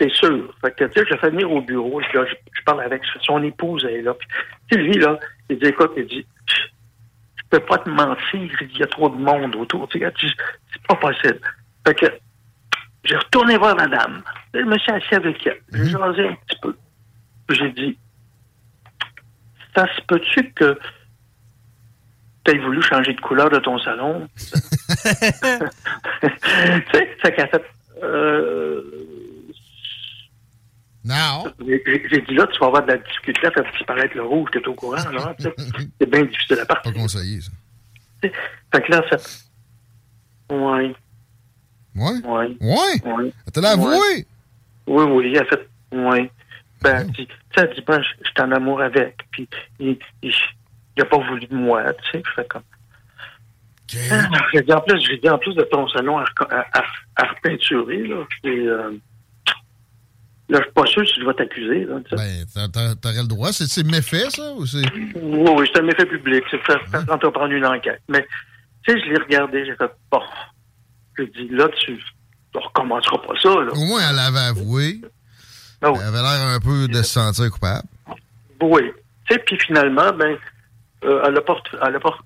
c'est 0.00 0.12
sûr. 0.12 0.54
Fait 0.60 0.74
que, 0.76 0.84
tu 0.84 0.92
sais, 1.00 1.06
je 1.06 1.14
le 1.14 1.18
fais 1.18 1.30
venir 1.30 1.50
au 1.50 1.60
bureau, 1.62 2.00
puis 2.00 2.18
là, 2.18 2.24
je, 2.28 2.34
je 2.52 2.62
parle 2.64 2.82
avec 2.82 3.02
son 3.22 3.42
épouse, 3.42 3.84
elle 3.88 3.96
est 3.96 4.02
là. 4.02 4.14
Puis, 4.14 4.28
tu 4.70 4.76
sais, 4.76 4.82
lui, 4.82 4.94
là, 4.98 5.18
il 5.48 5.58
dit, 5.58 5.66
écoute, 5.66 5.92
il 5.96 6.06
dit, 6.06 6.26
je 6.48 7.42
peux 7.50 7.60
pas 7.60 7.78
te 7.78 7.88
mentir, 7.88 8.50
il 8.60 8.78
y 8.78 8.82
a 8.82 8.86
trop 8.86 9.08
de 9.08 9.16
monde 9.16 9.54
autour. 9.56 9.88
Tu 9.88 9.98
sais, 10.00 10.12
c'est 10.72 10.86
pas 10.88 10.96
possible. 10.96 11.40
Fait 11.86 11.94
que, 11.94 12.06
j'ai 13.04 13.16
retourné 13.16 13.56
voir 13.56 13.74
madame. 13.76 14.22
Je 14.54 14.60
me 14.60 14.78
suis 14.78 14.92
assis 14.92 15.14
avec 15.14 15.44
elle. 15.46 15.58
J'ai 15.72 15.90
jasé 15.90 16.28
un 16.28 16.34
petit 16.34 16.58
peu. 16.62 16.76
J'ai 17.50 17.70
dit, 17.72 17.98
ça 19.74 19.86
se 19.96 20.00
peut-tu 20.06 20.52
que 20.52 20.78
tu 22.44 22.50
aies 22.52 22.58
voulu 22.58 22.82
changer 22.82 23.12
de 23.14 23.20
couleur 23.20 23.50
de 23.50 23.58
ton 23.58 23.78
salon? 23.78 24.28
tu 24.36 26.28
sais, 26.92 27.16
ça 27.22 27.30
fait, 27.32 27.64
euh, 28.02 28.82
Non. 31.04 31.44
j'ai 31.66 32.20
dit 32.28 32.34
là, 32.34 32.46
tu 32.46 32.58
vas 32.60 32.66
avoir 32.66 32.82
de 32.82 32.92
la 32.92 32.98
difficulté 32.98 33.46
à 33.46 33.50
faire 33.50 33.70
disparaître 33.72 34.16
le 34.16 34.22
rouge, 34.24 34.50
t'es 34.52 34.66
au 34.66 34.74
courant, 34.74 35.10
là. 35.10 35.34
C'est 36.00 36.10
bien 36.10 36.22
difficile 36.24 36.60
à 36.60 36.66
partir. 36.66 36.92
Pas 36.92 36.98
conseillé, 36.98 37.40
ça. 37.40 37.50
Fait 38.22 38.30
que 38.82 38.90
là, 38.92 39.02
ça. 39.10 39.16
Ouais. 40.54 40.94
Ouais? 41.94 42.20
Ouais. 42.24 42.56
Ouais? 42.60 43.32
Avoué? 43.64 44.26
Oui, 44.86 45.04
oui, 45.04 45.32
elle 45.34 45.42
a 45.42 45.44
fait. 45.44 45.68
Ouais. 45.92 46.30
Ben, 46.82 47.04
dit, 47.12 47.26
tu 47.26 47.32
sais, 47.56 47.66
elle 47.68 47.74
dit, 47.74 47.82
ben, 47.86 48.02
je 48.02 48.08
suis 48.28 48.40
en 48.40 48.52
amour 48.52 48.80
avec. 48.82 49.16
Puis, 49.30 49.48
il, 49.78 49.98
il, 50.22 50.34
il 50.96 51.02
a 51.02 51.06
pas 51.06 51.18
voulu 51.18 51.46
de 51.46 51.54
moi, 51.54 51.84
tu 51.94 52.10
sais. 52.10 52.22
Je 52.26 52.30
fais 52.34 52.46
comme. 52.46 52.62
Ah, 54.10 54.28
J'ai 54.54 54.62
dit, 54.62 54.72
en 54.72 54.80
plus, 54.80 55.00
j'ai 55.06 55.18
dit, 55.18 55.28
en 55.28 55.38
plus 55.38 55.54
de 55.54 55.62
ton 55.64 55.86
salon 55.88 56.18
à, 56.18 56.24
à, 56.50 56.78
à, 56.78 56.84
à 57.16 57.24
repeinturer, 57.26 58.06
là. 58.06 58.16
Et, 58.44 58.48
euh, 58.48 58.90
là, 60.48 60.58
je 60.58 60.62
suis 60.62 60.72
pas 60.72 60.86
sûr 60.86 61.06
si 61.06 61.20
je 61.20 61.26
vais 61.26 61.34
t'accuser. 61.34 61.84
Ben, 61.84 62.02
t'a- 62.54 62.68
t'a- 62.68 62.94
t'aurais 62.94 63.22
le 63.22 63.28
droit. 63.28 63.52
C'est 63.52 63.84
méfait, 63.86 64.30
ça? 64.30 64.52
Ou 64.54 64.66
c'est? 64.66 64.78
Oui, 64.94 65.12
oui, 65.56 65.70
c'est 65.72 65.80
un 65.80 65.84
méfait 65.84 66.06
public. 66.06 66.42
C'est 66.50 66.62
fait, 66.62 66.78
fait 66.90 67.10
entreprendre 67.10 67.52
une 67.52 67.66
enquête. 67.66 68.00
Mais, 68.08 68.26
tu 68.86 68.92
sais, 68.92 69.00
je 69.00 69.10
l'ai 69.10 69.18
regardé, 69.18 69.64
j'ai 69.66 69.76
fait, 69.76 69.90
bon. 70.10 70.22
J'ai 71.18 71.26
dit, 71.26 71.48
là, 71.50 71.68
tu 71.78 71.92
ne 72.54 72.60
recommenceras 72.60 73.18
pas 73.18 73.34
ça, 73.42 73.48
là. 73.50 73.72
Au 73.72 73.84
moins, 73.84 74.00
elle 74.10 74.18
avait 74.18 74.38
avoué. 74.38 75.00
Ah 75.82 75.90
oui. 75.90 75.98
Elle 76.00 76.08
avait 76.08 76.18
l'air 76.22 76.46
un 76.48 76.60
peu 76.60 76.88
de 76.88 76.94
se 76.94 77.02
sentir 77.02 77.50
coupable. 77.50 77.86
Oui. 78.60 78.82
Tu 79.28 79.34
sais, 79.34 79.40
puis 79.40 79.58
finalement, 79.58 80.12
ben, 80.12 80.36
euh, 81.04 81.22
elle 81.26 81.34
n'a 81.34 81.40
pas, 81.40 81.56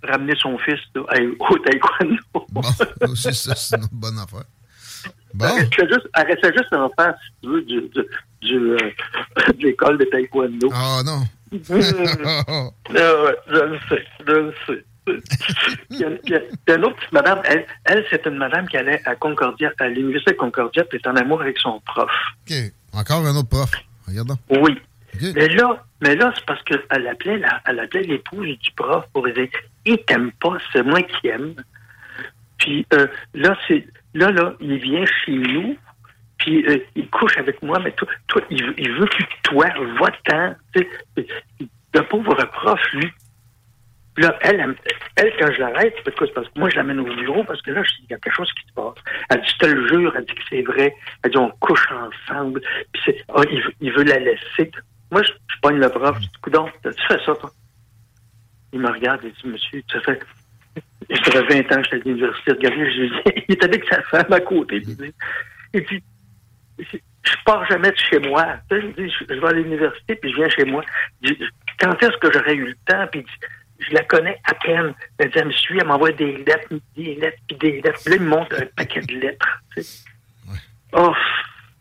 ramené 0.02 0.34
son 0.40 0.58
fils 0.58 0.80
à- 0.94 1.20
au 1.50 1.58
taekwondo. 1.58 2.22
Bon, 2.50 2.60
aussi, 3.08 3.34
ça, 3.34 3.54
c'est 3.54 3.76
une 3.76 3.88
bonne 3.92 4.18
affaire. 4.18 4.44
Bon. 5.32 5.46
Elle 5.46 5.64
restait 5.64 5.86
juste, 5.88 6.08
elle 6.14 6.26
restait 6.26 6.52
juste 6.52 6.72
en 6.72 6.90
face, 6.96 7.16
si 7.24 7.32
tu 7.42 7.48
veux, 7.48 7.62
du, 7.62 7.80
du, 7.88 8.02
du, 8.42 8.56
euh, 8.72 8.78
de 9.52 9.62
l'école 9.64 9.98
de 9.98 10.04
taekwondo. 10.04 10.70
Ah 10.72 11.00
non. 11.04 11.22
Ah 11.52 12.72
ouais, 12.90 13.36
je 13.48 13.54
le 13.58 13.78
sais, 13.88 14.04
je 14.26 14.32
le 14.32 14.54
sais. 14.66 14.84
Il 15.90 15.98
y 16.00 16.04
a, 16.04 16.08
il 16.24 16.32
y 16.32 16.72
une 16.72 16.84
autre 16.84 16.96
petite 16.96 17.12
madame, 17.12 17.40
elle, 17.44 17.64
elle 17.84 18.04
c'est 18.10 18.26
une 18.26 18.36
madame 18.38 18.66
qui 18.68 18.76
allait 18.76 19.00
à 19.06 19.14
Concordia, 19.14 19.72
à 19.78 19.88
l'université 19.88 20.32
de 20.32 20.36
Concordia, 20.36 20.84
puis 20.84 20.98
est 20.98 21.06
en 21.06 21.14
amour 21.14 21.40
avec 21.42 21.58
son 21.58 21.80
prof. 21.86 22.10
Encore 22.96 23.26
un 23.26 23.36
autre 23.36 23.48
prof. 23.48 23.70
Regarde. 24.08 24.32
Oui. 24.50 24.80
Mais 25.34 25.48
là, 25.48 25.82
mais 26.02 26.14
là, 26.14 26.32
c'est 26.34 26.44
parce 26.44 26.62
qu'elle 26.64 27.06
appelait, 27.06 27.38
la- 27.38 27.62
elle 27.66 27.78
appelait 27.80 28.02
l'épouse 28.02 28.46
du 28.58 28.70
prof 28.72 29.04
pour 29.12 29.26
dire 29.28 29.48
Il 29.84 29.98
t'aime 30.04 30.30
pas, 30.32 30.56
c'est 30.72 30.82
moi 30.82 31.00
qui 31.02 31.28
aime. 31.28 31.54
Puis 32.58 32.86
euh, 32.92 33.06
là, 33.34 33.56
c'est 33.68 33.86
là, 34.14 34.30
là, 34.30 34.54
il 34.60 34.76
vient 34.78 35.04
chez 35.24 35.32
nous, 35.32 35.76
puis 36.38 36.66
euh, 36.66 36.78
il 36.94 37.08
couche 37.08 37.36
avec 37.38 37.62
moi, 37.62 37.78
mais 37.82 37.92
toi, 37.92 38.08
toi 38.26 38.42
il, 38.50 38.62
veut- 38.64 38.74
il 38.78 38.90
veut 38.92 39.06
de 39.06 39.24
toi, 39.42 39.66
va-t'en. 40.00 40.54
Le 41.94 42.02
pauvre 42.02 42.34
prof, 42.52 42.80
lui. 42.92 43.10
Puis 44.16 44.24
Là, 44.24 44.36
elle, 44.40 44.74
elle, 45.16 45.32
quand 45.38 45.52
je 45.52 45.60
l'arrête, 45.60 45.94
c'est 46.04 46.14
parce 46.14 46.30
que 46.48 46.58
moi, 46.58 46.70
je 46.70 46.76
l'amène 46.76 47.00
au 47.00 47.04
bureau 47.16 47.44
parce 47.44 47.60
que 47.60 47.70
là, 47.70 47.82
il 48.00 48.10
y 48.10 48.14
a 48.14 48.18
quelque 48.18 48.34
chose 48.34 48.50
qui 48.54 48.66
se 48.66 48.72
passe. 48.72 48.94
Elle 49.28 49.42
dit, 49.42 49.48
je 49.48 49.58
te 49.58 49.66
le 49.66 49.88
jure, 49.88 50.14
elle 50.16 50.24
dit 50.24 50.34
que 50.34 50.42
c'est 50.48 50.62
vrai. 50.62 50.94
Elle 51.22 51.30
dit, 51.30 51.36
on 51.36 51.50
couche 51.60 51.86
ensemble. 51.92 52.60
Puis 52.92 53.02
c'est, 53.04 53.24
ah, 53.34 53.42
il, 53.80 53.92
veut, 53.92 54.04
la 54.04 54.18
laisser. 54.18 54.70
Moi, 55.10 55.22
je, 55.22 55.32
je 55.32 55.60
pogne 55.60 55.78
le 55.78 55.88
prof. 55.90 56.16
Je 56.16 56.22
dis, 56.22 56.32
coudonc, 56.40 56.70
tu 56.82 56.90
fais 57.08 57.18
ça, 57.26 57.34
toi? 57.34 57.50
Il 58.72 58.80
me 58.80 58.90
regarde 58.90 59.22
et 59.24 59.30
dit, 59.30 59.48
monsieur, 59.48 59.82
ça 59.92 60.00
fait, 60.00 60.20
ça 61.10 61.30
fait 61.32 61.62
20 61.62 61.76
ans 61.76 61.82
que 61.82 61.84
j'étais 61.84 61.96
à 61.96 61.98
l'université. 62.04 62.52
Regardez, 62.52 62.90
je 62.92 63.00
lui 63.00 63.10
dis, 63.10 63.44
il 63.48 63.54
est 63.54 63.64
avec 63.64 63.84
sa 63.88 64.02
femme 64.02 64.32
à 64.32 64.40
côté. 64.40 64.82
Il 65.74 65.82
dit, 65.84 66.02
je 66.78 67.36
pars 67.44 67.66
jamais 67.66 67.90
de 67.90 67.96
chez 67.98 68.18
moi. 68.20 68.46
Tu 68.70 68.80
Je, 68.80 68.86
dis, 69.02 69.12
je- 69.28 69.34
vais 69.34 69.46
à 69.46 69.52
l'université, 69.52 70.16
puis 70.16 70.30
je 70.30 70.36
viens 70.36 70.48
chez 70.48 70.64
moi. 70.64 70.82
Quand 71.78 72.02
est-ce 72.02 72.16
que 72.16 72.32
j'aurais 72.32 72.54
eu 72.54 72.66
le 72.68 72.74
temps? 72.86 73.06
Puis 73.12 73.20
il 73.20 73.24
dit, 73.24 73.46
je 73.78 73.94
la 73.94 74.02
connais 74.04 74.40
à 74.44 74.54
peine. 74.54 74.94
Elle 75.18 75.30
dit, 75.30 75.38
elle 75.38 75.46
me 75.46 75.52
suit, 75.52 75.78
elle 75.80 75.86
m'envoie 75.86 76.12
des 76.12 76.36
lettres, 76.38 76.68
des 76.96 77.14
lettres, 77.16 77.38
puis 77.48 77.56
des 77.58 77.80
lettres. 77.82 78.00
Puis 78.04 78.10
là, 78.10 78.16
il 78.16 78.22
me 78.22 78.28
montre 78.28 78.56
un 78.60 78.66
paquet 78.76 79.00
de 79.00 79.14
lettres. 79.14 79.62
tu 79.74 79.82
sais. 79.82 80.04
Oh, 80.92 81.12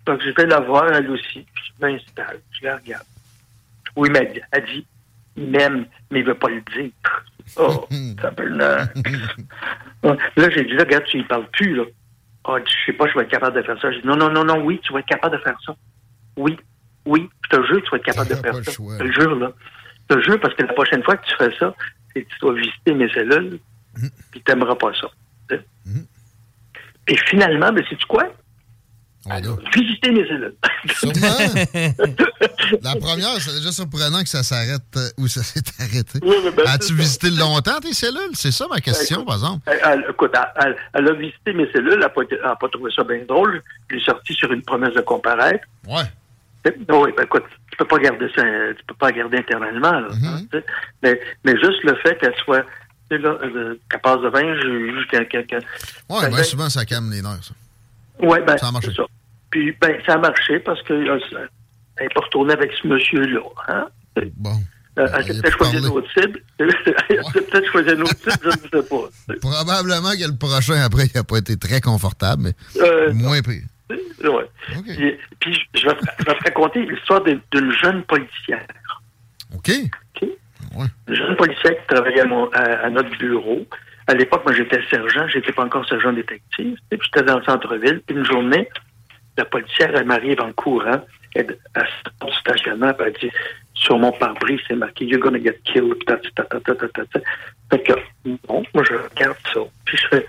donc 0.05 0.21
je 0.23 0.29
vais 0.31 0.45
la 0.47 0.59
voir, 0.59 0.91
elle 0.91 1.09
aussi. 1.09 1.45
Puis 1.53 1.63
je 1.79 1.85
m'installe, 1.85 2.39
je 2.51 2.65
la 2.65 2.77
regarde. 2.77 3.05
Oui, 3.95 4.09
mais 4.11 4.19
elle 4.19 4.33
dit- 4.33 4.41
elle 4.51 4.65
dit, 4.65 4.85
il 5.37 5.47
m'aime, 5.47 5.85
mais 6.11 6.19
il 6.19 6.25
veut 6.25 6.35
pas 6.35 6.49
le 6.49 6.61
dire. 6.75 6.91
Oh, 7.57 7.87
ça 8.21 8.31
peut 8.31 8.43
le... 8.45 8.77
Ouais. 10.03 10.17
Là, 10.35 10.49
j'ai 10.49 10.63
dit, 10.65 10.73
là, 10.73 10.83
regarde, 10.83 11.05
tu 11.05 11.19
y 11.19 11.23
parles 11.23 11.47
plus, 11.51 11.75
là. 11.75 11.83
Ah, 12.47 12.57
je 12.63 12.85
sais 12.85 12.93
pas, 12.93 13.07
je 13.07 13.13
vais 13.15 13.21
être 13.23 13.31
capable 13.31 13.55
de 13.55 13.61
faire 13.63 13.79
ça. 13.81 13.91
J'ai 13.91 14.01
dit, 14.01 14.07
non, 14.07 14.15
non, 14.17 14.29
non, 14.31 14.43
non, 14.43 14.63
oui, 14.63 14.79
tu 14.83 14.93
vas 14.93 14.99
être 14.99 15.07
capable 15.07 15.37
de 15.37 15.41
faire 15.41 15.57
ça. 15.65 15.75
Oui, 16.37 16.57
oui, 17.05 17.29
je 17.45 17.57
te 17.57 17.65
jure 17.67 17.81
tu 17.83 17.89
vas 17.91 17.97
être 17.97 18.03
capable 18.05 18.29
de 18.29 18.35
faire 18.35 18.55
ça. 18.55 18.71
Je 18.71 18.97
te 18.97 19.03
le 19.03 19.11
jure, 19.13 19.35
là. 19.35 19.51
Je 20.09 20.15
te 20.15 20.21
jure, 20.21 20.39
parce 20.39 20.53
que 20.55 20.63
la 20.63 20.73
prochaine 20.73 21.03
fois 21.03 21.17
que 21.17 21.25
tu 21.27 21.35
fais 21.37 21.55
ça, 21.57 21.73
c'est 22.13 22.23
que 22.23 22.29
tu 22.29 22.39
dois 22.39 22.53
visiter 22.53 22.93
mes 22.93 23.09
cellules, 23.09 23.59
puis 24.31 24.41
tu 24.45 24.51
n'aimeras 24.51 24.75
pas 24.75 24.91
ça. 24.93 25.07
tu 25.49 25.55
sais. 25.55 25.63
Et 27.07 27.17
finalement, 27.29 27.71
ben, 27.71 27.83
sais-tu 27.89 28.05
quoi? 28.05 28.23
Visiter 29.73 30.11
mes 30.11 30.25
cellules. 30.27 30.53
La 32.83 32.95
première, 32.95 33.39
c'est 33.41 33.55
déjà 33.55 33.71
surprenant 33.71 34.21
que 34.21 34.29
ça 34.29 34.43
s'arrête 34.43 34.81
euh, 34.97 35.09
où 35.17 35.27
ça 35.27 35.41
s'est 35.43 35.61
arrêté. 35.79 36.19
Oui, 36.21 36.35
ben, 36.55 36.63
As-tu 36.67 36.87
c'est 36.87 36.93
visité 36.93 37.29
longtemps 37.31 37.79
tes 37.79 37.93
cellules? 37.93 38.33
C'est 38.33 38.51
ça 38.51 38.67
ma 38.69 38.79
question, 38.81 39.17
Écoute, 39.21 39.27
par 39.27 39.35
exemple. 39.35 39.61
Elle, 39.67 39.79
elle- 39.83 40.05
écoute, 40.11 40.31
elle, 40.33 40.47
elle- 40.65 40.75
elle 40.93 41.07
a 41.09 41.13
visité 41.13 41.53
mes 41.53 41.71
cellules, 41.71 41.93
elle 41.93 41.99
n'a 41.99 42.09
pas, 42.09 42.21
elle 42.29 42.69
trouvé 42.71 42.91
ça 42.95 43.03
bien 43.03 43.19
drôle. 43.27 43.61
Je 43.89 43.95
l'ai 43.95 44.03
sorti 44.03 44.33
sur 44.33 44.51
une 44.51 44.61
promesse 44.61 44.93
de 44.93 45.01
comparaître. 45.01 45.65
Ouais. 45.87 46.03
Oui, 46.65 47.11
ben 47.15 47.23
écoute, 47.23 47.43
tu 47.75 47.83
peux 47.83 47.87
pas 47.87 47.99
garder 47.99 48.27
ça, 48.35 48.41
tu 48.77 48.83
peux 48.87 48.93
pas 48.95 49.11
garder 49.11 49.37
éternellement, 49.37 49.99
là, 49.99 50.07
sais. 50.51 50.63
mais, 51.03 51.19
mais 51.43 51.51
juste 51.59 51.83
le 51.83 51.93
fait 51.97 52.17
qu'elle 52.17 52.35
soit, 52.43 52.61
tu 53.09 53.17
sais, 53.17 53.17
là, 53.17 53.37
euh, 53.43 53.75
qu'elle 53.89 53.99
passe 54.01 54.21
de 54.21 54.29
20 54.29 54.61
juges, 54.61 55.07
qu'elle, 55.11 55.27
qu'elle- 55.27 55.45
qu'elle- 55.45 55.63
Ouais, 56.09 56.21
qu'elle- 56.21 56.29
bien 56.33 56.43
souvent, 56.43 56.69
ça 56.69 56.85
calme 56.85 57.11
les 57.11 57.21
nerfs, 57.21 57.43
ça. 57.43 57.53
Ouais, 58.25 58.41
ben, 58.41 58.57
Ça 58.57 58.67
a 58.67 58.71
marché. 58.71 58.93
ça. 58.95 59.03
Puis, 59.49 59.75
ben, 59.81 59.97
ça 60.05 60.13
a 60.13 60.17
marché 60.17 60.59
parce 60.59 60.81
que 60.83 60.93
euh, 60.93 61.19
elle 61.97 62.03
n'est 62.03 62.13
pas 62.13 62.21
retournée 62.21 62.53
avec 62.53 62.71
ce 62.81 62.87
monsieur-là. 62.87 63.41
Hein? 63.67 63.87
Bon. 64.37 64.55
Euh, 64.97 65.07
elle 65.13 65.25
s'est 65.25 65.41
peut-être 65.41 65.57
choisi 65.57 65.77
une 65.77 65.87
autre 65.87 66.07
cible. 66.17 66.39
elle 66.59 66.71
s'est 67.33 67.41
peut-être 67.41 67.69
choisi 67.71 67.89
une 67.91 68.01
autre 68.03 68.15
cible, 68.15 68.39
je 68.41 68.47
ne 68.77 68.81
sais 68.83 68.89
pas. 68.89 69.35
Probablement 69.41 70.11
que 70.11 70.25
le 70.31 70.37
prochain, 70.37 70.81
après, 70.81 71.07
il 71.07 71.11
n'a 71.17 71.25
pas 71.25 71.37
été 71.39 71.57
très 71.57 71.81
confortable, 71.81 72.43
mais 72.43 72.53
Euh, 72.81 73.13
moins 73.13 73.41
pire. 73.41 73.63
Ouais. 73.89 74.45
Puis, 74.83 75.17
puis 75.39 75.67
je, 75.75 75.87
vais, 75.87 75.95
te- 75.95 76.05
je 76.19 76.25
vais 76.25 76.35
te 76.37 76.43
raconter 76.43 76.85
l'histoire 76.85 77.21
d'une 77.23 77.71
jeune 77.71 78.03
policière. 78.03 78.65
OK. 80.13 80.25
Une 81.07 81.15
jeune 81.15 81.35
policière 81.35 81.71
qui 81.79 81.87
travaillait 81.87 82.21
à, 82.21 82.25
mon- 82.25 82.49
à- 82.51 82.85
à 82.85 82.89
notre 82.89 83.15
bureau. 83.17 83.65
À 84.07 84.13
l'époque, 84.13 84.43
moi, 84.45 84.53
j'étais 84.53 84.81
sergent, 84.89 85.27
j'étais 85.27 85.51
pas 85.51 85.63
encore 85.65 85.87
sergent 85.87 86.13
détective. 86.13 86.77
Et 86.91 86.97
puis, 86.97 87.07
j'étais 87.13 87.25
dans 87.25 87.37
le 87.39 87.43
centre-ville. 87.43 88.01
Puis, 88.05 88.15
une 88.15 88.25
journée, 88.25 88.67
la 89.37 89.45
policière, 89.45 89.91
elle 89.95 90.05
m'arrive 90.05 90.41
en 90.41 90.51
courant. 90.53 91.03
Elle, 91.33 91.57
elle 91.75 91.87
sort 92.21 92.29
du 92.29 92.35
stationnement, 92.37 92.93
puis 92.93 93.07
elle 93.07 93.13
dit, 93.29 93.35
sur 93.73 93.97
mon 93.99 94.11
pare-brise, 94.13 94.59
c'est 94.67 94.75
marqué, 94.75 95.05
you're 95.05 95.19
gonna 95.19 95.39
get 95.41 95.59
killed. 95.65 96.03
Ta, 96.05 96.15
ta, 96.17 96.43
ta, 96.43 96.59
ta, 96.61 96.75
ta, 96.75 96.87
ta, 96.87 97.05
ta. 97.05 97.19
Fait 97.71 97.81
que, 97.83 97.93
bon, 98.47 98.63
moi, 98.73 98.83
je 98.87 98.93
regarde 98.93 99.37
ça. 99.53 99.59
Puis, 99.85 99.97
je 99.97 100.07
fais, 100.07 100.25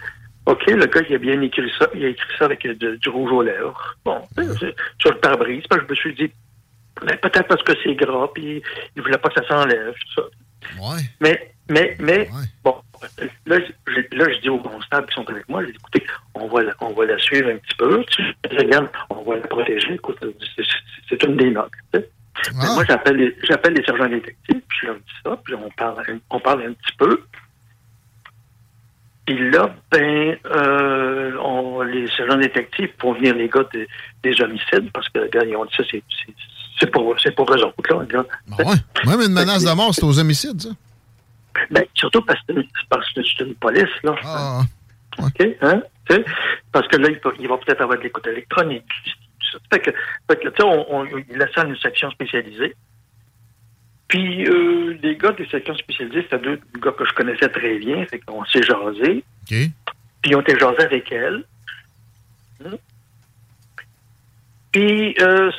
OK, 0.46 0.66
le 0.68 0.86
gars, 0.86 1.02
il 1.08 1.14
a 1.14 1.18
bien 1.18 1.40
écrit 1.42 1.72
ça. 1.78 1.88
Il 1.94 2.04
a 2.04 2.08
écrit 2.08 2.36
ça 2.38 2.44
avec 2.46 2.66
de- 2.66 2.96
du 2.96 3.08
rouge 3.08 3.32
aux 3.32 3.42
lèvres. 3.42 3.96
Bon, 4.04 4.22
c'est- 4.58 4.74
sur 5.00 5.10
le 5.10 5.18
pare-brise. 5.18 5.64
Je 5.70 5.76
me 5.90 5.94
suis 5.94 6.14
dit, 6.14 6.30
ben, 7.04 7.16
peut-être 7.18 7.48
parce 7.48 7.62
que 7.62 7.72
c'est 7.82 7.94
gras, 7.94 8.28
puis 8.34 8.62
il 8.94 9.02
voulait 9.02 9.18
pas 9.18 9.28
que 9.28 9.40
ça 9.42 9.48
s'enlève, 9.48 9.92
tout 9.92 10.22
ça. 10.22 10.28
Ouais. 10.80 11.00
Mais, 11.20 11.52
mais, 11.68 11.96
mais, 12.00 12.28
bon, 12.64 12.76
là, 13.46 13.58
je, 13.60 14.16
là, 14.16 14.32
je 14.32 14.40
dis 14.40 14.48
aux 14.48 14.58
constables 14.58 15.06
qui 15.08 15.14
sont 15.14 15.28
avec 15.28 15.48
moi, 15.48 15.62
je 15.62 15.70
dis, 15.70 15.76
écoutez, 15.78 16.06
on 16.34 16.46
va, 16.48 16.62
la, 16.62 16.72
on 16.80 16.92
va 16.92 17.06
la 17.06 17.18
suivre 17.18 17.50
un 17.50 17.56
petit 17.56 17.76
peu. 17.76 18.04
Tu 18.04 18.22
regarde, 18.56 18.88
on 19.10 19.22
va 19.22 19.36
la 19.36 19.46
protéger. 19.48 19.94
Écoute, 19.94 20.18
c'est- 20.56 21.24
une 21.24 21.36
des 21.36 21.50
notes. 21.50 21.70
tu 21.92 22.00
sais. 22.00 22.08
Mais 22.54 22.66
Moi, 22.74 22.84
j'appelle 22.86 23.16
les, 23.16 23.36
j'appelle 23.44 23.72
les 23.74 23.82
sergents 23.84 24.08
détectives, 24.08 24.60
puis 24.68 24.78
je 24.82 24.86
leur 24.86 24.96
dis 24.96 25.12
ça, 25.24 25.36
puis 25.44 25.54
on 25.54 25.70
parle, 25.70 26.04
on 26.30 26.38
parle 26.40 26.62
un 26.66 26.72
petit 26.72 26.96
peu. 26.98 27.22
Puis 29.26 29.50
là, 29.50 29.74
ben, 29.90 30.38
euh, 30.46 31.36
on, 31.42 31.82
les 31.82 32.08
sergents 32.16 32.36
détectives 32.36 32.90
font 33.00 33.12
venir 33.14 33.34
les 33.34 33.48
gars 33.48 33.64
de- 33.74 33.86
des 34.22 34.40
homicides, 34.40 34.90
parce 34.92 35.08
que, 35.08 35.28
gars, 35.30 35.42
ils 35.44 35.56
ont 35.56 35.64
dit 35.64 35.74
ça, 35.76 35.82
c'est, 35.90 36.02
c'est, 36.24 36.32
c'est 36.78 36.90
pour, 36.90 37.14
c'est 37.20 37.34
pour 37.34 37.52
eux 37.52 37.60
autres, 37.64 37.74
là. 37.92 38.24
Ben 38.46 38.56
ouais? 38.64 38.74
Même 39.06 39.20
une 39.22 39.32
menace 39.32 39.64
de 39.64 39.72
mort, 39.74 39.92
c'est 39.94 40.04
aux 40.04 40.18
homicides, 40.18 40.60
ça? 40.60 40.68
Ben, 41.70 41.84
surtout 41.94 42.20
parce 42.22 42.40
que, 42.46 42.52
parce 42.88 43.12
que 43.12 43.20
c'est 43.24 43.44
une 43.44 43.54
police, 43.56 43.84
là. 44.04 44.14
Ah, 44.24 44.60
OK? 45.18 45.48
Hein? 45.62 45.82
Tu 46.08 46.14
sais? 46.16 46.24
Parce 46.70 46.86
que 46.86 46.96
là, 46.96 47.08
il, 47.10 47.18
peut- 47.18 47.34
il 47.40 47.48
va 47.48 47.56
peut-être 47.56 47.80
avoir 47.80 47.98
de 47.98 48.02
l'écoute 48.04 48.26
électronique. 48.28 48.84
Fait 49.72 49.80
que, 49.80 49.90
fait 50.28 50.36
que, 50.36 50.48
tu 50.50 50.56
sais, 50.58 50.62
on, 50.64 50.94
on, 50.98 51.06
il 51.06 51.24
laisse 51.38 51.48
ça 51.54 51.62
à 51.62 51.64
une 51.64 51.76
section 51.78 52.10
spécialisée. 52.10 52.76
Puis, 54.08 54.46
euh, 54.46 54.96
les 55.02 55.16
gars 55.16 55.32
des 55.32 55.46
sections 55.48 55.76
spécialisées, 55.76 56.22
c'était 56.22 56.38
deux 56.38 56.60
gars 56.80 56.92
que 56.92 57.04
je 57.04 57.12
connaissais 57.12 57.48
très 57.48 57.78
bien. 57.78 58.06
Fait 58.06 58.20
qu'on 58.20 58.44
s'est 58.44 58.62
jasé. 58.62 59.24
Puis, 59.46 60.34
ont 60.34 60.40
été 60.40 60.58
jasés 60.58 60.82
avec 60.82 61.10
elle. 61.10 61.44
Hein? 62.64 62.76
Puis, 64.70 65.14
euh, 65.20 65.50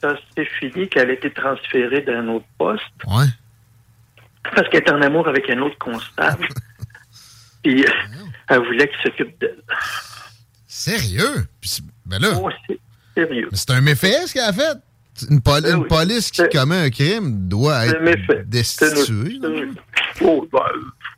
ça 0.00 0.16
s'est 0.34 0.48
fini 0.58 0.88
qu'elle 0.88 1.10
a 1.10 1.12
été 1.12 1.30
transférée 1.30 2.00
d'un 2.00 2.26
autre 2.28 2.46
poste. 2.56 2.84
Ouais. 3.06 3.26
Parce 4.54 4.68
qu'elle 4.68 4.84
est 4.84 4.90
en 4.90 5.02
amour 5.02 5.28
avec 5.28 5.50
un 5.50 5.60
autre 5.60 5.76
constable. 5.78 6.48
Puis, 7.62 7.84
euh, 7.84 7.90
elle 8.48 8.60
voulait 8.60 8.88
qu'il 8.88 8.98
s'occupe 9.02 9.38
d'elle. 9.38 9.62
Sérieux? 10.66 11.46
Ben 12.06 12.20
là, 12.20 12.38
c'est 12.66 12.78
sérieux. 13.14 13.48
c'est 13.52 13.70
un 13.70 13.80
méfait, 13.80 14.26
ce 14.26 14.34
qu'elle 14.34 14.44
a 14.44 14.52
fait. 14.52 14.78
Une, 15.30 15.40
poli- 15.40 15.70
une 15.70 15.86
police 15.86 16.30
qui 16.30 16.42
commet 16.48 16.76
un 16.76 16.90
crime 16.90 17.48
doit 17.48 17.86
être 17.86 18.48
destituée. 18.48 19.40
Oh, 20.22 20.46
ben, 20.52 20.60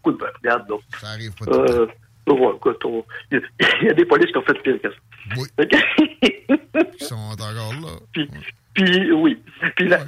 écoute, 0.00 0.18
ben, 0.20 0.26
regarde, 0.42 0.68
là. 0.68 0.76
Ça 1.00 1.08
arrive 1.08 1.32
pas 1.32 1.46
Euh, 1.52 1.86
ouais, 2.28 2.52
écoute, 2.56 2.84
on- 2.84 3.04
il 3.32 3.38
y, 3.38 3.64
a- 3.64 3.68
il 3.82 3.86
y 3.86 3.90
a 3.90 3.94
des 3.94 4.04
polices 4.04 4.30
qui 4.30 4.38
ont 4.38 4.42
fait 4.42 4.60
pire 4.62 4.80
que 4.82 4.88
ça. 4.90 4.96
Oui. 5.36 5.48
Ils 7.00 7.04
sont 7.06 7.14
encore 7.14 7.72
là. 7.80 7.88
Puis, 8.12 8.28
puis, 8.74 9.12
oui. 9.12 9.38
Puis 9.76 9.88
la, 9.88 10.00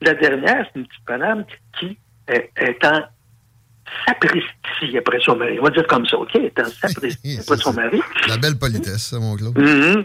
la 0.00 0.14
dernière, 0.14 0.66
c'est 0.72 0.80
une 0.80 0.86
petite 0.86 1.08
madame 1.08 1.44
qui 1.78 1.96
est, 2.28 2.50
est 2.56 2.84
en 2.84 3.02
sapristi 4.06 4.96
après 4.98 5.18
son 5.24 5.36
mari. 5.36 5.58
On 5.60 5.64
va 5.64 5.70
dire 5.70 5.86
comme 5.86 6.06
ça, 6.06 6.16
OK? 6.18 6.30
Elle 6.34 6.44
est 6.46 6.60
en 6.60 6.64
sapristi 6.88 7.38
après 7.40 7.56
son 7.58 7.72
mari. 7.72 8.00
La 8.28 8.36
belle 8.38 8.58
politesse, 8.58 9.08
ça, 9.08 9.18
mon 9.18 9.36
Claude? 9.36 9.58
Mhm. 9.58 10.04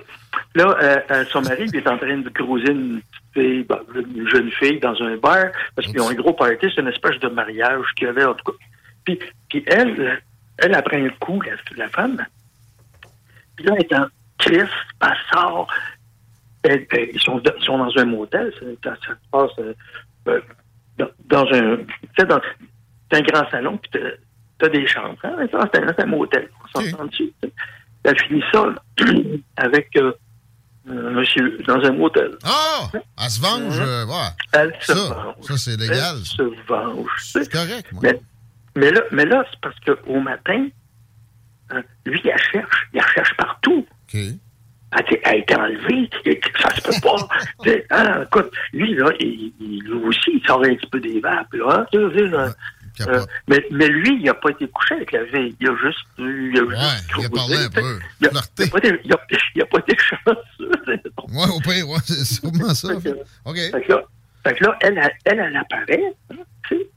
Là, 0.56 0.78
euh, 0.82 1.00
euh, 1.12 1.26
son 1.30 1.42
mari 1.42 1.66
il 1.72 1.76
est 1.76 1.88
en 1.88 1.98
train 1.98 2.18
de 2.18 2.30
grouser 2.30 2.72
une 2.72 3.02
petite 3.02 3.34
fille, 3.34 3.64
ben, 3.64 3.80
une 3.96 4.28
jeune 4.30 4.52
fille 4.52 4.80
dans 4.80 5.00
un 5.02 5.18
bar, 5.18 5.46
parce 5.76 5.88
qu'ils 5.88 6.02
ont 6.02 6.10
un 6.10 6.14
gros 6.16 6.34
party, 6.34 6.68
c'est 6.74 6.82
une 6.82 6.88
espèce 6.88 7.20
de 7.20 7.28
mariage 7.30 7.86
qu'il 7.96 8.08
y 8.08 8.10
avait, 8.10 8.26
en 8.26 8.34
tout 8.34 8.52
cas. 8.52 8.58
Puis, 9.06 9.20
puis 9.50 9.64
elle, 9.68 10.22
elle, 10.58 10.74
après 10.76 11.06
un 11.06 11.10
coup, 11.20 11.42
la, 11.42 11.54
la 11.78 11.90
femme, 11.90 12.24
puis 13.56 13.66
là, 13.66 13.74
elle 13.78 13.84
est 13.86 13.96
en 13.96 14.08
crise, 14.38 14.68
elle 15.02 15.14
sort, 15.32 15.68
Elle- 16.64 16.86
elle- 16.92 17.10
ils, 17.14 17.20
sont, 17.22 17.42
ils 17.60 17.64
sont 17.64 17.78
dans 17.78 17.98
un 17.98 18.06
motel, 18.06 18.52
ça, 18.84 18.96
ça 19.06 19.14
se 19.14 19.30
passe 19.32 19.52
euh, 19.60 19.74
euh, 20.28 20.42
dans, 20.98 21.10
dans 21.26 21.46
un, 21.54 21.78
dans 22.26 22.42
c'est 23.10 23.18
un 23.20 23.22
grand 23.22 23.50
salon, 23.50 23.78
puis 23.78 23.92
t'as- 24.60 24.70
des 24.70 24.86
chambres. 24.88 25.18
Hein? 25.24 25.36
C'est 25.50 25.56
un, 25.56 25.70
c'est 25.72 26.00
un 26.02 26.06
motel, 26.08 26.50
on 26.76 26.82
s'entend 26.82 27.06
dessus. 27.06 27.32
Elle 28.04 28.20
finit 28.20 28.44
ça 28.52 28.66
là, 28.66 28.76
avec 29.58 29.96
euh, 29.98 30.12
monsieur 30.88 31.58
dans 31.68 31.80
un 31.84 31.92
motel. 31.92 32.32
Ah! 32.44 32.90
Elle 33.24 33.30
se 33.30 33.42
venge. 33.42 33.80
euh, 33.80 34.06
ouais. 34.06 34.14
Elle 34.54 34.74
se 34.80 34.94
Ça, 34.94 35.14
venge. 35.14 35.36
ça 35.42 35.58
c'est 35.58 35.78
légal. 35.78 36.16
Elle 36.20 36.26
se 36.26 36.68
venge. 36.68 37.10
C'est 37.20 37.52
correct, 37.52 37.92
moi. 37.92 38.02
Mais, 38.04 38.20
mais 38.76 38.92
là, 38.92 39.02
mais 39.12 39.26
là 39.26 39.44
c'est 39.52 39.60
parce 39.62 39.76
qu'au 39.82 40.20
matin, 40.20 40.68
hein, 41.70 41.82
lui, 42.06 42.22
il 42.24 42.32
cherche. 42.52 42.88
Il 42.94 43.02
cherche 43.14 43.36
partout. 43.38 43.86
OK. 44.14 44.20
Elle, 44.92 45.20
a- 45.26 45.36
été 45.36 45.54
enlevée. 45.56 46.10
Ça 46.62 46.74
se 46.76 46.82
peut 46.82 47.02
pas. 47.02 47.28
Hein, 47.90 48.24
écoute, 48.24 48.50
lui, 48.72 48.94
là, 48.96 49.12
il, 49.20 49.52
il- 49.60 49.82
lui 49.84 49.94
aussi, 50.06 50.32
il 50.34 50.42
sort 50.48 50.64
un 50.64 50.74
petit 50.76 50.88
peu 50.88 51.00
des 51.02 51.20
vapes. 51.20 51.54
Là, 51.54 51.86
hein. 51.92 52.54
Euh, 53.02 53.26
mais, 53.48 53.64
mais 53.72 53.88
lui, 53.88 54.18
il 54.20 54.24
n'a 54.24 54.34
pas 54.34 54.50
été 54.50 54.68
couché 54.68 54.96
avec 54.96 55.12
la 55.12 55.26
fille. 55.26 55.56
Il 55.60 55.68
a 55.70 55.76
juste. 55.84 56.06
Il 56.18 56.58
a, 56.58 56.62
juste 56.90 57.12
il 57.20 57.26
a 57.26 57.30
parlé 57.30 57.56
un 57.58 57.70
peu. 57.70 58.00
Il 58.22 58.28
a, 58.28 58.32
il 59.56 59.62
a 59.62 59.66
pas 59.66 59.80
pas 59.80 59.80
été 59.80 59.98
chanceux. 59.98 61.02
Ouais, 61.30 61.56
au 61.56 61.60
pire, 61.60 61.88
ouais, 61.90 62.00
c'est 62.04 62.26
sûrement 62.26 62.74
ça. 62.74 62.94
OK. 63.46 63.56
Fait 63.56 63.82
que 63.82 63.92
là, 63.92 64.04
fait 64.44 64.54
que 64.56 64.64
là, 64.64 64.78
elle, 64.82 64.98
elle, 65.26 65.40
elle 65.40 65.56
apparaît. 65.58 66.04
hein, 66.32 66.36
tu 66.68 66.78
sais. 66.78 66.88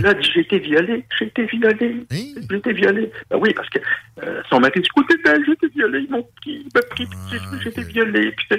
Là, 0.00 0.14
j'ai 0.20 0.40
été 0.40 0.58
violée, 0.58 1.04
j'ai 1.18 1.26
été 1.26 1.44
violée, 1.44 2.06
j'ai 2.10 2.56
été 2.56 2.72
violée. 2.72 3.12
Ben 3.30 3.36
oui, 3.38 3.52
parce 3.54 3.68
que 3.68 3.78
euh, 4.22 4.42
son 4.48 4.58
mari 4.58 4.80
dit, 4.80 4.86
écoutez, 4.86 5.16
ben, 5.22 5.40
j'ai 5.44 5.52
été 5.52 5.68
violée, 5.68 6.00
ils 6.08 6.10
m'ont 6.10 6.26
pris, 6.40 6.64
il 6.64 6.68
m'a 6.74 6.80
pris, 6.82 7.06
puis 7.06 7.38
j'ai- 7.62 7.68
été 7.68 7.82
violée. 7.82 8.34
Puis, 8.48 8.58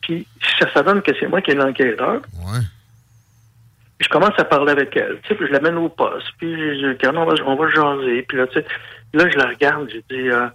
puis 0.00 0.26
ça, 0.72 0.82
donne 0.82 1.02
que 1.02 1.12
c'est 1.20 1.28
moi 1.28 1.42
qui 1.42 1.50
est 1.50 1.54
l'enquêteur. 1.54 2.22
Ouais. 2.46 2.60
Puis 4.02 4.08
je 4.08 4.18
commence 4.18 4.36
à 4.36 4.44
parler 4.44 4.72
avec 4.72 4.96
elle, 4.96 5.20
tu 5.22 5.28
sais, 5.28 5.34
puis 5.36 5.46
je 5.46 5.52
l'amène 5.52 5.76
au 5.76 5.88
poste, 5.88 6.26
puis 6.38 6.50
je, 6.52 6.74
je 6.74 6.96
dis, 6.96 7.06
on 7.06 7.24
va, 7.24 7.34
on 7.46 7.54
va 7.54 7.68
jaser. 7.70 8.22
Puis 8.22 8.36
là, 8.36 8.48
tu 8.48 8.54
sais, 8.54 8.66
là, 9.14 9.30
je 9.30 9.38
la 9.38 9.46
regarde, 9.46 9.88
j'ai 9.92 10.04
dit, 10.10 10.28
euh, 10.28 10.48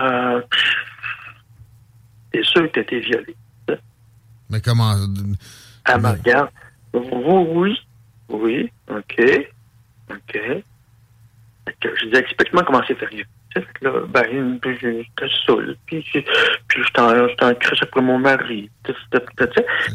euh, 0.00 0.40
t'es 2.32 2.42
sûr 2.42 2.62
que 2.62 2.68
t'as 2.68 2.80
été 2.80 3.00
violée? 3.00 3.36
Mais 4.48 4.62
comment. 4.62 4.94
Elle 5.86 6.00
me 6.00 6.08
regarde. 6.08 6.48
Oui, 6.94 7.42
oui, 7.50 7.78
oui, 8.30 8.72
OK, 8.88 9.48
OK. 10.10 10.40
Je 11.82 12.06
dis, 12.06 12.16
explique-moi 12.16 12.62
comment 12.64 12.80
c'est 12.88 12.98
sérieux. 12.98 13.26
Là, 13.82 13.90
ben, 14.08 14.58
puis 14.60 14.78
j'étais 14.80 15.28
seul, 15.44 15.76
puis, 15.84 16.02
j'ai- 16.14 16.24
puis 16.68 16.82
j'étais 16.82 17.00
en, 17.00 17.26
après 17.50 18.00
mon 18.00 18.18
mari. 18.18 18.70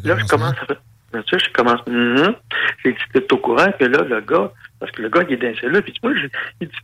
Là, 0.03 0.17
je 0.19 0.25
commence 0.27 0.53
à 0.61 0.65
faire. 0.67 0.81
Sais, 1.13 1.39
je 1.39 1.51
commence. 1.53 1.81
J'ai 2.83 2.91
dit, 2.93 2.99
t'es 3.13 3.33
au 3.33 3.37
courant 3.37 3.71
que 3.77 3.85
là, 3.85 4.03
le 4.03 4.21
gars, 4.21 4.51
parce 4.79 4.91
que 4.91 5.01
le 5.01 5.09
gars, 5.09 5.23
il 5.27 5.33
est 5.33 5.37
dans 5.37 5.59
celle-là, 5.59 5.81
puis 5.81 5.93
moi, 6.03 6.13
je, 6.15 6.27
il 6.61 6.67
dit, 6.67 6.75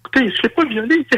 écoutez, 0.00 0.30
je 0.36 0.42
l'ai 0.42 0.48
pas 0.48 0.64
violé. 0.64 1.06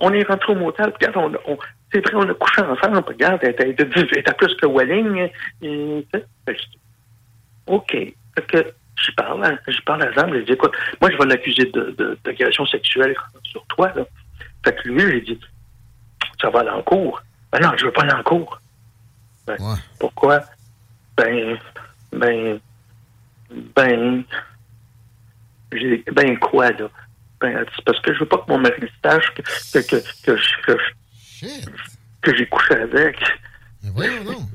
On 0.00 0.12
est 0.12 0.24
rentré 0.24 0.52
au 0.52 0.56
motel, 0.56 0.92
puis 0.98 1.06
regarde, 1.06 1.38
on, 1.46 1.52
on- 1.52 1.58
c'est 1.92 2.00
vrai, 2.00 2.14
on 2.16 2.28
a 2.28 2.34
couché 2.34 2.60
ensemble, 2.60 3.02
puis 3.04 3.14
regarde, 3.14 3.38
elle 3.42 3.70
était, 3.70 3.84
plus 3.86 4.54
que 4.56 4.66
Welling. 4.66 5.30
Et, 5.62 6.06
tu 6.12 6.18
sais. 6.18 6.26
Fait 6.46 6.54
je 6.56 6.62
dis, 6.70 6.78
OK. 7.66 7.90
Fait 7.92 8.46
que 8.48 8.72
j'y 9.00 9.12
parle, 9.12 9.44
à- 9.44 9.58
j'y 9.68 9.80
parle 9.82 10.02
à 10.02 10.12
Zam, 10.12 10.32
je 10.34 10.40
dis, 10.40 10.52
écoute, 10.52 10.72
moi, 11.00 11.10
je 11.10 11.16
vais 11.16 11.24
l'accuser 11.26 11.64
de, 11.66 11.94
de, 11.96 12.18
d'agression 12.24 12.66
sexuelle 12.66 13.14
sur 13.44 13.64
toi, 13.66 13.92
là. 13.94 14.02
Fait 14.64 14.74
que 14.74 14.88
lui, 14.88 15.00
j'ai 15.00 15.20
dit, 15.34 15.40
ça 16.40 16.50
va 16.50 16.60
aller 16.60 16.70
en 16.70 16.82
cours. 16.82 17.22
Ben 17.52 17.60
non, 17.60 17.70
je 17.78 17.84
veux 17.86 17.92
pas 17.92 18.02
aller 18.02 18.12
en 18.12 18.22
cours. 18.24 18.60
Ben, 19.46 19.56
Pourquoi? 20.00 20.40
Ben, 21.16 21.58
ben, 22.12 22.58
ben, 23.76 24.24
j'ai, 25.72 26.04
ben 26.12 26.38
quoi, 26.38 26.70
là? 26.72 26.88
Ben, 27.40 27.64
c'est 27.76 27.84
parce 27.84 28.00
que 28.00 28.14
je 28.14 28.20
veux 28.20 28.26
pas 28.26 28.38
que 28.38 28.50
mon 28.50 28.58
mari 28.58 28.90
sache 29.04 29.26
que, 29.34 29.42
que, 29.42 29.86
que, 29.86 29.96
que, 30.24 30.36
je- 30.36 30.62
que, 30.66 30.76
je- 31.40 31.66
que 32.22 32.36
j'ai 32.36 32.46
couché 32.46 32.74
avec. 32.74 33.18
voyons 33.82 34.46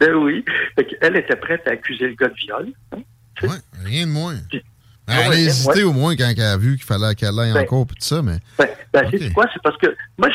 ben 0.00 0.14
oui. 0.14 0.44
Fait 0.74 0.96
elle 1.00 1.16
était 1.16 1.36
prête 1.36 1.66
à 1.68 1.72
accuser 1.72 2.08
le 2.08 2.14
gars 2.14 2.28
de 2.28 2.34
viol. 2.34 2.72
hein. 2.92 2.98
Ouais, 3.42 3.48
rien 3.84 4.06
de 4.06 4.10
moins. 4.10 4.34
Elle 4.52 4.62
Ah 5.06 5.30
a 5.30 5.34
hésité 5.34 5.70
ouais. 5.78 5.82
au 5.84 5.92
moins 5.92 6.16
quand 6.16 6.28
elle 6.36 6.40
a 6.40 6.56
vu 6.56 6.76
qu'il 6.76 6.84
fallait 6.84 7.14
qu'elle 7.14 7.38
aille 7.38 7.52
Ben, 7.52 7.62
encore, 7.62 7.86
puis 7.86 7.96
tout 7.96 8.04
ça, 8.06 8.20
mais. 8.22 8.38
Ben, 8.58 8.68
ben 8.92 9.08
c'est 9.10 9.32
quoi? 9.32 9.46
C'est 9.52 9.62
parce 9.62 9.76
que 9.78 9.94
moi, 10.18 10.28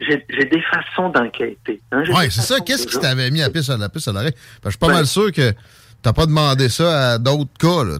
j'ai 0.00 0.44
des 0.44 0.60
façons 0.62 1.08
d'enquêter. 1.08 1.80
hein. 1.92 2.02
Des 2.02 2.30
c'est 2.30 2.42
ça. 2.42 2.60
Qu'est-ce 2.60 2.86
qui 2.86 2.98
t'avait 2.98 3.30
mis 3.30 3.42
à 3.42 3.50
piste 3.50 3.70
à 3.70 3.76
la 3.76 3.88
piste 3.88 4.08
à 4.08 4.12
que 4.32 4.36
je 4.64 4.70
suis 4.70 4.78
pas 4.78 4.88
Ben- 4.88 4.94
mal 4.94 5.06
sûr 5.06 5.32
que 5.32 5.52
t'as 6.02 6.12
pas 6.12 6.26
demandé 6.26 6.68
ça 6.68 7.12
à 7.12 7.18
d'autres 7.18 7.52
cas, 7.58 7.82
là, 7.84 7.98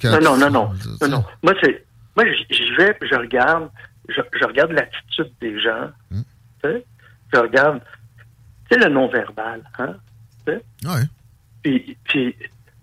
quand 0.00 0.20
Non, 0.20 0.36
non, 0.36 0.50
non, 0.50 0.72
non. 1.08 1.24
Moi, 1.42 1.54
c'est, 1.62 1.84
moi, 2.16 2.24
j'y 2.50 2.74
vais, 2.76 2.96
je 3.02 3.14
regarde, 3.14 3.68
je, 4.08 4.20
je 4.40 4.44
regarde 4.44 4.72
l'attitude 4.72 5.30
des 5.40 5.60
gens. 5.60 5.90
Hmm. 6.10 6.22
Je 6.64 7.38
regarde, 7.38 7.80
tu 8.70 8.76
sais, 8.78 8.84
le 8.88 8.88
non-verbal, 8.92 9.62
hein. 9.78 9.94
Ouais. 10.46 10.60
Puis, 11.62 11.96
puis, 12.04 12.34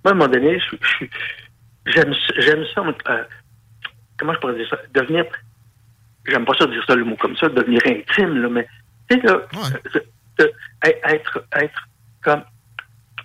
moi, 0.03 0.11
à 0.13 0.15
un 0.15 0.17
moment 0.17 0.31
donné, 0.31 0.59
j'aime 1.85 2.13
ça. 2.75 2.81
euh, 3.09 3.23
comment 4.17 4.33
je 4.33 4.39
pourrais 4.39 4.55
dire 4.55 4.67
ça? 4.69 4.77
Devenir, 4.93 5.25
j'aime 6.25 6.45
pas 6.45 6.53
ça 6.53 6.65
dire 6.67 6.83
ça 6.87 6.95
le 6.95 7.03
mot 7.05 7.15
comme 7.15 7.35
ça, 7.37 7.49
devenir 7.49 7.81
intime, 7.85 8.41
là, 8.41 8.49
mais, 8.49 8.67
tu 9.09 9.19
sais, 9.19 9.25
là, 9.27 9.41
de- 9.93 10.03
de- 10.43 10.51
être, 10.83 11.43
être 11.55 11.87
comme 12.23 12.43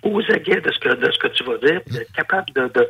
aux 0.03 0.21
aguets 0.31 0.61
de 0.61 0.71
ce 0.71 0.79
que, 0.79 0.89
de 0.95 1.11
ce 1.11 1.17
que 1.19 1.27
tu 1.27 1.43
vas 1.43 1.57
dire, 1.57 1.81
d'être 1.87 2.11
capable 2.13 2.51
de, 2.53 2.67
de, 2.67 2.87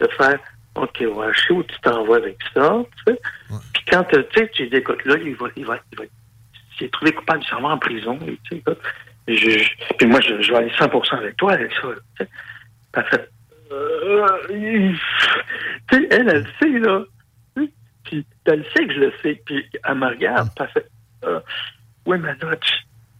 de 0.00 0.06
faire, 0.16 0.38
OK, 0.74 0.98
ouais, 1.00 1.26
je 1.32 1.40
sais 1.46 1.52
où 1.52 1.62
tu 1.62 1.78
t'en 1.80 2.04
vas 2.04 2.16
avec 2.16 2.38
ça, 2.54 2.76
tu 3.06 3.12
sais. 3.12 3.18
Puis 3.74 3.84
quand, 3.90 4.14
euh, 4.14 4.22
tu 4.32 4.40
sais, 4.40 4.48
tu 4.48 4.66
dis, 4.68 4.76
écoute, 4.76 5.04
là, 5.04 5.16
il 5.22 5.34
va, 5.36 5.46
il 5.56 5.64
va, 5.64 5.78
il 5.92 5.98
va, 5.98 6.04
s'il 6.76 6.86
est 6.86 6.90
trouvé 6.92 7.12
coupable, 7.12 7.42
il 7.42 7.48
s'en 7.48 7.60
va 7.62 7.68
en 7.68 7.78
prison, 7.78 8.18
tu 8.18 8.38
sais, 8.50 8.56
écoute. 8.56 8.78
Je, 9.28 9.34
je- 9.34 9.70
puis 9.98 10.06
moi, 10.06 10.20
je, 10.20 10.40
je 10.40 10.52
vais 10.52 10.58
aller 10.58 10.70
100% 10.78 11.16
avec 11.16 11.36
toi 11.36 11.52
avec 11.54 11.72
ça, 11.72 11.88
tu 12.18 12.24
sais. 12.24 13.26
Euh, 13.72 14.26
tu 14.52 14.96
sais, 15.90 16.08
elle, 16.10 16.28
elle 16.28 16.46
sait, 16.60 16.78
là. 16.78 17.02
Puis 18.06 18.24
elle 18.46 18.64
sait 18.74 18.86
que 18.86 18.94
je 18.94 19.00
le 19.00 19.12
sais. 19.22 19.40
Puis 19.44 19.64
elle 19.84 19.94
me 19.94 20.06
regarde, 20.06 20.48
puis 20.54 20.64
elle 20.64 20.82
fait, 20.82 20.90
euh, 21.24 21.40
oui, 22.06 22.18
mais 22.18 22.34
là, 22.40 22.56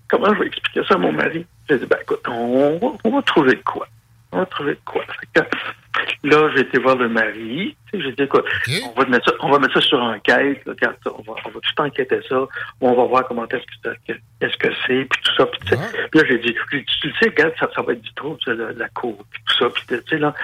comment 0.08 0.32
je 0.34 0.40
vais 0.40 0.46
expliquer 0.46 0.82
ça 0.86 0.94
à 0.94 0.98
mon 0.98 1.12
mari? 1.12 1.44
J'ai 1.68 1.78
dit, 1.78 1.86
ben 1.86 1.98
écoute, 2.00 2.22
on 2.28 2.78
va, 2.78 2.96
on 3.04 3.10
va 3.10 3.22
trouver 3.22 3.54
de 3.54 3.62
quoi. 3.62 3.88
On 4.32 4.38
va 4.38 4.46
trouver 4.46 4.74
de 4.74 4.80
quoi. 4.84 5.04
Fait 5.04 5.42
que, 5.42 6.28
là, 6.28 6.50
j'ai 6.54 6.60
été 6.60 6.78
voir 6.78 6.96
le 6.96 7.08
mari. 7.08 7.76
J'ai 7.92 8.12
dit, 8.12 8.22
écoute, 8.22 8.44
on, 8.84 9.00
va 9.00 9.06
mettre 9.08 9.30
ça, 9.30 9.36
on 9.40 9.50
va 9.50 9.58
mettre 9.58 9.74
ça 9.74 9.80
sur 9.80 10.00
enquête. 10.00 10.64
là, 10.64 10.72
regarde 10.72 10.96
ça, 11.02 11.10
on, 11.18 11.22
va, 11.22 11.34
on 11.44 11.50
va 11.50 11.60
tout 11.60 11.82
enquêter 11.82 12.20
ça. 12.28 12.46
On 12.80 12.94
va 12.94 13.04
voir 13.04 13.26
comment 13.26 13.46
est-ce 13.48 14.56
que 14.56 14.68
c'est, 14.86 15.04
puis 15.04 15.20
tout 15.22 15.34
ça. 15.36 15.46
Puis, 15.46 15.68
sais, 15.68 15.76
puis 16.10 16.20
là, 16.20 16.26
j'ai 16.28 16.38
dit, 16.38 16.54
tu 16.70 17.08
le 17.08 17.12
sais, 17.20 17.28
regarde, 17.30 17.54
ça, 17.58 17.68
ça 17.74 17.82
va 17.82 17.92
être 17.92 18.02
du 18.02 18.12
trouble, 18.14 18.38
la, 18.46 18.72
la 18.72 18.88
cour, 18.90 19.24
puis 19.30 19.42
tout 19.46 19.56
ça. 19.58 19.70
Puis, 19.70 19.84
tu 19.88 20.08
sais, 20.08 20.18
là, 20.18 20.34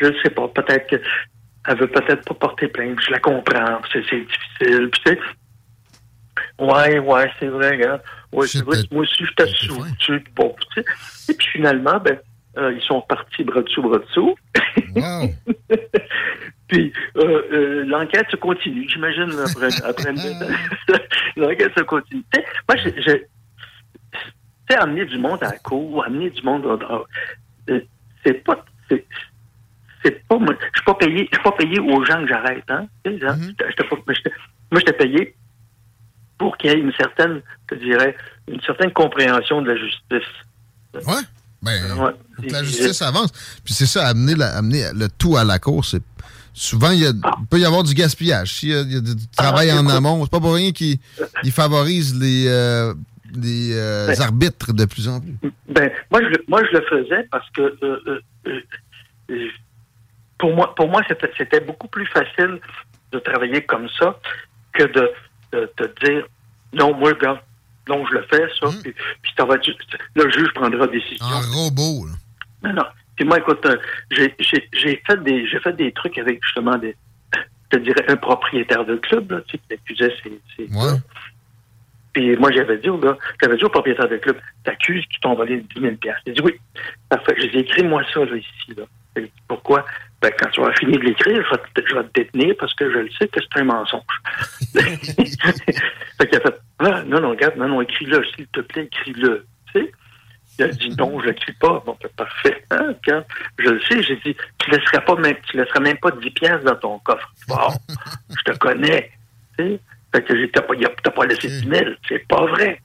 je 0.00 0.06
ne 0.06 0.18
sais 0.22 0.30
pas, 0.30 0.48
peut-être 0.48 0.88
que 0.88 0.96
elle 1.68 1.78
veut 1.78 1.88
peut-être 1.88 2.24
pas 2.26 2.34
porter 2.34 2.68
plainte. 2.68 2.98
Je 3.04 3.10
la 3.10 3.18
comprends, 3.20 3.80
c'est 3.92 4.02
c'est 4.08 4.20
difficile. 4.20 4.88
Puis, 4.90 5.00
tu 5.04 5.12
sais, 5.12 5.18
ouais, 6.58 6.98
ouais, 6.98 7.30
c'est 7.38 7.48
vrai, 7.48 7.70
regarde. 7.70 8.02
Ouais, 8.32 8.46
c'est 8.58 8.64
vrai, 8.64 8.76
moi 8.90 9.02
aussi, 9.02 9.24
j'étais 9.24 9.46
sous. 9.52 9.74
tu 9.98 10.24
Bon, 10.34 10.54
tu 10.74 10.82
sais. 10.82 11.32
Et 11.32 11.36
puis 11.36 11.46
finalement, 11.48 11.98
ben, 11.98 12.18
euh, 12.58 12.72
ils 12.72 12.82
sont 12.82 13.00
partis 13.02 13.44
bras 13.44 13.62
dessous, 13.62 13.82
bras 13.82 13.98
dessous. 13.98 14.34
Puis 16.68 16.92
euh, 17.16 17.42
euh, 17.52 17.84
l'enquête 17.86 18.26
se 18.30 18.36
continue, 18.36 18.88
j'imagine, 18.88 19.30
après, 19.44 19.68
après 19.84 20.10
une- 20.10 20.16
l'enquête 21.36 21.72
se 21.78 21.82
continue. 21.84 22.24
Tu 22.32 22.40
sais, 22.40 22.46
moi, 22.68 22.76
j'ai- 23.06 23.26
amener 24.76 25.04
du 25.04 25.16
monde 25.18 25.42
à 25.44 25.50
la 25.52 25.58
cour, 25.58 26.04
amener 26.04 26.30
du 26.30 26.42
monde... 26.42 26.66
euh, 27.68 27.80
c'est 28.24 28.42
pas... 28.44 28.64
c'est- 30.06 30.14
c'est 30.14 30.28
pas... 30.28 30.38
Moi, 30.38 30.54
je 30.60 30.78
suis 30.78 30.84
pas 30.84 30.94
payé, 30.94 31.28
je 31.30 31.36
suis 31.36 31.42
pas 31.44 31.52
payé 31.52 31.80
aux 31.80 32.04
gens 32.04 32.22
que 32.22 32.28
j'arrête, 32.28 32.64
hein. 32.68 32.86
Tu 33.04 33.18
sais, 33.18 33.26
hein, 33.26 33.38
moi, 34.70 34.80
j'étais 34.80 34.92
payé 34.92 35.34
pour 36.38 36.56
qu'il 36.56 36.70
y 36.70 36.74
ait 36.74 36.78
une 36.78 36.92
certaine, 36.92 37.40
je 37.70 37.76
dirais, 37.76 38.16
une 38.48 38.60
certaine 38.62 38.92
compréhension 38.92 39.62
de 39.62 39.70
la 39.72 39.76
justice. 39.76 40.32
Ouais. 40.94 41.22
Ben, 41.62 41.82
Ouais. 41.98 42.12
que 42.46 42.52
la 42.52 42.62
justice 42.62 43.00
avance. 43.02 43.32
Puis 43.64 43.74
c'est 43.74 43.86
ça, 43.86 44.06
amener, 44.08 44.34
la- 44.34 44.56
amener 44.56 44.84
le 44.94 45.08
tout 45.08 45.36
à 45.36 45.44
la 45.44 45.58
cour, 45.58 45.84
c'est. 45.84 46.02
Souvent, 46.52 46.90
il, 46.90 47.00
y 47.00 47.06
a- 47.06 47.10
il 47.10 47.46
peut 47.50 47.58
y 47.58 47.64
avoir 47.66 47.82
du 47.82 47.92
gaspillage. 47.92 48.54
S'il 48.54 48.70
y 48.70 48.72
y 48.72 48.96
a 48.96 49.00
du 49.00 49.14
travail 49.36 49.70
en 49.72 49.86
amont, 49.88 50.24
c'est 50.24 50.30
pas 50.30 50.40
pour 50.40 50.54
rien 50.54 50.72
qu'ils 50.72 50.98
ils 51.42 51.52
favorisent 51.52 52.18
les, 52.18 52.46
euh, 52.48 52.94
les 53.34 53.72
euh, 53.74 54.06
Ben. 54.06 54.20
arbitres 54.22 54.72
de 54.72 54.84
plus 54.86 55.06
en 55.08 55.20
plus. 55.20 55.34
Ben, 55.68 55.90
moi, 56.10 56.20
je, 56.22 56.28
le- 56.28 56.44
moi, 56.48 56.62
je 56.64 56.78
le 56.78 56.82
faisais 56.88 57.28
parce 57.30 57.48
que 57.50 57.60
euh, 57.60 57.76
euh, 58.06 58.20
euh, 58.46 58.60
euh, 59.32 59.48
pour 60.38 60.54
moi, 60.54 60.74
pour 60.74 60.88
moi, 60.88 61.02
c'était, 61.08 61.60
beaucoup 61.60 61.88
plus 61.88 62.06
facile 62.06 62.60
de 63.12 63.18
travailler 63.18 63.62
comme 63.62 63.88
ça 63.88 64.18
que 64.72 64.84
de, 64.84 65.10
de, 65.52 65.70
de 65.78 65.94
dire 66.04 66.26
non, 66.72 66.94
moi, 66.94 67.12
gars, 67.14 67.42
non, 67.88 68.04
je 68.06 68.14
le 68.14 68.22
fais, 68.22 68.48
ça, 68.60 68.68
puis, 68.82 68.92
puis 69.22 69.32
ça 69.36 69.44
va 69.44 69.54
être, 69.54 69.68
le 70.14 70.30
juge 70.30 70.52
prendra 70.54 70.86
décision. 70.86 71.24
En 71.24 71.40
robot, 71.40 72.06
là. 72.06 72.12
Non, 72.68 72.74
non. 72.74 72.86
Puis 73.16 73.24
moi, 73.24 73.38
écoute, 73.38 73.64
euh, 73.64 73.76
j'ai, 74.10 75.02
fait 75.06 75.22
des 75.22 75.46
j'ai 75.46 75.60
fait 75.60 75.72
des 75.72 75.92
trucs 75.92 76.18
avec 76.18 76.44
justement 76.44 76.76
des 76.76 76.94
je 77.72 77.78
te 77.78 77.82
dirais 77.82 78.04
un 78.08 78.16
propriétaire 78.16 78.84
de 78.84 78.96
club, 78.96 79.32
là, 79.32 79.40
tu 79.48 79.56
sais, 79.56 79.62
qui 79.66 79.74
accusait 79.74 80.14
ses, 80.22 80.40
ses 80.56 80.68
gars. 80.68 80.98
Puis 82.12 82.36
moi, 82.36 82.52
j'avais 82.52 82.78
dit 82.78 82.88
au 82.88 82.98
gars, 82.98 83.18
j'avais 83.42 83.56
dit 83.56 83.64
au 83.64 83.68
propriétaire 83.68 84.08
de 84.08 84.16
club, 84.18 84.38
t'accuses 84.64 85.04
qu'ils 85.06 85.20
t'ont 85.20 85.34
volé 85.34 85.64
10 85.74 85.80
000 85.80 85.94
Il 86.26 86.32
dit 86.32 86.40
oui. 86.42 86.52
Parfait. 87.08 87.34
J'ai 87.38 87.48
dit, 87.48 87.58
écris-moi 87.58 88.02
ça, 88.12 88.24
là, 88.24 88.36
ici, 88.36 88.74
là. 88.76 88.84
Pourquoi? 89.48 89.84
Ben, 90.26 90.32
quand 90.40 90.50
tu 90.50 90.60
vas 90.60 90.72
finir 90.74 90.98
de 90.98 91.04
l'écrire, 91.04 91.36
je 91.44 91.50
vais, 91.56 91.62
te, 91.82 91.88
je 91.88 91.94
vais 91.94 92.02
te 92.02 92.12
détenir 92.20 92.54
parce 92.58 92.74
que 92.74 92.90
je 92.90 92.98
le 92.98 93.08
sais 93.12 93.28
que 93.28 93.38
c'est 93.40 93.60
un 93.60 93.64
mensonge. 93.64 94.02
fait 94.74 96.28
qu'il 96.28 96.38
a 96.38 96.40
fait, 96.40 96.60
ah, 96.80 97.02
non, 97.04 97.20
non, 97.20 97.30
regarde, 97.30 97.56
non, 97.56 97.68
non, 97.68 97.80
écris-le, 97.82 98.24
s'il 98.34 98.48
te 98.48 98.60
plaît, 98.60 98.84
écris-le. 98.84 99.46
Tu 99.72 99.80
sais? 99.82 99.92
Il 100.58 100.64
a 100.64 100.68
dit 100.68 100.88
non, 100.98 101.20
je 101.20 101.26
ne 101.26 101.30
l'écris 101.30 101.52
pas. 101.52 101.80
Bon, 101.86 101.96
ben, 102.02 102.08
parfait. 102.16 102.64
Hein, 102.72 102.94
je 103.58 103.68
le 103.70 103.80
sais. 103.82 104.02
J'ai 104.02 104.16
dit, 104.16 104.34
tu 104.58 104.70
ne 104.70 104.76
laisseras 104.76 105.00
pas 105.02 105.14
même, 105.14 105.36
tu 105.48 105.56
laisseras 105.58 105.78
même 105.80 105.98
pas 105.98 106.10
10 106.10 106.30
pièces 106.32 106.64
dans 106.64 106.74
ton 106.74 106.98
coffre. 106.98 107.32
Bon, 107.46 107.56
je 108.30 108.52
te 108.52 108.58
connais. 108.58 109.12
Tu 109.56 109.64
sais? 109.64 109.80
Fait 110.12 110.22
que 110.24 110.36
j'ai, 110.36 110.50
t'as 110.50 110.62
pas, 110.62 110.74
il 110.74 110.86
a- 110.86 110.90
t'as 111.04 111.10
pas 111.12 111.26
laissé 111.26 111.46
10 111.48 111.68
000. 111.68 111.90
C'est 112.08 112.26
pas 112.26 112.46
vrai. 112.46 112.80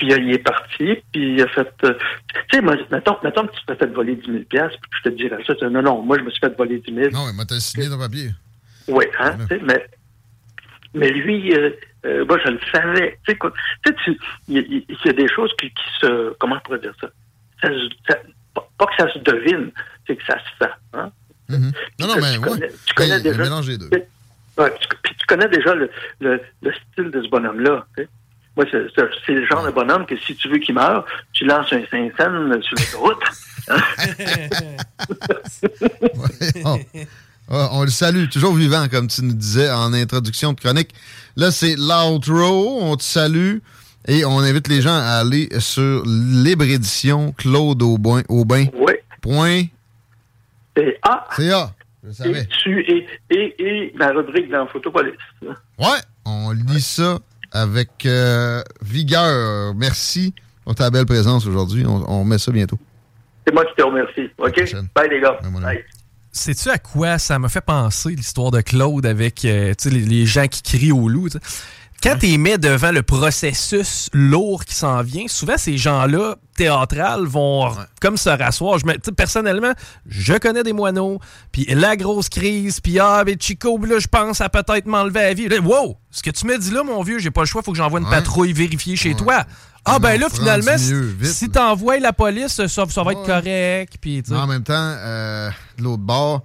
Tu? 0.00 0.06
Puis 0.06 0.12
euh, 0.14 0.18
il 0.18 0.32
est 0.34 0.38
parti, 0.38 0.96
puis 1.12 1.34
il 1.34 1.42
a 1.42 1.48
fait. 1.48 1.68
euh, 1.84 1.94
tu 2.48 2.56
sais, 2.56 2.60
moi, 2.62 2.74
mettons, 2.90 3.16
mettons 3.22 3.46
que 3.46 3.52
tu 3.54 3.64
te 3.66 3.74
fais 3.74 3.86
voler 3.86 4.16
10 4.16 4.26
000 4.26 4.38
pièces, 4.44 4.72
puis 4.80 5.00
je 5.04 5.10
te 5.10 5.14
dirais 5.14 5.42
ça. 5.46 5.54
tu 5.54 5.64
Non, 5.66 5.82
non, 5.82 6.02
moi, 6.02 6.18
je 6.18 6.22
me 6.24 6.30
suis 6.30 6.40
fait 6.40 6.56
voler 6.56 6.78
10 6.78 6.94
000. 6.94 7.10
Non, 7.12 7.28
il 7.30 7.36
m'a 7.36 7.44
t'as 7.44 7.60
signé 7.60 7.88
ton 7.88 7.98
papier. 7.98 8.30
Oui, 8.88 9.04
hein, 9.18 9.36
tu 9.48 9.56
sais, 9.56 9.60
mais, 9.62 9.86
mais 10.94 11.10
lui, 11.10 11.54
euh, 11.54 11.70
euh, 12.06 12.24
moi, 12.24 12.38
je 12.44 12.50
le 12.50 12.58
savais. 12.72 13.18
Tu 13.24 13.32
sais, 13.32 13.38
quoi, 13.38 13.52
tu 13.84 13.90
sais, 13.92 13.96
tu- 14.04 14.18
il 14.48 14.56
y, 14.56 14.58
a- 14.58 14.62
il 14.88 14.96
y 15.04 15.08
a 15.08 15.12
des 15.12 15.28
choses 15.28 15.52
qui, 15.60 15.68
qui 15.68 15.84
se. 16.00 16.32
Comment 16.38 16.56
on 16.56 16.60
pourrait 16.60 16.80
dire 16.80 16.94
ça? 17.00 17.08
Ça 17.62 17.68
se- 17.68 17.88
ça- 18.08 18.18
pas, 18.54 18.86
que 18.86 18.92
ça 18.98 19.12
se 19.12 19.18
devine, 19.20 19.70
c'est 20.06 20.16
que 20.16 20.24
ça 20.24 20.38
se 20.38 20.64
fait. 20.64 20.72
Hein? 20.94 21.12
Mhm. 21.48 21.72
Non, 22.00 22.06
non, 22.08 22.14
Tu 22.14 22.20
mais 22.20 22.38
connais- 22.48 22.62
ouais. 22.66 22.72
tu 22.86 22.94
connais 22.94 23.20
déjà- 23.20 23.36
le 23.38 23.44
mélange 23.44 23.66
des 23.66 23.78
deux. 23.78 23.90
Ouais, 24.58 24.72
tu, 24.80 24.88
puis 25.02 25.14
tu 25.18 25.26
connais 25.26 25.48
déjà 25.48 25.74
le, 25.74 25.90
le, 26.20 26.40
le 26.62 26.72
style 26.72 27.10
de 27.10 27.22
ce 27.22 27.28
bonhomme-là. 27.28 27.86
tu 27.96 28.02
sais. 28.02 28.08
Moi, 28.56 28.66
c'est 28.70 29.32
le 29.32 29.46
genre 29.46 29.64
de 29.64 29.70
bonhomme 29.70 30.06
que 30.06 30.16
si 30.18 30.34
tu 30.34 30.48
veux 30.48 30.58
qu'il 30.58 30.74
meure, 30.74 31.04
tu 31.32 31.44
lances 31.44 31.72
un 31.72 31.82
Saint-Saëns 31.90 32.60
sur 32.62 32.76
l'autoroute. 32.76 33.22
on, 36.64 36.78
Ah, 37.52 37.68
on 37.72 37.82
le 37.82 37.90
salue, 37.90 38.28
toujours 38.28 38.54
vivant, 38.54 38.86
comme 38.88 39.08
tu 39.08 39.22
nous 39.24 39.34
disais 39.34 39.70
en 39.72 39.92
introduction 39.92 40.52
de 40.52 40.60
chronique. 40.60 40.94
Là, 41.36 41.50
c'est 41.50 41.74
l'outro. 41.76 42.78
On 42.80 42.96
te 42.96 43.02
salue 43.02 43.56
et 44.06 44.24
on 44.24 44.38
invite 44.38 44.68
les 44.68 44.80
gens 44.80 44.94
à 44.94 45.18
aller 45.20 45.48
sur 45.58 46.04
Libre 46.06 46.62
Édition 46.64 47.32
Claude 47.32 47.82
Aubin. 47.82 48.22
Aubin. 48.28 48.66
Oui. 48.74 48.92
Point. 49.20 49.64
C'est 50.76 50.96
A. 51.02 51.26
C'est 51.36 51.50
A. 51.52 51.72
Je 52.06 52.12
savais. 52.12 52.42
Et, 52.42 52.46
tu, 52.46 52.80
et, 52.80 53.06
et, 53.30 53.54
et 53.58 53.92
ma 53.96 54.10
rubrique 54.12 54.48
dans 54.48 54.66
Photopolis. 54.68 55.12
Ouais, 55.42 55.98
on 56.24 56.52
lit 56.52 56.80
ça 56.80 57.18
avec 57.52 58.06
euh, 58.06 58.62
vigueur. 58.82 59.74
Merci 59.74 60.34
pour 60.64 60.74
ta 60.74 60.90
belle 60.90 61.06
présence 61.06 61.46
aujourd'hui. 61.46 61.84
On, 61.86 62.04
on 62.10 62.20
remet 62.20 62.38
ça 62.38 62.52
bientôt. 62.52 62.78
C'est 63.46 63.54
moi 63.54 63.64
qui 63.64 63.74
te 63.74 63.82
remercie. 63.82 64.30
OK? 64.38 64.74
Bye, 64.94 65.08
les 65.10 65.20
gars. 65.20 65.38
Bye. 65.60 65.84
Sais-tu 66.32 66.68
à 66.68 66.78
quoi 66.78 67.18
ça 67.18 67.38
m'a 67.38 67.48
fait 67.48 67.60
penser 67.60 68.10
l'histoire 68.10 68.50
de 68.52 68.60
Claude 68.60 69.04
avec 69.04 69.44
euh, 69.44 69.74
les, 69.86 70.00
les 70.00 70.26
gens 70.26 70.46
qui 70.46 70.62
crient 70.62 70.92
au 70.92 71.08
loup? 71.08 71.28
Quand 72.02 72.16
tu 72.18 72.38
mets 72.38 72.56
devant 72.56 72.92
le 72.92 73.02
processus 73.02 74.08
lourd 74.12 74.64
qui 74.64 74.74
s'en 74.74 75.02
vient, 75.02 75.26
souvent 75.28 75.58
ces 75.58 75.76
gens-là, 75.76 76.36
théâtrales, 76.64 77.24
vont 77.24 77.70
comme 78.02 78.16
se 78.18 78.28
rasseoir. 78.28 78.78
Je 78.78 78.86
me- 78.86 78.98
personnellement, 79.12 79.72
je 80.08 80.34
connais 80.34 80.62
des 80.62 80.72
moineaux, 80.74 81.18
puis 81.52 81.64
la 81.70 81.96
grosse 81.96 82.28
crise, 82.28 82.80
puis 82.80 82.98
ah, 82.98 83.22
mais 83.24 83.36
Chico, 83.40 83.78
là, 83.84 83.98
je 83.98 84.06
pense 84.08 84.40
à 84.42 84.48
peut-être 84.50 84.84
m'enlever 84.86 85.20
la 85.22 85.34
vie. 85.34 85.48
Là, 85.48 85.58
wow! 85.60 85.96
Ce 86.10 86.22
que 86.22 86.30
tu 86.30 86.46
me 86.46 86.58
dis 86.58 86.70
là, 86.70 86.82
mon 86.82 87.02
vieux, 87.02 87.18
j'ai 87.18 87.30
pas 87.30 87.40
le 87.42 87.46
choix, 87.46 87.62
faut 87.62 87.72
que 87.72 87.78
j'envoie 87.78 88.00
une 88.00 88.06
Ouais. 88.06 88.10
patrouille 88.10 88.52
vérifier 88.52 88.96
chez 88.96 89.14
toi. 89.14 89.44
Ah, 89.86 89.98
ben 89.98 90.20
là, 90.20 90.26
finalement, 90.30 90.72
mieux, 90.72 90.78
si- 90.78 91.16
vite, 91.18 91.32
si 91.32 91.48
t'envoies 91.48 91.98
la 92.00 92.12
police, 92.12 92.48
ça, 92.48 92.68
ça 92.68 93.02
va 93.02 93.12
être 93.12 93.24
correct. 93.24 93.94
En 94.30 94.46
même 94.46 94.62
temps, 94.62 94.74
euh, 94.98 95.48
de 95.78 95.82
l'autre 95.84 96.02
bord, 96.02 96.42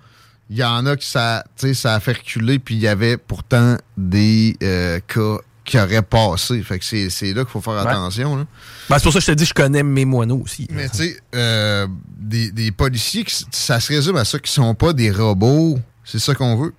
il 0.50 0.58
y 0.58 0.64
en 0.64 0.86
a 0.86 0.96
qui 0.96 1.08
ça, 1.08 1.44
ça 1.74 1.96
a 1.96 2.00
fait 2.00 2.14
reculer, 2.14 2.60
puis 2.60 2.76
il 2.76 2.82
y 2.82 2.88
avait 2.88 3.18
pourtant 3.18 3.76
des 3.98 4.56
euh, 4.64 5.00
cas 5.08 5.38
qui 5.66 5.78
auraient 5.80 6.02
passé. 6.04 6.62
Fait 6.64 6.80
que 6.80 6.86
c'est 6.86 7.10
c'est 7.10 7.34
là 7.34 7.44
qu'il 7.44 7.52
faut 7.52 7.62
faire 7.62 7.74
Ouais. 7.74 7.80
attention. 7.92 8.36
là. 8.38 8.46
Ben, 8.90 8.98
c'est 9.00 9.04
pour 9.04 9.14
ça 9.14 9.20
que 9.20 9.26
je 9.26 9.32
te 9.32 9.38
dis, 9.38 9.46
je 9.46 9.54
connais 9.54 9.84
mes 9.84 10.06
moineaux 10.06 10.42
aussi. 10.44 10.68
Mais 10.72 10.88
tu 10.90 10.98
sais, 10.98 11.20
euh, 11.36 11.88
des, 12.18 12.52
des 12.52 12.72
policiers, 12.72 13.24
qui- 13.26 13.46
ça 13.52 13.80
se 13.80 13.92
résume 13.92 14.16
à 14.18 14.26
ça, 14.26 14.40
qui 14.40 14.52
sont 14.52 14.76
pas 14.76 14.94
des 14.94 15.12
robots. 15.12 15.80
C'est 16.04 16.20
ça 16.20 16.36
qu'on 16.36 16.56
veut. 16.56 16.74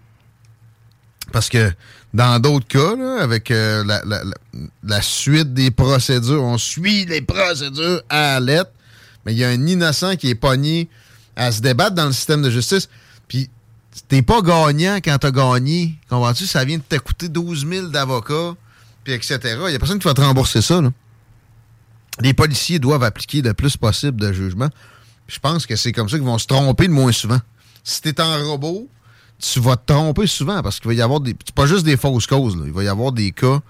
Parce 1.33 1.49
que 1.49 1.73
dans 2.15 2.39
d'autres 2.41 2.69
cas, 2.69 2.95
là, 2.97 3.19
avec 3.23 3.51
euh, 3.51 3.85
la, 3.85 4.01
la- 4.07 4.25
la- 4.25 4.61
la 4.85 5.03
suite 5.03 5.53
des 5.53 5.71
procédures, 5.71 6.43
on 6.43 6.57
suit 6.59 7.05
les 7.07 7.21
procédures 7.21 8.01
à 8.09 8.39
la 8.39 8.41
lettre, 8.41 8.71
mais 9.25 9.33
il 9.33 9.39
y 9.39 9.45
a 9.45 9.49
un 9.49 9.67
innocent 9.67 10.17
qui 10.17 10.31
est 10.31 10.35
pogné 10.37 10.89
à 11.35 11.51
se 11.53 11.61
débattre 11.61 11.95
dans 11.97 12.07
le 12.07 12.13
système 12.13 12.43
de 12.43 12.51
justice. 12.51 12.89
Puis 13.29 13.51
t'es 14.09 14.23
pas 14.23 14.41
gagnant 14.41 14.97
quand 15.05 15.19
t'as 15.19 15.33
gagné. 15.33 15.97
Comprends-tu? 16.09 16.47
Ça 16.47 16.65
vient 16.65 16.79
de 16.79 16.83
te 16.89 16.97
coûter 16.97 17.29
12 17.29 17.67
000 17.69 17.89
d'avocats, 17.89 18.55
puis 19.07 19.15
etc. 19.15 19.39
Il 19.69 19.73
y 19.73 19.77
a 19.77 19.79
personne 19.79 20.01
qui 20.01 20.09
va 20.09 20.15
te 20.15 20.21
rembourser 20.21 20.61
ça, 20.61 20.81
là 20.81 20.91
les 22.21 22.35
policiers 22.35 22.79
doivent 22.79 23.05
appliquer 23.05 23.43
le 23.43 23.55
plus 23.55 23.77
possible 23.77 24.21
de 24.21 24.33
jugement. 24.33 24.69
Je 25.29 25.39
pense 25.39 25.67
que 25.67 25.77
c'est 25.77 25.93
comme 25.93 26.09
ça 26.09 26.17
qu'ils 26.17 26.27
vont 26.27 26.39
se 26.39 26.47
tromper 26.47 26.87
le 26.87 26.93
moins 26.93 27.13
souvent. 27.13 27.41
Si 27.85 28.01
tu 28.01 28.09
es 28.09 28.21
en 28.21 28.45
robot, 28.45 28.89
tu 29.39 29.61
vas 29.61 29.77
te 29.77 29.93
tromper 29.93 30.27
souvent 30.27 30.63
parce 30.63 30.81
qu'il 30.81 30.89
va 30.89 30.95
y 30.95 31.03
avoir 31.03 31.21
des. 31.21 31.37
C'est 31.45 31.55
pas 31.55 31.67
juste 31.67 31.85
des 31.85 31.97
fausses 31.97 32.27
causes. 32.27 32.57
Il 32.65 32.73
va 32.73 32.85
y 32.85 32.89
avoir 32.89 33.13
des 33.13 33.33
cas 33.33 33.61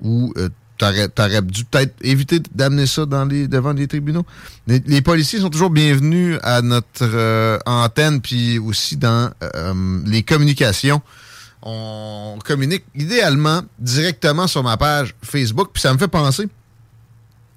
où 0.00 0.32
tu 0.78 0.84
aurais, 0.84 1.42
dû 1.42 1.64
peut-être 1.64 1.94
éviter 2.00 2.40
d'amener 2.54 2.86
ça 2.86 3.04
devant 3.04 3.72
les 3.72 3.86
tribunaux. 3.86 4.24
Les, 4.66 4.82
les 4.86 5.02
policiers 5.02 5.40
sont 5.40 5.50
toujours 5.50 5.70
bienvenus 5.70 6.38
à 6.42 6.62
notre 6.62 7.02
euh, 7.02 7.58
antenne 7.66 8.22
puis 8.22 8.58
aussi 8.58 8.96
dans 8.96 9.30
euh, 9.42 10.00
les 10.06 10.22
communications. 10.22 11.02
On 11.62 12.38
communique 12.44 12.84
idéalement 12.94 13.62
directement 13.78 14.46
sur 14.46 14.62
ma 14.62 14.76
page 14.76 15.14
Facebook. 15.22 15.70
Puis 15.72 15.82
ça 15.82 15.92
me 15.92 15.98
fait 15.98 16.08
penser. 16.08 16.48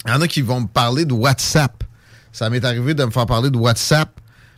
Il 0.05 0.11
y 0.11 0.13
en 0.13 0.21
a 0.21 0.27
qui 0.27 0.41
vont 0.41 0.61
me 0.61 0.67
parler 0.67 1.05
de 1.05 1.13
WhatsApp. 1.13 1.83
Ça 2.31 2.49
m'est 2.49 2.65
arrivé 2.65 2.93
de 2.93 3.05
me 3.05 3.11
faire 3.11 3.25
parler 3.25 3.49
de 3.49 3.57
WhatsApp 3.57 4.09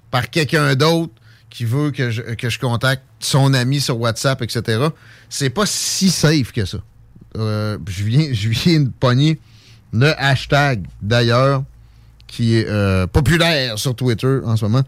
par 0.10 0.30
quelqu'un 0.30 0.76
d'autre 0.76 1.14
qui 1.50 1.64
veut 1.66 1.92
que 1.92 2.10
je, 2.10 2.60
contacte 2.60 3.04
son 3.20 3.54
ami 3.54 3.80
sur 3.80 3.98
WhatsApp, 4.00 4.42
etc. 4.42 4.88
C'est 5.30 5.50
pas 5.50 5.66
si 5.66 6.10
safe 6.10 6.52
que 6.52 6.66
ça. 6.66 6.80
Euh, 7.38 7.78
je, 7.88 8.04
viens, 8.04 8.28
je 8.34 8.50
viens 8.50 8.82
de 8.82 8.90
pogner 8.90 9.40
le 9.94 10.14
hashtag, 10.22 10.86
d'ailleurs, 11.02 11.64
qui 12.28 12.58
est 12.58 12.68
euh, 12.68 13.08
populaire 13.08 13.80
sur 13.80 13.96
Twitter 13.96 14.40
en 14.44 14.58
ce 14.58 14.66
moment. 14.66 14.84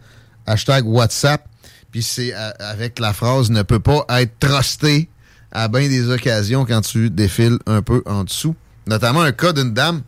Hashtag 0.45 0.85
WhatsApp. 0.85 1.47
Puis 1.91 2.03
c'est 2.03 2.34
euh, 2.35 2.51
avec 2.59 2.99
la 2.99 3.14
phrase 3.14 3.49
ne 3.49 3.61
peut 3.64 3.80
pas 3.80 4.05
être 4.09 4.38
trusté 4.39 5.09
à 5.51 5.68
bien 5.68 5.88
des 5.88 6.09
occasions 6.09 6.65
quand 6.65 6.81
tu 6.81 7.09
défiles 7.09 7.57
un 7.65 7.81
peu 7.81 8.03
en 8.05 8.23
dessous. 8.23 8.55
Notamment 8.88 9.22
un 9.22 9.31
cas 9.31 9.53
d'une 9.53 9.73
dame 9.73 10.01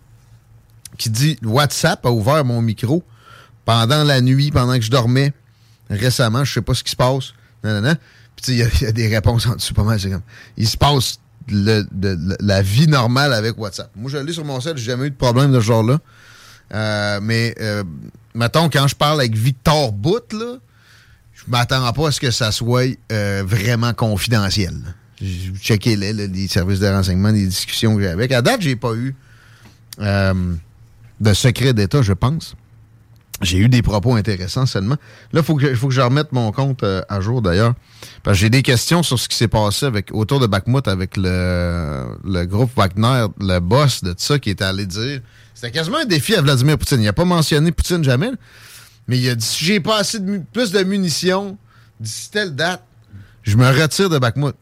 qui 0.98 1.10
dit 1.10 1.38
WhatsApp 1.44 2.06
a 2.06 2.12
ouvert 2.12 2.44
mon 2.46 2.62
micro 2.62 3.04
pendant 3.66 4.04
la 4.04 4.22
nuit, 4.22 4.52
pendant 4.52 4.76
que 4.76 4.82
je 4.82 4.92
dormais 4.92 5.34
récemment. 5.90 6.44
Je 6.44 6.54
sais 6.54 6.62
pas 6.62 6.74
ce 6.74 6.84
qui 6.84 6.92
se 6.92 6.96
passe. 6.96 7.34
Non, 7.64 7.80
non. 7.82 7.96
Puis 8.36 8.54
il 8.54 8.58
y 8.82 8.86
a- 8.86 8.92
des 8.92 9.08
réponses 9.08 9.46
en 9.48 9.56
dessous 9.56 9.74
pas 9.74 9.84
mal. 9.84 10.02
Comme, 10.02 10.22
il 10.58 10.68
se 10.68 10.78
passe 10.78 11.20
le- 11.48 11.86
de- 11.92 12.38
la 12.42 12.62
vie 12.62 12.88
normale 12.88 13.34
avec 13.34 13.58
WhatsApp. 13.58 13.90
Moi, 13.96 14.12
je 14.12 14.18
l'ai 14.18 14.34
sur 14.34 14.46
mon 14.46 14.60
site, 14.62 14.78
j'ai 14.78 14.86
jamais 14.92 15.08
eu 15.08 15.12
de 15.12 15.16
problème 15.16 15.52
de 15.52 15.60
ce 15.60 15.66
genre-là. 15.66 16.00
Euh, 16.74 17.20
mais, 17.22 17.56
euh, 17.60 17.84
mettons, 18.36 18.70
quand 18.70 18.88
je 18.88 18.96
parle 18.96 19.20
avec 19.22 19.36
Victor 19.36 19.92
Bout, 19.92 20.32
là, 20.34 20.58
m'attends 21.50 21.92
pas 21.94 22.08
à 22.08 22.12
ce 22.12 22.20
que 22.20 22.32
ça 22.32 22.52
soit 22.52 22.96
euh, 23.12 23.44
vraiment 23.46 23.94
confidentiel. 23.94 24.74
J'ai 25.22 25.52
checké 25.60 25.96
les, 25.96 26.14
les 26.14 26.48
services 26.48 26.80
de 26.80 26.88
renseignement, 26.88 27.30
les 27.30 27.46
discussions 27.46 27.96
que 27.96 28.02
j'ai 28.02 28.08
avec. 28.10 28.32
À 28.32 28.42
date, 28.42 28.62
j'ai 28.62 28.76
pas 28.78 28.94
eu 28.94 29.14
euh, 30.00 30.34
de 31.20 31.34
secret 31.34 31.74
d'État, 31.74 32.02
je 32.02 32.14
pense. 32.14 32.56
J'ai 33.42 33.58
eu 33.58 33.70
des 33.70 33.82
propos 33.82 34.16
intéressants 34.16 34.66
seulement. 34.66 34.96
Là, 35.32 35.40
il 35.42 35.44
faut, 35.44 35.56
que 35.56 35.74
je- 35.74 35.90
je 35.90 36.02
remette 36.02 36.32
mon 36.34 36.52
compte 36.52 36.84
euh, 36.84 37.02
à 37.08 37.22
jour 37.22 37.42
d'ailleurs. 37.42 37.74
Parce 38.24 38.38
que 38.38 38.42
j'ai 38.42 38.50
des 38.50 38.62
questions 38.62 39.02
sur 39.02 39.18
ce 39.18 39.30
qui 39.30 39.38
s'est 39.38 39.48
passé 39.48 39.86
avec, 39.86 40.14
autour 40.14 40.40
de 40.42 40.48
Bakhmut 40.48 40.88
avec 40.90 41.16
le, 41.16 42.06
le 42.26 42.46
groupe 42.46 42.72
Wagner, 42.76 43.28
le 43.40 43.60
boss 43.60 44.04
de 44.04 44.12
tout 44.12 44.18
ça 44.24 44.40
qui 44.40 44.50
était 44.50 44.66
allé 44.66 44.86
dire. 44.86 45.22
C'était 45.54 45.72
quasiment 45.72 46.00
un 46.00 46.06
défi 46.06 46.36
à 46.36 46.42
Vladimir 46.42 46.78
Poutine. 46.78 47.00
Il 47.02 47.06
n'a 47.06 47.14
pas 47.14 47.24
mentionné 47.26 47.72
Poutine 47.72 48.04
jamais. 48.04 48.32
Mais 49.10 49.18
il 49.18 49.28
a 49.28 49.34
dit 49.36 49.44
si 49.46 49.66
j'ai 49.66 49.80
pas 49.80 49.98
assez 49.98 50.20
de 50.20 50.42
plus 50.54 50.72
de 50.72 50.84
munitions 50.84 51.58
d'ici 52.00 52.30
telle 52.30 52.56
date, 52.56 52.84
je 53.42 53.58
me 53.58 53.68
retire 53.68 54.08
de 54.10 54.20
Bakhmut. 54.20 54.54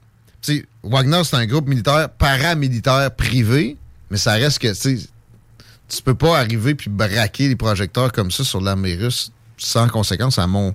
Wagner, 0.83 1.21
c'est 1.25 1.35
un 1.35 1.45
groupe 1.45 1.67
militaire, 1.67 2.09
paramilitaire 2.09 3.13
privé, 3.13 3.75
mais 4.09 4.15
ça 4.15 4.31
reste 4.33 4.59
que, 4.59 4.73
tu 4.73 6.01
peux 6.01 6.15
pas 6.15 6.39
arriver 6.39 6.75
puis 6.75 6.89
braquer 6.89 7.49
les 7.49 7.57
projecteurs 7.57 8.13
comme 8.13 8.31
ça 8.31 8.45
sur 8.45 8.61
l'armée 8.61 8.95
russe 8.95 9.31
sans 9.57 9.89
conséquence, 9.89 10.39
à 10.39 10.47
mon, 10.47 10.73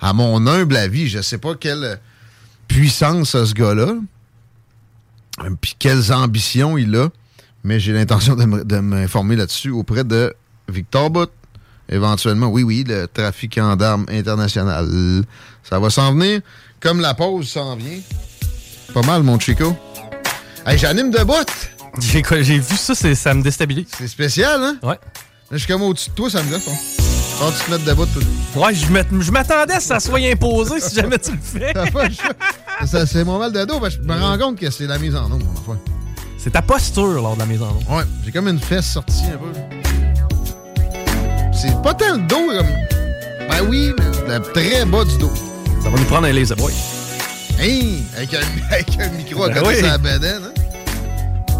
humble 0.00 0.76
avis. 0.76 1.08
Je 1.08 1.20
sais 1.22 1.38
pas 1.38 1.56
quelle 1.56 1.98
puissance 2.68 3.34
a 3.34 3.44
ce 3.46 3.54
gars-là, 3.54 3.96
euh, 5.40 5.50
puis 5.60 5.74
quelles 5.76 6.12
ambitions 6.12 6.78
il 6.78 6.94
a, 6.94 7.08
mais 7.64 7.80
j'ai 7.80 7.92
l'intention 7.92 8.36
de 8.36 8.44
me- 8.44 8.64
de 8.64 8.78
m'informer 8.78 9.34
là-dessus 9.34 9.70
auprès 9.70 10.04
de 10.04 10.32
Victor 10.68 11.10
Butt. 11.10 11.30
Éventuellement, 11.88 12.46
oui, 12.48 12.62
oui, 12.62 12.84
le 12.86 13.06
trafiquant 13.06 13.76
d'armes 13.76 14.06
international. 14.08 14.88
Ça 15.68 15.78
va 15.78 15.90
s'en 15.90 16.12
venir. 16.14 16.40
Comme 16.80 17.00
la 17.00 17.14
pause 17.14 17.48
s'en 17.48 17.76
vient. 17.76 17.98
Pas 18.94 19.02
mal, 19.02 19.22
mon 19.22 19.38
Chico. 19.38 19.76
Hey, 20.66 20.78
j'anime 20.78 21.10
de 21.10 21.22
bout. 21.24 21.46
J'ai 22.00 22.22
j'ai 22.42 22.58
vu 22.58 22.76
ça, 22.76 22.94
c'est- 22.94 23.14
ça 23.14 23.34
me 23.34 23.42
déstabilise. 23.42 23.86
C'est 23.98 24.08
spécial, 24.08 24.60
hein? 24.62 24.76
Ouais. 24.82 24.94
Là, 24.94 24.98
je 25.52 25.58
suis 25.58 25.66
comme 25.66 25.82
au-dessus 25.82 26.10
de 26.10 26.14
toi, 26.14 26.30
ça 26.30 26.42
me 26.42 26.54
hein. 26.54 26.58
Faut 26.58 27.50
que 27.50 27.58
tu 27.58 27.64
te 27.64 27.70
mettes 27.70 27.84
debout. 27.84 28.06
tout. 28.06 28.58
Ouais, 28.58 28.74
je 28.74 28.86
m'att- 28.90 29.06
je 29.20 29.30
m'attendais 29.30 29.74
à 29.74 29.80
ce 29.80 29.88
que 29.88 29.94
ça 29.94 30.00
soit 30.00 30.18
imposé 30.20 30.80
si 30.80 30.94
jamais 30.94 31.18
tu 31.18 31.32
le 31.32 31.38
fais. 31.42 31.72
Ça, 32.86 33.06
c'est 33.06 33.24
mon 33.24 33.38
mal 33.38 33.52
de 33.52 33.64
dos, 33.64 33.78
parce 33.80 33.96
que 33.96 34.02
je 34.02 34.08
me 34.08 34.14
rends 34.18 34.38
compte 34.38 34.58
que 34.58 34.70
c'est 34.70 34.86
la 34.86 34.98
mise 34.98 35.14
en 35.14 35.26
ombre, 35.30 35.44
mon 35.44 35.52
affaire. 35.52 35.82
C'est 36.38 36.50
ta 36.50 36.62
posture 36.62 37.20
lors 37.20 37.34
de 37.34 37.40
la 37.40 37.46
mise 37.46 37.62
en 37.62 37.68
ombre. 37.70 37.90
Ouais, 37.90 38.04
j'ai 38.24 38.32
comme 38.32 38.48
une 38.48 38.58
fesse 38.60 38.86
sortie 38.92 39.24
un 39.26 39.38
peu. 39.38 39.81
C'est 41.52 41.80
pas 41.82 41.94
tant 41.94 42.14
le 42.14 42.22
dos 42.22 42.46
comme. 42.46 42.66
Ben 43.48 43.66
oui, 43.68 43.92
mais 44.26 44.38
le 44.38 44.42
très 44.52 44.84
bas 44.84 45.04
du 45.04 45.16
dos. 45.18 45.32
Ça 45.82 45.88
va 45.90 45.98
nous 45.98 46.04
prendre 46.04 46.26
un 46.26 46.32
laser 46.32 46.56
boy. 46.56 46.72
Hey! 47.58 48.02
Avec 48.16 48.34
un, 48.34 48.40
avec 48.70 48.98
un 49.00 49.08
micro 49.10 49.44
à 49.44 49.48
Ben 49.48 49.62
côté 49.62 49.76
oui. 49.76 49.82
de 49.82 49.86
la 49.86 49.98
bedaine, 49.98 50.42
hein? 50.44 51.54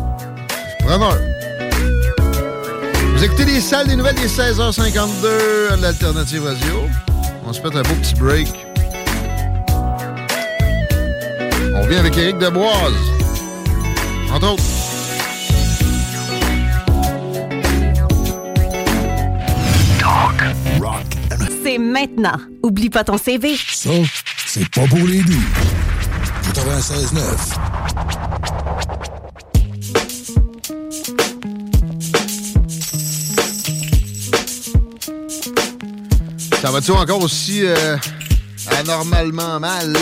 Preneur. 0.81 1.19
Vous 3.15 3.25
écoutez 3.25 3.45
les 3.45 3.61
salles 3.61 3.87
des 3.89 3.97
nouvelles 3.97 4.17
des 4.17 4.27
16h52 4.29 5.73
à 5.73 5.77
l'Alternative 5.77 6.45
Radio. 6.45 6.89
On 7.47 7.53
se 7.53 7.61
fait 7.61 7.69
un 7.77 7.83
beau 7.83 7.95
petit 8.01 8.15
break. 8.15 8.49
On 11.75 11.83
revient 11.83 11.97
avec 11.97 12.17
Éric 12.17 12.39
Deboise. 12.39 12.95
Entre 14.33 14.53
autres. 14.53 14.63
C'est 21.65 21.79
maintenant. 21.79 22.39
Oublie 22.63 22.91
pas 22.91 23.05
ton 23.05 23.19
CV. 23.19 23.57
Ça, 23.73 23.91
c'est 24.47 24.69
pas 24.71 24.87
pour 24.87 24.99
les 24.99 25.23
doux. 25.23 25.43
96.9. 26.55 28.53
Ça 36.61 36.71
va-tu 36.71 36.93
encore 36.93 37.23
aussi 37.23 37.63
euh, 37.65 37.97
anormalement 38.79 39.59
mal 39.59 39.93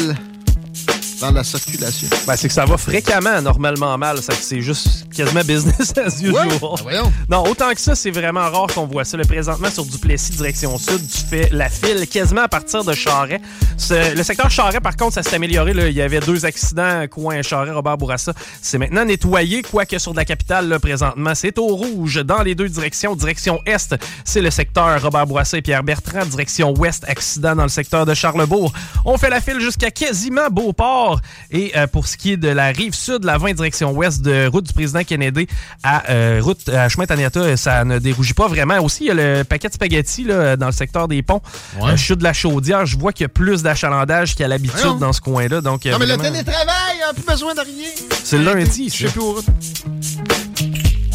dans 1.21 1.31
la 1.31 1.45
circulation? 1.45 2.09
Ben, 2.27 2.37
c'est 2.37 2.49
que 2.49 2.55
ça 2.55 2.65
va 2.65 2.77
fréquemment, 2.77 3.41
normalement 3.41 3.97
mal. 3.97 4.23
Ça, 4.23 4.33
C'est 4.39 4.61
juste 4.61 5.00
quasiment 5.15 5.43
business 5.45 5.93
as 6.05 6.21
usual. 6.23 6.49
voyons. 6.83 7.13
Non, 7.29 7.45
autant 7.47 7.71
que 7.73 7.81
ça, 7.81 7.95
c'est 7.95 8.11
vraiment 8.11 8.41
rare 8.51 8.67
qu'on 8.75 8.87
voit 8.87 9.05
ça. 9.05 9.17
Le 9.17 9.25
présentement, 9.25 9.71
sur 9.71 9.85
Duplessis, 9.85 10.33
direction 10.33 10.77
sud, 10.79 11.01
tu 11.09 11.19
fais 11.29 11.49
la 11.53 11.69
file 11.69 12.07
quasiment 12.09 12.43
à 12.43 12.49
partir 12.49 12.85
de 12.85 12.93
Charret. 12.93 13.41
Ce- 13.77 14.15
le 14.17 14.23
secteur 14.23 14.51
Charret, 14.51 14.81
par 14.81 14.97
contre, 14.97 15.15
ça 15.15 15.23
s'est 15.23 15.37
amélioré. 15.37 15.73
là. 15.75 15.89
Il 15.89 15.95
y 15.95 16.03
avait 16.03 16.21
deux 16.21 16.45
accidents, 16.45 17.07
coin 17.11 17.43
Charret, 17.43 17.73
Robert 17.73 17.97
Bourassa. 17.99 18.33
C'est 18.63 18.79
maintenant 18.79 19.05
nettoyé, 19.05 19.63
quoique 19.63 19.99
sur 19.99 20.13
de 20.13 20.17
la 20.17 20.25
capitale, 20.25 20.69
là, 20.69 20.79
présentement, 20.79 21.35
c'est 21.35 21.59
au 21.59 21.67
rouge 21.69 22.17
dans 22.25 22.43
les 22.43 22.55
deux 22.55 22.69
directions. 22.69 23.15
Direction 23.17 23.61
est, 23.67 23.95
c'est 24.25 24.41
le 24.41 24.51
secteur 24.51 25.01
Robert 25.03 25.27
Bourassa 25.27 25.59
et 25.59 25.63
Pierre 25.63 25.83
Bertrand. 25.83 26.25
Direction 26.27 26.75
ouest, 26.79 27.05
accident 27.09 27.55
dans 27.57 27.63
le 27.65 27.69
secteur 27.69 28.07
de 28.07 28.15
Charlebourg. 28.15 28.73
On 29.05 29.17
fait 29.19 29.31
la 29.31 29.41
file 29.41 29.61
jusqu'à 29.61 29.91
quasiment 29.91 30.49
Beauport. 30.51 31.21
Et 31.51 31.73
euh, 31.77 31.87
pour 31.87 32.07
ce 32.07 32.17
qui 32.17 32.33
est 32.33 32.37
de 32.37 32.49
la 32.49 32.67
rive 32.67 32.95
sud, 32.95 33.25
la 33.25 33.39
20 33.39 33.55
direction 33.55 33.93
ouest 33.93 34.21
de 34.23 34.47
route 34.47 34.67
du 34.67 34.73
président 34.73 35.00
Kennedy 35.05 35.47
à 35.83 36.11
euh, 36.11 36.41
route 36.43 36.69
à 36.69 36.89
chemin 36.89 37.07
Taniata, 37.07 37.57
ça 37.57 37.85
ne 37.85 37.99
dérougit 37.99 38.35
pas 38.35 38.49
vraiment. 38.49 38.79
Aussi, 38.81 39.05
il 39.05 39.07
y 39.09 39.11
a 39.11 39.15
le 39.15 39.45
paquet 39.45 39.69
de 39.69 39.75
spaghettis 39.75 40.25
là, 40.25 40.57
dans 40.57 40.67
le 40.67 40.73
secteur 40.73 41.09
des 41.09 41.23
ponts. 41.23 41.41
Ouais. 41.81 41.93
Euh, 41.93 41.97
chute 41.97 42.19
de 42.19 42.25
la 42.25 42.33
chaudière, 42.33 42.87
je 42.87 42.97
vois 42.97 43.13
qu'il 43.13 43.25
y 43.25 43.27
a 43.27 43.29
plus 43.29 43.63
d'achalandage 43.63 44.35
qu'à 44.35 44.49
l'habitude 44.49 44.99
dans 44.99 45.13
ce 45.13 45.21
coin-là. 45.21 45.61
Donc, 45.61 45.87
euh, 45.87 45.93
Non, 45.93 45.99
mais 45.99 46.07
le 46.07 46.17
télétravail, 46.17 46.97
on 47.07 47.11
a 47.11 47.15
plus 47.15 47.25
besoin 47.25 47.55
de 47.55 47.61
rien. 47.61 47.89
C'est 48.25 48.39
le 48.39 48.45
lundi, 48.45 48.91
Je 48.93 49.07
sais 49.07 49.13
plus 49.13 49.21
où. 49.21 49.37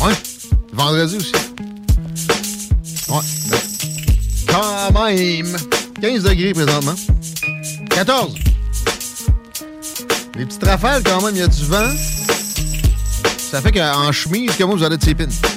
Ouais. 0.04 0.14
Vendredi 0.74 1.18
aussi. 1.18 1.32
Ouais. 3.10 3.22
Ben, 3.50 3.58
Quand 4.48 5.06
même. 5.06 5.58
15 6.02 6.24
degrés 6.24 6.54
présentement. 6.54 6.96
14. 7.90 8.36
Les 10.38 10.46
petites 10.46 10.64
rafales, 10.64 11.02
quand 11.04 11.22
même, 11.24 11.36
il 11.36 11.40
y 11.40 11.44
a 11.44 11.48
du 11.48 11.64
vent. 11.64 11.90
Ça 13.56 13.62
fait 13.62 13.72
qu'en 13.72 14.12
chemise, 14.12 14.52
comment 14.58 14.76
vous 14.76 14.84
allez 14.84 14.96
être 14.96 15.08
épines? 15.08 15.32
Ça, 15.32 15.48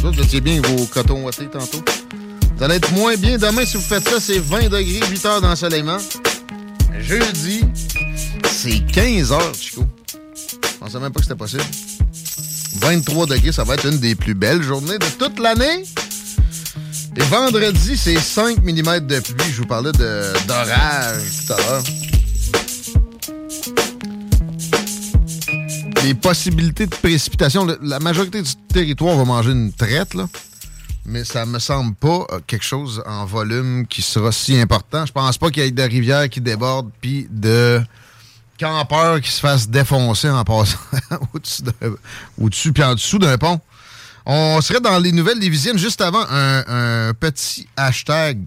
vous 0.00 0.18
étiez 0.18 0.40
bien 0.40 0.62
vos 0.62 0.86
cotons 0.86 1.22
ouatés 1.22 1.48
tantôt. 1.48 1.84
Vous 2.56 2.64
allez 2.64 2.76
être 2.76 2.90
moins 2.92 3.14
bien 3.14 3.36
demain 3.36 3.66
si 3.66 3.76
vous 3.76 3.82
faites 3.82 4.08
ça. 4.08 4.18
C'est 4.18 4.38
20 4.38 4.70
degrés, 4.70 5.02
8 5.06 5.26
heures 5.26 5.42
d'ensoleillement. 5.42 5.98
Jeudi, 6.98 7.62
c'est 8.50 8.78
15 8.90 9.32
heures, 9.32 9.52
Chico. 9.54 9.84
Je 10.40 10.78
pensais 10.80 10.98
même 10.98 11.12
pas 11.12 11.20
que 11.20 11.26
c'était 11.26 11.36
possible. 11.36 11.62
23 12.76 13.26
degrés, 13.26 13.52
ça 13.52 13.64
va 13.64 13.74
être 13.74 13.84
une 13.84 13.98
des 13.98 14.14
plus 14.14 14.32
belles 14.32 14.62
journées 14.62 14.96
de 14.96 15.10
toute 15.18 15.38
l'année. 15.38 15.84
Et 17.18 17.22
vendredi, 17.24 17.98
c'est 17.98 18.18
5 18.18 18.62
mm 18.62 19.00
de 19.00 19.20
pluie. 19.20 19.52
Je 19.52 19.60
vous 19.60 19.66
parlais 19.66 19.92
d'orage 19.92 21.22
tout 21.46 21.52
à 21.52 21.56
l'heure. 21.58 21.82
Les 26.06 26.14
possibilités 26.14 26.86
de 26.86 26.94
précipitation, 26.94 27.66
la 27.82 27.98
majorité 27.98 28.40
du 28.40 28.54
territoire 28.72 29.16
va 29.16 29.24
manger 29.24 29.50
une 29.50 29.72
traite, 29.72 30.14
là. 30.14 30.28
Mais 31.04 31.24
ça 31.24 31.44
me 31.46 31.58
semble 31.58 31.96
pas 31.96 32.24
euh, 32.30 32.38
quelque 32.46 32.64
chose 32.64 33.02
en 33.06 33.24
volume 33.24 33.88
qui 33.88 34.02
sera 34.02 34.30
si 34.30 34.56
important. 34.56 35.04
Je 35.04 35.10
pense 35.10 35.36
pas 35.36 35.50
qu'il 35.50 35.64
y 35.64 35.66
ait 35.66 35.70
de 35.72 35.82
rivières 35.82 36.28
qui 36.28 36.40
débordent 36.40 36.92
puis 37.00 37.26
de 37.28 37.82
campeurs 38.56 39.20
qui 39.20 39.32
se 39.32 39.40
fassent 39.40 39.68
défoncer 39.68 40.30
en 40.30 40.44
passant 40.44 40.78
au-dessus 41.34 41.62
au-dessus 42.40 42.72
puis 42.72 42.84
en 42.84 42.94
dessous 42.94 43.18
d'un 43.18 43.36
pont. 43.36 43.60
On 44.26 44.60
serait 44.60 44.80
dans 44.80 45.00
les 45.00 45.10
nouvelles 45.10 45.40
divisiennes 45.40 45.78
juste 45.78 46.00
avant 46.00 46.24
un, 46.30 47.08
un 47.08 47.14
petit 47.14 47.66
hashtag 47.76 48.44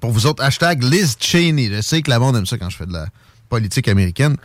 pour 0.00 0.12
vous 0.12 0.24
autres, 0.24 0.42
hashtag 0.42 0.82
Liz 0.82 1.14
Cheney. 1.20 1.68
Je 1.70 1.82
sais 1.82 2.00
que 2.00 2.08
la 2.08 2.18
monde 2.18 2.36
aime 2.36 2.46
ça 2.46 2.56
quand 2.56 2.70
je 2.70 2.76
fais 2.78 2.86
de 2.86 2.94
la 2.94 3.08
politique 3.50 3.88
américaine. 3.88 4.38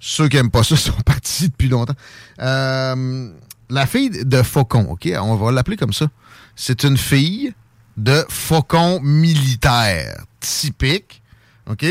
Ceux 0.00 0.28
qui 0.28 0.36
aiment 0.36 0.50
pas 0.50 0.62
ça 0.64 0.76
sont 0.76 0.92
partis 1.04 1.48
depuis 1.48 1.68
longtemps. 1.68 1.94
Euh, 2.40 3.30
la 3.70 3.86
fille 3.86 4.10
de 4.10 4.42
Faucon, 4.42 4.86
OK? 4.90 5.08
On 5.20 5.36
va 5.36 5.52
l'appeler 5.52 5.76
comme 5.76 5.92
ça. 5.92 6.06
C'est 6.56 6.84
une 6.84 6.96
fille 6.96 7.52
de 7.96 8.24
Faucon 8.28 9.00
militaire 9.02 10.24
typique, 10.40 11.22
OK? 11.68 11.84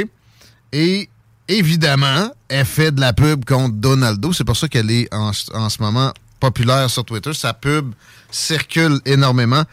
Et 0.72 1.10
évidemment, 1.48 2.32
elle 2.50 2.66
fait 2.66 2.92
de 2.92 3.02
la 3.02 3.14
pub 3.14 3.46
contre 3.46 3.76
Donaldo. 3.76 4.34
C'est 4.34 4.44
pour 4.44 4.58
ça 4.58 4.68
qu'elle 4.68 4.92
est 4.92 5.14
en, 5.14 5.34
ce 5.34 5.82
moment 5.82 6.14
populaire 6.40 6.90
sur 6.90 7.06
Twitter. 7.06 7.34
Sa 7.34 7.54
pub 7.54 7.94
circule 8.32 9.00
énormément. 9.06 9.64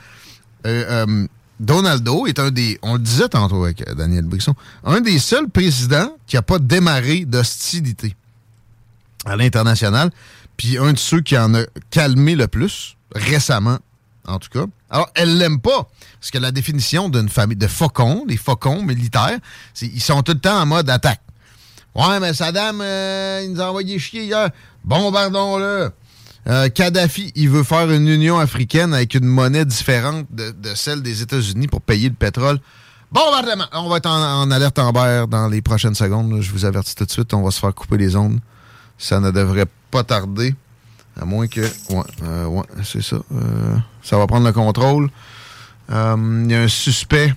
Euh, 0.66 1.06
euh, 1.06 1.26
Donaldo 1.60 2.26
est 2.26 2.38
un 2.38 2.50
des, 2.50 2.78
on 2.82 2.94
le 2.94 2.98
disait 2.98 3.28
tantôt 3.28 3.64
avec 3.64 3.84
Daniel 3.94 4.24
Brixon, 4.24 4.54
un 4.84 5.00
des 5.00 5.18
seuls 5.18 5.48
présidents 5.48 6.10
qui 6.26 6.36
n'a 6.36 6.42
pas 6.42 6.58
démarré 6.58 7.24
d'hostilité. 7.24 8.16
À 9.24 9.36
l'international. 9.36 10.10
Puis 10.56 10.78
un 10.78 10.92
de 10.92 10.98
ceux 10.98 11.20
qui 11.20 11.36
en 11.36 11.54
a 11.54 11.62
calmé 11.90 12.34
le 12.36 12.46
plus, 12.46 12.96
récemment, 13.14 13.78
en 14.26 14.38
tout 14.38 14.50
cas. 14.50 14.66
Alors, 14.90 15.10
elle 15.14 15.38
l'aime 15.38 15.60
pas. 15.60 15.88
Parce 16.20 16.30
que 16.30 16.38
la 16.38 16.52
définition 16.52 17.08
d'une 17.08 17.28
famille 17.28 17.56
de 17.56 17.66
faucons, 17.66 18.24
les 18.28 18.36
faucons 18.36 18.82
militaires, 18.82 19.38
c'est 19.74 19.86
ils 19.86 20.00
sont 20.00 20.22
tout 20.22 20.32
le 20.32 20.40
temps 20.40 20.60
en 20.60 20.66
mode 20.66 20.88
attaque. 20.88 21.20
Ouais, 21.94 22.18
mais 22.20 22.34
Saddam, 22.34 22.80
euh, 22.80 23.42
il 23.44 23.52
nous 23.52 23.60
a 23.60 23.68
envoyé 23.68 23.98
chier 23.98 24.24
hier. 24.24 24.50
Bombardons-le. 24.84 25.90
Euh, 26.46 26.68
Kadhafi, 26.68 27.32
il 27.36 27.48
veut 27.48 27.62
faire 27.62 27.90
une 27.90 28.08
union 28.08 28.38
africaine 28.38 28.92
avec 28.92 29.14
une 29.14 29.24
monnaie 29.24 29.64
différente 29.64 30.26
de, 30.30 30.52
celle 30.74 31.02
des 31.02 31.22
États-Unis 31.22 31.68
pour 31.68 31.80
payer 31.80 32.08
le 32.08 32.14
pétrole. 32.14 32.58
Bombardement! 33.12 33.64
On 33.72 33.88
va 33.88 33.98
être 33.98 34.06
en, 34.06 34.42
en 34.42 34.50
alerte 34.50 34.76
dans 34.76 35.48
les 35.48 35.62
prochaines 35.62 35.94
secondes. 35.94 36.40
Je 36.40 36.50
vous 36.50 36.64
avertis 36.64 36.94
tout 36.94 37.04
de 37.04 37.10
suite, 37.10 37.32
on 37.32 37.42
va 37.42 37.50
se 37.50 37.60
faire 37.60 37.74
couper 37.74 37.96
les 37.96 38.16
ondes. 38.16 38.40
Ça 38.98 39.20
ne 39.20 39.30
devrait 39.30 39.66
pas 39.90 40.04
tarder. 40.04 40.54
À 41.20 41.24
moins 41.24 41.46
que. 41.46 41.60
Ouais, 41.60 42.02
euh, 42.22 42.46
ouais 42.46 42.64
c'est 42.82 43.02
ça. 43.02 43.16
Euh, 43.16 43.76
ça 44.02 44.18
va 44.18 44.26
prendre 44.26 44.46
le 44.46 44.52
contrôle. 44.52 45.10
Euh, 45.90 46.42
Il 46.44 46.50
y 46.50 46.54
a 46.54 46.62
un 46.62 46.68
suspect 46.68 47.32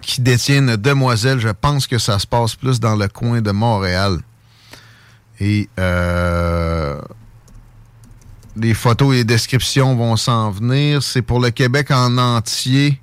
qui 0.00 0.20
détient 0.20 0.58
une 0.58 0.76
demoiselle. 0.76 1.38
Je 1.38 1.48
pense 1.48 1.86
que 1.86 1.98
ça 1.98 2.18
se 2.18 2.26
passe 2.26 2.56
plus 2.56 2.80
dans 2.80 2.96
le 2.96 3.08
coin 3.08 3.40
de 3.40 3.50
Montréal. 3.52 4.18
Et 5.38 5.68
euh, 5.78 7.00
les 8.56 8.74
photos 8.74 9.14
et 9.14 9.18
les 9.18 9.24
descriptions 9.24 9.94
vont 9.96 10.16
s'en 10.16 10.50
venir. 10.50 11.02
C'est 11.02 11.22
pour 11.22 11.40
le 11.40 11.50
Québec 11.50 11.90
en 11.90 12.18
entier. 12.18 13.00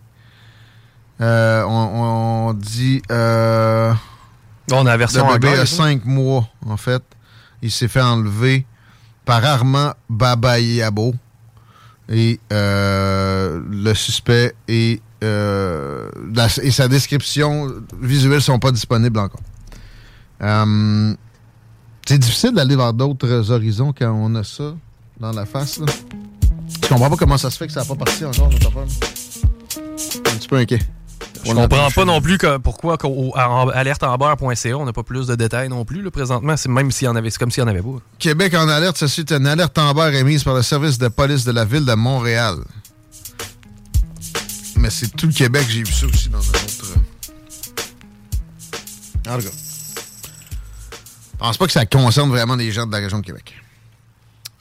Euh, 1.21 1.63
on 1.65 2.53
dit. 2.53 3.01
On 4.71 4.81
a 4.81 4.83
la 4.91 4.97
version 4.97 5.25
le 5.27 5.37
bébé 5.39 5.53
a 5.53 5.65
cinq 5.65 6.05
mois, 6.05 6.47
en 6.65 6.77
fait. 6.77 7.01
Il 7.61 7.71
s'est 7.71 7.87
fait 7.87 8.01
enlever 8.01 8.65
par 9.25 9.43
Armand 9.45 9.93
Babayabo. 10.09 11.13
Et 12.11 12.39
euh, 12.51 13.61
le 13.69 13.93
suspect 13.93 14.55
et, 14.67 14.99
euh, 15.23 16.09
la- 16.33 16.47
et 16.63 16.71
sa 16.71 16.87
description 16.87 17.71
visuelle 18.01 18.41
sont 18.41 18.57
pas 18.57 18.71
disponibles 18.71 19.19
encore. 19.19 19.41
Euh, 20.41 21.13
c'est 22.07 22.17
difficile 22.17 22.51
d'aller 22.53 22.75
vers 22.75 22.93
d'autres 22.93 23.51
horizons 23.51 23.93
quand 23.95 24.11
on 24.11 24.33
a 24.33 24.43
ça 24.43 24.73
dans 25.19 25.31
la 25.31 25.45
face. 25.45 25.77
Là. 25.79 25.85
Je 26.81 26.87
comprends 26.87 27.09
pas 27.11 27.15
comment 27.17 27.37
ça 27.37 27.51
se 27.51 27.57
fait 27.57 27.67
que 27.67 27.73
ça 27.73 27.81
n'a 27.81 27.85
pas 27.85 27.95
parti 27.95 28.25
encore, 28.25 28.49
notre 28.49 28.67
affaire. 28.69 28.81
Un 30.33 30.37
petit 30.37 30.47
peu 30.47 30.55
inquiet. 30.55 30.79
Je 31.45 31.53
comprends 31.53 31.89
pas 31.91 32.05
non 32.05 32.21
plus 32.21 32.37
que, 32.37 32.57
pourquoi 32.57 32.97
qu'au- 32.97 33.33
alerteamber.ca, 33.35 34.75
on 34.77 34.85
n'a 34.85 34.93
pas 34.93 35.03
plus 35.03 35.25
de 35.27 35.35
détails 35.35 35.69
non 35.69 35.85
plus. 35.85 36.01
là, 36.01 36.11
présentement, 36.11 36.55
c'est 36.57 36.69
même 36.69 36.91
s'il 36.91 37.05
y 37.05 37.07
en 37.07 37.15
avait, 37.15 37.29
c'est 37.29 37.37
comme 37.39 37.49
s'il 37.51 37.61
y 37.61 37.63
en 37.63 37.69
avait 37.69 37.81
pas. 37.81 37.97
Québec 38.19 38.53
en 38.55 38.67
alerte, 38.67 38.97
ceci 38.97 39.21
est 39.21 39.31
une 39.31 39.47
alerte 39.47 39.77
Amber 39.77 40.15
émise 40.17 40.43
par 40.43 40.53
le 40.55 40.61
service 40.61 40.97
de 40.97 41.07
police 41.07 41.45
de 41.45 41.51
la 41.51 41.65
ville 41.65 41.85
de 41.85 41.93
Montréal. 41.93 42.55
Mais 44.75 44.89
c'est 44.89 45.07
tout 45.15 45.27
le 45.27 45.33
Québec, 45.33 45.65
j'ai 45.69 45.83
vu 45.83 45.91
ça 45.91 46.05
aussi 46.05 46.29
dans 46.29 46.37
un 46.37 46.41
autre. 46.41 46.85
euh, 49.27 49.31
En 49.33 49.37
tout 49.37 49.43
cas. 49.43 49.49
Je 51.33 51.37
pense 51.45 51.57
pas 51.57 51.65
que 51.67 51.71
ça 51.71 51.85
concerne 51.85 52.29
vraiment 52.29 52.55
les 52.55 52.71
gens 52.71 52.85
de 52.85 52.91
la 52.91 52.97
région 52.99 53.19
de 53.19 53.25
Québec. 53.25 53.53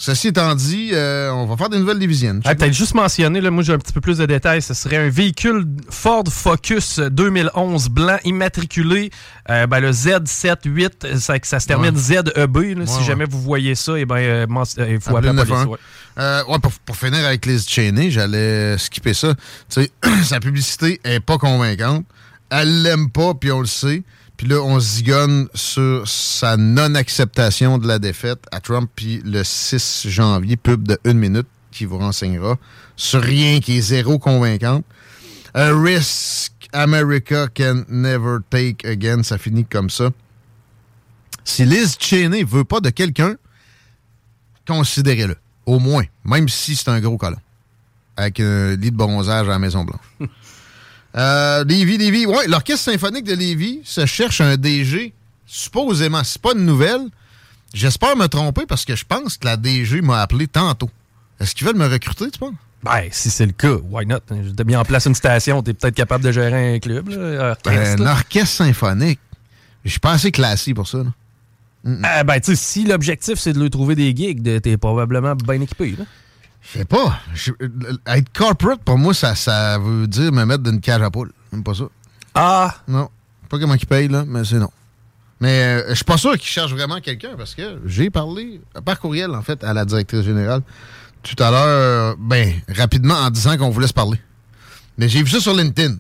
Ceci 0.01 0.29
étant 0.29 0.55
dit, 0.55 0.91
euh, 0.93 1.29
on 1.33 1.45
va 1.47 1.57
faire 1.57 1.69
des 1.71 1.79
nouvelles 1.81 1.99
divisions. 1.99 2.39
Ah, 2.45 2.55
Peut-être 2.55 2.73
juste 2.73 2.95
mentionner, 2.95 3.41
là, 3.41 3.51
moi 3.51 3.65
j'ai 3.65 3.73
un 3.73 3.79
petit 3.79 3.93
peu 3.93 4.01
plus 4.01 4.19
de 4.19 4.27
détails. 4.27 4.63
Ce 4.63 4.73
serait 4.73 4.97
un 4.97 5.09
véhicule 5.09 5.67
Ford 5.91 6.23
Focus 6.31 7.01
2011 7.01 7.89
blanc 7.89 8.17
immatriculé. 8.25 9.11
Euh, 9.51 9.67
ben, 9.67 9.81
le 9.81 9.91
Z78, 9.91 11.19
ça, 11.19 11.35
ça 11.43 11.59
se 11.59 11.67
termine 11.67 11.97
Ouais. 11.97 12.01
ZEB. 12.01 12.57
là. 12.57 12.61
Ouais, 12.61 12.87
si 12.87 12.99
ouais. 12.99 13.05
jamais 13.05 13.25
vous 13.25 13.41
voyez 13.43 13.75
ça, 13.75 13.99
eh 13.99 14.05
ben, 14.05 14.17
euh, 14.19 14.47
il 14.89 15.01
faut 15.01 15.17
appeler 15.17 15.33
la 15.33 15.43
le 15.43 15.49
police. 15.49 15.65
91. 15.65 15.67
ouais. 15.67 16.53
Ouais, 16.53 16.59
pour, 16.61 16.73
pour 16.85 16.97
finir 16.97 17.27
avec 17.27 17.45
Liz 17.45 17.67
Cheney, 17.69 18.13
j'allais 18.13 18.79
skipper 18.79 19.15
ça. 19.15 19.35
Sa 20.23 20.39
publicité 20.39 21.01
est 21.03 21.21
pas 21.21 21.39
convaincante. 21.39 22.05
Elle 22.51 22.83
l'aime 22.83 23.11
pas, 23.11 23.35
puis 23.35 23.51
on 23.51 23.61
le 23.61 23.67
sait. 23.67 24.03
Puis 24.39 24.47
là, 24.47 24.63
on 24.63 24.79
zigonne 24.79 25.49
sur 25.53 26.07
sa 26.07 26.57
non-acceptation 26.57 27.77
de 27.77 27.89
la 27.89 27.99
défaite 27.99 28.39
à 28.53 28.61
Trump, 28.61 28.89
puis 28.95 29.21
le 29.25 29.43
6 29.43 30.07
janvier, 30.09 30.57
pub 30.57 30.87
de 30.87 30.97
une 31.05 31.19
minute 31.19 31.49
qui 31.73 31.85
vous 31.85 31.99
renseignera 31.99 32.57
sur 32.97 33.21
rien 33.21 33.59
qui 33.59 33.79
est 33.79 33.81
zéro 33.81 34.21
convaincante. 34.21 34.85
A 35.55 35.73
risk 35.73 36.53
America 36.73 37.49
can 37.49 37.83
never 37.89 38.39
take 38.49 38.87
again. 38.87 39.25
Ça 39.25 39.39
finit 39.39 39.65
comme 39.65 39.91
ça. 39.91 40.11
Si 41.43 41.65
Liz 41.65 41.97
Cheney 41.99 42.45
veut 42.45 42.65
pas 42.65 42.81
de 42.81 42.91
quelqu'un, 42.91 43.35
considérez-le. 44.69 45.37
Au 45.67 45.81
moins. 45.81 46.05
Même 46.25 46.49
si 46.49 46.77
c'est 46.77 46.91
un 46.91 47.01
gros 47.01 47.17
colon. 47.17 47.39
Avec 48.17 48.39
un 48.39 48.77
lit 48.77 48.93
de 48.93 48.97
bronzage 48.97 49.49
à 49.49 49.51
la 49.51 49.59
Maison-Blanche. 49.59 50.31
Euh, 51.19 51.65
Lévis, 51.65 51.99
Lévis. 51.99 52.27
Ouais, 52.27 52.47
l'Orchestre 52.47 52.91
symphonique 52.91 53.25
de 53.25 53.35
Lévis 53.35 53.81
se 53.85 54.07
cherche 54.07 54.41
un 54.41 54.57
DG, 54.57 55.13
supposément. 55.47 56.23
C'est 56.25 56.41
pas 56.41 56.53
une 56.55 56.65
nouvelle. 56.65 57.03
J'espère 57.75 58.17
me 58.17 58.27
tromper 58.27 58.65
parce 58.67 58.85
que 58.85 58.97
je 58.97 59.05
pense 59.05 59.37
que 59.37 59.45
la 59.47 59.57
DG 59.57 60.01
m'a 60.01 60.21
appelé 60.23 60.47
tantôt. 60.47 60.91
Est-ce 61.41 61.55
qu'ils 61.55 61.67
veulent 61.67 61.77
me 61.77 61.87
recruter, 61.89 62.31
tu 62.31 62.39
penses? 62.39 62.55
Ben, 62.83 63.09
si 63.11 63.29
c'est 63.31 63.47
le 63.47 63.53
cas, 63.53 63.75
why 63.91 64.07
not? 64.07 64.21
T'as 64.57 64.65
mis 64.65 64.77
en 64.77 64.85
place 64.85 65.07
une 65.07 65.15
station, 65.15 65.63
t'es 65.63 65.75
peut-être 65.75 65.95
capable 65.95 66.23
de 66.25 66.31
gérer 66.31 66.75
un 66.77 66.79
club. 66.79 67.09
Là, 67.09 67.57
orchestre, 67.65 68.01
un 68.01 68.05
là. 68.05 68.13
orchestre 68.13 68.57
symphonique. 68.57 69.19
Je 69.85 69.91
suis 69.91 70.01
pas 70.01 70.13
assez 70.13 70.31
classé 70.31 70.75
pour 70.75 70.87
ça. 70.87 70.99
là. 70.99 72.01
Ah, 72.05 72.25
ben, 72.25 72.41
tu 72.41 72.55
sais, 72.55 72.57
si 72.57 72.85
l'objectif 72.85 73.39
c'est 73.39 73.53
de 73.53 73.61
lui 73.61 73.71
trouver 73.71 73.95
des 73.95 74.15
gigs, 74.15 74.61
t'es 74.61 74.77
probablement 74.77 75.35
bien 75.35 75.61
équipé. 75.61 75.95
Là. 75.99 76.05
Je 76.73 76.79
sais 76.79 76.85
pas. 76.85 77.21
Euh, 77.63 77.97
être 78.07 78.33
corporate, 78.33 78.81
pour 78.83 78.99
moi, 78.99 79.15
ça, 79.15 79.35
ça 79.35 79.79
veut 79.79 80.07
dire 80.07 80.33
me 80.33 80.45
mettre 80.45 80.63
dans 80.63 80.71
une 80.71 80.81
cage 80.81 81.03
à 81.03 81.11
poules. 81.11 81.33
Même 81.53 81.63
pas 81.63 81.75
ça. 81.75 81.85
Ah! 82.35 82.75
Non. 82.87 83.09
Pas 83.49 83.59
comment 83.59 83.77
qu'ils 83.77 83.89
payent, 83.89 84.09
là, 84.09 84.25
mais 84.27 84.45
c'est 84.45 84.59
non. 84.59 84.71
Mais 85.41 85.63
euh, 85.63 85.89
je 85.91 85.95
suis 85.95 86.05
pas 86.05 86.19
sûr 86.19 86.33
qu'ils 86.33 86.49
cherchent 86.49 86.73
vraiment 86.73 87.01
quelqu'un 87.01 87.35
parce 87.37 87.55
que 87.55 87.81
j'ai 87.87 88.11
parlé 88.11 88.61
par 88.85 88.99
courriel, 89.01 89.31
en 89.35 89.43
fait, 89.43 89.63
à 89.65 89.73
la 89.73 89.85
directrice 89.85 90.23
générale 90.23 90.63
tout 91.23 91.43
à 91.43 91.51
l'heure, 91.51 92.17
ben, 92.19 92.61
rapidement, 92.69 93.15
en 93.15 93.31
disant 93.31 93.57
qu'on 93.57 93.71
voulait 93.71 93.87
se 93.89 93.93
parler. 93.93 94.21
Mais 94.97 95.09
j'ai 95.09 95.23
vu 95.23 95.31
ça 95.31 95.41
sur 95.41 95.55
LinkedIn. 95.55 95.97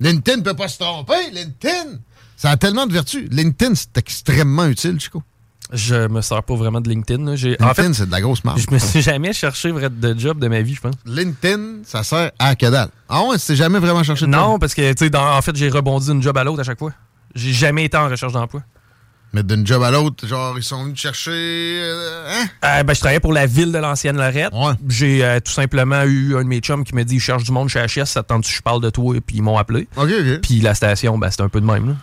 LinkedIn 0.00 0.42
peut 0.42 0.54
pas 0.54 0.68
se 0.68 0.78
tromper. 0.78 1.30
LinkedIn, 1.32 1.98
ça 2.36 2.50
a 2.50 2.56
tellement 2.56 2.86
de 2.86 2.92
vertus. 2.92 3.28
LinkedIn, 3.30 3.74
c'est 3.74 3.96
extrêmement 3.98 4.66
utile, 4.66 5.00
Chico. 5.00 5.22
Je 5.72 6.06
me 6.08 6.22
sers 6.22 6.42
pas 6.42 6.54
vraiment 6.54 6.80
de 6.80 6.88
LinkedIn. 6.88 7.36
J'ai- 7.36 7.56
En 7.60 7.66
LinkedIn, 7.66 7.74
fait, 7.88 7.92
c'est 7.94 8.06
de 8.06 8.10
la 8.10 8.20
grosse 8.20 8.42
marque. 8.44 8.58
je 8.58 8.72
me 8.74 8.78
suis 8.78 9.02
jamais 9.02 9.32
cherché 9.32 9.70
de 9.72 10.18
job 10.18 10.38
de 10.38 10.48
ma 10.48 10.62
vie, 10.62 10.74
je 10.74 10.80
pense. 10.80 10.94
LinkedIn, 11.04 11.82
ça 11.84 12.02
sert 12.04 12.30
à 12.38 12.54
que 12.54 12.66
dalle. 12.66 12.88
Ah 13.08 13.22
ouais, 13.24 13.38
tu 13.38 13.46
t'es 13.46 13.56
jamais 13.56 13.78
vraiment 13.78 14.02
cherché 14.02 14.24
de 14.26 14.30
Non, 14.30 14.58
parce 14.58 14.74
que, 14.74 14.92
tu 14.94 15.06
sais, 15.08 15.16
en 15.16 15.42
fait, 15.42 15.54
j'ai 15.56 15.68
rebondi 15.68 16.06
d'une 16.06 16.22
job 16.22 16.36
à 16.38 16.44
l'autre 16.44 16.60
à 16.60 16.64
chaque 16.64 16.78
fois. 16.78 16.92
J'ai 17.34 17.52
jamais 17.52 17.84
été 17.84 17.96
en 17.96 18.08
recherche 18.08 18.32
d'emploi. 18.32 18.62
Mais 19.34 19.42
d'une 19.42 19.66
job 19.66 19.82
à 19.82 19.90
l'autre, 19.90 20.26
genre, 20.26 20.54
ils 20.56 20.62
sont 20.62 20.84
venus 20.84 20.94
te 20.94 21.00
chercher. 21.00 21.30
euh, 21.82 22.30
hein? 22.32 22.46
Euh, 22.64 22.82
ben, 22.82 22.94
je 22.94 23.00
travaillais 23.00 23.20
pour 23.20 23.34
la 23.34 23.44
ville 23.44 23.70
de 23.70 23.76
l'ancienne 23.76 24.16
Lorette. 24.16 24.50
J'ai 24.88 25.22
euh, 25.22 25.38
tout 25.38 25.52
simplement 25.52 26.02
eu 26.04 26.34
un 26.34 26.42
de 26.44 26.48
mes 26.48 26.60
chums 26.60 26.82
qui 26.82 26.94
m'a 26.94 27.04
dit 27.04 27.16
il 27.16 27.20
cherche 27.20 27.44
du 27.44 27.52
monde 27.52 27.68
chez 27.68 27.78
HS, 27.84 28.06
ça 28.06 28.22
te 28.22 28.28
tente 28.28 28.44
que 28.44 28.50
je 28.50 28.62
parle 28.62 28.80
de 28.80 28.88
toi, 28.88 29.14
et 29.14 29.20
puis 29.20 29.36
ils 29.36 29.42
m'ont 29.42 29.58
appelé. 29.58 29.86
OK, 29.96 30.08
OK. 30.18 30.40
Puis 30.40 30.60
la 30.62 30.72
station, 30.74 31.18
ben, 31.18 31.30
c'était 31.30 31.42
un 31.42 31.50
peu 31.50 31.60
de 31.60 31.66
même. 31.66 31.88
Là. 31.88 31.94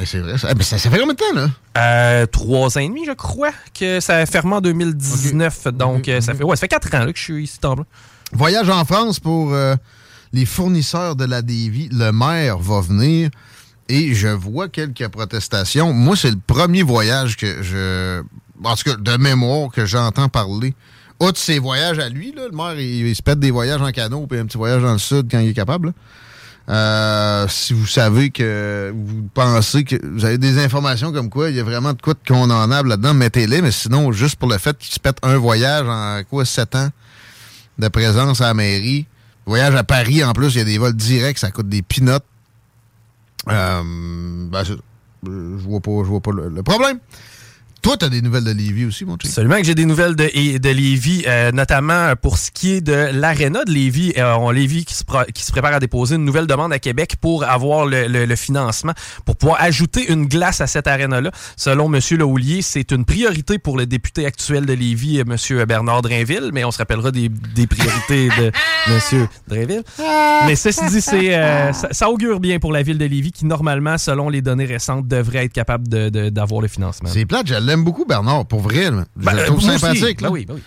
Eh, 0.00 0.06
c'est 0.06 0.20
vrai. 0.20 0.38
Ça, 0.38 0.52
eh, 0.56 0.62
ça, 0.62 0.78
ça 0.78 0.90
fait 0.90 0.98
combien 0.98 1.14
de 1.14 1.18
temps, 1.18 1.34
là? 1.34 1.50
Euh, 1.76 2.26
trois 2.26 2.76
ans 2.76 2.80
et 2.80 2.88
demi, 2.88 3.04
je 3.06 3.12
crois, 3.12 3.50
que 3.78 4.00
ça 4.00 4.16
a 4.18 4.26
fermé 4.26 4.54
en 4.54 4.60
2019. 4.60 5.68
Donc, 5.68 6.08
euh, 6.08 6.20
ça 6.20 6.34
fait 6.34 6.44
ouais, 6.44 6.56
ça 6.56 6.60
fait 6.60 6.68
quatre 6.68 6.94
ans 6.94 7.04
là, 7.04 7.12
que 7.12 7.18
je 7.18 7.24
suis 7.24 7.44
ici, 7.44 7.58
temps. 7.58 7.76
Voyage 8.32 8.68
en 8.68 8.84
France 8.84 9.18
pour 9.20 9.52
euh, 9.54 9.74
les 10.32 10.44
fournisseurs 10.46 11.16
de 11.16 11.24
la 11.24 11.42
Davy. 11.42 11.88
Le 11.92 12.12
maire 12.12 12.58
va 12.58 12.80
venir 12.80 13.30
et 13.88 14.14
je 14.14 14.28
vois 14.28 14.68
quelques 14.68 15.08
protestations. 15.08 15.92
Moi, 15.92 16.16
c'est 16.16 16.30
le 16.30 16.40
premier 16.46 16.82
voyage 16.82 17.36
que 17.36 17.62
je. 17.62 18.22
En 18.62 18.74
tout 18.76 18.84
cas, 18.90 18.96
de 18.96 19.16
mémoire 19.16 19.70
que 19.70 19.86
j'entends 19.86 20.28
parler. 20.28 20.74
Outre 21.20 21.38
ses 21.38 21.58
voyages 21.58 21.98
à 21.98 22.08
lui, 22.08 22.32
là, 22.32 22.42
le 22.48 22.56
maire, 22.56 22.78
il, 22.78 23.06
il 23.08 23.16
se 23.16 23.22
pète 23.22 23.40
des 23.40 23.50
voyages 23.50 23.82
en 23.82 23.90
canot 23.90 24.26
puis 24.28 24.38
un 24.38 24.46
petit 24.46 24.58
voyage 24.58 24.82
dans 24.82 24.92
le 24.92 24.98
sud 24.98 25.26
quand 25.28 25.40
il 25.40 25.48
est 25.48 25.54
capable. 25.54 25.88
là. 25.88 25.92
Euh, 26.68 27.46
si 27.48 27.72
vous 27.72 27.86
savez 27.86 28.30
que 28.30 28.92
vous 28.94 29.26
pensez 29.32 29.84
que 29.84 29.96
vous 30.06 30.24
avez 30.26 30.36
des 30.36 30.62
informations 30.62 31.12
comme 31.12 31.30
quoi 31.30 31.48
il 31.48 31.56
y 31.56 31.60
a 31.60 31.64
vraiment 31.64 31.94
de 31.94 32.02
quoi 32.02 32.12
de 32.12 32.28
condamnable 32.28 32.90
là-dedans, 32.90 33.14
mettez-les, 33.14 33.62
mais 33.62 33.70
sinon, 33.70 34.12
juste 34.12 34.36
pour 34.36 34.50
le 34.50 34.58
fait 34.58 34.76
qu'il 34.76 34.92
se 34.92 35.00
pète 35.00 35.16
un 35.22 35.38
voyage 35.38 35.86
en 35.88 36.22
quoi, 36.28 36.44
7 36.44 36.74
ans 36.74 36.88
de 37.78 37.88
présence 37.88 38.40
à 38.42 38.48
la 38.48 38.54
mairie. 38.54 39.06
Voyage 39.46 39.74
à 39.76 39.84
Paris, 39.84 40.22
en 40.22 40.32
plus, 40.32 40.54
il 40.54 40.58
y 40.58 40.60
a 40.60 40.64
des 40.64 40.76
vols 40.76 40.94
directs, 40.94 41.38
ça 41.38 41.50
coûte 41.50 41.70
des 41.70 41.80
pinottes. 41.80 42.26
Euh, 43.48 43.82
ben, 44.50 44.62
je 44.62 44.74
vois 45.24 45.80
pas, 45.80 45.90
je 45.90 46.08
vois 46.08 46.20
pas 46.20 46.32
le 46.32 46.62
problème. 46.62 46.98
Toi, 47.80 47.96
t'as 47.96 48.08
des 48.08 48.22
nouvelles 48.22 48.42
de 48.44 48.50
Lévis 48.50 48.86
aussi, 48.86 49.04
mon 49.04 49.16
chum? 49.16 49.28
Absolument 49.30 49.56
que 49.56 49.64
j'ai 49.64 49.74
des 49.76 49.84
nouvelles 49.84 50.16
de, 50.16 50.28
et- 50.34 50.58
de 50.58 50.68
Lévis, 50.68 51.22
euh, 51.28 51.52
notamment 51.52 52.14
pour 52.20 52.36
ce 52.36 52.50
qui 52.50 52.72
est 52.72 52.80
de 52.80 52.92
l'aréna 53.12 53.64
de 53.64 53.70
Lévis. 53.70 54.12
Euh, 54.18 54.34
on 54.34 54.50
Lévis 54.50 54.84
qui 54.84 54.94
se, 54.94 55.04
pro- 55.04 55.24
qui 55.32 55.44
se 55.44 55.52
prépare 55.52 55.72
à 55.74 55.80
déposer 55.80 56.16
une 56.16 56.24
nouvelle 56.24 56.48
demande 56.48 56.72
à 56.72 56.80
Québec 56.80 57.14
pour 57.20 57.44
avoir 57.44 57.86
le, 57.86 58.08
le- 58.08 58.24
le 58.26 58.36
financement, 58.36 58.92
pour 59.24 59.36
pouvoir 59.36 59.58
ajouter 59.62 60.10
une 60.12 60.26
glace 60.26 60.60
à 60.60 60.66
cette 60.66 60.88
aréna-là. 60.88 61.30
Selon 61.56 61.92
M. 61.92 62.00
Lahoulier, 62.18 62.62
c'est 62.62 62.90
une 62.90 63.04
priorité 63.04 63.58
pour 63.58 63.76
le 63.78 63.86
député 63.86 64.26
actuel 64.26 64.66
de 64.66 64.72
Lévis, 64.72 65.20
euh, 65.20 65.24
M. 65.28 65.64
Bernard 65.64 66.02
Drainville, 66.02 66.50
mais 66.52 66.64
on 66.64 66.72
se 66.72 66.78
rappellera 66.78 67.12
des, 67.12 67.28
des 67.28 67.66
priorités 67.68 68.28
de 68.28 68.50
M. 68.88 69.28
Drainville. 69.46 69.82
Mais 70.46 70.56
ceci 70.56 70.84
dit, 70.90 71.00
c'est, 71.00 71.34
euh, 71.36 71.72
ça, 71.72 71.88
ça 71.92 72.10
augure 72.10 72.40
bien 72.40 72.58
pour 72.58 72.72
la 72.72 72.82
ville 72.82 72.98
de 72.98 73.04
Lévis 73.06 73.30
qui, 73.30 73.46
normalement, 73.46 73.98
selon 73.98 74.28
les 74.28 74.42
données 74.42 74.66
récentes, 74.66 75.06
devrait 75.06 75.44
être 75.44 75.52
capable 75.52 75.86
de- 75.88 76.08
de- 76.08 76.28
d'avoir 76.28 76.60
le 76.60 76.68
financement. 76.68 77.08
C'est 77.12 77.24
plate, 77.24 77.46
je 77.46 77.67
l'aime 77.68 77.84
beaucoup, 77.84 78.04
Bernard, 78.04 78.46
pour 78.46 78.60
vrai. 78.60 78.90
là. 78.90 79.04
Je 79.18 79.24
Ben, 79.24 79.32
le 79.34 79.40
euh, 79.42 79.46
trouve 79.46 79.60
sympathique. 79.60 80.20
là. 80.20 80.28
Ben 80.28 80.32
oui, 80.34 80.44
ben 80.46 80.54
oui. 80.54 80.62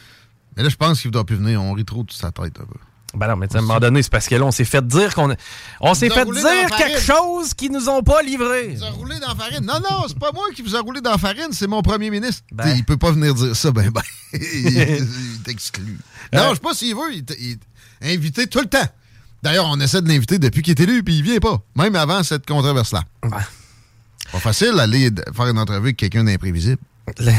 Mais 0.57 0.63
là, 0.63 0.69
je 0.69 0.75
pense 0.75 1.01
qu'il 1.01 1.09
ne 1.09 1.13
doit 1.13 1.25
plus 1.25 1.35
venir. 1.35 1.61
On 1.61 1.73
rit 1.73 1.85
trop 1.85 2.03
de 2.03 2.11
sa 2.11 2.31
tête. 2.31 2.57
un 2.59 2.65
peu. 2.65 2.79
Ben 3.13 3.27
non, 3.27 3.35
mais 3.35 3.53
à 3.53 3.57
un 3.57 3.61
moment 3.61 3.79
donné, 3.79 4.01
c'est 4.03 4.09
parce 4.11 4.27
que 4.29 4.35
là, 4.35 4.45
on 4.45 4.51
s'est 4.51 4.63
fait 4.63 4.85
dire 4.87 5.13
qu'on. 5.13 5.35
On 5.81 5.93
s'est 5.93 6.09
fait 6.09 6.23
dire 6.25 6.77
quelque 6.77 7.01
chose 7.01 7.53
qu'ils 7.53 7.71
nous 7.73 7.89
ont 7.89 8.01
pas 8.03 8.21
livré. 8.21 8.69
vous 8.75 8.83
a 8.85 8.89
roulé 8.91 9.19
dans 9.19 9.27
la 9.27 9.35
farine. 9.35 9.65
Non, 9.65 9.79
non, 9.81 10.05
c'est 10.07 10.17
pas 10.17 10.31
moi 10.33 10.45
qui 10.55 10.61
vous 10.61 10.77
a 10.77 10.79
roulé 10.79 11.01
dans 11.01 11.11
la 11.11 11.17
farine, 11.17 11.49
c'est 11.51 11.67
mon 11.67 11.81
premier 11.81 12.09
ministre. 12.09 12.43
Ben. 12.53 12.63
T'sais, 12.63 12.77
Il 12.77 12.85
peut 12.85 12.95
pas 12.95 13.11
venir 13.11 13.33
dire 13.35 13.53
ça, 13.53 13.69
ben 13.71 13.89
ben. 13.89 14.01
il 14.33 14.39
il 15.35 15.41
t'exclut. 15.43 15.99
Non, 16.31 16.39
Euh. 16.39 16.49
je 16.51 16.53
sais 16.55 16.59
pas 16.61 16.73
s'il 16.73 16.95
veut. 16.95 17.13
Il 17.13 17.25
il 17.39 17.57
est 18.09 18.13
invité 18.15 18.47
tout 18.47 18.59
le 18.61 18.67
temps. 18.67 18.87
D'ailleurs, 19.43 19.65
on 19.69 19.79
essaie 19.81 20.01
de 20.01 20.07
l'inviter 20.07 20.39
depuis 20.39 20.61
qu'il 20.61 20.71
est 20.71 20.81
élu, 20.81 21.03
puis 21.03 21.15
il 21.17 21.23
vient 21.23 21.39
pas. 21.39 21.59
Même 21.75 21.95
avant 21.95 22.23
cette 22.23 22.45
controverse-là. 22.45 23.03
Pas 24.31 24.39
facile 24.39 24.71
d'aller 24.75 25.09
faire 25.35 25.47
une 25.47 25.59
entrevue 25.59 25.87
avec 25.87 25.97
quelqu'un 25.97 26.23
d'imprévisible. 26.23 26.77
La, 27.19 27.31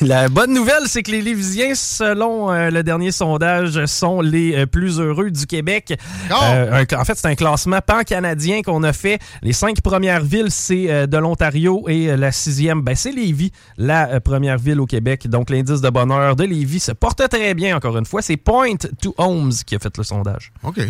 la 0.00 0.28
bonne 0.28 0.52
nouvelle, 0.54 0.86
c'est 0.86 1.02
que 1.02 1.10
les 1.10 1.22
Lévisiens, 1.22 1.74
selon 1.74 2.52
euh, 2.52 2.70
le 2.70 2.82
dernier 2.82 3.10
sondage, 3.10 3.84
sont 3.86 4.20
les 4.20 4.54
euh, 4.54 4.66
plus 4.66 5.00
heureux 5.00 5.30
du 5.30 5.46
Québec. 5.46 5.98
Euh, 6.30 6.84
un- 6.84 6.96
en 7.00 7.04
fait, 7.04 7.14
c'est 7.16 7.26
un 7.26 7.34
classement 7.34 7.80
pan-canadien 7.84 8.62
qu'on 8.62 8.82
a 8.84 8.92
fait. 8.92 9.18
Les 9.42 9.52
cinq 9.54 9.80
premières 9.80 10.22
villes, 10.22 10.50
c'est 10.50 11.06
de 11.06 11.16
l'Ontario 11.18 11.88
et 11.88 12.16
la 12.16 12.30
sixième, 12.32 12.82
ben, 12.82 12.94
c'est 12.94 13.10
Lévis, 13.12 13.50
la 13.76 14.20
première 14.20 14.58
ville 14.58 14.78
au 14.80 14.86
Québec. 14.86 15.26
Donc, 15.28 15.50
l'indice 15.50 15.80
de 15.80 15.90
bonheur 15.90 16.36
de 16.36 16.44
Lévis 16.44 16.80
se 16.80 16.92
porte 16.92 17.26
très 17.28 17.54
bien, 17.54 17.76
encore 17.76 17.96
une 17.98 18.06
fois. 18.06 18.22
C'est 18.22 18.36
Point 18.36 18.76
to 19.00 19.14
Homes 19.18 19.52
qui 19.66 19.74
a 19.74 19.78
fait 19.78 19.96
le 19.96 20.04
sondage. 20.04 20.52
OK. 20.62 20.80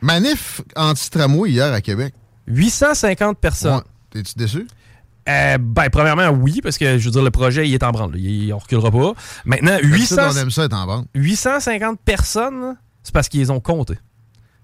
Manif 0.00 0.60
anti-tramway 0.74 1.50
hier 1.50 1.72
à 1.72 1.80
Québec. 1.80 2.14
850 2.48 3.38
personnes. 3.38 3.82
T'es-tu 4.10 4.32
déçu? 4.36 4.66
Euh, 5.28 5.58
ben, 5.60 5.88
premièrement, 5.90 6.28
oui, 6.30 6.60
parce 6.62 6.78
que, 6.78 6.98
je 6.98 7.04
veux 7.04 7.10
dire, 7.10 7.22
le 7.22 7.30
projet, 7.30 7.68
il 7.68 7.74
est 7.74 7.82
en 7.82 7.90
branle. 7.90 8.16
Il, 8.16 8.52
on 8.52 8.58
reculera 8.58 8.90
pas. 8.90 9.12
Maintenant, 9.44 9.76
800, 9.82 10.16
D'habitude, 10.16 10.38
on 10.38 10.42
aime 10.42 10.50
ça 10.50 10.64
être 10.64 10.74
en 10.74 10.86
bande. 10.86 11.06
850 11.14 11.98
personnes, 12.04 12.76
c'est 13.02 13.12
parce 13.12 13.28
qu'ils 13.28 13.40
les 13.40 13.50
ont 13.50 13.60
compté. 13.60 13.94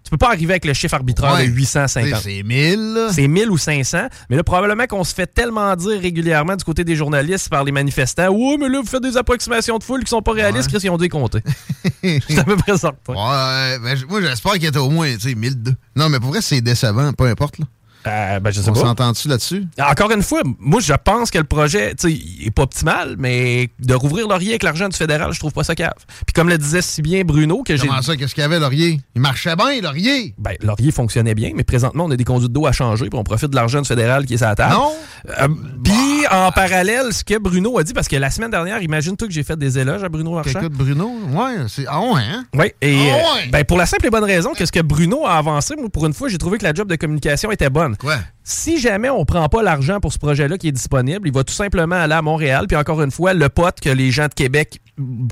Tu 0.05 0.10
peux 0.10 0.16
pas 0.16 0.28
arriver 0.28 0.52
avec 0.55 0.64
le 0.64 0.72
chiffre 0.74 0.94
arbitraire 0.94 1.34
Ouais. 1.34 1.47
de 1.47 1.52
850. 1.52 2.20
C'est 2.22 2.43
1000. 2.43 2.94
là. 2.94 3.09
C'est 3.12 3.28
1000 3.28 3.51
ou 3.51 3.56
500. 3.56 4.09
Mais 4.30 4.36
là, 4.36 4.43
probablement 4.43 4.84
qu'on 4.86 5.05
se 5.05 5.14
fait 5.14 5.28
tellement 5.28 5.74
dire 5.76 6.01
régulièrement 6.01 6.56
du 6.56 6.64
côté 6.64 6.82
des 6.82 6.97
journalistes 6.97 7.48
par 7.48 7.62
les 7.62 7.70
manifestants 7.70 8.28
Ouais, 8.30 8.56
mais 8.59 8.68
là, 8.68 8.80
vous 8.82 8.89
faites 8.89 9.02
des 9.02 9.16
approximations 9.16 9.78
de 9.78 9.84
foule 9.84 10.02
qui 10.02 10.10
sont 10.10 10.20
pas 10.20 10.32
réalistes, 10.32 10.68
Chris, 10.70 10.80
ils 10.82 10.90
ont 10.90 10.97
décompté. 10.97 11.39
C'est 12.02 12.36
à 12.39 12.43
peu 12.44 12.56
près 12.56 12.76
ça. 12.78 12.89
Ouais, 13.09 13.78
ben, 13.78 13.97
moi, 14.09 14.20
j'espère 14.20 14.52
qu'il 14.55 14.64
était 14.64 14.78
au 14.78 14.90
moins, 14.90 15.09
tu 15.14 15.20
sais, 15.20 15.34
1002. 15.36 15.72
Non, 15.94 16.09
mais 16.09 16.18
pour 16.18 16.30
vrai, 16.30 16.40
c'est 16.43 16.60
décevant, 16.60 17.12
peu 17.12 17.26
importe, 17.26 17.59
là. 17.59 17.66
Euh, 18.06 18.40
ben, 18.40 18.50
je 18.50 18.60
sais 18.60 18.70
On 18.70 18.74
s'entend-tu 18.74 19.28
là-dessus? 19.28 19.66
Encore 19.80 20.10
une 20.10 20.22
fois, 20.22 20.42
moi, 20.58 20.80
je 20.80 20.92
pense 21.04 21.30
que 21.30 21.38
le 21.38 21.44
projet, 21.44 21.94
tu 21.94 22.08
sais, 22.08 22.12
il 22.12 22.46
est 22.48 22.50
pas 22.50 22.62
optimal, 22.62 23.16
mais 23.18 23.70
de 23.78 23.94
rouvrir 23.94 24.28
Laurier 24.28 24.50
avec 24.50 24.62
l'argent 24.62 24.88
du 24.88 24.96
fédéral, 24.96 25.32
je 25.32 25.38
trouve 25.38 25.52
pas 25.52 25.64
ça 25.64 25.74
cave. 25.74 25.92
Puis 26.26 26.32
comme 26.34 26.48
le 26.48 26.58
disait 26.58 26.82
si 26.82 27.02
bien 27.02 27.22
Bruno, 27.24 27.62
que 27.62 27.76
j'ai. 27.76 27.86
Comment 27.86 28.02
ça, 28.02 28.16
qu'est-ce 28.16 28.34
qu'il 28.34 28.42
y 28.42 28.44
avait, 28.44 28.58
Laurier? 28.58 29.00
Il 29.14 29.20
marchait 29.20 29.54
bien, 29.56 29.80
Laurier! 29.80 30.34
Ben, 30.38 30.54
Laurier 30.62 30.90
fonctionnait 30.90 31.34
bien, 31.34 31.52
mais 31.54 31.64
présentement, 31.64 32.04
on 32.06 32.10
a 32.10 32.16
des 32.16 32.24
conduites 32.24 32.52
d'eau 32.52 32.66
à 32.66 32.72
changer, 32.72 33.08
puis 33.08 33.18
on 33.18 33.24
profite 33.24 33.50
de 33.50 33.56
l'argent 33.56 33.80
du 33.80 33.88
fédéral 33.88 34.26
qui 34.26 34.34
est 34.34 34.38
sur 34.38 34.46
la 34.46 34.54
table. 34.56 34.74
Non! 34.74 34.92
Euh, 35.40 35.48
puis, 35.84 36.26
en 36.30 36.50
parallèle, 36.52 37.12
ce 37.12 37.22
que 37.24 37.38
Bruno 37.38 37.78
a 37.78 37.84
dit, 37.84 37.92
parce 37.92 38.08
que 38.08 38.16
la 38.16 38.30
semaine 38.30 38.50
dernière, 38.50 38.82
imagine-toi 38.82 39.28
que 39.28 39.34
j'ai 39.34 39.42
fait 39.44 39.56
des 39.56 39.78
éloges 39.78 40.02
à 40.02 40.08
Bruno 40.08 40.34
Marchand. 40.34 40.62
De 40.62 40.68
Bruno? 40.68 41.10
Ouais, 41.30 41.66
c'est. 41.68 41.84
Ah 41.88 42.00
ouais, 42.00 42.22
hein? 42.22 42.44
Oui, 42.54 42.66
et 42.80 42.96
Ah 43.10 43.14
euh, 43.14 43.16
ouais! 43.36 43.48
ben, 43.50 43.64
pour 43.64 43.78
la 43.78 43.86
simple 43.86 44.06
et 44.06 44.10
bonne 44.10 44.24
raison 44.24 44.52
que 44.54 44.64
ce 44.66 44.72
que 44.72 44.80
Bruno 44.80 45.24
a 45.26 45.36
avancé, 45.36 45.74
moi, 45.76 45.88
pour 45.88 46.06
une 46.06 46.12
fois, 46.14 46.28
j'ai 46.28 46.38
trouvé 46.38 46.58
que 46.58 46.64
la 46.64 46.74
job 46.74 46.88
de 46.88 46.96
communication 46.96 47.50
était 47.52 47.70
bonne. 47.70 47.91
Quoi? 47.97 48.16
Si 48.44 48.81
jamais 48.81 49.09
on 49.10 49.24
prend 49.24 49.48
pas 49.48 49.62
l'argent 49.62 50.01
pour 50.01 50.12
ce 50.12 50.19
projet-là 50.19 50.59
qui 50.59 50.69
est 50.69 50.73
disponible, 50.73 51.28
il 51.28 51.32
va 51.32 51.44
tout 51.44 51.55
simplement 51.55 51.97
aller 51.97 52.14
à 52.14 52.23
Montréal, 52.23 52.66
puis 52.66 52.77
encore 52.77 53.01
une 53.02 53.10
fois, 53.12 53.35
le 53.35 53.48
pote 53.48 53.81
que 53.81 53.89
les 53.90 54.10
gens 54.10 54.27
de 54.27 54.35
Québec 54.35 54.81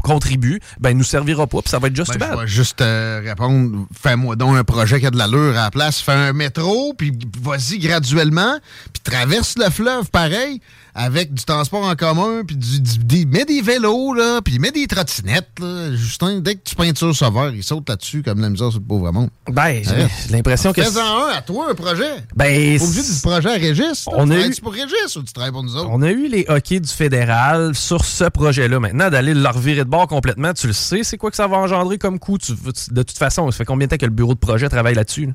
contribuent, 0.03 0.61
ben, 0.79 0.91
il 0.91 0.97
nous 0.97 1.05
servira 1.05 1.47
pas, 1.47 1.61
puis 1.63 1.71
ça 1.71 1.79
va 1.79 1.89
être 1.89 1.97
juste 1.97 2.13
Ben, 2.19 2.29
bad. 2.31 2.31
je 2.33 2.41
vais 2.43 2.47
juste 2.49 2.81
euh, 2.81 3.21
répondre. 3.25 3.87
Fais-moi 4.01 4.37
donc 4.37 4.57
un 4.57 4.65
projet 4.65 5.01
qui 5.01 5.07
a 5.07 5.11
de 5.11 5.19
l'allure 5.19 5.51
à 5.59 5.65
la 5.65 5.71
place. 5.71 6.01
Fais 6.01 6.13
un 6.13 6.33
métro, 6.33 6.95
puis 6.97 7.13
vas-y 7.43 7.79
graduellement, 7.79 8.59
puis 8.93 9.03
traverse 9.03 9.57
le 9.59 9.71
fleuve 9.71 10.09
pareil, 10.11 10.61
avec 10.95 11.33
du 11.35 11.45
transport 11.45 11.85
en 11.85 11.95
commun, 11.95 12.43
puis 12.47 12.57
du, 12.57 12.81
du- 12.81 12.99
des- 12.99 13.25
mets 13.27 13.45
des 13.45 13.63
vélos, 13.63 14.15
là, 14.15 14.41
puis 14.45 14.59
mets 14.59 14.71
des 14.73 14.87
trottinettes. 14.87 15.51
Là. 15.61 15.95
Justin, 15.95 16.41
dès 16.41 16.57
que 16.57 16.61
tu 16.65 16.75
peintures 16.75 17.15
vert, 17.33 17.53
il 17.55 17.63
saute 17.63 17.89
là-dessus 17.89 18.23
comme 18.23 18.41
la 18.41 18.51
misère 18.51 18.71
sur 18.71 18.81
le 18.81 18.87
pauvre 18.87 19.11
monde. 19.13 19.31
Ben, 19.49 19.83
j'ai 19.85 20.33
l'impression 20.33 20.73
que... 20.73 20.83
Fais-en 20.83 21.27
un 21.27 21.29
à 21.31 21.43
toi, 21.43 21.69
un 21.71 21.75
projet. 21.75 22.11
Ben, 22.35 22.81
obligé 22.81 23.03
du 23.03 23.21
projet 23.23 23.49
à 23.51 23.55
Régis. 23.55 24.05
On 24.07 24.23
On 24.25 24.31
a 24.31 24.43
tu 24.43 24.49
eu- 24.59 24.61
pour 24.61 24.73
Régis 24.73 25.17
ou 25.17 25.23
tu 25.23 25.33
travailles 25.33 25.53
pour 25.53 25.63
nous 25.63 25.77
autres? 25.77 25.89
On 25.91 26.03
a 26.03 26.11
eu 26.11 26.29
les 26.29 26.45
hockey 26.49 26.81
du 26.81 26.89
fédéral 26.89 27.75
sur 27.75 28.05
ce 28.05 28.25
projet-là. 28.25 28.81
Maintenant, 28.81 29.11
d'aller 29.11 29.35
le 29.35 29.49
revirer 29.49 29.85
de 29.85 29.91
bord 29.91 30.07
complètement, 30.09 30.53
tu 30.55 30.67
le 30.67 30.73
sais, 30.73 31.03
c'est 31.05 31.17
quoi 31.19 31.31
que 31.31 31.37
ça 31.37 31.47
va 31.47 31.57
engendrer 31.59 31.99
comme 31.99 32.19
coût? 32.19 32.39
Tu- 32.39 32.55
tu- 32.55 32.93
de 32.95 33.03
toute 33.03 33.19
façon, 33.19 33.51
ça 33.51 33.57
fait 33.59 33.65
combien 33.65 33.87
de 33.87 33.91
temps 33.91 33.97
que 33.97 34.07
le 34.07 34.13
bureau 34.13 34.35
de 34.35 34.39
projet 34.39 34.69
travaille 34.69 34.95
là-dessus? 34.95 35.27
là? 35.27 35.33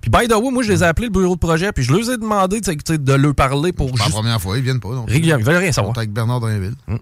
Puis, 0.00 0.10
by 0.10 0.28
the 0.28 0.32
way, 0.34 0.50
moi, 0.50 0.62
je 0.62 0.72
les 0.72 0.82
ai 0.82 0.86
appelés 0.86 1.06
le 1.08 1.12
bureau 1.12 1.34
de 1.34 1.40
projet, 1.40 1.72
puis 1.72 1.82
je 1.84 1.92
leur 1.92 2.08
ai 2.10 2.16
demandé 2.16 2.60
de 2.60 3.12
leur 3.14 3.34
parler 3.34 3.72
pour 3.72 3.90
C'est 3.96 4.04
la 4.04 4.10
première 4.10 4.40
fois, 4.40 4.56
ils 4.58 4.62
viennent 4.64 4.80
pas. 4.80 4.90
donc. 4.90 5.08
Régulièrement, 5.10 5.42
ils 5.42 5.46
veulent 5.46 5.56
rien 5.62 5.72
savoir. 5.72 5.96
avec 5.98 6.12
Bernard 6.12 6.40
Drainville. 6.40 6.74
Ils 6.88 6.98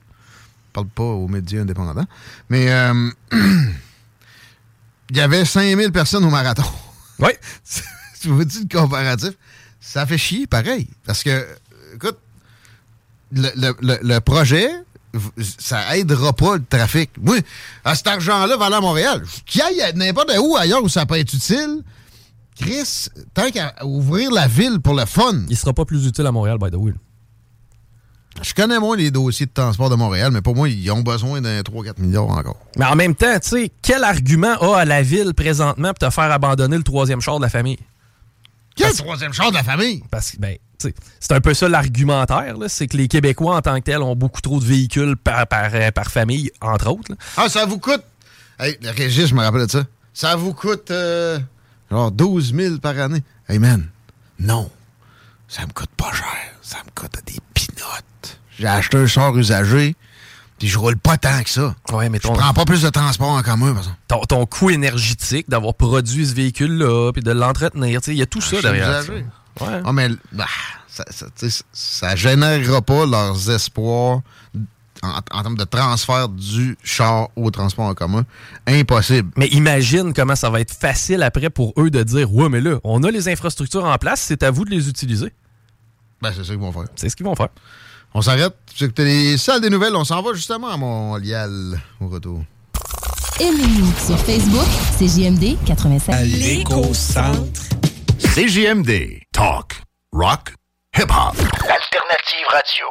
parlent 0.72 0.86
pas 0.88 1.02
aux 1.02 1.28
médias 1.28 1.60
indépendants. 1.62 2.06
Mais 2.48 2.70
euh, 2.72 3.10
il 5.10 5.16
y 5.16 5.20
avait 5.20 5.44
5000 5.44 5.92
personnes 5.92 6.24
au 6.24 6.30
marathon. 6.30 6.64
Oui. 7.18 7.30
tu 8.20 8.28
vous 8.28 8.44
dis 8.44 8.66
le 8.70 8.78
comparatif? 8.78 9.30
Ça 9.80 10.04
fait 10.04 10.18
chier, 10.18 10.46
pareil. 10.46 10.86
Parce 11.06 11.22
que, 11.22 11.46
écoute, 11.94 12.18
le, 13.32 13.48
le- 13.56 13.74
le- 13.80 13.98
le 14.02 14.20
projet, 14.20 14.68
ça 15.58 15.96
aidera 15.96 16.34
pas 16.34 16.56
le 16.56 16.64
trafic. 16.68 17.10
Moi, 17.22 17.36
à 17.86 17.94
cet 17.94 18.06
argent-là 18.08 18.54
va 18.58 18.66
aller 18.66 18.74
à 18.74 18.80
Montréal. 18.82 19.24
Qu'il 19.46 19.62
aille 19.62 19.80
n'importe 19.94 20.30
où 20.38 20.56
ailleurs 20.58 20.82
où 20.84 20.90
ça 20.90 21.06
peut 21.06 21.18
être 21.18 21.32
utile, 21.32 21.82
Chris, 22.58 23.08
tant 23.34 23.50
qu'à 23.50 23.74
ouvrir 23.84 24.30
la 24.30 24.46
ville 24.48 24.80
pour 24.80 24.94
le 24.94 25.04
fun. 25.04 25.42
Il 25.48 25.56
sera 25.56 25.72
pas 25.72 25.84
plus 25.84 26.06
utile 26.06 26.26
à 26.26 26.32
Montréal, 26.32 26.58
by 26.60 26.70
the 26.70 26.76
way. 26.76 26.92
Je 28.42 28.52
connais 28.52 28.78
moins 28.78 28.96
les 28.96 29.10
dossiers 29.10 29.46
de 29.46 29.50
transport 29.52 29.88
de 29.88 29.94
Montréal, 29.94 30.30
mais 30.30 30.42
pour 30.42 30.54
moi, 30.54 30.68
ils 30.68 30.90
ont 30.90 31.02
besoin 31.02 31.40
d'un 31.40 31.60
3-4 31.60 32.00
milliards 32.00 32.28
encore. 32.28 32.58
Mais 32.76 32.84
en 32.84 32.94
même 32.94 33.14
temps, 33.14 33.38
tu 33.40 33.48
sais, 33.48 33.70
quel 33.82 34.04
argument 34.04 34.56
a 34.74 34.84
la 34.84 35.00
ville 35.02 35.32
présentement 35.32 35.88
pour 35.94 36.08
te 36.08 36.14
faire 36.14 36.30
abandonner 36.30 36.76
le 36.76 36.82
troisième 36.82 37.20
char 37.20 37.38
de 37.38 37.42
la 37.42 37.48
famille? 37.48 37.78
Quel 38.74 38.92
troisième 38.94 39.32
char 39.32 39.50
de 39.50 39.56
la 39.56 39.62
famille? 39.62 40.02
Parce 40.10 40.32
que, 40.32 40.36
ben, 40.38 40.56
tu 40.78 40.88
sais, 40.88 40.94
c'est 41.18 41.32
un 41.32 41.40
peu 41.40 41.54
ça 41.54 41.66
l'argumentaire, 41.68 42.58
là, 42.58 42.68
c'est 42.68 42.86
que 42.86 42.98
les 42.98 43.08
Québécois, 43.08 43.56
en 43.56 43.62
tant 43.62 43.76
que 43.78 43.84
tels, 43.84 44.02
ont 44.02 44.16
beaucoup 44.16 44.42
trop 44.42 44.60
de 44.60 44.64
véhicules 44.66 45.16
par, 45.16 45.46
par, 45.46 45.70
euh, 45.72 45.90
par 45.90 46.10
famille, 46.10 46.50
entre 46.60 46.90
autres. 46.90 47.10
là. 47.10 47.16
Ah, 47.38 47.48
ça 47.48 47.64
vous 47.64 47.78
coûte. 47.78 48.02
Hey, 48.58 48.76
le 48.82 48.90
Régis, 48.90 49.28
je 49.28 49.34
me 49.34 49.40
rappelle 49.40 49.64
de 49.64 49.70
ça. 49.70 49.84
Ça 50.12 50.36
vous 50.36 50.52
coûte 50.52 50.90
euh, 50.90 51.38
genre 51.90 52.10
12 52.10 52.54
000 52.54 52.78
par 52.78 52.98
année. 52.98 53.22
Hey 53.48 53.58
man, 53.58 53.86
non. 54.38 54.70
Ça 55.48 55.62
me 55.66 55.72
coûte 55.72 55.90
pas 55.96 56.12
cher. 56.12 56.26
Ça 56.62 56.78
me 56.84 56.90
coûte 57.00 57.16
des 57.26 57.38
pinottes. 57.54 58.40
J'ai 58.58 58.66
acheté 58.66 58.96
un 58.96 59.06
char 59.06 59.36
usagé, 59.36 59.94
puis 60.58 60.66
je 60.68 60.78
roule 60.78 60.96
pas 60.96 61.16
tant 61.18 61.42
que 61.42 61.50
ça. 61.50 61.74
Ouais, 61.92 62.08
mais 62.08 62.18
Je 62.22 62.28
prends 62.28 62.52
pas 62.52 62.64
plus 62.64 62.82
de 62.82 62.88
transport 62.88 63.28
en 63.28 63.42
commun, 63.42 63.72
par 63.72 63.82
exemple. 63.82 63.98
ton, 64.08 64.20
ton 64.22 64.46
coût 64.46 64.70
énergétique 64.70 65.48
d'avoir 65.48 65.74
produit 65.74 66.26
ce 66.26 66.34
véhicule-là, 66.34 67.12
puis 67.12 67.22
de 67.22 67.30
l'entretenir, 67.32 68.00
il 68.08 68.14
y 68.14 68.22
a 68.22 68.26
tout 68.26 68.40
ça 68.40 68.56
Acheter 68.56 68.62
derrière. 68.72 69.02
ça. 69.02 69.12
Ouais. 69.12 69.82
Ah, 69.84 69.92
mais 69.92 70.08
bah, 70.32 70.46
ça, 70.88 71.04
ça, 71.10 71.26
ça 71.72 72.16
générera 72.16 72.82
pas 72.82 73.06
leurs 73.06 73.48
espoirs 73.50 74.20
en, 75.14 75.38
en 75.38 75.42
termes 75.42 75.56
de 75.56 75.64
transfert 75.64 76.28
du 76.28 76.76
char 76.82 77.28
au 77.36 77.50
transport 77.50 77.86
en 77.86 77.94
commun. 77.94 78.24
Impossible. 78.66 79.30
Mais 79.36 79.46
imagine 79.48 80.12
comment 80.12 80.36
ça 80.36 80.50
va 80.50 80.60
être 80.60 80.72
facile 80.74 81.22
après 81.22 81.50
pour 81.50 81.72
eux 81.78 81.90
de 81.90 82.02
dire 82.02 82.32
Ouais, 82.32 82.48
mais 82.48 82.60
là, 82.60 82.78
on 82.84 83.02
a 83.02 83.10
les 83.10 83.28
infrastructures 83.28 83.84
en 83.84 83.96
place, 83.98 84.20
c'est 84.20 84.42
à 84.42 84.50
vous 84.50 84.64
de 84.64 84.70
les 84.70 84.88
utiliser. 84.88 85.32
Ben, 86.22 86.32
c'est 86.34 86.44
ça 86.44 86.50
qu'ils 86.52 86.58
vont 86.60 86.72
faire. 86.72 86.84
C'est 86.96 87.08
ce 87.08 87.16
qu'ils 87.16 87.26
vont 87.26 87.34
faire. 87.34 87.48
On 88.14 88.22
s'arrête. 88.22 88.54
Tu 88.74 88.84
écoutes 88.84 88.98
les 89.00 89.36
salles 89.36 89.60
des 89.60 89.68
nouvelles. 89.70 89.94
On 89.94 90.04
s'en 90.04 90.22
va 90.22 90.32
justement 90.32 90.68
à 90.68 90.76
Montréal 90.76 91.78
au 92.00 92.08
retour. 92.08 92.42
Aimez-nous 93.38 93.92
sur 94.06 94.18
Facebook, 94.18 94.66
c'est 94.98 95.08
JMD 95.08 95.58
87. 95.66 96.14
L'éco-centre. 96.24 97.60
CJMD. 98.18 99.20
Talk. 99.32 99.82
Rock. 100.12 100.54
Hip-hop. 100.96 101.36
L'alternative 101.36 102.46
radio. 102.50 102.86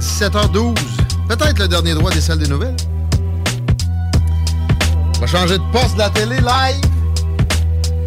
7h12. 0.00 0.74
Peut-être 1.28 1.58
le 1.58 1.68
dernier 1.68 1.94
droit 1.94 2.10
des 2.10 2.20
salles 2.20 2.38
des 2.38 2.48
nouvelles. 2.48 2.76
On 5.16 5.20
va 5.20 5.26
changer 5.26 5.58
de 5.58 5.72
poste 5.72 5.94
de 5.94 5.98
la 5.98 6.10
télé 6.10 6.36
live. 6.36 6.80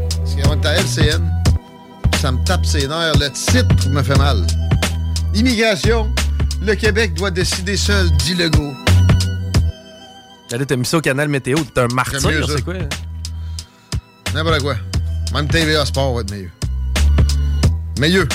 Parce 0.09 0.35
qu'on 0.35 0.61
est 0.61 0.65
à 0.65 0.73
LCN. 0.75 1.23
Ça 2.19 2.31
me 2.31 2.43
tape 2.43 2.65
ses 2.65 2.87
nerfs. 2.87 3.17
Le 3.19 3.29
titre 3.29 3.89
me 3.89 4.01
fait 4.01 4.17
mal. 4.17 4.45
Immigration. 5.33 6.11
Le 6.61 6.73
Québec 6.75 7.13
doit 7.13 7.31
décider 7.31 7.77
seul, 7.77 8.09
dit 8.17 8.35
Legault. 8.35 8.73
Là, 10.51 10.65
t'as 10.65 10.75
mis 10.75 10.85
ça 10.85 10.97
au 10.97 11.01
canal 11.01 11.29
météo. 11.29 11.57
T'es 11.73 11.81
un 11.81 11.87
martyr, 11.93 12.19
c'est 12.21 12.63
quoi? 12.63 12.73
N'importe 14.33 14.61
quoi. 14.61 14.75
Même 15.33 15.47
TVA 15.47 15.85
Sport 15.85 16.15
va 16.15 16.21
être 16.21 16.31
meilleur. 16.31 16.51
Meilleur. 17.99 18.25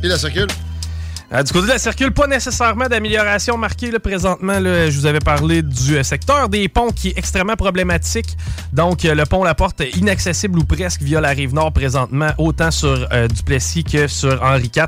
Puis 0.00 0.08
la 0.08 0.18
circule. 0.18 0.46
Euh, 1.30 1.42
du 1.42 1.52
côté 1.52 1.66
de 1.66 1.72
la 1.72 1.78
circule, 1.78 2.10
pas 2.10 2.26
nécessairement 2.26 2.86
d'amélioration 2.86 3.58
marquée 3.58 3.90
là, 3.90 4.00
présentement. 4.00 4.58
là. 4.58 4.88
je 4.88 4.98
vous 4.98 5.04
avais 5.04 5.18
parlé 5.18 5.60
du 5.60 5.98
euh, 5.98 6.02
secteur 6.02 6.48
des 6.48 6.68
ponts 6.68 6.88
qui 6.90 7.08
est 7.08 7.18
extrêmement 7.18 7.54
problématique. 7.54 8.34
Donc, 8.72 9.04
euh, 9.04 9.14
le 9.14 9.26
pont 9.26 9.44
La 9.44 9.54
Porte 9.54 9.82
est 9.82 9.94
inaccessible 9.98 10.58
ou 10.58 10.64
presque 10.64 11.02
via 11.02 11.20
la 11.20 11.28
rive 11.28 11.52
nord 11.52 11.72
présentement, 11.72 12.30
autant 12.38 12.70
sur 12.70 13.06
euh, 13.12 13.28
Duplessis 13.28 13.84
que 13.84 14.06
sur 14.06 14.42
Henri 14.42 14.70
IV. 14.74 14.86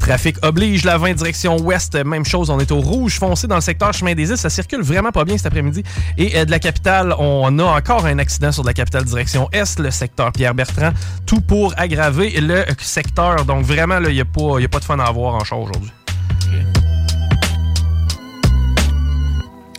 Trafic 0.00 0.44
oblige 0.44 0.84
la 0.84 0.98
20 0.98 1.14
direction 1.14 1.56
ouest. 1.58 1.94
Même 1.94 2.24
chose, 2.24 2.50
on 2.50 2.58
est 2.58 2.72
au 2.72 2.80
rouge 2.80 3.20
foncé 3.20 3.46
dans 3.46 3.54
le 3.54 3.60
secteur 3.60 3.92
chemin 3.92 4.14
des 4.14 4.30
îles. 4.30 4.36
Ça 4.36 4.50
circule 4.50 4.82
vraiment 4.82 5.12
pas 5.12 5.24
bien 5.24 5.36
cet 5.36 5.46
après-midi. 5.46 5.84
Et 6.18 6.44
de 6.44 6.50
la 6.50 6.58
capitale, 6.58 7.14
on 7.16 7.58
a 7.60 7.64
encore 7.64 8.06
un 8.06 8.18
accident 8.18 8.50
sur 8.50 8.62
de 8.62 8.68
la 8.68 8.74
capitale 8.74 9.04
direction 9.04 9.48
est, 9.52 9.78
le 9.78 9.92
secteur 9.92 10.32
Pierre-Bertrand. 10.32 10.90
Tout 11.26 11.40
pour 11.40 11.74
aggraver 11.76 12.40
le 12.40 12.64
secteur. 12.80 13.44
Donc, 13.44 13.64
vraiment, 13.64 13.98
il 14.00 14.14
n'y 14.14 14.20
a, 14.20 14.24
a 14.24 14.68
pas 14.68 14.78
de 14.80 14.84
fun 14.84 14.98
à 14.98 15.04
avoir 15.04 15.36
en 15.36 15.44
charge. 15.44 15.75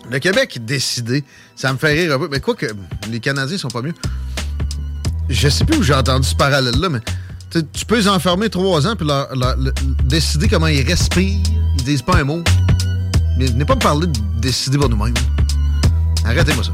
Le 0.09 0.19
Québec 0.19 0.59
décidé. 0.63 1.23
Ça 1.55 1.71
me 1.73 1.77
fait 1.77 1.93
rire 1.93 2.13
un 2.15 2.19
peu. 2.19 2.29
Mais 2.31 2.39
quoi 2.39 2.55
que 2.55 2.65
les 3.09 3.19
Canadiens 3.19 3.57
sont 3.57 3.67
pas 3.69 3.81
mieux. 3.81 3.93
Je 5.29 5.49
sais 5.49 5.65
plus 5.65 5.77
où 5.77 5.83
j'ai 5.83 5.93
entendu 5.93 6.25
ce 6.27 6.35
parallèle-là, 6.35 6.87
mais 6.89 6.99
tu 7.51 7.85
peux 7.85 7.97
les 7.97 8.07
enfermer 8.07 8.49
trois 8.49 8.87
ans 8.87 8.95
puis 8.95 9.05
leur- 9.05 9.35
leur- 9.35 9.57
le- 9.57 9.73
décider 10.05 10.47
comment 10.47 10.67
ils 10.67 10.87
respirent. 10.87 11.41
Ils 11.77 11.83
disent 11.83 12.01
pas 12.01 12.17
un 12.17 12.23
mot. 12.23 12.41
Mais 13.37 13.47
venez 13.47 13.65
pas 13.65 13.75
me 13.75 13.81
parler 13.81 14.07
de 14.07 14.17
décider 14.39 14.77
pour 14.77 14.87
nous-mêmes. 14.89 15.13
Arrêtez-moi 16.25 16.63
ça. 16.63 16.71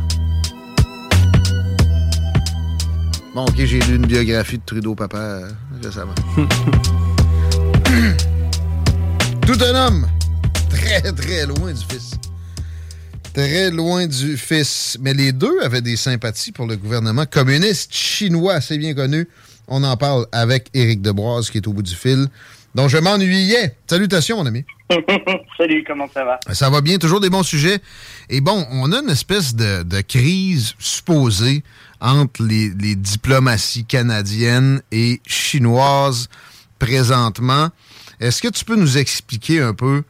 Bon, 3.33 3.45
ok, 3.45 3.55
j'ai 3.57 3.79
lu 3.79 3.95
une 3.95 4.05
biographie 4.05 4.59
de 4.59 4.63
Trudeau 4.63 4.93
Papa 4.93 5.17
euh, 5.17 5.49
récemment. 5.83 6.13
Tout 9.45 9.57
un 9.61 9.75
homme, 9.75 10.07
très 10.69 11.01
très 11.11 11.45
loin 11.45 11.73
du 11.73 11.83
fils. 11.89 12.11
Très 13.33 13.71
loin 13.71 14.07
du 14.07 14.37
fils. 14.37 14.97
Mais 15.01 15.13
les 15.13 15.33
deux 15.33 15.59
avaient 15.61 15.81
des 15.81 15.97
sympathies 15.97 16.53
pour 16.53 16.65
le 16.65 16.77
gouvernement 16.77 17.25
communiste 17.25 17.93
chinois, 17.93 18.61
c'est 18.61 18.77
bien 18.77 18.93
connu. 18.93 19.27
On 19.67 19.83
en 19.83 19.97
parle 19.97 20.27
avec 20.31 20.69
Éric 20.73 21.01
Debroise, 21.01 21.49
qui 21.49 21.57
est 21.57 21.67
au 21.67 21.73
bout 21.73 21.81
du 21.81 21.93
fil, 21.93 22.27
dont 22.73 22.87
je 22.87 22.97
m'ennuyais. 22.97 23.75
Salutations, 23.85 24.37
mon 24.37 24.45
ami. 24.45 24.63
Salut, 25.57 25.83
comment 25.85 26.07
ça 26.13 26.23
va? 26.23 26.39
Ça 26.53 26.69
va 26.69 26.79
bien, 26.79 26.97
toujours 26.97 27.19
des 27.19 27.29
bons 27.29 27.43
sujets. 27.43 27.79
Et 28.29 28.39
bon, 28.39 28.65
on 28.71 28.93
a 28.93 28.99
une 29.01 29.09
espèce 29.09 29.55
de, 29.55 29.83
de 29.83 30.01
crise 30.01 30.73
supposée 30.79 31.63
entre 31.99 32.43
les, 32.43 32.69
les 32.69 32.95
diplomaties 32.95 33.83
canadiennes 33.83 34.81
et 34.91 35.21
chinoises 35.27 36.29
présentement. 36.79 37.69
Est-ce 38.23 38.41
que 38.41 38.47
tu 38.47 38.63
peux 38.65 38.75
nous 38.75 38.97
expliquer 38.97 39.61
un 39.61 39.73
peu 39.73 40.03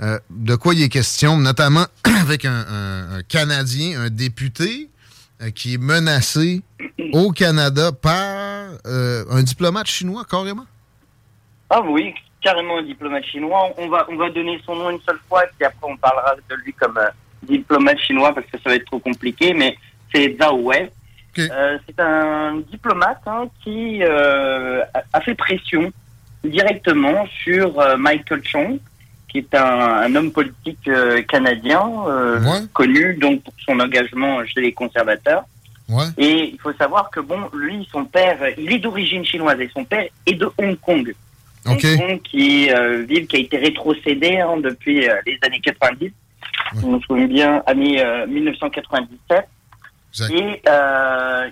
euh, 0.00 0.18
de 0.30 0.54
quoi 0.54 0.74
il 0.74 0.82
est 0.82 0.88
question, 0.88 1.36
notamment 1.36 1.84
avec 2.22 2.44
un, 2.44 2.64
un- 2.68 3.16
un 3.18 3.22
Canadien, 3.22 4.00
un 4.00 4.10
député 4.10 4.88
euh, 5.42 5.50
qui 5.50 5.74
est 5.74 5.78
menacé 5.78 6.62
au 7.12 7.30
Canada 7.32 7.90
par 7.92 8.70
euh, 8.86 9.24
un 9.30 9.42
diplomate 9.42 9.86
chinois, 9.86 10.24
carrément? 10.28 10.66
Ah 11.70 11.82
oui, 11.82 12.14
carrément 12.40 12.78
un 12.78 12.82
diplomate 12.82 13.24
chinois. 13.24 13.68
On 13.76 13.88
va, 13.88 14.06
on 14.08 14.16
va 14.16 14.30
donner 14.30 14.60
son 14.64 14.76
nom 14.76 14.90
une 14.90 15.00
seule 15.00 15.18
fois, 15.28 15.42
puis 15.58 15.66
après 15.66 15.86
on 15.90 15.96
parlera 15.96 16.34
de 16.48 16.54
lui 16.64 16.72
comme 16.72 16.98
diplomate 17.42 17.98
chinois 17.98 18.34
parce 18.34 18.46
que 18.46 18.56
ça 18.62 18.70
va 18.70 18.76
être 18.76 18.86
trop 18.86 18.98
compliqué, 19.00 19.52
mais 19.52 19.76
c'est 20.14 20.36
Zhao 20.40 20.58
Wei. 20.62 20.90
C'est 21.36 22.00
un 22.00 22.56
diplomate 22.70 23.20
hein, 23.26 23.44
qui 23.62 24.02
a 24.02 25.20
fait 25.24 25.34
pression 25.36 25.92
directement 26.44 27.26
sur 27.44 27.78
euh, 27.80 27.96
Michael 27.96 28.42
Chong, 28.44 28.78
qui 29.28 29.38
est 29.38 29.54
un, 29.54 29.62
un 29.64 30.14
homme 30.14 30.32
politique 30.32 30.88
euh, 30.88 31.22
canadien 31.22 31.82
euh, 32.08 32.40
connu 32.72 33.14
donc 33.14 33.42
pour 33.42 33.54
son 33.66 33.78
engagement 33.80 34.44
chez 34.46 34.60
les 34.60 34.72
conservateurs. 34.72 35.44
Et 36.18 36.50
il 36.52 36.60
faut 36.60 36.72
savoir 36.74 37.10
que 37.10 37.20
bon, 37.20 37.48
lui, 37.54 37.88
son 37.90 38.04
père, 38.04 38.36
il 38.58 38.70
est 38.72 38.78
d'origine 38.78 39.24
chinoise 39.24 39.58
et 39.58 39.70
son 39.72 39.84
père 39.84 40.06
est 40.26 40.34
de 40.34 40.50
Hong 40.58 40.78
Kong. 40.80 41.14
Hong 41.66 41.80
Kong, 41.80 42.20
qui 42.22 42.66
est 42.66 42.74
euh, 42.74 43.04
ville 43.04 43.26
qui 43.26 43.36
a 43.36 43.38
été 43.40 43.56
rétrocédée 43.56 44.38
hein, 44.38 44.58
depuis 44.58 45.08
euh, 45.08 45.14
les 45.26 45.38
années 45.42 45.60
90. 45.60 46.10
Je 46.80 46.86
me 46.86 47.00
souviens 47.00 47.26
bien, 47.26 47.62
année 47.66 48.04
euh, 48.04 48.26
1997. 48.26 49.48
Et 50.30 50.62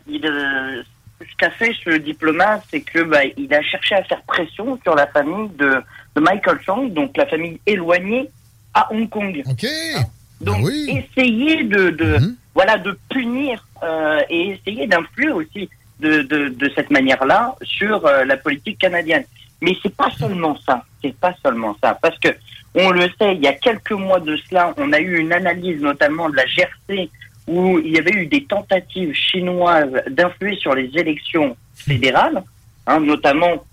il, 0.08 0.84
ce 1.20 1.36
qu'a 1.38 1.50
fait 1.50 1.74
ce 1.84 1.90
diplomate, 1.96 2.62
c'est 2.70 2.80
que 2.80 3.02
bah, 3.02 3.20
il 3.36 3.52
a 3.54 3.62
cherché 3.62 3.94
à 3.94 4.02
faire 4.04 4.22
pression 4.22 4.78
sur 4.82 4.94
la 4.94 5.06
famille 5.06 5.48
de, 5.58 5.82
de 6.14 6.20
Michael 6.20 6.60
Chong, 6.64 6.92
donc 6.92 7.16
la 7.16 7.26
famille 7.26 7.60
éloignée 7.66 8.28
à 8.74 8.92
Hong 8.92 9.08
Kong. 9.08 9.42
Hein? 9.46 10.02
Donc 10.40 10.68
essayer 10.70 11.64
de, 11.64 11.90
de 11.90 12.18
voilà 12.54 12.76
de 12.76 12.98
punir 13.08 13.66
euh, 13.82 14.20
et 14.28 14.50
essayer 14.50 14.86
d'influer 14.86 15.30
aussi 15.30 15.70
de, 16.00 16.22
de, 16.22 16.48
de 16.48 16.72
cette 16.74 16.90
manière-là 16.90 17.56
sur 17.62 18.04
euh, 18.04 18.24
la 18.24 18.36
politique 18.36 18.78
canadienne. 18.78 19.24
Mais 19.62 19.74
c'est 19.82 19.94
pas 19.94 20.10
seulement 20.18 20.56
ça, 20.66 20.84
c'est 21.02 21.16
pas 21.16 21.34
seulement 21.42 21.74
ça, 21.82 21.98
parce 22.00 22.18
que 22.18 22.28
on 22.74 22.90
le 22.90 23.08
sait, 23.18 23.34
il 23.34 23.42
y 23.42 23.46
a 23.46 23.54
quelques 23.54 23.92
mois 23.92 24.20
de 24.20 24.36
cela, 24.36 24.74
on 24.76 24.92
a 24.92 25.00
eu 25.00 25.18
une 25.18 25.32
analyse 25.32 25.80
notamment 25.80 26.28
de 26.28 26.36
la 26.36 26.44
GRC 26.44 27.08
où 27.46 27.78
il 27.78 27.92
y 27.92 27.98
avait 27.98 28.12
eu 28.12 28.26
des 28.26 28.44
tentatives 28.44 29.12
chinoises 29.14 29.92
d'influer 30.10 30.56
sur 30.56 30.74
les 30.74 30.90
élections 30.94 31.56
fédérales, 31.74 32.42
hein, 32.86 33.00
notamment 33.00 33.64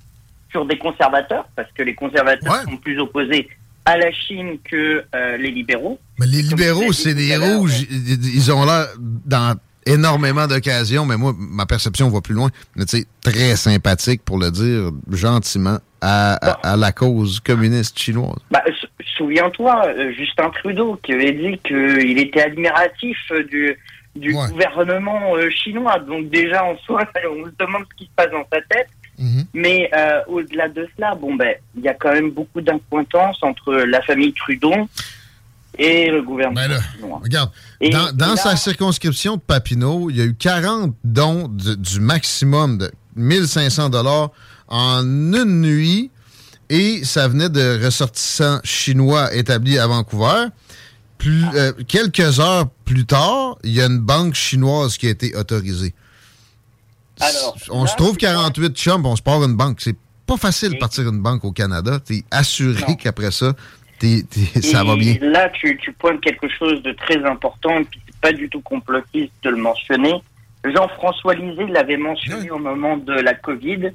sur 0.51 0.65
des 0.65 0.77
conservateurs, 0.77 1.47
parce 1.55 1.71
que 1.73 1.83
les 1.83 1.95
conservateurs 1.95 2.63
sont 2.63 2.77
plus 2.77 2.99
opposés 2.99 3.49
à 3.85 3.97
la 3.97 4.11
Chine 4.11 4.57
que 4.63 5.03
euh, 5.13 5.37
les 5.37 5.51
libéraux. 5.51 5.99
Mais 6.19 6.27
les 6.27 6.41
libéraux, 6.41 6.93
c'est 6.93 7.15
des 7.15 7.35
rouges. 7.35 7.81
Ils 7.89 8.35
ils 8.35 8.51
ont 8.51 8.65
l'air 8.65 8.87
dans 8.97 9.57
énormément 9.85 10.47
d'occasions, 10.47 11.05
mais 11.05 11.17
moi, 11.17 11.33
ma 11.37 11.65
perception 11.65 12.09
va 12.09 12.21
plus 12.21 12.33
loin. 12.33 12.49
Mais 12.75 12.85
tu 12.85 12.99
sais, 12.99 13.05
très 13.21 13.55
sympathique, 13.55 14.21
pour 14.23 14.37
le 14.37 14.51
dire 14.51 14.91
gentiment, 15.11 15.79
à, 16.05 16.33
à- 16.35 16.73
à 16.73 16.75
la 16.77 16.91
cause 16.91 17.39
communiste 17.39 17.97
chinoise. 17.97 18.37
Bah, 18.51 18.63
Souviens-toi, 19.17 19.85
euh, 19.87 20.11
Justin 20.17 20.49
Trudeau 20.49 20.99
qui 21.03 21.13
avait 21.13 21.31
dit 21.33 21.57
qu'il 21.63 22.17
était 22.19 22.41
admiratif 22.41 23.17
euh, 23.31 23.43
du, 23.43 23.77
du 24.15 24.33
gouvernement 24.33 25.35
euh, 25.35 25.49
chinois. 25.51 25.99
Donc 25.99 26.29
déjà, 26.29 26.63
en 26.65 26.75
soi, 26.79 27.03
on 27.31 27.45
se 27.45 27.51
demande 27.59 27.83
ce 27.91 27.95
qui 27.97 28.05
se 28.05 28.09
passe 28.15 28.31
dans 28.31 28.45
sa 28.51 28.59
tête. 28.61 28.89
Mais 29.53 29.89
euh, 29.95 30.19
au-delà 30.27 30.67
de 30.67 30.89
cela, 30.97 31.13
bon 31.15 31.35
ben, 31.35 31.55
il 31.77 31.83
y 31.83 31.87
a 31.87 31.93
quand 31.93 32.11
même 32.11 32.31
beaucoup 32.31 32.59
d'incointance 32.59 33.37
entre 33.43 33.73
la 33.73 34.01
famille 34.01 34.33
Trudeau 34.33 34.73
et 35.77 36.09
le 36.09 36.21
gouvernement 36.23 36.81
chinois. 36.95 37.19
Regarde, 37.23 37.51
Et- 37.79 37.89
dans, 37.91 38.09
et 38.09 38.13
dans 38.13 38.29
là- 38.31 38.35
sa 38.35 38.55
circonscription 38.55 39.35
de 39.37 39.41
Papineau, 39.41 40.09
il 40.09 40.17
y 40.17 40.21
a 40.21 40.25
eu 40.25 40.33
40 40.35 40.93
dons 41.03 41.47
de- 41.47 41.75
du 41.75 41.99
maximum 41.99 42.79
de 42.79 42.91
1500 43.15 43.89
dollars 43.89 44.29
en 44.73 45.03
une 45.03 45.61
nuit 45.61 46.09
et 46.69 47.03
ça 47.05 47.27
venait 47.27 47.49
de 47.49 47.85
ressortissants 47.85 48.59
chinois 48.63 49.33
établis 49.35 49.77
à 49.77 49.85
Vancouver. 49.85 50.47
Plus, 51.19 51.43
euh, 51.55 51.71
quelques 51.87 52.39
heures 52.39 52.67
plus 52.83 53.05
tard, 53.05 53.57
il 53.63 53.71
y 53.71 53.81
a 53.81 53.85
une 53.85 53.99
banque 53.99 54.33
chinoise 54.33 54.97
qui 54.97 55.07
a 55.07 55.11
été 55.11 55.35
autorisée. 55.35 55.93
Alors, 57.19 57.55
on 57.69 57.85
se 57.85 57.95
trouve 57.95 58.17
tu 58.17 58.25
vois, 58.25 58.33
48 58.35 58.75
chums, 58.75 59.05
on 59.05 59.15
se 59.15 59.21
part 59.21 59.43
une 59.43 59.55
banque. 59.55 59.79
C'est 59.79 59.95
pas 60.25 60.37
facile 60.37 60.71
de 60.73 60.77
partir 60.77 61.07
une 61.07 61.21
banque 61.21 61.45
au 61.45 61.51
Canada. 61.51 61.99
T'es 62.03 62.23
assuré 62.31 62.95
qu'après 62.97 63.31
ça, 63.31 63.53
t'es- 63.99 64.23
t'es- 64.29 64.61
ça 64.61 64.83
va 64.83 64.95
bien. 64.95 65.15
Là, 65.21 65.49
tu, 65.53 65.77
tu 65.81 65.93
pointes 65.93 66.19
quelque 66.21 66.47
chose 66.49 66.81
de 66.81 66.91
très 66.93 67.23
important, 67.23 67.77
et 67.79 67.83
puis 67.85 68.01
c'est 68.07 68.19
pas 68.19 68.33
du 68.33 68.49
tout 68.49 68.61
complotiste 68.61 69.31
de 69.43 69.49
le 69.51 69.57
mentionner. 69.57 70.15
Jean-François 70.65 71.35
Lisée 71.35 71.67
l'avait 71.67 71.97
mentionné 71.97 72.49
au 72.51 72.57
moment 72.59 72.97
de 72.97 73.13
la 73.13 73.33
Covid. 73.35 73.91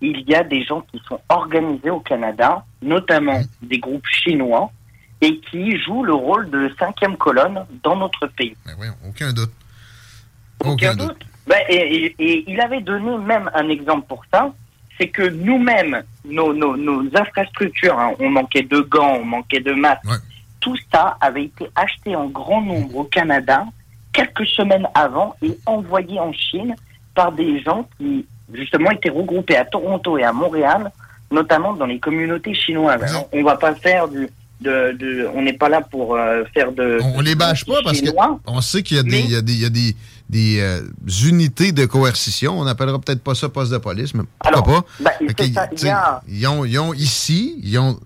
Il 0.00 0.20
y 0.28 0.34
a 0.34 0.44
des 0.44 0.62
gens 0.64 0.80
qui 0.82 1.00
sont 1.08 1.20
organisés 1.28 1.90
au 1.90 2.00
Canada, 2.00 2.64
notamment 2.82 3.40
des 3.62 3.78
groupes 3.78 4.06
chinois, 4.06 4.70
et 5.20 5.38
qui 5.40 5.76
jouent 5.80 6.04
le 6.04 6.14
rôle 6.14 6.48
de 6.50 6.72
cinquième 6.78 7.16
colonne 7.16 7.64
dans 7.82 7.96
notre 7.96 8.26
pays. 8.28 8.56
Aucun 9.08 9.32
doute. 9.32 9.50
Aucun 10.64 10.94
doute. 11.08 11.18
Ben, 11.46 11.58
et, 11.68 11.74
et- 11.76 12.14
et 12.18 12.44
il 12.50 12.60
avait 12.60 12.80
donné 12.80 13.16
même 13.18 13.50
un 13.54 13.68
exemple 13.68 14.06
pour 14.08 14.22
ça. 14.32 14.52
c'est 15.00 15.08
que 15.08 15.22
nous-mêmes, 15.28 16.02
nos, 16.24 16.52
nos, 16.52 16.76
nos 16.76 17.04
infrastructures, 17.16 17.96
hein, 17.98 18.14
on 18.18 18.30
manquait 18.30 18.62
de 18.64 18.80
gants, 18.80 19.14
on 19.20 19.24
manquait 19.24 19.60
de 19.60 19.72
masques, 19.72 20.04
tout 20.60 20.76
ça 20.92 21.16
avait 21.20 21.44
été 21.44 21.66
acheté 21.76 22.16
en 22.16 22.26
grand 22.26 22.60
nombre 22.62 22.96
au 22.96 23.04
Canada 23.04 23.64
quelques 24.12 24.44
semaines 24.46 24.88
avant 24.94 25.36
et 25.40 25.56
envoyé 25.66 26.18
en 26.18 26.32
Chine 26.32 26.74
par 27.14 27.30
des 27.30 27.60
gens 27.62 27.88
qui, 27.96 28.26
justement, 28.54 28.90
étaient 28.90 29.10
regroupés 29.10 29.56
à 29.56 29.64
Toronto 29.64 30.18
et 30.18 30.24
à 30.24 30.32
Montréal, 30.32 30.90
notamment 31.30 31.74
dans 31.74 31.86
les 31.86 31.98
communautés 31.98 32.54
chinoises. 32.54 33.02
Alors, 33.02 33.28
on 33.32 33.42
va 33.42 33.56
pas 33.56 33.74
faire 33.74 34.08
du... 34.08 34.28
De, 34.60 34.90
de, 34.98 35.28
on 35.36 35.42
n'est 35.42 35.52
pas 35.52 35.68
là 35.68 35.80
pour 35.80 36.16
euh, 36.16 36.42
faire 36.52 36.72
de... 36.72 36.98
On 37.14 37.20
les 37.20 37.36
bâche 37.36 37.64
pas 37.64 37.74
parce 37.84 38.00
que 38.00 38.06
Chinois. 38.08 38.40
on 38.44 38.60
sait 38.60 38.82
qu'il 38.82 38.96
y 38.96 39.00
a 39.00 39.04
des, 39.04 39.20
il 39.20 39.30
y 39.30 39.36
a 39.36 39.40
des, 39.40 39.52
il 39.52 39.60
y 39.60 39.64
a 39.64 39.68
des, 39.70 39.96
des, 40.28 40.58
euh, 40.60 40.80
unités 41.28 41.70
de 41.70 41.86
coercition. 41.86 42.58
On 42.58 42.64
n'appellera 42.64 42.98
peut-être 42.98 43.22
pas 43.22 43.36
ça 43.36 43.48
poste 43.48 43.70
de 43.70 43.78
police, 43.78 44.14
mais 44.14 44.24
pourquoi 44.40 44.64
pas? 44.64 44.84
bah, 44.98 45.10
Fait 45.16 45.26
c'est 45.28 45.34
que, 45.34 45.54
ça, 45.54 45.66
tu 45.68 45.74
il 45.74 45.78
sais, 45.78 45.86
y 45.86 45.90
a- 45.90 46.20
ils, 46.26 46.46
ont, 46.48 46.64
ils 46.64 46.76
ont 46.80 46.92
ici, 46.92 47.54
ils 47.62 47.78
ont, 47.78 48.00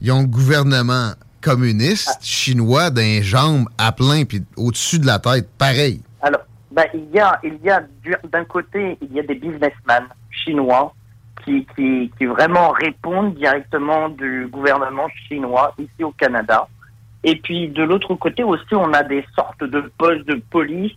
ils 0.00 0.12
ont 0.12 0.22
gouvernement 0.22 1.10
communiste 1.40 2.08
Ah. 2.12 2.18
chinois 2.22 2.90
d'un 2.90 3.20
jambes 3.22 3.68
à 3.76 3.90
plein 3.90 4.24
puis 4.24 4.44
au-dessus 4.56 5.00
de 5.00 5.06
la 5.06 5.18
tête, 5.18 5.48
pareil. 5.58 6.02
Bah, 6.76 6.84
il 6.92 7.08
y 7.10 7.18
a, 7.18 7.40
il 7.42 7.56
y 7.64 7.70
a 7.70 7.80
du- 8.02 8.14
d'un 8.30 8.44
côté, 8.44 8.98
il 9.00 9.12
y 9.14 9.18
a 9.18 9.22
des 9.22 9.34
businessmen 9.34 10.04
chinois 10.30 10.92
qui, 11.42 11.66
qui, 11.74 12.12
qui 12.18 12.26
vraiment 12.26 12.68
répondent 12.72 13.34
directement 13.34 14.10
du 14.10 14.46
gouvernement 14.56 15.08
chinois 15.26 15.74
ici 15.78 16.04
au 16.04 16.10
Canada. 16.12 16.68
Et 17.24 17.36
puis 17.36 17.68
de 17.68 17.82
l'autre 17.82 18.14
côté 18.16 18.42
aussi, 18.44 18.74
on 18.74 18.92
a 18.92 19.02
des 19.02 19.24
sortes 19.34 19.64
de 19.64 19.80
postes 19.96 20.26
de 20.26 20.34
police. 20.50 20.92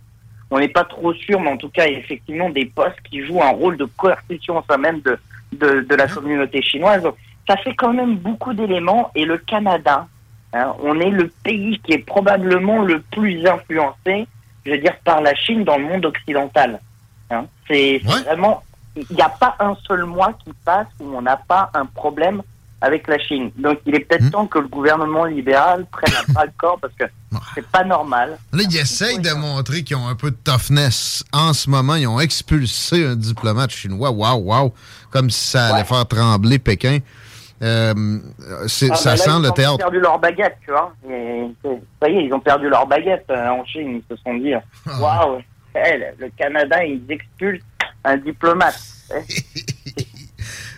On 0.50 0.58
n'est 0.58 0.68
pas 0.68 0.84
trop 0.84 1.14
sûr, 1.14 1.40
mais 1.40 1.50
en 1.50 1.56
tout 1.56 1.70
cas, 1.70 1.86
effectivement, 1.86 2.50
des 2.50 2.66
postes 2.66 3.00
qui 3.08 3.24
jouent 3.24 3.42
un 3.42 3.56
rôle 3.62 3.78
de 3.78 3.86
coercition 3.86 4.58
au 4.58 4.64
sein 4.68 4.76
même 4.76 5.00
de, 5.00 5.18
de, 5.52 5.80
de 5.80 5.94
la 5.94 6.06
communauté 6.08 6.60
chinoise. 6.60 7.02
Donc, 7.02 7.16
ça 7.48 7.56
fait 7.56 7.74
quand 7.74 7.94
même 7.94 8.16
beaucoup 8.16 8.52
d'éléments. 8.52 9.10
Et 9.14 9.24
le 9.24 9.38
Canada, 9.38 10.06
hein, 10.52 10.74
on 10.82 11.00
est 11.00 11.10
le 11.10 11.28
pays 11.42 11.78
qui 11.84 11.92
est 11.94 12.04
probablement 12.04 12.82
le 12.82 13.00
plus 13.00 13.46
influencé, 13.46 14.26
je 14.64 14.72
veux 14.72 14.78
dire, 14.78 14.96
par 15.04 15.20
la 15.20 15.34
Chine 15.34 15.64
dans 15.64 15.78
le 15.78 15.84
monde 15.84 16.04
occidental. 16.06 16.80
Hein. 17.30 17.46
C'est 17.68 17.98
vraiment, 17.98 18.62
il 18.96 19.06
n'y 19.14 19.22
a 19.22 19.28
pas 19.28 19.56
un 19.60 19.76
seul 19.86 20.04
mois 20.04 20.32
qui 20.44 20.52
passe 20.64 20.88
où 21.00 21.14
on 21.14 21.22
n'a 21.22 21.36
pas 21.36 21.70
un 21.74 21.86
problème 21.86 22.42
avec 22.80 23.06
la 23.08 23.18
Chine. 23.18 23.50
Donc 23.58 23.78
il 23.86 23.94
est 23.94 24.00
peut-être 24.00 24.30
temps 24.30 24.46
que 24.46 24.58
le 24.58 24.68
gouvernement 24.68 25.24
libéral 25.24 25.86
prenne 25.90 26.14
un 26.14 26.32
bras 26.32 26.46
le 26.46 26.52
corps 26.56 26.78
parce 26.80 26.94
que 26.94 27.04
c'est 27.54 27.66
pas 27.66 27.84
normal. 27.84 28.38
Là, 28.52 28.62
ils 28.68 28.76
essayent 28.76 29.18
de 29.18 29.32
montrer 29.32 29.84
qu'ils 29.84 29.96
ont 29.96 30.08
un 30.08 30.14
peu 30.14 30.30
de 30.30 30.36
toughness. 30.42 31.22
En 31.32 31.52
ce 31.52 31.68
moment, 31.68 31.94
ils 31.96 32.06
ont 32.06 32.20
expulsé 32.20 33.04
un 33.04 33.16
diplomate 33.16 33.70
chinois. 33.70 34.10
Waouh, 34.10 34.40
waouh. 34.40 34.72
Comme 35.10 35.30
si 35.30 35.50
ça 35.50 35.74
allait 35.74 35.84
faire 35.84 36.06
trembler 36.06 36.58
Pékin. 36.58 36.98
Euh, 37.62 38.18
Ah, 38.40 38.68
ça 38.68 38.86
bah 38.88 38.94
là, 39.10 39.16
sent 39.16 39.30
ils 39.36 39.42
le 39.42 39.48
ont 39.50 39.52
théâtre. 39.52 39.76
perdu 39.78 40.00
leur 40.00 40.18
baguette, 40.18 40.56
tu 40.64 40.70
vois. 40.70 40.92
Et, 41.10 41.46
ça 42.00 42.08
y 42.08 42.16
est, 42.16 42.24
ils 42.24 42.32
ont 42.32 42.40
perdu 42.40 42.68
leur 42.68 42.86
baguette 42.86 43.26
euh, 43.30 43.48
en 43.50 43.64
Chine. 43.66 44.00
Ils 44.02 44.16
se 44.16 44.22
sont 44.22 44.34
dit, 44.34 44.54
Ah. 44.54 44.62
waouh, 45.00 45.40
eh, 45.74 45.98
le 45.98 46.06
le 46.26 46.30
Canada, 46.38 46.82
ils 46.84 47.02
expulsent 47.10 47.62
un 48.04 48.16
diplomate. 48.16 48.78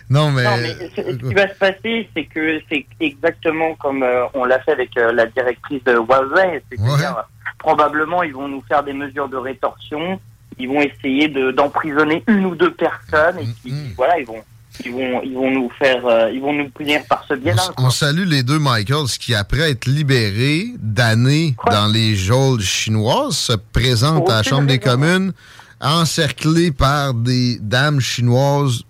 Non, 0.09 0.31
mais. 0.31 0.43
Non, 0.43 0.57
mais 0.57 0.73
ce 0.95 1.01
ce 1.01 1.15
qui 1.17 1.33
va 1.33 1.47
se 1.47 1.55
passer, 1.57 2.09
c'est 2.15 2.25
que 2.25 2.59
c'est 2.69 2.85
exactement 2.99 3.73
comme 3.75 4.03
euh, 4.03 4.25
on 4.33 4.43
l'a 4.45 4.59
fait 4.59 4.73
avec 4.73 4.89
la 4.95 5.25
directrice 5.27 5.83
de 5.85 5.93
Huawei. 5.93 6.61
C'est-à-dire, 6.69 7.23
probablement, 7.57 8.21
ils 8.23 8.33
vont 8.33 8.47
nous 8.47 8.61
faire 8.67 8.83
des 8.83 8.93
mesures 8.93 9.29
de 9.29 9.37
rétorsion. 9.37 10.19
Ils 10.59 10.67
vont 10.67 10.81
essayer 10.81 11.29
de- 11.29 11.51
d'emprisonner 11.51 12.23
une 12.27 12.45
ou 12.45 12.55
deux 12.55 12.73
personnes. 12.73 13.39
Et 13.39 13.47
puis, 13.63 13.73
voilà, 13.95 14.19
ils 14.19 14.25
vont, 14.25 14.43
ils 14.83 14.91
vont, 14.91 15.21
ils 15.23 15.33
vont 15.33 15.51
nous 15.51 15.69
faire, 15.77 16.05
euh, 16.05 16.31
ils 16.31 16.41
vont 16.41 16.53
nous 16.53 16.69
punir 16.69 17.01
par 17.07 17.23
ce 17.27 17.35
biais-là. 17.35 17.71
On 17.77 17.89
salue 17.89 18.27
les 18.27 18.43
deux 18.43 18.59
Michaels 18.59 19.09
qui, 19.19 19.35
après 19.35 19.71
être 19.71 19.85
libérés 19.85 20.67
d'années 20.79 21.55
dans 21.69 21.87
les 21.91 22.15
geôles 22.15 22.61
chinoises, 22.61 23.35
se 23.35 23.53
présentent 23.53 24.29
à 24.29 24.37
la 24.37 24.43
Chambre 24.43 24.67
des 24.67 24.79
communes 24.79 25.33
encerclés 25.79 26.71
par 26.71 27.13
des 27.13 27.57
dames 27.59 27.99
chinoises 27.99 28.83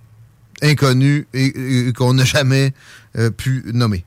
inconnues 0.62 1.28
et, 1.34 1.88
et 1.88 1.94
qu'on 1.94 2.14
n'a 2.14 2.24
jamais 2.24 2.74
euh, 3.18 3.30
pu 3.30 3.64
nommer. 3.74 4.06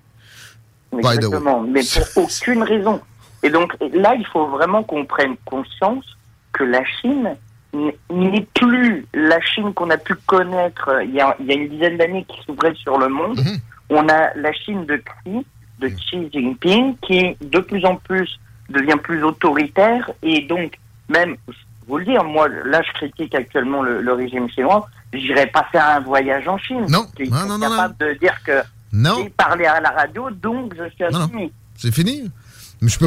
Exactement, 0.97 1.63
mais 1.63 1.83
pour 2.15 2.25
aucune 2.25 2.63
raison. 2.63 3.01
Et 3.43 3.51
donc 3.51 3.77
là, 3.93 4.15
il 4.19 4.27
faut 4.27 4.47
vraiment 4.47 4.83
qu'on 4.83 5.05
prenne 5.05 5.37
conscience 5.45 6.05
que 6.53 6.65
la 6.65 6.83
Chine 6.85 7.37
n'est 7.75 8.47
plus 8.55 9.07
la 9.15 9.41
Chine 9.41 9.73
qu'on 9.75 9.91
a 9.91 9.97
pu 9.99 10.15
connaître 10.27 10.89
euh, 10.89 11.05
il 11.05 11.15
y 11.15 11.21
a, 11.21 11.37
il 11.41 11.47
y 11.47 11.53
a 11.53 11.55
une 11.55 11.69
dizaine 11.69 11.97
d'années 11.99 12.25
qui 12.29 12.43
s'ouvrait 12.45 12.75
sur 12.75 12.99
le 12.99 13.09
monde. 13.09 13.39
Mhm. 13.39 13.59
On 13.91 14.09
a 14.09 14.35
la 14.35 14.53
Chine 14.53 14.85
de 14.87 14.97
Xi, 14.97 15.47
de 15.81 15.89
Xi 15.89 16.29
Jinping, 16.33 16.97
qui 17.03 17.37
de 17.41 17.59
plus 17.61 17.85
en 17.85 17.97
plus 17.97 18.39
devient 18.71 18.97
plus 19.03 19.23
autoritaire 19.23 20.11
et 20.23 20.41
donc 20.43 20.75
même, 21.09 21.37
je 21.49 21.55
vous 21.87 21.99
le 21.99 22.05
dire, 22.05 22.25
moi 22.25 22.49
là 22.49 22.83
je 22.83 22.93
critique 22.95 23.35
actuellement 23.35 23.83
le, 23.83 24.01
le 24.01 24.13
régime 24.13 24.49
chinois, 24.51 24.89
j'irai 25.13 25.47
pas 25.47 25.65
faire 25.71 25.87
un 25.89 26.01
voyage 26.01 26.49
en 26.49 26.59
Chine. 26.59 26.85
Non, 26.89 27.07
Ils 27.21 27.31
non, 27.31 27.37
sont 27.41 27.47
non, 27.47 27.59
non, 27.59 27.69
capables 27.71 27.97
de 27.99 28.13
dire 28.19 28.35
que 28.45 28.61
Non. 28.93 29.19
j'ai 29.23 29.29
parlé 29.31 29.67
à 29.67 29.81
la 29.81 29.91
radio, 29.91 30.31
donc 30.31 30.75
je 30.77 30.89
suis 30.91 31.05
Non, 31.13 31.19
non. 31.21 31.25
assumé. 31.27 31.53
C'est 31.77 31.95
fini. 31.95 32.29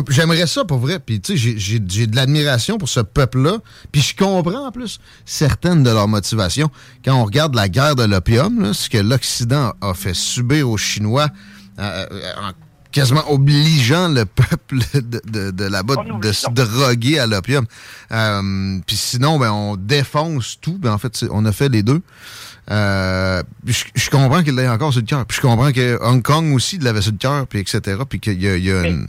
J'aimerais 0.10 0.48
ça 0.48 0.66
pour 0.66 0.80
vrai. 0.80 1.00
Puis, 1.00 1.22
tu 1.22 1.34
sais, 1.34 1.38
j'ai- 1.38 1.58
j'ai 1.60 1.82
j'ai 1.88 2.08
de 2.08 2.16
l'admiration 2.16 2.78
pour 2.78 2.90
ce 2.90 3.00
peuple-là. 3.02 3.58
Puis, 3.92 4.02
je 4.02 4.16
comprends 4.16 4.68
en 4.68 4.72
plus 4.72 5.00
certaines 5.26 5.84
de 5.84 5.90
leurs 5.92 6.08
motivations. 6.08 6.72
Quand 7.06 7.14
on 7.16 7.24
regarde 7.26 7.54
la 7.56 7.70
guerre 7.70 7.96
de 7.96 8.04
l'opium, 8.04 8.74
ce 8.74 8.90
que 8.90 8.98
l'Occident 8.98 9.74
a 9.82 9.94
fait 9.94 10.16
subir 10.16 10.70
aux 10.70 10.78
Chinois, 10.78 11.30
euh, 11.80 12.06
euh, 12.12 12.32
en 12.42 12.52
quasiment 12.92 13.32
obligeant 13.32 14.08
le 14.10 14.26
peuple 14.26 14.80
de, 14.96 15.22
de- 15.28 15.52
de 15.52 15.64
là-bas 15.66 15.94
de 16.20 16.32
se 16.32 16.50
droguer 16.50 17.20
à 17.20 17.28
l'opium. 17.28 17.66
Euh, 18.12 18.80
Puis 18.88 18.96
sinon, 18.96 19.38
ben, 19.38 19.52
on 19.52 19.76
défonce 19.76 20.58
tout. 20.60 20.78
Ben, 20.80 20.92
en 20.94 20.98
fait, 20.98 21.24
on 21.30 21.46
a 21.46 21.52
fait 21.52 21.70
les 21.70 21.84
deux. 21.84 22.02
Euh, 22.72 23.42
je, 23.66 23.84
je 23.96 24.10
comprends 24.10 24.44
qu'il 24.44 24.56
l'ait 24.56 24.68
encore 24.68 24.92
sur 24.92 25.02
le 25.02 25.08
cœur. 25.08 25.26
Puis 25.26 25.38
je 25.38 25.42
comprends 25.42 25.72
que 25.72 25.98
Hong 26.04 26.22
Kong 26.22 26.54
aussi 26.54 26.76
il 26.78 26.84
l'avait 26.84 27.02
sur 27.02 27.12
le 27.12 27.18
cœur, 27.18 27.48
puis 27.48 27.60
etc. 27.60 27.98
Puis 28.08 28.20
qu'il 28.20 28.42
y 28.42 28.48
a, 28.48 28.58
y 28.58 28.72
a 28.72 28.88
une... 28.88 29.08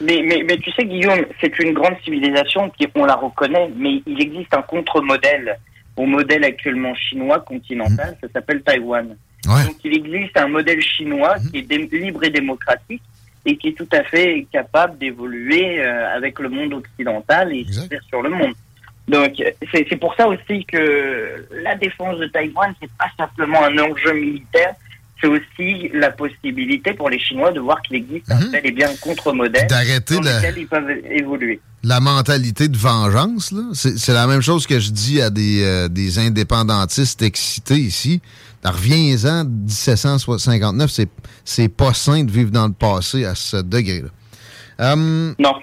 Mais, 0.00 0.22
mais, 0.26 0.42
mais 0.46 0.56
tu 0.56 0.70
sais, 0.72 0.84
Guillaume, 0.84 1.26
c'est 1.40 1.58
une 1.58 1.74
grande 1.74 1.96
civilisation, 2.04 2.70
puis 2.70 2.88
on 2.94 3.04
la 3.04 3.16
reconnaît, 3.16 3.70
mais 3.76 4.02
il 4.06 4.20
existe 4.20 4.54
un 4.54 4.62
contre-modèle 4.62 5.58
au 5.96 6.06
modèle 6.06 6.44
actuellement 6.44 6.94
chinois 6.94 7.40
continental, 7.40 8.16
ça 8.20 8.28
s'appelle 8.32 8.62
Taïwan. 8.62 9.16
Donc 9.44 9.76
il 9.84 9.96
existe 9.96 10.36
un 10.38 10.48
modèle 10.48 10.80
chinois 10.80 11.36
qui 11.50 11.58
est 11.58 11.92
libre 11.92 12.24
et 12.24 12.30
démocratique 12.30 13.02
et 13.44 13.56
qui 13.56 13.68
est 13.68 13.72
tout 13.72 13.88
à 13.92 14.02
fait 14.04 14.46
capable 14.52 14.98
d'évoluer 14.98 15.80
euh, 15.80 16.16
avec 16.16 16.38
le 16.38 16.48
monde 16.48 16.74
occidental 16.74 17.54
et 17.54 17.64
s'ouvrir 17.64 18.00
sur 18.08 18.22
le 18.22 18.30
monde. 18.30 18.52
Donc 19.08 19.32
c'est 19.72 19.86
c'est 19.88 19.96
pour 19.96 20.14
ça 20.14 20.28
aussi 20.28 20.64
que 20.66 21.46
la 21.62 21.74
défense 21.74 22.18
de 22.18 22.26
Taïwan, 22.26 22.72
c'est 22.80 22.90
pas 22.98 23.10
simplement 23.18 23.64
un 23.64 23.76
enjeu 23.78 24.12
militaire, 24.12 24.74
c'est 25.20 25.26
aussi 25.28 25.90
la 25.94 26.10
possibilité 26.10 26.94
pour 26.94 27.10
les 27.10 27.18
Chinois 27.18 27.52
de 27.52 27.60
voir 27.60 27.80
qu'il 27.82 27.96
existe 27.96 28.30
un 28.30 28.46
bel 28.50 28.64
et 28.64 28.70
bien 28.72 28.88
contre-modèle 29.00 29.66
D'arrêter 29.66 30.14
dans 30.14 30.20
la- 30.22 30.38
lequel 30.38 30.54
ils 30.58 30.66
peuvent 30.66 30.90
évoluer. 31.10 31.60
la 31.82 32.00
mentalité 32.00 32.68
de 32.68 32.76
vengeance, 32.76 33.54
c'est 33.74 34.12
la 34.12 34.26
même 34.26 34.40
chose 34.40 34.66
que 34.66 34.78
je 34.80 34.90
dis 34.90 35.20
à 35.20 35.30
des, 35.30 35.62
euh, 35.64 35.88
des 35.88 36.18
indépendantistes 36.18 37.22
excités 37.22 37.76
ici. 37.76 38.20
Reviens-en, 38.64 39.44
1759, 39.44 40.90
c'est- 41.44 41.68
pas 41.68 41.94
sain 41.94 42.24
de 42.24 42.30
vivre 42.30 42.50
dans 42.50 42.66
le 42.66 42.72
passé 42.72 43.24
à 43.24 43.34
ce 43.34 43.56
degré-là. 43.58 44.08
Hum, 44.92 45.34
non. 45.38 45.54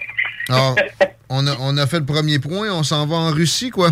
Alors, 0.49 0.75
on 1.29 1.45
a, 1.47 1.55
on 1.59 1.77
a 1.77 1.87
fait 1.87 1.99
le 1.99 2.05
premier 2.05 2.39
point, 2.39 2.69
on 2.71 2.83
s'en 2.83 3.05
va 3.07 3.15
en 3.17 3.31
Russie, 3.31 3.69
quoi. 3.69 3.91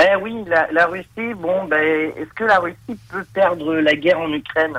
Eh 0.00 0.14
oui, 0.22 0.44
la, 0.46 0.68
la 0.72 0.86
Russie, 0.86 1.34
bon, 1.36 1.64
ben, 1.66 2.12
est-ce 2.16 2.32
que 2.36 2.44
la 2.44 2.58
Russie 2.60 2.98
peut 3.10 3.24
perdre 3.34 3.74
la 3.74 3.94
guerre 3.94 4.20
en 4.20 4.32
Ukraine? 4.32 4.74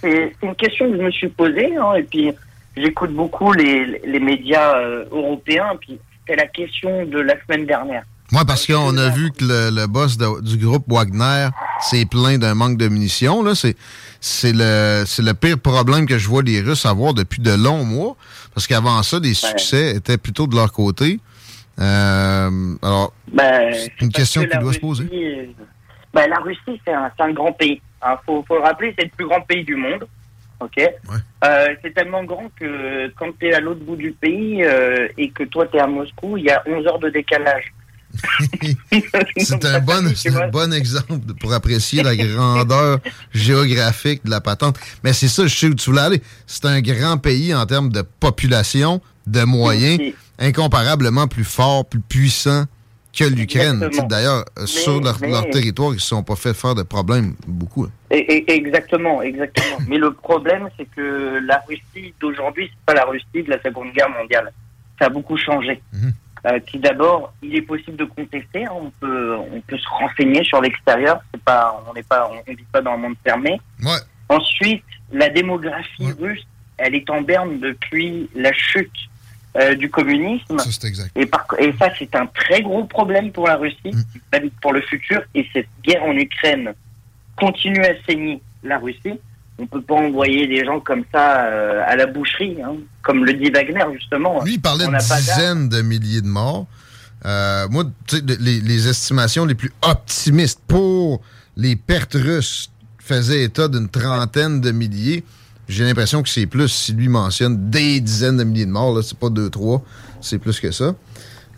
C'est 0.00 0.34
une 0.42 0.54
question 0.56 0.90
que 0.90 0.96
je 0.98 1.02
me 1.02 1.10
suis 1.10 1.28
posée, 1.28 1.74
hein, 1.76 1.94
et 1.94 2.02
puis 2.02 2.32
j'écoute 2.76 3.12
beaucoup 3.14 3.52
les, 3.52 4.00
les 4.04 4.20
médias 4.20 4.76
euh, 4.78 5.04
européens, 5.10 5.72
puis 5.80 5.98
c'était 6.20 6.36
la 6.42 6.48
question 6.48 7.06
de 7.06 7.18
la 7.20 7.34
semaine 7.44 7.66
dernière. 7.66 8.02
Moi, 8.32 8.44
parce 8.44 8.66
qu'on 8.66 8.96
a 8.98 9.08
vu 9.10 9.30
que 9.30 9.44
le, 9.44 9.70
le 9.70 9.86
boss 9.86 10.18
de- 10.18 10.40
du 10.42 10.56
groupe 10.58 10.84
Wagner 10.88 11.48
s'est 11.80 12.04
plaint 12.04 12.38
d'un 12.40 12.54
manque 12.54 12.76
de 12.76 12.88
munitions. 12.88 13.42
Là, 13.44 13.54
c'est 13.54 13.76
c'est 14.20 14.52
le 14.52 15.04
c'est 15.06 15.22
le 15.22 15.32
pire 15.32 15.58
problème 15.60 16.06
que 16.06 16.18
je 16.18 16.28
vois 16.28 16.42
les 16.42 16.60
Russes 16.60 16.84
avoir 16.86 17.14
depuis 17.14 17.40
de 17.40 17.52
longs 17.54 17.84
mois. 17.84 18.16
Parce 18.52 18.66
qu'avant 18.66 19.00
ça, 19.04 19.20
les 19.20 19.32
succès 19.34 19.94
étaient 19.94 20.18
plutôt 20.18 20.48
de 20.48 20.56
leur 20.56 20.72
côté. 20.72 21.20
Euh, 21.78 22.74
alors, 22.82 23.12
Ben, 23.32 23.72
c'est 23.74 24.00
une 24.00 24.12
question 24.12 24.42
que 24.44 24.50
qui 24.50 24.58
doit 24.58 24.72
se 24.72 24.78
poser. 24.78 25.54
ben, 26.12 26.26
la 26.28 26.38
Russie, 26.38 26.80
c'est 26.84 26.92
un, 26.92 27.32
grand 27.32 27.52
pays. 27.52 27.80
Il 28.04 28.16
faut, 28.24 28.44
faut 28.46 28.56
le 28.56 28.62
rappeler, 28.62 28.94
c'est 28.98 29.04
le 29.04 29.10
plus 29.10 29.26
grand 29.26 29.40
pays 29.42 29.64
du 29.64 29.76
monde. 29.76 30.06
Ok? 30.60 30.78
Euh, 30.78 31.66
c'est 31.82 31.92
tellement 31.92 32.24
grand 32.24 32.50
que 32.58 33.08
quand 33.18 33.30
tu 33.38 33.46
es 33.46 33.54
à 33.54 33.60
l'autre 33.60 33.84
bout 33.84 33.96
du 33.96 34.12
pays 34.12 34.64
euh, 34.64 35.06
et 35.18 35.30
que 35.30 35.42
toi 35.42 35.66
tu 35.66 35.76
es 35.76 35.80
à 35.80 35.86
Moscou, 35.86 36.38
il 36.38 36.44
y 36.44 36.50
a 36.50 36.62
11 36.66 36.86
heures 36.86 36.98
de 36.98 37.10
décalage. 37.10 37.74
c'est 39.36 39.64
un, 39.66 39.80
bon, 39.80 40.06
un 40.06 40.48
bon 40.48 40.72
exemple 40.72 41.34
pour 41.38 41.52
apprécier 41.52 42.02
la 42.02 42.16
grandeur 42.16 43.00
géographique 43.34 44.24
de 44.24 44.30
la 44.30 44.40
patente. 44.40 44.78
Mais 45.04 45.12
c'est 45.12 45.28
ça, 45.28 45.46
je 45.46 45.54
sais 45.54 45.66
où 45.66 45.74
tu 45.74 45.90
voulais 45.90 46.02
aller. 46.02 46.22
C'est 46.46 46.64
un 46.64 46.80
grand 46.80 47.18
pays 47.18 47.54
en 47.54 47.66
termes 47.66 47.90
de 47.90 48.00
population, 48.00 49.02
de 49.26 49.42
moyens, 49.42 50.00
incomparablement 50.38 51.26
plus 51.28 51.44
fort, 51.44 51.84
plus 51.86 52.00
puissant 52.00 52.64
que 53.16 53.24
l'Ukraine. 53.24 53.88
D'ailleurs, 54.08 54.44
euh, 54.58 54.66
sur 54.66 55.00
leur, 55.00 55.16
mais- 55.20 55.30
leur 55.30 55.48
territoire, 55.50 55.90
ils 55.92 55.94
ne 55.96 56.00
se 56.00 56.08
sont 56.08 56.22
pas 56.22 56.36
fait 56.36 56.52
faire 56.54 56.74
de 56.74 56.82
problèmes 56.82 57.34
beaucoup. 57.46 57.84
hein. 57.84 57.90
Et- 58.10 58.16
et- 58.18 58.52
exactement, 58.52 59.22
exactement. 59.22 59.78
Mais 59.88 59.96
le 59.96 60.12
problème, 60.12 60.68
c'est 60.76 60.84
que 60.94 61.40
la 61.46 61.62
Russie 61.66 62.12
d'aujourd'hui, 62.20 62.68
c'est 62.70 62.84
pas 62.84 62.94
la 62.94 63.04
Russie 63.06 63.24
de 63.42 63.48
la 63.50 63.60
Seconde 63.62 63.92
Guerre 63.94 64.10
mondiale. 64.10 64.52
Ça 64.98 65.06
a 65.06 65.08
beaucoup 65.08 65.36
changé. 65.38 65.80
Euh, 66.46 66.60
qui 66.60 66.78
d'abord, 66.78 67.32
il 67.42 67.56
est 67.56 67.62
possible 67.62 67.96
de 67.96 68.04
contester. 68.04 68.66
hein. 68.66 68.70
On 68.72 68.90
peut, 69.00 69.34
on 69.52 69.60
peut 69.62 69.78
se 69.78 69.88
renseigner 69.88 70.44
sur 70.44 70.60
l'extérieur. 70.60 71.18
C'est 71.34 71.42
pas, 71.42 71.82
on 71.88 71.94
n'est 71.94 72.02
pas, 72.04 72.30
on 72.30 72.52
vit 72.52 72.56
pas 72.70 72.80
dans 72.82 72.92
un 72.92 72.96
monde 72.98 73.14
fermé. 73.24 73.58
Ouais. 73.82 73.98
Ensuite, 74.28 74.84
la 75.10 75.28
démographie 75.30 76.12
russe, 76.20 76.46
elle 76.78 76.94
est 76.94 77.08
en 77.10 77.22
berne 77.22 77.58
depuis 77.58 78.28
la 78.34 78.52
chute 78.52 78.92
euh, 79.58 79.74
du 79.74 79.88
communisme. 79.90 80.56
Et, 81.14 81.26
par- 81.26 81.46
et 81.58 81.72
ça, 81.78 81.90
c'est 81.98 82.14
un 82.14 82.26
très 82.26 82.62
gros 82.62 82.84
problème 82.84 83.32
pour 83.32 83.46
la 83.46 83.56
Russie, 83.56 83.92
même 84.32 84.50
pour 84.62 84.72
le 84.72 84.80
futur. 84.82 85.22
Et 85.34 85.46
cette 85.52 85.68
guerre 85.84 86.02
en 86.04 86.12
Ukraine 86.12 86.72
continue 87.36 87.84
à 87.84 87.92
saigner 88.06 88.40
la 88.62 88.78
Russie. 88.78 89.18
On 89.58 89.66
peut 89.66 89.80
pas 89.80 89.94
envoyer 89.94 90.46
des 90.46 90.64
gens 90.64 90.80
comme 90.80 91.04
ça 91.12 91.46
euh, 91.46 91.82
à 91.86 91.96
la 91.96 92.06
boucherie, 92.06 92.58
hein, 92.62 92.74
comme 93.02 93.24
le 93.24 93.32
dit 93.32 93.50
Wagner 93.50 93.84
justement. 93.94 94.42
Lui, 94.44 94.54
il 94.54 94.60
parlait 94.60 94.84
On 94.86 94.92
de 94.92 94.98
dizaines 94.98 95.68
de 95.70 95.80
milliers 95.82 96.20
de 96.20 96.26
morts. 96.26 96.66
Euh, 97.24 97.66
moi, 97.70 97.84
les 98.38 98.88
estimations 98.88 99.46
les 99.46 99.54
plus 99.54 99.72
optimistes 99.82 100.60
pour 100.68 101.22
les 101.56 101.74
pertes 101.74 102.14
russes 102.14 102.70
faisaient 102.98 103.44
état 103.44 103.68
d'une 103.68 103.88
trentaine 103.88 104.60
de 104.60 104.70
milliers. 104.72 105.24
J'ai 105.68 105.84
l'impression 105.84 106.22
que 106.22 106.28
c'est 106.28 106.46
plus, 106.46 106.68
si 106.68 106.92
lui 106.92 107.08
mentionne 107.08 107.70
des 107.70 108.00
dizaines 108.00 108.36
de 108.36 108.44
milliers 108.44 108.66
de 108.66 108.70
morts, 108.70 108.94
là, 108.94 109.02
c'est 109.02 109.18
pas 109.18 109.30
deux, 109.30 109.50
trois, 109.50 109.82
c'est 110.20 110.38
plus 110.38 110.60
que 110.60 110.70
ça. 110.70 110.94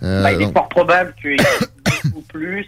Euh, 0.02 0.22
Bah, 0.22 0.32
il 0.32 0.42
est 0.42 0.52
fort 0.52 0.68
probable 0.68 1.14
qu'il 1.20 1.32
y 1.32 1.34
ait 1.34 2.04
beaucoup 2.04 2.22
plus. 2.22 2.66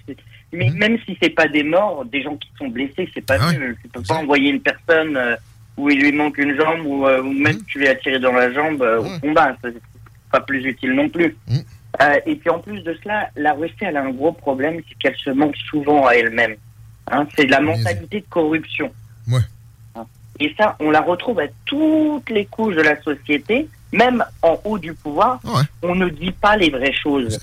Mais 0.52 0.68
même 0.70 0.98
si 1.06 1.16
c'est 1.22 1.30
pas 1.30 1.48
des 1.48 1.62
morts, 1.62 2.04
des 2.04 2.22
gens 2.22 2.36
qui 2.36 2.50
sont 2.58 2.68
blessés, 2.68 3.08
c'est 3.14 3.24
pas 3.24 3.38
mieux. 3.52 3.76
Tu 3.82 3.88
peux 3.88 4.02
pas 4.02 4.16
envoyer 4.16 4.50
une 4.50 4.60
personne 4.60 5.16
euh, 5.16 5.36
où 5.76 5.88
il 5.88 6.00
lui 6.00 6.12
manque 6.12 6.36
une 6.38 6.56
jambe 6.56 6.84
ou, 6.84 7.06
euh, 7.06 7.22
ou 7.22 7.32
même 7.32 7.62
tu 7.66 7.78
lui 7.78 7.88
as 7.88 7.94
tiré 7.94 8.18
dans 8.18 8.32
la 8.32 8.52
jambe 8.52 8.82
au 8.82 9.20
combat. 9.20 9.56
C'est 9.62 9.74
pas 10.30 10.40
plus 10.40 10.64
utile 10.64 10.92
non 10.92 11.08
plus. 11.08 11.36
Euh, 12.00 12.18
et 12.26 12.36
puis 12.36 12.50
en 12.50 12.60
plus 12.60 12.80
de 12.82 12.96
cela, 13.02 13.30
la 13.36 13.52
Russie 13.52 13.74
elle 13.80 13.96
a 13.96 14.02
un 14.04 14.10
gros 14.10 14.32
problème, 14.32 14.80
c'est 14.88 14.96
qu'elle 14.98 15.16
se 15.16 15.30
manque 15.30 15.56
souvent 15.68 16.06
à 16.06 16.12
elle-même. 16.12 16.54
Hein, 17.10 17.26
c'est 17.36 17.46
la 17.46 17.60
mentalité 17.60 18.20
de 18.20 18.26
corruption. 18.30 18.92
Ouais. 19.28 19.40
Et 20.40 20.54
ça, 20.58 20.76
on 20.80 20.90
la 20.90 21.00
retrouve 21.02 21.38
à 21.40 21.46
toutes 21.66 22.30
les 22.30 22.46
couches 22.46 22.74
de 22.76 22.80
la 22.82 23.00
société, 23.02 23.68
même 23.92 24.24
en 24.42 24.58
haut 24.64 24.78
du 24.78 24.94
pouvoir. 24.94 25.38
On 25.82 25.94
ne 25.94 26.08
dit 26.08 26.32
pas 26.32 26.56
les 26.56 26.70
vraies 26.70 26.94
choses. 26.94 27.38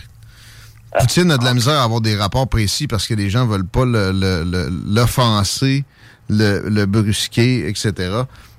Poutine 0.99 1.29
a 1.31 1.37
de 1.37 1.43
la 1.45 1.53
misère 1.53 1.75
à 1.79 1.83
avoir 1.83 2.01
des 2.01 2.15
rapports 2.15 2.47
précis 2.47 2.87
parce 2.87 3.05
que 3.07 3.13
les 3.13 3.29
gens 3.29 3.45
veulent 3.45 3.67
pas 3.67 3.85
le- 3.85 4.11
le- 4.11 4.43
le- 4.43 4.69
l'offenser, 4.95 5.83
le, 6.29 6.67
le 6.69 6.85
brusquer, 6.85 7.67
etc. 7.67 7.91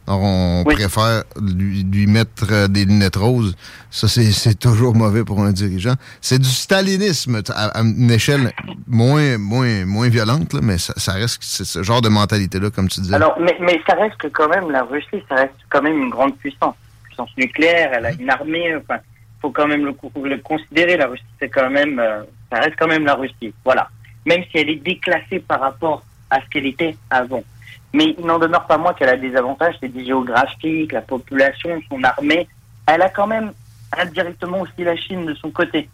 Alors, 0.08 0.22
on 0.22 0.64
préfère 0.64 1.24
lui, 1.38 1.84
lui 1.84 2.06
mettre 2.06 2.50
euh, 2.50 2.66
des 2.66 2.86
lunettes 2.86 3.16
roses. 3.16 3.54
Ça, 3.90 4.08
c'est 4.08 4.32
c'est 4.32 4.58
toujours 4.58 4.94
mauvais 4.94 5.22
pour 5.22 5.42
un 5.42 5.52
dirigeant. 5.52 5.96
C'est 6.22 6.38
du 6.38 6.48
stalinisme 6.48 7.42
à, 7.54 7.66
à 7.66 7.82
une 7.82 8.10
échelle 8.10 8.52
moins, 8.86 9.36
moins, 9.36 9.84
moins 9.84 10.08
violente, 10.08 10.54
là, 10.54 10.60
mais 10.62 10.78
ça, 10.78 10.94
ça 10.96 11.12
reste 11.12 11.42
c'est 11.42 11.66
ce 11.66 11.82
genre 11.82 12.00
de 12.00 12.08
mentalité-là, 12.08 12.70
comme 12.70 12.88
tu 12.88 13.00
disais. 13.00 13.14
Alors, 13.14 13.36
mais, 13.38 13.54
mais 13.60 13.78
ça 13.86 13.96
reste 13.96 14.16
que 14.16 14.28
quand 14.28 14.48
même, 14.48 14.70
la 14.70 14.82
Russie, 14.84 15.22
ça 15.28 15.34
reste 15.34 15.52
quand 15.68 15.82
même 15.82 15.98
une 16.04 16.10
grande 16.10 16.34
puissance. 16.38 16.74
Puissance 17.04 17.30
nucléaire, 17.36 17.90
elle 17.92 18.06
a 18.06 18.12
une 18.12 18.30
armée, 18.30 18.76
enfin, 18.76 19.00
faut 19.42 19.50
quand 19.50 19.66
même 19.66 19.84
le 19.84 20.38
considérer, 20.38 20.96
la 20.96 21.08
Russie, 21.08 21.22
c'est 21.38 21.50
quand 21.50 21.68
même, 21.68 21.98
euh, 21.98 22.22
ça 22.50 22.60
reste 22.60 22.76
quand 22.78 22.88
même 22.88 23.04
la 23.04 23.14
Russie. 23.14 23.52
Voilà. 23.62 23.90
Même 24.24 24.42
si 24.50 24.56
elle 24.56 24.70
est 24.70 24.82
déclassée 24.82 25.40
par 25.40 25.60
rapport 25.60 26.02
à 26.30 26.40
ce 26.40 26.48
qu'elle 26.48 26.66
était 26.66 26.96
avant. 27.10 27.44
Mais 27.94 28.14
il 28.18 28.24
n'en 28.26 28.38
demeure 28.38 28.66
pas 28.66 28.76
moins 28.78 28.92
qu'elle 28.94 29.08
a 29.08 29.16
des 29.16 29.34
avantages, 29.34 29.74
c'est 29.80 29.88
du 29.88 30.04
géographique, 30.04 30.92
la 30.92 31.00
population, 31.00 31.70
son 31.90 32.02
armée. 32.02 32.46
Elle 32.86 33.02
a 33.02 33.08
quand 33.08 33.26
même 33.26 33.52
indirectement 33.98 34.60
aussi 34.60 34.84
la 34.84 34.96
Chine 34.96 35.24
de 35.26 35.34
son 35.34 35.50
côté. 35.50 35.88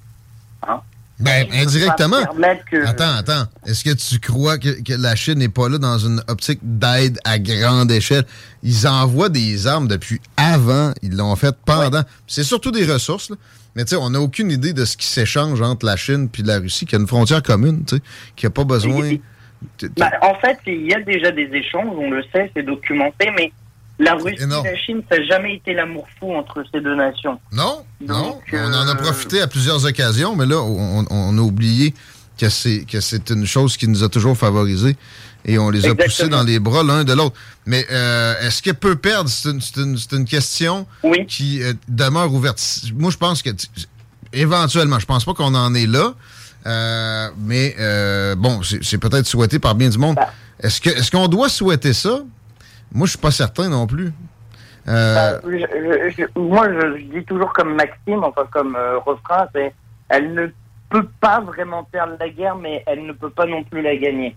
Hein? 0.66 0.80
Ben, 1.20 1.46
indirectement. 1.52 2.16
que- 2.68 2.84
Attends, 2.84 3.14
attends. 3.16 3.44
Est-ce 3.64 3.84
que 3.84 3.90
tu 3.94 4.18
crois 4.18 4.58
que, 4.58 4.82
que 4.82 4.94
la 4.94 5.14
Chine 5.14 5.38
n'est 5.38 5.48
pas 5.48 5.68
là 5.68 5.78
dans 5.78 5.96
une 5.98 6.20
optique 6.26 6.58
d'aide 6.62 7.20
à 7.24 7.38
grande 7.38 7.92
échelle? 7.92 8.24
Ils 8.64 8.88
envoient 8.88 9.28
des 9.28 9.68
armes 9.68 9.86
depuis 9.86 10.20
avant. 10.36 10.92
Ils 11.02 11.16
l'ont 11.16 11.36
fait 11.36 11.54
pendant. 11.64 12.02
C'est 12.26 12.42
surtout 12.42 12.72
des 12.72 12.84
ressources, 12.84 13.30
là. 13.30 13.36
Mais 13.76 13.84
tu 13.84 13.90
sais, 13.90 13.96
on 13.96 14.10
n'a 14.10 14.20
aucune 14.20 14.50
idée 14.50 14.72
de 14.72 14.84
ce 14.84 14.96
qui 14.96 15.06
s'échange 15.06 15.60
entre 15.62 15.86
la 15.86 15.96
Chine 15.96 16.28
et 16.38 16.42
la 16.42 16.58
Russie, 16.58 16.84
qui 16.86 16.96
a 16.96 16.98
une 16.98 17.06
frontière 17.08 17.42
commune, 17.42 17.84
tu 17.84 17.96
sais, 17.96 18.02
qui 18.36 18.46
n'a 18.46 18.50
pas 18.50 18.64
besoin. 18.64 19.00
Bah, 19.96 20.10
en 20.22 20.34
fait, 20.36 20.58
il 20.66 20.86
y 20.86 20.94
a 20.94 21.00
déjà 21.00 21.30
des 21.30 21.48
échanges, 21.52 21.96
on 21.96 22.10
le 22.10 22.22
sait, 22.32 22.50
c'est 22.54 22.62
documenté, 22.62 23.30
mais 23.36 23.52
la 23.98 24.14
Russie 24.14 24.42
et 24.42 24.46
la 24.46 24.76
Chine, 24.76 25.02
ça 25.10 25.18
n'a 25.18 25.24
jamais 25.24 25.56
été 25.56 25.72
l'amour 25.72 26.06
fou 26.18 26.34
entre 26.34 26.64
ces 26.72 26.80
deux 26.80 26.96
nations. 26.96 27.38
Non, 27.52 27.84
non. 28.00 28.40
On 28.52 28.56
euh, 28.56 28.66
en 28.66 28.88
a 28.88 28.94
profité 28.96 29.40
à 29.40 29.46
plusieurs 29.46 29.84
occasions, 29.84 30.34
mais 30.34 30.46
là, 30.46 30.60
on, 30.60 31.04
on 31.08 31.38
a 31.38 31.40
oublié 31.40 31.94
que 32.38 32.48
c'est 32.48 32.84
que 32.84 33.00
c'est 33.00 33.30
une 33.30 33.46
chose 33.46 33.76
qui 33.76 33.86
nous 33.86 34.02
a 34.02 34.08
toujours 34.08 34.36
favorisés 34.36 34.96
et 35.44 35.58
on 35.58 35.70
les 35.70 35.84
a 35.84 35.90
Exactement. 35.90 36.04
poussés 36.04 36.28
dans 36.28 36.42
les 36.42 36.58
bras 36.58 36.82
l'un 36.82 37.04
de 37.04 37.12
l'autre. 37.12 37.36
Mais 37.66 37.86
euh, 37.90 38.34
est-ce 38.40 38.62
qu'elle 38.62 38.74
peut 38.74 38.96
perdre? 38.96 39.28
C'est 39.28 39.50
une, 39.76 40.24
question 40.24 40.86
qui 41.28 41.62
euh, 41.62 41.74
demeure 41.88 42.32
ouverte. 42.32 42.60
Moi, 42.94 43.10
je 43.10 43.18
pense 43.18 43.42
que 43.42 43.50
éventuellement, 44.32 44.98
je 44.98 45.06
pense 45.06 45.24
pas 45.24 45.34
qu'on 45.34 45.54
en 45.54 45.74
est 45.74 45.86
là. 45.86 46.14
Euh, 46.66 47.28
mais 47.38 47.74
euh, 47.78 48.34
bon, 48.34 48.60
c'est 48.62 48.98
peut-être 48.98 49.26
souhaité 49.26 49.58
par 49.58 49.74
bien 49.74 49.88
du 49.88 49.98
monde. 49.98 50.16
Bah. 50.16 50.30
Est-ce 50.60 50.80
que 50.80 50.90
est-ce 50.90 51.10
qu'on 51.10 51.28
doit 51.28 51.48
souhaiter 51.48 51.92
ça? 51.92 52.20
Moi, 52.92 53.06
je 53.06 53.10
suis 53.10 53.18
pas 53.18 53.30
certain 53.30 53.68
non 53.68 53.86
plus. 53.86 54.12
Euh, 54.86 55.40
je- 55.44 55.50
je- 55.50 56.14
je- 56.34 56.40
moi, 56.40 56.68
je, 56.70 57.18
dis 57.18 57.24
toujours 57.24 57.52
comme 57.52 57.74
Maxime, 57.74 58.22
enfin 58.22 58.46
comme 58.52 58.76
refrain, 59.06 59.46
c'est 59.54 59.74
elle 60.08 60.34
ne 60.34 60.46
peut 60.90 61.08
pas 61.20 61.40
vraiment 61.40 61.84
perdre 61.84 62.14
la 62.20 62.28
guerre, 62.28 62.56
mais 62.56 62.84
elle 62.86 63.04
ne 63.06 63.12
peut 63.12 63.30
pas 63.30 63.46
non 63.46 63.64
plus 63.64 63.82
la 63.82 63.96
gagner. 63.96 64.36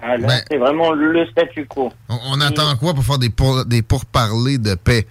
Là, 0.00 0.16
Ben- 0.18 0.42
c'est 0.50 0.56
vraiment 0.56 0.92
le 0.92 1.26
statu 1.26 1.66
quo. 1.66 1.92
On, 2.08 2.16
on 2.32 2.40
attend 2.40 2.74
quoi 2.76 2.94
pour 2.94 3.04
faire 3.04 3.18
des, 3.18 3.28
pour- 3.28 3.64
des 3.66 3.82
pourparlers 3.82 4.56
de 4.58 4.74
paix? 4.76 5.06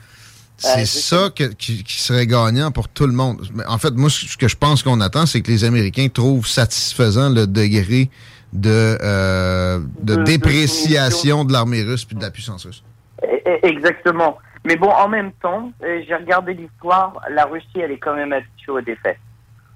C'est 0.61 0.81
Euh, 0.81 0.85
ça 0.85 1.29
que- 1.35 1.53
qui, 1.53 1.83
qui 1.83 2.01
serait 2.01 2.27
gagnant 2.27 2.71
pour 2.71 2.89
tout 2.89 3.07
le 3.07 3.13
monde. 3.13 3.41
Mais 3.55 3.65
En 3.65 3.77
fait, 3.77 3.91
moi, 3.91 4.09
ce 4.09 4.35
que 4.37 4.47
je 4.47 4.55
pense 4.57 4.83
qu'on 4.83 4.99
attend, 5.01 5.25
c'est 5.25 5.41
que 5.41 5.49
les 5.49 5.63
Américains 5.63 6.07
trouvent 6.09 6.45
satisfaisant 6.47 7.29
le 7.29 7.47
degré 7.47 8.09
de, 8.51 8.97
euh, 9.01 9.79
de 10.01 10.15
dépréciation 10.23 11.45
de 11.45 11.53
l'armée 11.53 11.83
russe 11.83 12.03
puis 12.05 12.15
de 12.15 12.21
la 12.21 12.29
puissance 12.31 12.65
russe. 12.65 12.83
E- 13.23 13.27
e- 13.47 13.59
Exactement. 13.63 14.37
Mais 14.65 14.75
bon, 14.75 14.89
en 14.89 15.07
même 15.07 15.31
temps, 15.41 15.71
euh, 15.83 16.01
j'ai 16.05 16.15
regardé 16.15 16.53
l'histoire, 16.53 17.13
la 17.31 17.45
Russie, 17.45 17.67
elle 17.81 17.91
est 17.91 17.97
quand 17.97 18.15
même 18.15 18.33
habituée 18.33 18.71
aux 18.73 18.81
défaites. 18.81 19.19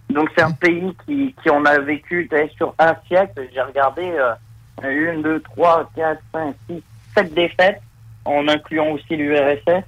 Donc 0.10 0.30
c'est 0.36 0.44
un 0.44 0.52
pays 0.52 0.94
qui, 1.06 1.34
qui 1.42 1.50
en 1.50 1.64
a 1.66 1.80
vécu 1.80 2.30
sur 2.58 2.76
un 2.78 2.94
siècle, 3.08 3.48
j'ai 3.54 3.62
regardé 3.62 4.04
euh, 4.04 5.14
une, 5.14 5.22
deux, 5.22 5.40
trois, 5.40 5.90
quatre, 5.96 6.22
cinq, 6.34 6.56
six, 6.70 6.84
sept 7.16 7.34
défaites, 7.34 7.80
en 8.26 8.48
incluant 8.50 8.90
aussi 8.92 9.16
l'URSS. 9.16 9.84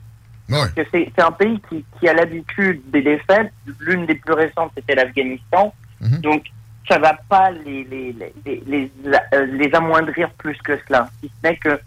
Que 0.76 0.82
c'est 0.92 1.20
un 1.20 1.32
pays 1.32 1.60
qui, 1.70 1.84
qui 2.00 2.08
a 2.08 2.14
l'habitude 2.14 2.82
des 2.92 3.02
défaites. 3.02 3.52
L'une 3.80 4.06
des 4.06 4.16
plus 4.16 4.34
récentes, 4.34 4.72
c'était 4.76 4.96
l'Afghanistan. 4.96 5.74
Donc, 6.22 6.44
ça 6.88 7.00
va 7.00 7.18
pas 7.30 7.50
les, 7.52 7.84
les, 7.86 8.14
les, 8.14 8.34
les, 8.46 8.64
les, 8.68 8.92
euh, 9.34 9.46
les 9.48 9.74
amoindrir 9.74 10.30
plus 10.32 10.58
que 10.64 10.78
cela. 10.88 11.10
Si 11.20 11.30
ce 11.30 11.48
n'est 11.48 11.58
que, 11.58 11.80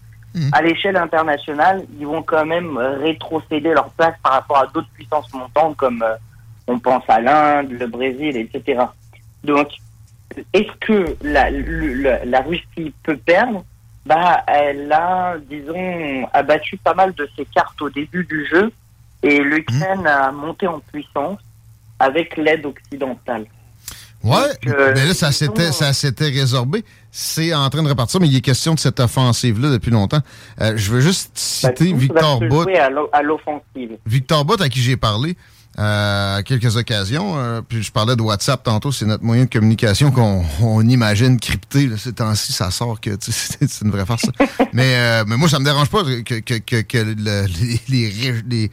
à 0.53 0.63
l'échelle 0.63 0.97
internationale, 0.97 1.85
ils 1.99 2.07
vont 2.07 2.23
quand 2.23 2.45
même 2.45 2.77
euh, 2.77 2.99
rétrocéder 2.99 3.71
leur 3.71 3.91
place 3.91 4.15
par 4.23 4.33
rapport 4.33 4.59
à 4.59 4.67
d'autres 4.67 4.91
puissances 4.95 5.33
montantes 5.33 5.77
comme 5.77 6.03
euh, 6.03 6.15
on 6.67 6.79
pense 6.79 7.05
à 7.09 7.21
l'Inde, 7.21 7.71
le 7.71 7.87
Brésil, 7.87 8.37
etc. 8.37 8.83
Donc, 9.45 9.69
est-ce 10.53 10.73
que 10.81 11.17
la 11.23 12.41
Russie 12.41 12.93
peut 13.05 13.17
perdre? 13.17 13.65
Bah, 14.09 14.43
Elle 14.47 14.91
a, 14.93 15.37
disons, 15.51 16.27
abattu 16.33 16.77
pas 16.79 16.95
mal 16.95 17.13
de 17.15 17.29
ses 17.37 17.45
cartes 17.45 17.81
au 17.83 17.91
début 17.91 18.25
du 18.25 18.47
jeu 18.51 18.73
et 19.23 19.39
l'Ukraine 19.41 20.07
a 20.07 20.33
monté 20.33 20.67
en 20.67 20.81
puissance 20.81 21.39
avec 21.99 22.37
l'aide 22.37 22.65
occidentale. 22.67 23.47
Ouais, 24.25 24.39
euh, 24.67 24.93
mais 24.97 25.07
là, 25.07 25.15
ça 25.15 25.31
s'était, 25.31 25.71
ça 25.71 25.93
s'était 25.93 26.29
résorbé. 26.29 26.85
C'est 27.13 27.55
en 27.55 27.69
train 27.71 27.85
de 27.85 27.89
repartir, 27.89 28.21
mais 28.21 28.27
il 28.29 28.37
est 28.37 28.41
question 28.41 28.75
de 28.75 28.79
cette 28.81 28.99
offensive-là 28.99 29.71
depuis 29.71 29.93
longtemps. 29.93 30.21
Euh, 30.61 30.73
je 30.77 30.91
veux 30.91 31.01
juste 31.01 31.31
Bah, 31.63 31.71
citer 31.77 31.93
va 31.93 31.99
Victor 31.99 32.41
Bout. 32.41 32.69
à 32.69 32.91
l'o- 32.91 33.09
à 33.13 33.23
l'offensive. 33.23 33.97
Victor 34.07 34.45
Bott, 34.45 34.61
à 34.61 34.69
qui 34.69 34.81
j'ai 34.81 34.97
parlé, 34.97 35.37
à 35.81 36.41
quelques 36.45 36.77
occasions. 36.77 37.35
Euh, 37.39 37.61
puis 37.67 37.83
je 37.85 37.93
parlais 37.93 38.17
de 38.17 38.23
WhatsApp 38.23 38.63
tantôt, 38.65 38.91
c'est 38.91 39.07
notre 39.07 39.23
moyen 39.23 39.45
de 39.45 39.49
communication 39.49 40.11
qu'on 40.11 40.45
on 40.61 40.87
imagine 40.89 41.39
crypté. 41.39 41.87
Là, 41.87 41.97
ces 41.97 42.13
temps-ci, 42.13 42.53
ça 42.53 42.71
sort 42.73 43.01
que 43.01 43.11
tu 43.15 43.31
sais, 43.31 43.57
c'est 43.69 43.85
une 43.85 43.93
vraie 43.93 44.05
farce. 44.05 44.25
mais, 44.73 44.95
euh, 44.97 45.25
mais 45.27 45.37
moi, 45.37 45.49
ça 45.49 45.61
me 45.61 45.65
dérange 45.65 45.89
pas 45.89 46.03
que, 46.03 46.41
que, 46.41 46.55
que, 46.59 46.81
que 46.81 46.99
le- 46.99 47.47
les, 47.89 48.11
les, 48.11 48.43
les- 48.49 48.71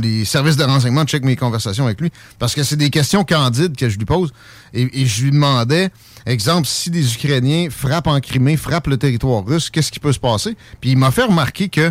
les 0.00 0.24
services 0.24 0.56
de 0.56 0.62
renseignement 0.64 1.04
checkent 1.04 1.24
mes 1.24 1.34
conversations 1.36 1.86
avec 1.86 2.00
lui. 2.00 2.12
Parce 2.38 2.54
que 2.54 2.62
c'est 2.62 2.76
des 2.76 2.90
questions 2.90 3.24
candides 3.24 3.76
que 3.76 3.88
je 3.88 3.98
lui 3.98 4.04
pose. 4.06 4.32
Et, 4.72 5.02
et 5.02 5.06
je 5.06 5.24
lui 5.24 5.30
demandais, 5.32 5.90
exemple, 6.24 6.68
si 6.68 6.90
des 6.90 7.14
Ukrainiens 7.14 7.68
frappent 7.70 8.06
en 8.06 8.20
Crimée, 8.20 8.56
frappent 8.56 8.86
le 8.86 8.96
territoire 8.96 9.44
russe, 9.44 9.70
qu'est-ce 9.70 9.90
qui 9.90 9.98
peut 10.00 10.12
se 10.12 10.20
passer? 10.20 10.56
Puis 10.80 10.90
il 10.92 10.98
m'a 10.98 11.10
fait 11.10 11.24
remarquer 11.24 11.68
que 11.68 11.80
euh, 11.80 11.90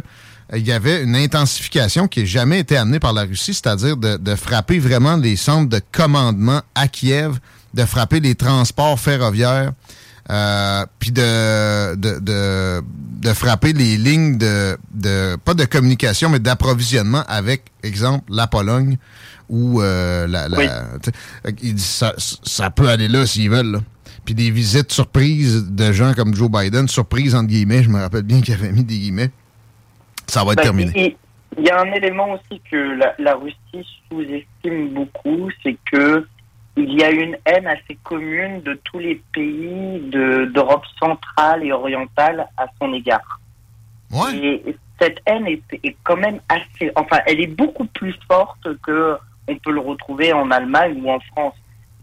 il 0.55 0.65
y 0.67 0.71
avait 0.71 1.03
une 1.03 1.15
intensification 1.15 2.07
qui 2.07 2.19
n'a 2.21 2.25
jamais 2.25 2.59
été 2.59 2.77
amenée 2.77 2.99
par 2.99 3.13
la 3.13 3.23
Russie, 3.23 3.53
c'est-à-dire 3.53 3.97
de, 3.97 4.17
de 4.17 4.35
frapper 4.35 4.80
vraiment 4.80 5.17
les 5.17 5.35
centres 5.35 5.69
de 5.69 5.81
commandement 5.91 6.61
à 6.75 6.88
Kiev, 6.88 7.39
de 7.73 7.85
frapper 7.85 8.19
les 8.19 8.35
transports 8.35 8.99
ferroviaires, 8.99 9.71
euh, 10.30 10.85
puis 10.99 11.11
de, 11.11 11.95
de, 11.95 12.19
de, 12.19 12.81
de 13.19 13.34
frapper 13.34 13.73
les 13.73 13.97
lignes 13.97 14.38
de, 14.38 14.77
de 14.93 15.35
pas 15.43 15.53
de 15.53 15.65
communication, 15.65 16.30
mais 16.30 16.39
d'approvisionnement 16.39 17.23
avec, 17.27 17.63
exemple, 17.84 18.25
la 18.34 18.47
Pologne 18.47 18.97
ou 19.49 19.81
euh, 19.81 20.27
la... 20.27 20.47
la 20.47 20.57
Oui. 20.57 20.67
tu 21.01 21.11
sais, 21.11 21.55
il 21.61 21.75
dit 21.75 21.84
ça, 21.84 22.13
ça 22.17 22.69
peut 22.69 22.88
aller 22.88 23.07
là 23.07 23.25
s'ils 23.25 23.49
veulent. 23.49 23.71
là. 23.71 23.80
Puis 24.23 24.34
des 24.35 24.51
visites 24.51 24.91
surprises 24.93 25.65
de 25.69 25.91
gens 25.91 26.13
comme 26.13 26.34
Joe 26.34 26.49
Biden, 26.49 26.88
surprises 26.88 27.35
entre 27.35 27.47
guillemets, 27.49 27.84
je 27.84 27.89
me 27.89 27.99
rappelle 27.99 28.23
bien 28.23 28.39
qu'il 28.41 28.53
avait 28.53 28.71
mis 28.71 28.85
des 28.85 28.97
guillemets. 28.97 29.31
Ça 30.27 30.43
va 30.43 30.51
être 30.53 30.57
Bah, 30.57 30.63
terminé. 30.63 31.17
Il 31.57 31.63
y 31.65 31.69
a 31.69 31.79
un 31.81 31.91
élément 31.91 32.31
aussi 32.33 32.59
que 32.71 32.75
la, 32.97 33.13
la 33.19 33.35
Russie 33.35 33.87
sous-estime 34.09 34.89
beaucoup, 34.89 35.49
c'est 35.61 35.77
que 35.91 36.25
il 36.75 36.91
y 36.99 37.03
a 37.03 37.11
une 37.11 37.37
haine 37.45 37.67
assez 37.67 37.95
commune 38.03 38.61
de 38.63 38.73
tous 38.83 38.97
les 38.97 39.21
pays 39.31 39.99
de- 40.09 40.45
d'Europe 40.45 40.83
centrale 40.99 41.63
et 41.63 41.71
orientale 41.71 42.47
à 42.57 42.65
son 42.81 42.91
égard. 42.93 43.39
Et 44.33 44.75
cette 44.99 45.19
haine 45.27 45.45
est, 45.47 45.61
est 45.83 45.95
quand 46.03 46.17
même 46.17 46.39
assez, 46.49 46.91
enfin, 46.95 47.19
elle 47.27 47.41
est 47.41 47.47
beaucoup 47.55 47.85
plus 47.85 48.15
forte 48.27 48.67
que 48.81 49.15
on 49.47 49.55
peut 49.57 49.71
le 49.71 49.81
retrouver 49.81 50.33
en 50.33 50.49
Allemagne 50.49 50.99
ou 51.03 51.11
en 51.11 51.19
France. 51.19 51.53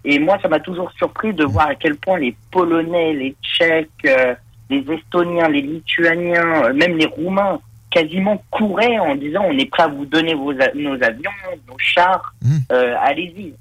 Et 0.04 0.18
moi, 0.20 0.38
ça 0.40 0.48
m'a 0.48 0.60
toujours 0.60 0.92
surpris 0.92 1.32
de 1.34 1.44
voir 1.44 1.68
à 1.68 1.74
quel 1.74 1.96
point 1.96 2.18
les 2.18 2.36
Polonais, 2.52 3.12
les 3.14 3.34
Tchèques, 3.42 3.88
euh, 4.06 4.34
les 4.68 4.84
Estoniens, 4.92 5.48
les 5.48 5.62
Lituaniens, 5.62 6.64
euh, 6.66 6.72
même 6.74 6.96
les 6.96 7.06
Roumains, 7.06 7.60
quasiment 7.90 8.42
couraient 8.50 8.98
en 8.98 9.16
disant 9.16 9.44
on 9.46 9.58
est 9.58 9.66
prêt 9.66 9.82
à 9.82 9.88
vous 9.88 10.06
donner 10.06 10.34
vos 10.34 10.52
nos 10.52 11.02
avions, 11.02 11.30
nos 11.68 11.78
chars, 11.78 12.34
euh, 12.72 12.94
allez-y. 13.00 13.54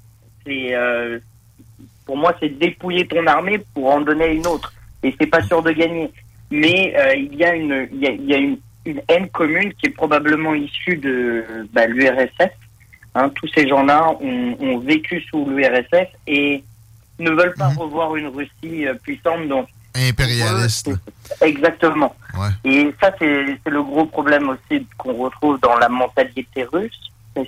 C'est 0.46 0.74
euh, 0.74 1.18
pour 2.06 2.16
moi, 2.16 2.34
c'est 2.40 2.48
dépouiller 2.48 3.06
ton 3.06 3.26
armée 3.26 3.60
pour 3.74 3.90
en 3.90 4.00
donner 4.00 4.34
une 4.34 4.46
autre. 4.46 4.72
Et 5.02 5.14
c'est 5.20 5.26
pas 5.26 5.42
sûr 5.42 5.62
de 5.62 5.72
gagner. 5.72 6.10
Mais 6.50 6.94
euh, 6.96 7.14
il 7.14 7.34
y 7.34 7.44
a 7.44 7.54
une, 7.54 7.88
il 7.92 8.00
y 8.00 8.06
a, 8.06 8.10
il 8.10 8.24
y 8.24 8.34
a 8.34 8.38
une, 8.38 8.58
une 8.84 9.00
haine 9.08 9.28
commune 9.28 9.72
qui 9.74 9.86
est 9.86 9.94
probablement 9.94 10.54
issue 10.54 10.96
de 10.96 11.44
bah, 11.72 11.86
l'URSS. 11.86 12.50
Hein, 13.14 13.28
tous 13.30 13.48
ces 13.54 13.68
gens-là 13.68 14.10
ont, 14.20 14.56
ont 14.60 14.78
vécu 14.78 15.20
sous 15.22 15.44
l'URSS 15.48 16.08
et 16.26 16.62
ne 17.18 17.30
veulent 17.30 17.54
pas 17.54 17.68
revoir 17.68 18.16
une 18.16 18.28
Russie 18.28 18.86
puissante. 19.02 19.48
Donc, 19.48 19.68
Impérialiste. 19.94 20.90
Exactement. 21.40 22.14
Et 22.64 22.92
ça, 23.00 23.12
c'est 23.18 23.58
le 23.66 23.82
gros 23.82 24.06
problème 24.06 24.50
aussi 24.50 24.86
qu'on 24.96 25.14
retrouve 25.14 25.58
dans 25.60 25.76
la 25.76 25.88
mentalité 25.88 26.64
russe. 26.64 26.98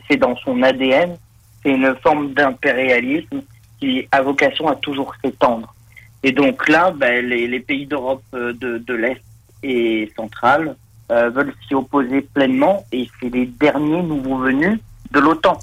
C'est 0.09 0.17
dans 0.17 0.37
son 0.37 0.63
ADN. 0.63 1.17
C'est 1.63 1.71
une 1.71 1.95
forme 2.03 2.33
d'impérialisme 2.35 3.43
qui 3.79 4.09
a 4.11 4.23
vocation 4.23 4.69
à 4.69 4.77
toujours 4.77 5.15
s'étendre. 5.23 5.75
Et 6.23 6.33
donc 6.33 6.69
là, 6.69 6.91
ben, 6.93 7.25
les, 7.25 7.47
les 7.49 7.61
pays 7.61 7.87
d'Europe 7.87 8.23
euh, 8.35 8.53
de, 8.53 8.79
de 8.79 8.95
l'Est 8.95 9.23
et 9.63 10.13
centrale 10.17 10.77
euh, 11.11 11.31
veulent 11.31 11.55
s'y 11.67 11.75
opposer 11.75 12.23
pleinement. 12.23 12.85
Et 12.93 13.09
c'est 13.21 13.29
les 13.29 13.47
derniers 13.47 14.03
nouveaux 14.03 14.39
venus 14.39 14.79
de 15.11 15.21
l'OTAN. 15.21 15.59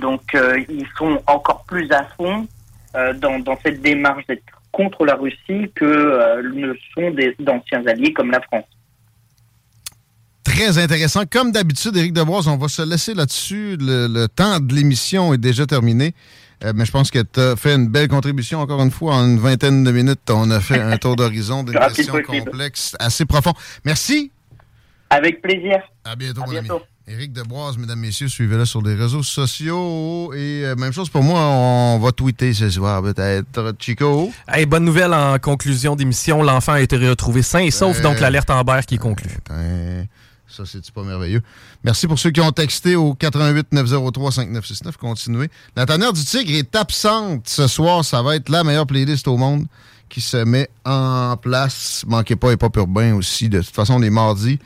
Donc 0.00 0.34
euh, 0.34 0.62
ils 0.68 0.86
sont 0.98 1.20
encore 1.26 1.64
plus 1.64 1.90
à 1.92 2.04
fond 2.16 2.46
euh, 2.94 3.12
dans, 3.14 3.38
dans 3.38 3.58
cette 3.62 3.80
démarche 3.80 4.26
d'être 4.26 4.42
contre 4.74 5.04
la 5.06 5.14
Russie 5.14 5.70
que 5.74 5.84
euh, 5.84 6.42
ne 6.54 6.74
sont 6.94 7.10
des- 7.12 7.34
d'anciens 7.38 7.86
alliés 7.86 8.12
comme 8.12 8.30
la 8.30 8.40
France. 8.42 8.64
Très 10.42 10.78
intéressant. 10.78 11.22
Comme 11.30 11.52
d'habitude, 11.52 11.96
Éric 11.96 12.12
Deboise, 12.12 12.46
on 12.48 12.56
va 12.58 12.68
se 12.68 12.82
laisser 12.82 13.14
là-dessus. 13.14 13.76
Le, 13.80 14.06
le 14.08 14.28
temps 14.28 14.60
de 14.60 14.74
l'émission 14.74 15.32
est 15.32 15.38
déjà 15.38 15.64
terminé. 15.66 16.14
Euh, 16.64 16.72
mais 16.74 16.84
je 16.84 16.92
pense 16.92 17.10
que 17.10 17.18
tu 17.20 17.40
as 17.40 17.56
fait 17.56 17.74
une 17.74 17.88
belle 17.88 18.08
contribution, 18.08 18.60
encore 18.60 18.82
une 18.82 18.90
fois. 18.90 19.14
En 19.16 19.24
une 19.26 19.38
vingtaine 19.38 19.82
de 19.84 19.90
minutes, 19.90 20.20
on 20.30 20.50
a 20.50 20.60
fait 20.60 20.80
un 20.80 20.96
tour 20.98 21.16
d'horizon 21.16 21.62
d'une 21.62 21.78
question 21.94 22.12
possible. 22.22 22.44
complexe, 22.50 22.94
assez 23.00 23.24
profond. 23.24 23.52
Merci. 23.84 24.30
Avec 25.10 25.40
plaisir. 25.42 25.78
À 26.04 26.14
bientôt, 26.14 26.42
mon 26.46 26.56
ami. 26.56 26.68
Éric 27.06 27.34
Deboise, 27.34 27.76
mesdames, 27.76 27.98
messieurs, 28.00 28.28
suivez-le 28.28 28.64
sur 28.64 28.80
les 28.80 28.94
réseaux 28.94 29.22
sociaux. 29.22 30.32
Et 30.32 30.64
euh, 30.64 30.74
même 30.74 30.92
chose 30.92 31.10
pour 31.10 31.22
moi, 31.22 31.38
on 31.38 31.98
va 31.98 32.12
tweeter 32.12 32.54
ce 32.54 32.70
soir, 32.70 33.02
peut-être. 33.02 33.74
Chico? 33.78 34.32
Hey, 34.48 34.64
bonne 34.64 34.86
nouvelle 34.86 35.12
en 35.12 35.38
conclusion 35.38 35.96
d'émission. 35.96 36.42
L'enfant 36.42 36.72
a 36.72 36.80
été 36.80 36.96
retrouvé 36.96 37.42
sain 37.42 37.58
et 37.58 37.70
sauf, 37.70 37.98
Euh, 37.98 38.02
donc 38.02 38.20
l'alerte 38.20 38.48
Amber 38.48 38.80
qui 38.86 38.94
est 38.94 38.98
conclue. 38.98 39.36
Ben, 39.50 40.06
ça, 40.48 40.62
c'est 40.64 40.90
pas 40.92 41.02
merveilleux? 41.02 41.42
Merci 41.82 42.06
pour 42.06 42.18
ceux 42.18 42.30
qui 42.30 42.40
ont 42.40 42.52
texté 42.52 42.96
au 42.96 43.12
88 43.12 43.66
903 43.72 44.32
5969. 44.32 44.96
Continuez. 44.96 45.50
La 45.76 45.84
tanière 45.84 46.14
du 46.14 46.24
tigre 46.24 46.52
est 46.54 46.74
absente 46.74 47.46
ce 47.48 47.66
soir. 47.66 48.02
Ça 48.02 48.22
va 48.22 48.36
être 48.36 48.48
la 48.48 48.64
meilleure 48.64 48.86
playlist 48.86 49.28
au 49.28 49.36
monde 49.36 49.66
qui 50.08 50.20
se 50.20 50.38
met 50.38 50.68
en 50.84 51.36
place. 51.36 52.04
Manquez 52.06 52.36
pas 52.36 52.52
et 52.52 52.56
pas 52.56 52.68
urbain 52.76 53.14
aussi. 53.14 53.48
De 53.48 53.60
toute 53.60 53.74
façon, 53.74 53.98
les 53.98 54.10
mardis, 54.10 54.58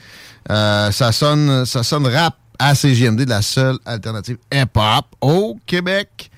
euh, 0.50 0.90
ça 0.90 1.12
sonne 1.12 1.64
ça 1.66 1.82
sonne 1.82 2.06
rap 2.06 2.36
à 2.58 2.74
CGMD, 2.74 3.28
la 3.28 3.42
seule 3.42 3.78
alternative 3.84 4.38
hip-hop 4.52 5.06
au 5.20 5.58
Québec. 5.66 6.30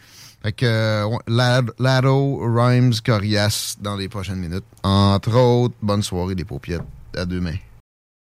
Fait 0.43 0.52
que 0.52 0.66
euh, 0.66 1.68
Lado, 1.78 2.40
Rhymes, 2.43 2.94
Corias 3.05 3.77
dans 3.81 3.97
les 3.97 4.09
prochaines 4.09 4.39
minutes. 4.39 4.64
Entre 4.82 5.36
autres, 5.36 5.74
bonne 5.82 6.02
soirée 6.02 6.35
des 6.35 6.44
paupiètes. 6.44 6.82
À 7.16 7.24
demain. 7.24 7.56